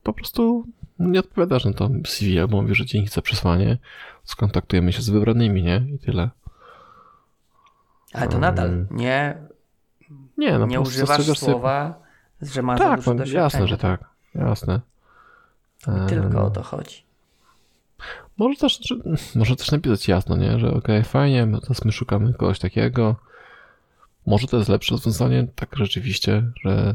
po 0.03 0.12
prostu 0.12 0.66
nie 0.99 1.20
odpowiadasz 1.20 1.64
na 1.64 1.72
to 1.72 1.90
CV, 2.07 2.40
albo 2.40 2.62
mówisz, 2.62 2.78
że 2.78 2.86
dzięki 2.86 3.09
za 3.09 3.22
przesłanie, 3.22 3.78
skontaktujemy 4.24 4.93
się 4.93 5.03
z 5.03 5.11
wybranymi, 5.11 5.62
nie? 5.62 5.86
I 5.95 5.99
tyle. 5.99 6.30
Ale 8.12 8.28
to 8.28 8.38
nadal 8.38 8.86
nie, 8.90 9.36
nie, 10.38 10.59
no 10.59 10.66
nie 10.66 10.80
używasz 10.80 11.38
słowa, 11.38 11.95
sobie... 12.40 12.53
że 12.53 12.62
masz 12.62 12.78
tak, 12.78 12.97
dużo 12.97 13.14
no, 13.14 13.24
jasne, 13.24 13.68
że 13.68 13.78
tak. 13.78 14.05
Jasne. 14.34 14.80
I 15.86 16.09
tylko 16.09 16.45
o 16.45 16.51
to 16.51 16.62
chodzi. 16.62 17.11
Może 18.36 18.57
też, 18.57 18.94
może 19.34 19.57
też 19.57 19.70
napisać 19.70 20.09
jasno, 20.09 20.36
nie? 20.36 20.59
że 20.59 20.68
okej, 20.68 20.78
okay, 20.78 21.05
fajnie, 21.05 21.48
teraz 21.62 21.84
my 21.84 21.92
szukamy 21.92 22.34
kogoś 22.34 22.59
takiego. 22.59 23.16
Może 24.26 24.46
to 24.46 24.57
jest 24.57 24.68
lepsze 24.68 24.94
rozwiązanie, 24.94 25.46
tak 25.55 25.76
rzeczywiście, 25.76 26.42
że 26.64 26.94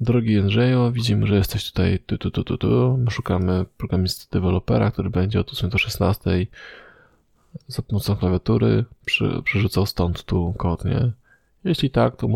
drogi 0.00 0.32
Jędrzeju, 0.32 0.92
widzimy, 0.92 1.26
że 1.26 1.34
jesteś 1.36 1.70
tutaj 1.72 1.98
tu, 2.06 2.18
tu, 2.18 2.30
tu, 2.30 2.44
tu, 2.44 2.58
tu. 2.58 2.96
My 3.04 3.10
szukamy 3.10 3.64
programisty 3.78 4.26
dewelopera, 4.32 4.90
który 4.90 5.10
będzie 5.10 5.40
od 5.40 5.52
8 5.52 5.70
do 5.70 5.78
16 5.78 6.46
za 7.68 7.82
pomocą 7.82 8.16
klawiatury 8.16 8.84
przy, 9.04 9.42
przerzucał 9.44 9.86
stąd 9.86 10.24
tu 10.24 10.54
kod, 10.58 10.84
nie? 10.84 11.12
Jeśli 11.64 11.90
tak, 11.90 12.16
to 12.16 12.26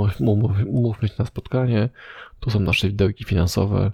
umówmy 0.66 1.08
się 1.08 1.14
na 1.18 1.26
spotkanie. 1.26 1.88
Tu 2.40 2.50
są 2.50 2.60
nasze 2.60 2.88
widełki 2.88 3.24
finansowe. 3.24 3.92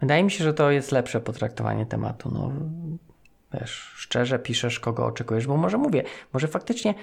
Wydaje 0.00 0.24
mi 0.24 0.30
się, 0.30 0.44
że 0.44 0.54
to 0.54 0.70
jest 0.70 0.92
lepsze 0.92 1.20
potraktowanie 1.20 1.86
tematu. 1.86 2.30
No, 2.34 2.52
wiesz, 3.60 3.92
szczerze 3.96 4.38
piszesz, 4.38 4.80
kogo 4.80 5.06
oczekujesz, 5.06 5.46
bo 5.46 5.56
może 5.56 5.78
mówię, 5.78 6.02
może 6.32 6.48
faktycznie 6.48 6.94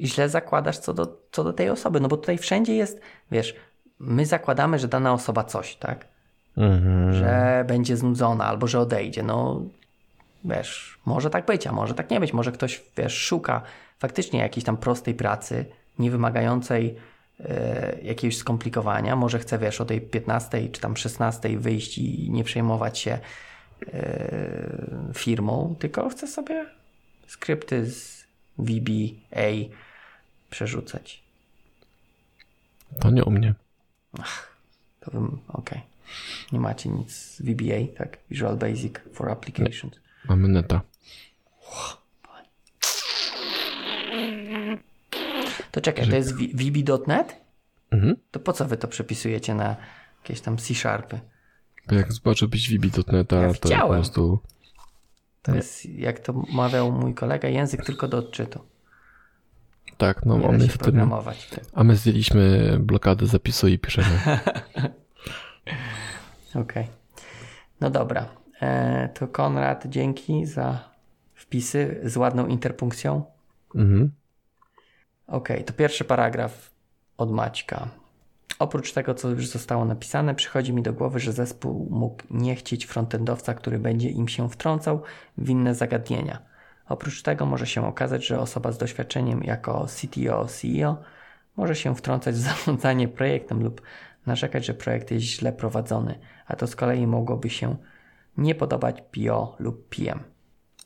źle 0.00 0.28
zakładasz 0.28 0.78
co 0.78 0.94
do, 0.94 1.18
co 1.32 1.44
do 1.44 1.52
tej 1.52 1.70
osoby, 1.70 2.00
no 2.00 2.08
bo 2.08 2.16
tutaj 2.16 2.38
wszędzie 2.38 2.74
jest, 2.74 3.00
wiesz, 3.30 3.54
my 3.98 4.26
zakładamy, 4.26 4.78
że 4.78 4.88
dana 4.88 5.12
osoba 5.12 5.44
coś, 5.44 5.76
tak? 5.76 6.08
Mhm. 6.56 7.12
Że 7.12 7.64
będzie 7.68 7.96
znudzona 7.96 8.44
albo 8.44 8.66
że 8.66 8.80
odejdzie. 8.80 9.22
No, 9.22 9.62
wiesz, 10.44 10.98
może 11.06 11.30
tak 11.30 11.46
być, 11.46 11.66
a 11.66 11.72
może 11.72 11.94
tak 11.94 12.10
nie 12.10 12.20
być. 12.20 12.32
Może 12.32 12.52
ktoś, 12.52 12.82
wiesz, 12.96 13.14
szuka 13.18 13.62
faktycznie 13.98 14.40
jakiejś 14.40 14.64
tam 14.64 14.76
prostej 14.76 15.14
pracy, 15.14 15.64
niewymagającej 15.98 16.96
jakiegoś 18.02 18.36
skomplikowania. 18.36 19.16
Może 19.16 19.38
chce, 19.38 19.58
wiesz, 19.58 19.80
o 19.80 19.84
tej 19.84 20.00
15 20.00 20.68
czy 20.68 20.80
tam 20.80 20.96
16 20.96 21.58
wyjść 21.58 21.98
i 21.98 22.30
nie 22.30 22.44
przejmować 22.44 22.98
się 22.98 23.18
e, 23.92 25.10
firmą, 25.14 25.76
tylko 25.78 26.08
chce 26.08 26.26
sobie 26.26 26.66
skrypty 27.26 27.90
z 27.90 28.24
VBA 28.58 29.50
przerzucać. 30.50 31.22
To 33.00 33.10
nie 33.10 33.24
u 33.24 33.30
mnie. 33.30 33.54
Ach, 34.20 34.56
to 35.00 35.10
bym, 35.10 35.38
okej. 35.48 35.78
Okay. 35.78 35.80
Nie 36.52 36.60
macie 36.60 36.88
nic 36.88 37.12
z 37.12 37.42
VBA, 37.42 37.96
tak? 37.98 38.18
Visual 38.30 38.56
Basic 38.56 38.94
for 39.12 39.30
Applications. 39.30 39.94
Nie. 39.94 40.28
Mamy 40.28 40.48
neta. 40.48 40.80
To 45.72 45.80
czekaj, 45.80 46.08
to 46.08 46.16
jest 46.16 46.34
VB.net? 46.34 47.36
Mhm. 47.90 48.16
To 48.30 48.40
po 48.40 48.52
co 48.52 48.64
wy 48.64 48.76
to 48.76 48.88
przepisujecie 48.88 49.54
na 49.54 49.76
jakieś 50.22 50.40
tam 50.40 50.58
C-Sharpy? 50.58 51.20
Jak 51.90 52.12
zobaczę 52.12 52.48
być 52.48 52.70
VB.net, 52.70 53.32
ja 53.32 53.54
to 53.54 53.68
po 53.68 53.88
prostu... 53.88 54.38
To 55.42 55.54
jest, 55.54 55.86
jak 55.86 56.20
to 56.20 56.32
mawiał 56.32 56.92
mój 56.92 57.14
kolega, 57.14 57.48
język 57.48 57.84
tylko 57.84 58.08
do 58.08 58.18
odczytu. 58.18 58.60
Tak, 59.98 60.26
no 60.26 60.38
mamy 60.38 60.68
się 60.68 60.78
programować. 60.78 61.50
A 61.72 61.84
my 61.84 61.96
zdjęliśmy 61.96 62.76
blokadę 62.80 63.26
zapisu 63.26 63.68
i 63.68 63.78
piszemy. 63.78 64.08
Okej. 66.50 66.62
Okay. 66.62 66.86
No 67.80 67.90
dobra. 67.90 68.28
E, 68.60 69.08
to 69.08 69.28
Konrad, 69.28 69.86
dzięki 69.86 70.46
za 70.46 70.90
wpisy 71.34 72.00
z 72.04 72.16
ładną 72.16 72.46
interpunkcją. 72.46 73.24
Mhm. 73.74 74.12
Okay, 75.32 75.64
to 75.64 75.72
pierwszy 75.72 76.04
paragraf 76.04 76.70
od 77.18 77.32
Maćka. 77.32 77.88
Oprócz 78.58 78.92
tego, 78.92 79.14
co 79.14 79.28
już 79.28 79.46
zostało 79.46 79.84
napisane, 79.84 80.34
przychodzi 80.34 80.72
mi 80.72 80.82
do 80.82 80.92
głowy, 80.92 81.20
że 81.20 81.32
zespół 81.32 81.88
mógł 81.90 82.22
nie 82.30 82.56
chcieć 82.56 82.86
frontendowca, 82.86 83.54
który 83.54 83.78
będzie 83.78 84.08
im 84.08 84.28
się 84.28 84.48
wtrącał 84.48 85.02
w 85.38 85.50
inne 85.50 85.74
zagadnienia. 85.74 86.38
Oprócz 86.88 87.22
tego 87.22 87.46
może 87.46 87.66
się 87.66 87.86
okazać, 87.86 88.26
że 88.26 88.40
osoba 88.40 88.72
z 88.72 88.78
doświadczeniem 88.78 89.42
jako 89.42 89.86
CTO, 89.86 90.46
CEO 90.46 90.96
może 91.56 91.76
się 91.76 91.96
wtrącać 91.96 92.34
w 92.34 92.38
zarządzanie 92.48 93.08
projektem 93.08 93.62
lub 93.62 93.82
narzekać, 94.26 94.64
że 94.64 94.74
projekt 94.74 95.10
jest 95.10 95.24
źle 95.24 95.52
prowadzony, 95.52 96.18
a 96.46 96.56
to 96.56 96.66
z 96.66 96.76
kolei 96.76 97.06
mogłoby 97.06 97.50
się 97.50 97.76
nie 98.36 98.54
podobać 98.54 99.00
PO 99.00 99.56
lub 99.58 99.88
PM. 99.88 100.31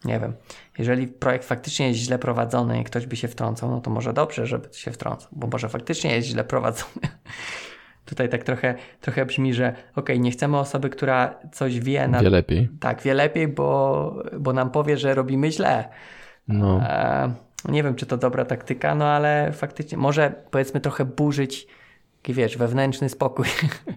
Nie 0.06 0.20
wiem. 0.20 0.32
Jeżeli 0.78 1.08
projekt 1.08 1.44
faktycznie 1.44 1.88
jest 1.88 2.00
źle 2.00 2.18
prowadzony 2.18 2.80
i 2.80 2.84
ktoś 2.84 3.06
by 3.06 3.16
się 3.16 3.28
wtrącał, 3.28 3.70
no 3.70 3.80
to 3.80 3.90
może 3.90 4.12
dobrze, 4.12 4.46
żeby 4.46 4.68
się 4.72 4.90
wtrącał, 4.90 5.28
bo 5.32 5.46
może 5.46 5.68
faktycznie 5.68 6.14
jest 6.16 6.28
źle 6.28 6.44
prowadzony. 6.44 7.08
Tutaj 8.04 8.28
tak 8.28 8.44
trochę, 8.44 8.74
trochę 9.00 9.26
brzmi, 9.26 9.54
że 9.54 9.74
ok, 9.96 10.08
nie 10.18 10.30
chcemy 10.30 10.58
osoby, 10.58 10.90
która 10.90 11.34
coś 11.52 11.80
wie. 11.80 12.08
Na... 12.08 12.22
Wie 12.22 12.30
lepiej. 12.30 12.68
Tak, 12.80 13.02
wie 13.02 13.14
lepiej, 13.14 13.48
bo, 13.48 14.22
bo 14.38 14.52
nam 14.52 14.70
powie, 14.70 14.96
że 14.96 15.14
robimy 15.14 15.52
źle. 15.52 15.88
No. 16.48 16.80
E, 16.82 17.32
nie 17.68 17.82
wiem, 17.82 17.94
czy 17.94 18.06
to 18.06 18.16
dobra 18.16 18.44
taktyka, 18.44 18.94
no 18.94 19.04
ale 19.04 19.52
faktycznie 19.52 19.98
może 19.98 20.34
powiedzmy 20.50 20.80
trochę 20.80 21.04
burzyć 21.04 21.66
wiesz, 22.28 22.56
wewnętrzny 22.56 23.08
spokój. 23.08 23.46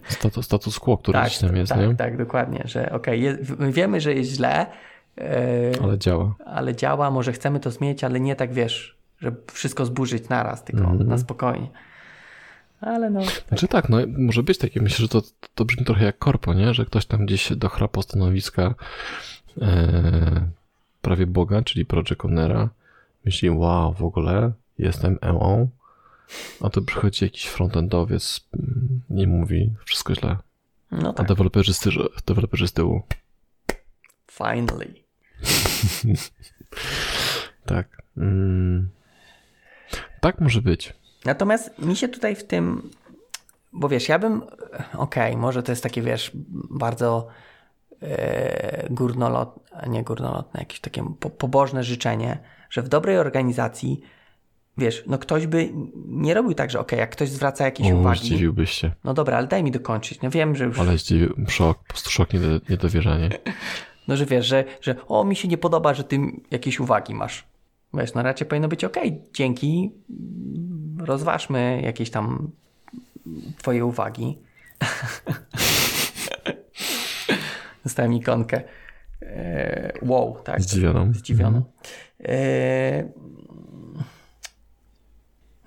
Status, 0.08 0.44
status 0.44 0.78
quo, 0.78 0.98
który 0.98 1.18
tak, 1.18 1.32
tam 1.32 1.56
jest, 1.56 1.72
tak, 1.72 1.80
nie? 1.80 1.96
Tak, 1.96 2.16
dokładnie, 2.16 2.62
że 2.64 2.92
okej, 2.92 3.28
okay, 3.28 3.72
wiemy, 3.72 4.00
że 4.00 4.14
jest 4.14 4.30
źle, 4.30 4.66
ale 5.82 5.98
działa. 5.98 6.34
Ale 6.46 6.76
działa, 6.76 7.10
może 7.10 7.32
chcemy 7.32 7.60
to 7.60 7.70
zmienić, 7.70 8.04
ale 8.04 8.20
nie 8.20 8.36
tak, 8.36 8.52
wiesz, 8.52 8.96
żeby 9.20 9.36
wszystko 9.52 9.86
zburzyć 9.86 10.28
naraz, 10.28 10.64
tylko 10.64 10.84
mm 10.84 10.98
-hmm. 10.98 11.06
na 11.06 11.18
spokojnie. 11.18 11.68
Ale 12.80 13.10
no. 13.10 13.20
Tak. 13.20 13.44
Znaczy 13.48 13.68
tak, 13.68 13.88
no 13.88 13.98
może 14.18 14.42
być 14.42 14.58
takie. 14.58 14.82
Myślę, 14.82 15.02
że 15.02 15.08
to, 15.08 15.22
to 15.54 15.64
brzmi 15.64 15.84
trochę 15.84 16.04
jak 16.04 16.18
korpo, 16.18 16.54
nie? 16.54 16.74
Że 16.74 16.84
ktoś 16.84 17.06
tam 17.06 17.26
gdzieś 17.26 17.52
dochrapał 17.56 18.02
stanowiska 18.02 18.74
e, 19.62 20.48
prawie 21.02 21.26
Boga, 21.26 21.62
czyli 21.62 21.84
Project 21.84 22.24
Ownera. 22.24 22.68
Myśli, 23.24 23.50
wow, 23.50 23.92
w 23.92 24.02
ogóle 24.02 24.52
jestem 24.78 25.18
EO, 25.22 25.68
a 26.60 26.70
tu 26.70 26.82
przychodzi 26.82 27.24
jakiś 27.24 27.46
frontendowiec 27.46 28.48
i 29.10 29.26
mówi 29.26 29.72
wszystko 29.84 30.14
źle. 30.14 30.36
No 30.92 31.12
tak. 31.12 31.26
A 31.26 31.28
deweloperzy 31.28 31.74
z, 31.74 31.88
deweloperzy 32.26 32.68
z 32.68 32.72
tyłu. 32.72 33.02
Finally. 34.40 34.94
tak. 37.66 38.02
Mm. 38.16 38.88
Tak 40.20 40.40
może 40.40 40.62
być. 40.62 40.94
Natomiast 41.24 41.78
mi 41.78 41.96
się 41.96 42.08
tutaj 42.08 42.36
w 42.36 42.44
tym, 42.44 42.90
bo 43.72 43.88
wiesz, 43.88 44.08
ja 44.08 44.18
bym, 44.18 44.42
okej, 44.94 45.30
okay, 45.30 45.36
może 45.36 45.62
to 45.62 45.72
jest 45.72 45.82
takie, 45.82 46.02
wiesz, 46.02 46.30
bardzo 46.70 47.26
e, 48.02 48.88
górnolotne, 48.90 49.88
nie 49.88 50.02
górnolotne, 50.02 50.60
jakieś 50.60 50.80
takie 50.80 51.14
po, 51.20 51.30
pobożne 51.30 51.84
życzenie, 51.84 52.38
że 52.70 52.82
w 52.82 52.88
dobrej 52.88 53.18
organizacji 53.18 54.00
wiesz, 54.78 55.04
no 55.06 55.18
ktoś 55.18 55.46
by 55.46 55.70
nie 56.06 56.34
robił 56.34 56.54
tak, 56.54 56.70
że 56.70 56.80
ok, 56.80 56.92
jak 56.92 57.10
ktoś 57.10 57.28
zwraca 57.28 57.64
jakieś 57.64 57.92
o, 57.92 57.96
uwagi. 57.96 58.20
Zdziwiłbyś 58.20 58.70
się. 58.70 58.92
No 59.04 59.14
dobra, 59.14 59.36
ale 59.36 59.46
daj 59.46 59.62
mi 59.62 59.70
dokończyć. 59.70 60.22
No 60.22 60.30
wiem, 60.30 60.56
że 60.56 60.64
już. 60.64 60.78
Ale 60.78 60.98
zdziwił, 60.98 61.34
szok, 61.48 61.78
po 61.78 61.84
prostu 61.84 62.10
szok, 62.10 62.28
niedowierzanie. 62.68 63.30
No, 64.10 64.16
że 64.16 64.26
wiesz, 64.26 64.46
że, 64.46 64.64
że 64.80 64.96
o, 65.08 65.24
mi 65.24 65.36
się 65.36 65.48
nie 65.48 65.58
podoba, 65.58 65.94
że 65.94 66.04
ty 66.04 66.18
jakieś 66.50 66.80
uwagi 66.80 67.14
masz. 67.14 67.44
Wiesz, 67.94 68.14
no 68.14 68.22
raczej 68.22 68.46
powinno 68.46 68.68
być 68.68 68.84
ok, 68.84 68.96
dzięki, 69.34 69.90
rozważmy 70.98 71.80
jakieś 71.84 72.10
tam 72.10 72.50
twoje 73.58 73.84
uwagi. 73.84 74.38
Dostałem 77.84 78.12
ikonkę. 78.12 78.62
E, 79.22 79.92
wow, 80.02 80.36
tak. 80.44 80.62
Zdziwioną. 80.62 81.12
Zdziwioną. 81.12 81.56
Mhm. 81.56 81.64
E, 82.24 83.08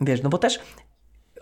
Wiesz, 0.02 0.24
no 0.24 0.30
bo 0.30 0.38
też 0.38 0.60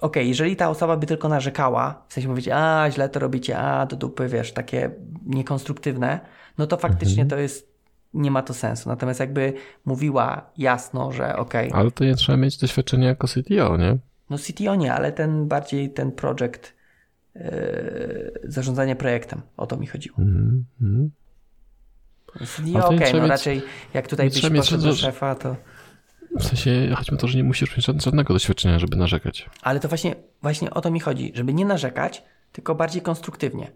okej, 0.01 0.21
okay, 0.21 0.23
jeżeli 0.23 0.55
ta 0.55 0.69
osoba 0.69 0.97
by 0.97 1.05
tylko 1.05 1.29
narzekała, 1.29 2.05
w 2.07 2.13
sensie 2.13 2.29
mówić, 2.29 2.49
a 2.53 2.91
źle 2.91 3.09
to 3.09 3.19
robicie, 3.19 3.57
a 3.57 3.85
do 3.85 3.95
dupy, 3.95 4.27
wiesz, 4.27 4.53
takie 4.53 4.91
niekonstruktywne, 5.25 6.19
no 6.57 6.67
to 6.67 6.77
faktycznie 6.77 7.23
mhm. 7.23 7.29
to 7.29 7.37
jest, 7.37 7.71
nie 8.13 8.31
ma 8.31 8.41
to 8.41 8.53
sensu. 8.53 8.89
Natomiast 8.89 9.19
jakby 9.19 9.53
mówiła 9.85 10.51
jasno, 10.57 11.11
że 11.11 11.35
okej. 11.35 11.69
Okay, 11.69 11.79
ale 11.79 11.91
to 11.91 12.03
nie 12.03 12.15
trzeba 12.15 12.37
mieć 12.37 12.57
doświadczenia 12.57 13.07
jako 13.07 13.27
CTO, 13.27 13.77
nie? 13.77 13.97
No 14.29 14.37
CTO 14.37 14.75
nie, 14.75 14.93
ale 14.93 15.11
ten 15.11 15.47
bardziej 15.47 15.89
ten 15.89 16.11
projekt, 16.11 16.75
yy, 17.35 17.41
zarządzanie 18.43 18.95
projektem, 18.95 19.41
o 19.57 19.67
to 19.67 19.77
mi 19.77 19.87
chodziło. 19.87 20.17
Mhm. 20.17 21.11
CTO 22.45 22.85
okej, 22.85 22.97
okay, 22.97 23.13
no 23.13 23.19
mieć, 23.19 23.29
raczej 23.29 23.61
jak 23.93 24.07
tutaj 24.07 24.29
byś 24.29 24.49
poszedł 24.49 24.83
do 24.83 24.95
szefa, 24.95 25.35
to... 25.35 25.55
W 26.39 26.43
sensie, 26.43 26.95
chodzi 26.95 27.11
o 27.11 27.17
to, 27.17 27.27
że 27.27 27.37
nie 27.37 27.43
musisz 27.43 27.77
mieć 27.77 27.85
żadnego 27.85 28.33
doświadczenia, 28.33 28.79
żeby 28.79 28.97
narzekać. 28.97 29.49
Ale 29.61 29.79
to 29.79 29.87
właśnie, 29.87 30.15
właśnie 30.41 30.71
o 30.71 30.81
to 30.81 30.91
mi 30.91 30.99
chodzi, 30.99 31.31
żeby 31.35 31.53
nie 31.53 31.65
narzekać, 31.65 32.23
tylko 32.51 32.75
bardziej 32.75 33.01
konstruktywnie. 33.01 33.71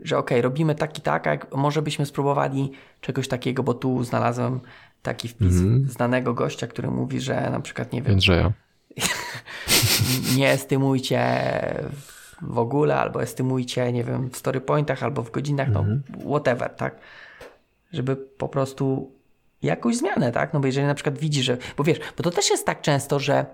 Że 0.00 0.18
okej, 0.18 0.38
okay, 0.38 0.42
robimy 0.42 0.74
tak 0.74 0.98
i 0.98 1.00
tak, 1.00 1.26
jak 1.26 1.54
może 1.54 1.82
byśmy 1.82 2.06
spróbowali 2.06 2.70
czegoś 3.00 3.28
takiego, 3.28 3.62
bo 3.62 3.74
tu 3.74 4.04
znalazłem 4.04 4.60
taki 5.02 5.28
wpis 5.28 5.52
mm 5.52 5.90
znanego 5.90 6.34
gościa, 6.34 6.66
który 6.66 6.90
mówi, 6.90 7.20
że 7.20 7.50
na 7.50 7.60
przykład, 7.60 7.92
nie 7.92 8.02
wiem... 8.02 8.10
Jędrzeja. 8.10 8.52
nie 10.36 10.50
estymujcie 10.50 11.20
w 12.42 12.58
ogóle, 12.58 12.96
albo 12.96 13.22
estymujcie, 13.22 13.92
nie 13.92 14.04
wiem, 14.04 14.30
w 14.30 14.36
story 14.36 14.60
pointach, 14.60 15.02
albo 15.02 15.22
w 15.22 15.30
godzinach, 15.30 15.68
no 15.68 15.80
mm 15.80 16.02
-hmm. 16.02 16.28
whatever, 16.28 16.70
tak? 16.70 16.96
Żeby 17.92 18.16
po 18.16 18.48
prostu 18.48 19.12
jakąś 19.62 19.96
zmianę, 19.96 20.32
tak? 20.32 20.54
No 20.54 20.60
bo 20.60 20.66
jeżeli 20.66 20.86
na 20.86 20.94
przykład 20.94 21.18
widzi, 21.18 21.42
że. 21.42 21.56
Bo 21.76 21.84
wiesz, 21.84 21.98
bo 22.16 22.22
to 22.22 22.30
też 22.30 22.50
jest 22.50 22.66
tak 22.66 22.80
często, 22.80 23.18
że 23.18 23.46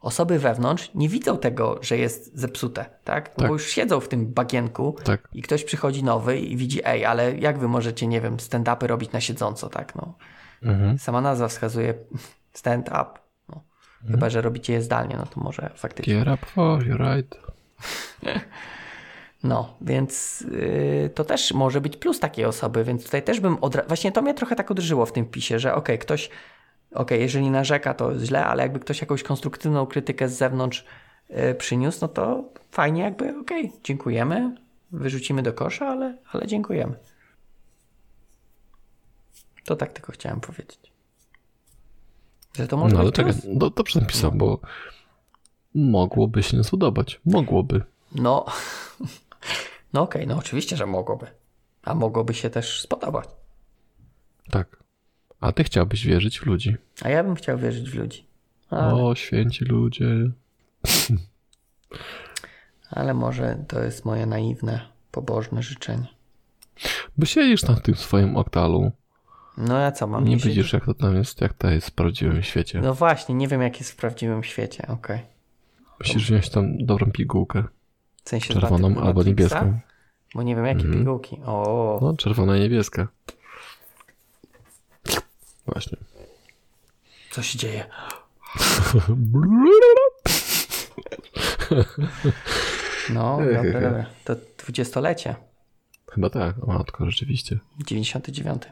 osoby 0.00 0.38
wewnątrz 0.38 0.90
nie 0.94 1.08
widzą 1.08 1.38
tego, 1.38 1.78
że 1.82 1.98
jest 1.98 2.36
zepsute, 2.38 2.84
tak? 3.04 3.28
No 3.28 3.34
tak. 3.36 3.48
bo 3.48 3.52
już 3.52 3.66
siedzą 3.66 4.00
w 4.00 4.08
tym 4.08 4.26
bagienku 4.26 4.96
tak. 5.04 5.28
i 5.32 5.42
ktoś 5.42 5.64
przychodzi 5.64 6.04
nowy 6.04 6.38
i 6.38 6.56
widzi, 6.56 6.80
ej, 6.84 7.04
ale 7.04 7.36
jak 7.36 7.58
wy 7.58 7.68
możecie, 7.68 8.06
nie 8.06 8.20
wiem, 8.20 8.36
stand-upy 8.36 8.86
robić 8.86 9.12
na 9.12 9.20
siedząco, 9.20 9.68
tak? 9.68 9.94
No. 9.94 10.14
Mhm. 10.62 10.98
Sama 10.98 11.20
nazwa 11.20 11.48
wskazuje 11.48 11.94
stand-up. 12.52 13.10
No. 13.48 13.62
Mhm. 14.00 14.10
Chyba, 14.10 14.30
że 14.30 14.40
robicie 14.40 14.72
je 14.72 14.82
zdalnie, 14.82 15.16
no 15.16 15.26
to 15.26 15.40
może 15.40 15.70
faktycznie. 15.74 16.14
Get 16.14 16.28
up 16.34 16.46
for 16.46 16.86
your 16.86 17.00
right. 17.00 17.38
No, 19.42 19.74
więc 19.80 20.40
yy, 20.40 21.10
to 21.14 21.24
też 21.24 21.52
może 21.52 21.80
być 21.80 21.96
plus 21.96 22.20
takiej 22.20 22.44
osoby, 22.44 22.84
więc 22.84 23.04
tutaj 23.04 23.22
też 23.22 23.40
bym. 23.40 23.56
Właśnie 23.88 24.12
to 24.12 24.22
mnie 24.22 24.34
trochę 24.34 24.56
tak 24.56 24.70
odrzyło 24.70 25.06
w 25.06 25.12
tym 25.12 25.26
pisie, 25.26 25.58
że 25.58 25.74
okej, 25.74 25.82
okay, 25.82 25.98
ktoś, 25.98 26.26
okej, 26.26 27.02
okay, 27.02 27.18
jeżeli 27.18 27.50
narzeka, 27.50 27.94
to 27.94 28.18
źle, 28.18 28.46
ale 28.46 28.62
jakby 28.62 28.80
ktoś 28.80 29.00
jakąś 29.00 29.22
konstruktywną 29.22 29.86
krytykę 29.86 30.28
z 30.28 30.38
zewnątrz 30.38 30.84
yy, 31.28 31.54
przyniósł, 31.54 31.98
no 32.02 32.08
to 32.08 32.44
fajnie 32.70 33.02
jakby, 33.02 33.40
okej, 33.40 33.66
okay, 33.66 33.80
dziękujemy, 33.84 34.54
wyrzucimy 34.92 35.42
do 35.42 35.52
kosza, 35.52 35.88
ale, 35.88 36.16
ale 36.32 36.46
dziękujemy. 36.46 36.94
To 39.64 39.76
tak 39.76 39.92
tylko 39.92 40.12
chciałem 40.12 40.40
powiedzieć. 40.40 40.92
Że 42.56 42.68
to 42.68 42.76
może 42.76 42.94
no, 42.94 43.00
ale 43.00 43.12
czekaj, 43.12 43.32
no, 43.46 43.70
dobrze 43.70 44.00
napisał, 44.00 44.32
bo 44.32 44.60
mogłoby 45.74 46.42
się 46.42 46.56
nie 46.56 46.64
spodobać. 46.64 47.20
Mogłoby. 47.24 47.82
No, 48.14 48.46
no 49.92 50.02
okej, 50.02 50.22
okay, 50.22 50.34
no 50.34 50.40
oczywiście, 50.40 50.76
że 50.76 50.86
mogłoby. 50.86 51.26
A 51.82 51.94
mogłoby 51.94 52.34
się 52.34 52.50
też 52.50 52.80
spodobać. 52.80 53.28
Tak. 54.50 54.76
A 55.40 55.52
ty 55.52 55.64
chciałbyś 55.64 56.06
wierzyć 56.06 56.40
w 56.40 56.46
ludzi. 56.46 56.76
A 57.02 57.08
ja 57.08 57.24
bym 57.24 57.34
chciał 57.34 57.58
wierzyć 57.58 57.90
w 57.90 57.94
ludzi. 57.94 58.26
Ale... 58.70 58.94
O, 58.94 59.14
święci 59.14 59.64
ludzie. 59.64 60.06
Ale 62.90 63.14
może 63.14 63.64
to 63.68 63.80
jest 63.80 64.04
moje 64.04 64.26
naiwne, 64.26 64.80
pobożne 65.10 65.62
życzenie. 65.62 66.06
Bo 67.18 67.26
siedzisz 67.26 67.62
na 67.62 67.76
tym 67.76 67.94
swoim 67.94 68.36
oktalu. 68.36 68.92
No 69.56 69.78
ja 69.78 69.92
co 69.92 70.06
mam? 70.06 70.24
Nie 70.24 70.36
widzisz, 70.36 70.72
jak 70.72 70.84
to 70.84 70.94
tam 70.94 71.16
jest, 71.16 71.40
jak 71.40 71.54
to 71.54 71.70
jest 71.70 71.86
w 71.86 71.90
prawdziwym 71.90 72.42
świecie. 72.42 72.80
No 72.80 72.94
właśnie, 72.94 73.34
nie 73.34 73.48
wiem, 73.48 73.62
jak 73.62 73.78
jest 73.78 73.92
w 73.92 73.96
prawdziwym 73.96 74.42
świecie, 74.42 74.82
okej. 74.82 75.16
Okay. 75.16 75.26
Musisz 76.00 76.24
wziąć 76.24 76.50
tam 76.50 76.78
dobrą 76.78 77.10
pigułkę. 77.10 77.64
W 78.24 78.28
sensie 78.28 78.54
Czerwoną 78.54 79.00
albo 79.00 79.22
niebieską. 79.22 79.80
Bo 80.34 80.42
nie 80.42 80.56
wiem, 80.56 80.66
jakie 80.66 80.84
mm. 80.84 80.98
pigułki. 80.98 81.40
O. 81.46 81.98
No, 82.02 82.16
czerwona 82.16 82.56
i 82.56 82.60
niebieska. 82.60 83.08
Właśnie. 85.66 85.98
Co 87.30 87.42
się 87.42 87.58
dzieje? 87.58 87.84
No, 93.14 93.38
dobra, 93.38 93.80
dobra. 93.80 94.06
To 94.24 94.36
dwudziestolecie. 94.58 95.34
Chyba 96.10 96.30
tak, 96.30 96.68
o 96.68 96.72
matko, 96.72 97.10
rzeczywiście. 97.10 97.58
99. 97.86 98.62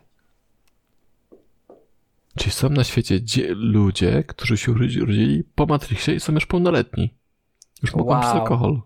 Czyli 2.36 2.50
są 2.50 2.68
na 2.68 2.84
świecie 2.84 3.20
ludzie, 3.54 4.24
którzy 4.24 4.56
się 4.56 4.72
urodzili 4.72 5.44
po 5.54 5.66
Matrixie 5.66 6.14
i 6.14 6.20
są 6.20 6.32
już 6.32 6.46
pełnoletni. 6.46 7.14
Już 7.82 7.94
mogą 7.94 8.10
wow. 8.10 8.22
pić 8.22 8.30
alkohol. 8.30 8.80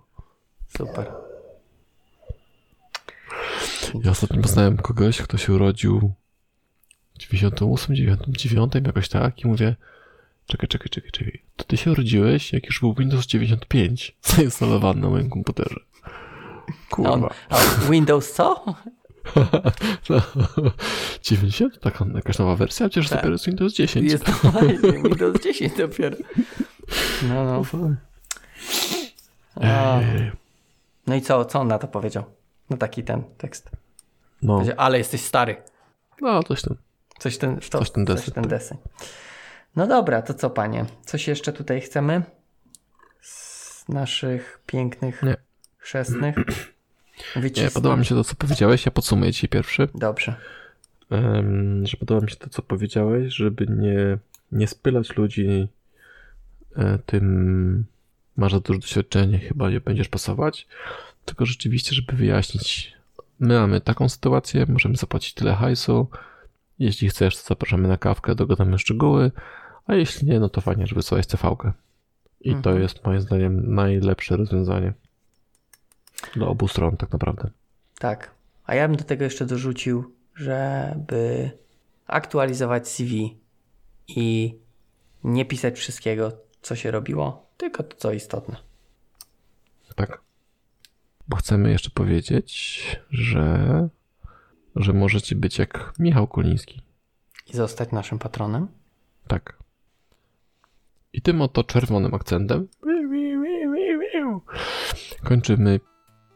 Super. 0.78 1.12
Ja 4.05 4.11
ostatnio 4.11 4.43
poznałem 4.43 4.77
kogoś, 4.77 5.23
kto 5.23 5.39
się 5.39 5.53
urodził 5.53 6.12
w 7.15 7.19
98, 7.19 7.97
99, 7.97 8.73
jakoś 8.86 9.09
tak 9.09 9.40
i 9.40 9.47
mówię, 9.49 9.77
czekaj, 10.47 10.69
czekaj, 10.69 10.89
czekaj, 10.89 11.11
czekaj, 11.11 11.43
to 11.57 11.65
ty 11.65 11.77
się 11.77 11.90
urodziłeś, 11.90 12.53
jak 12.53 12.66
już 12.66 12.81
był 12.81 12.94
Windows 12.94 13.27
95 13.27 14.16
zainstalowany 14.36 15.01
na 15.01 15.09
moim 15.09 15.31
komputerze. 15.31 15.81
Kurwa. 16.90 17.35
A, 17.51 17.57
a 17.57 17.90
Windows 17.90 18.32
co? 18.32 18.65
No, 20.11 20.20
90? 21.23 21.81
Taka 21.81 22.07
jakaś 22.15 22.39
nowa 22.39 22.57
wersja? 22.57 22.89
Przecież 22.89 23.09
Tak. 23.11 23.19
dopiero 23.19 23.32
jest 23.32 23.47
Windows 23.47 23.73
10. 23.74 24.12
Jest 24.12 24.24
to 24.24 24.32
Windows 25.03 25.43
10 25.44 25.77
dopiero. 25.77 26.16
No, 27.28 27.44
no. 27.73 27.94
Ej, 29.61 30.32
no 31.06 31.14
i 31.14 31.20
co, 31.22 31.44
co 31.44 31.60
on 31.60 31.68
na 31.68 31.78
to 31.78 31.88
powiedział? 31.88 32.24
Na 32.70 32.76
taki 32.76 33.04
ten 33.04 33.22
tekst. 33.38 33.70
No, 34.42 34.54
Powiedział, 34.54 34.74
ale 34.78 34.98
jesteś 34.98 35.20
stary. 35.20 35.56
no 36.20 36.42
coś 36.42 36.62
tam. 36.62 36.76
Coś 37.18 37.38
ten, 37.38 37.60
to, 37.70 37.78
Coś 37.78 37.90
ten 37.90 38.04
deseń, 38.04 38.34
ten 38.34 38.42
tak. 38.44 38.50
deseń. 38.50 38.78
No 39.76 39.86
dobra, 39.86 40.22
to 40.22 40.34
co 40.34 40.50
panie? 40.50 40.84
Coś 41.06 41.28
jeszcze 41.28 41.52
tutaj 41.52 41.80
chcemy? 41.80 42.22
Z 43.20 43.88
naszych 43.88 44.60
pięknych, 44.66 45.22
Nie. 45.22 45.36
chrzestnych? 45.78 46.36
Nie, 47.56 47.70
podoba 47.74 47.96
mi 47.96 48.04
się 48.06 48.14
to, 48.14 48.24
co 48.24 48.34
powiedziałeś. 48.34 48.86
Ja 48.86 48.92
podsumuję 48.92 49.32
dzisiaj 49.32 49.48
pierwszy. 49.48 49.88
Dobrze. 49.94 50.34
Em, 51.10 51.86
że 51.86 51.96
podoba 51.96 52.20
mi 52.20 52.30
się 52.30 52.36
to, 52.36 52.48
co 52.50 52.62
powiedziałeś, 52.62 53.34
żeby 53.34 53.66
nie, 53.66 54.18
nie 54.52 54.66
spylać 54.66 55.16
ludzi 55.16 55.68
e, 56.76 56.98
tym 57.06 57.84
masz 58.36 58.52
za 58.52 58.60
duże 58.60 58.78
doświadczenie, 58.80 59.38
chyba 59.38 59.70
nie 59.70 59.80
będziesz 59.80 60.09
pasować, 60.09 60.66
tylko 61.24 61.46
rzeczywiście, 61.46 61.94
żeby 61.94 62.12
wyjaśnić, 62.12 62.92
my 63.40 63.54
mamy 63.60 63.80
taką 63.80 64.09
sytuację, 64.09 64.66
możemy 64.68 64.96
zapłacić 64.96 65.34
tyle 65.34 65.54
hajsu, 65.54 66.06
jeśli 66.78 67.09
chcesz, 67.09 67.36
to 67.36 67.42
zapraszamy 67.48 67.88
na 67.88 67.96
kawkę, 67.96 68.34
dogadamy 68.34 68.78
szczegóły, 68.78 69.30
a 69.86 69.94
jeśli 69.94 70.28
nie, 70.28 70.40
no 70.40 70.48
to 70.48 70.60
fajnie, 70.60 70.86
żeby 70.86 70.98
wysłać 70.98 71.26
CV-kę. 71.26 71.72
I 72.40 72.50
to 72.50 72.56
Mhm. 72.56 72.82
jest 72.82 73.04
moim 73.04 73.20
zdaniem 73.20 73.74
najlepsze 73.74 74.36
rozwiązanie 74.36 74.92
dla 76.34 76.46
obu 76.46 76.68
stron 76.68 76.96
tak 76.96 77.12
naprawdę. 77.12 77.50
Tak. 77.98 78.30
A 78.66 78.74
ja 78.74 78.88
bym 78.88 78.96
do 78.96 79.04
tego 79.04 79.24
jeszcze 79.24 79.46
dorzucił, 79.46 80.14
żeby 80.36 81.50
aktualizować 82.06 82.88
CV 82.88 83.36
i 84.09 84.54
nie 85.24 85.44
pisać 85.44 85.78
wszystkiego, 85.78 86.32
co 86.62 86.76
się 86.76 86.90
robiło, 86.90 87.46
tylko 87.62 87.82
to, 87.82 87.97
co 87.97 88.12
istotne. 88.12 88.56
Tak. 89.97 90.20
Bo 91.28 91.36
chcemy 91.36 91.70
jeszcze 91.70 91.90
powiedzieć, 91.90 92.82
że, 93.10 93.89
że 94.76 94.93
możecie 94.93 95.36
być 95.36 95.59
jak 95.59 95.93
Michał 95.98 96.26
Koliński. 96.26 96.82
I 97.47 97.56
zostać 97.56 97.93
naszym 97.93 98.18
patronem. 98.18 98.68
Tak. 99.26 99.59
I 101.12 101.22
tym 101.22 101.43
oto 101.43 101.64
czerwonym 101.64 102.14
akcentem 102.14 102.68
kończymy 105.24 105.80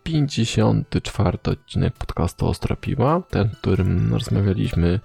54 0.02 1.38
odcinek 1.44 1.94
podcastu 1.94 2.46
Ostra 2.46 2.76
Piła, 2.76 3.22
ten, 3.30 3.48
w 3.48 3.58
którym 3.58 4.14
rozmawialiśmy 4.14 5.00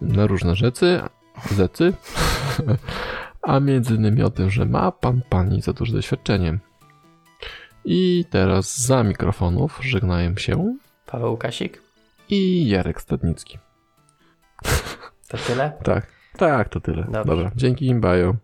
na 0.00 0.26
różne 0.26 0.54
rzeczy, 0.54 1.02
zecy, 1.50 1.92
a 3.42 3.60
między 3.60 3.94
innymi 3.94 4.22
o 4.22 4.30
tym, 4.30 4.50
że 4.50 4.66
ma 4.66 4.92
pan 4.92 5.22
pani 5.28 5.62
za 5.62 5.72
duże 5.72 5.92
doświadczenie. 5.92 6.58
I 7.84 8.24
teraz 8.30 8.80
za 8.80 9.02
mikrofonów 9.02 9.78
żegnają 9.82 10.36
się 10.36 10.76
Paweł 11.06 11.30
Łukasik, 11.30 11.82
i 12.28 12.68
Jarek 12.68 13.00
Stadnicki. 13.00 13.58
to 15.28 15.38
tyle. 15.46 15.72
Tak, 15.82 16.06
tak, 16.36 16.68
to 16.68 16.80
tyle. 16.80 17.02
Dobrze. 17.04 17.24
Dobra, 17.24 17.50
dzięki 17.56 17.86
im, 17.86 18.00
bajo. 18.00 18.36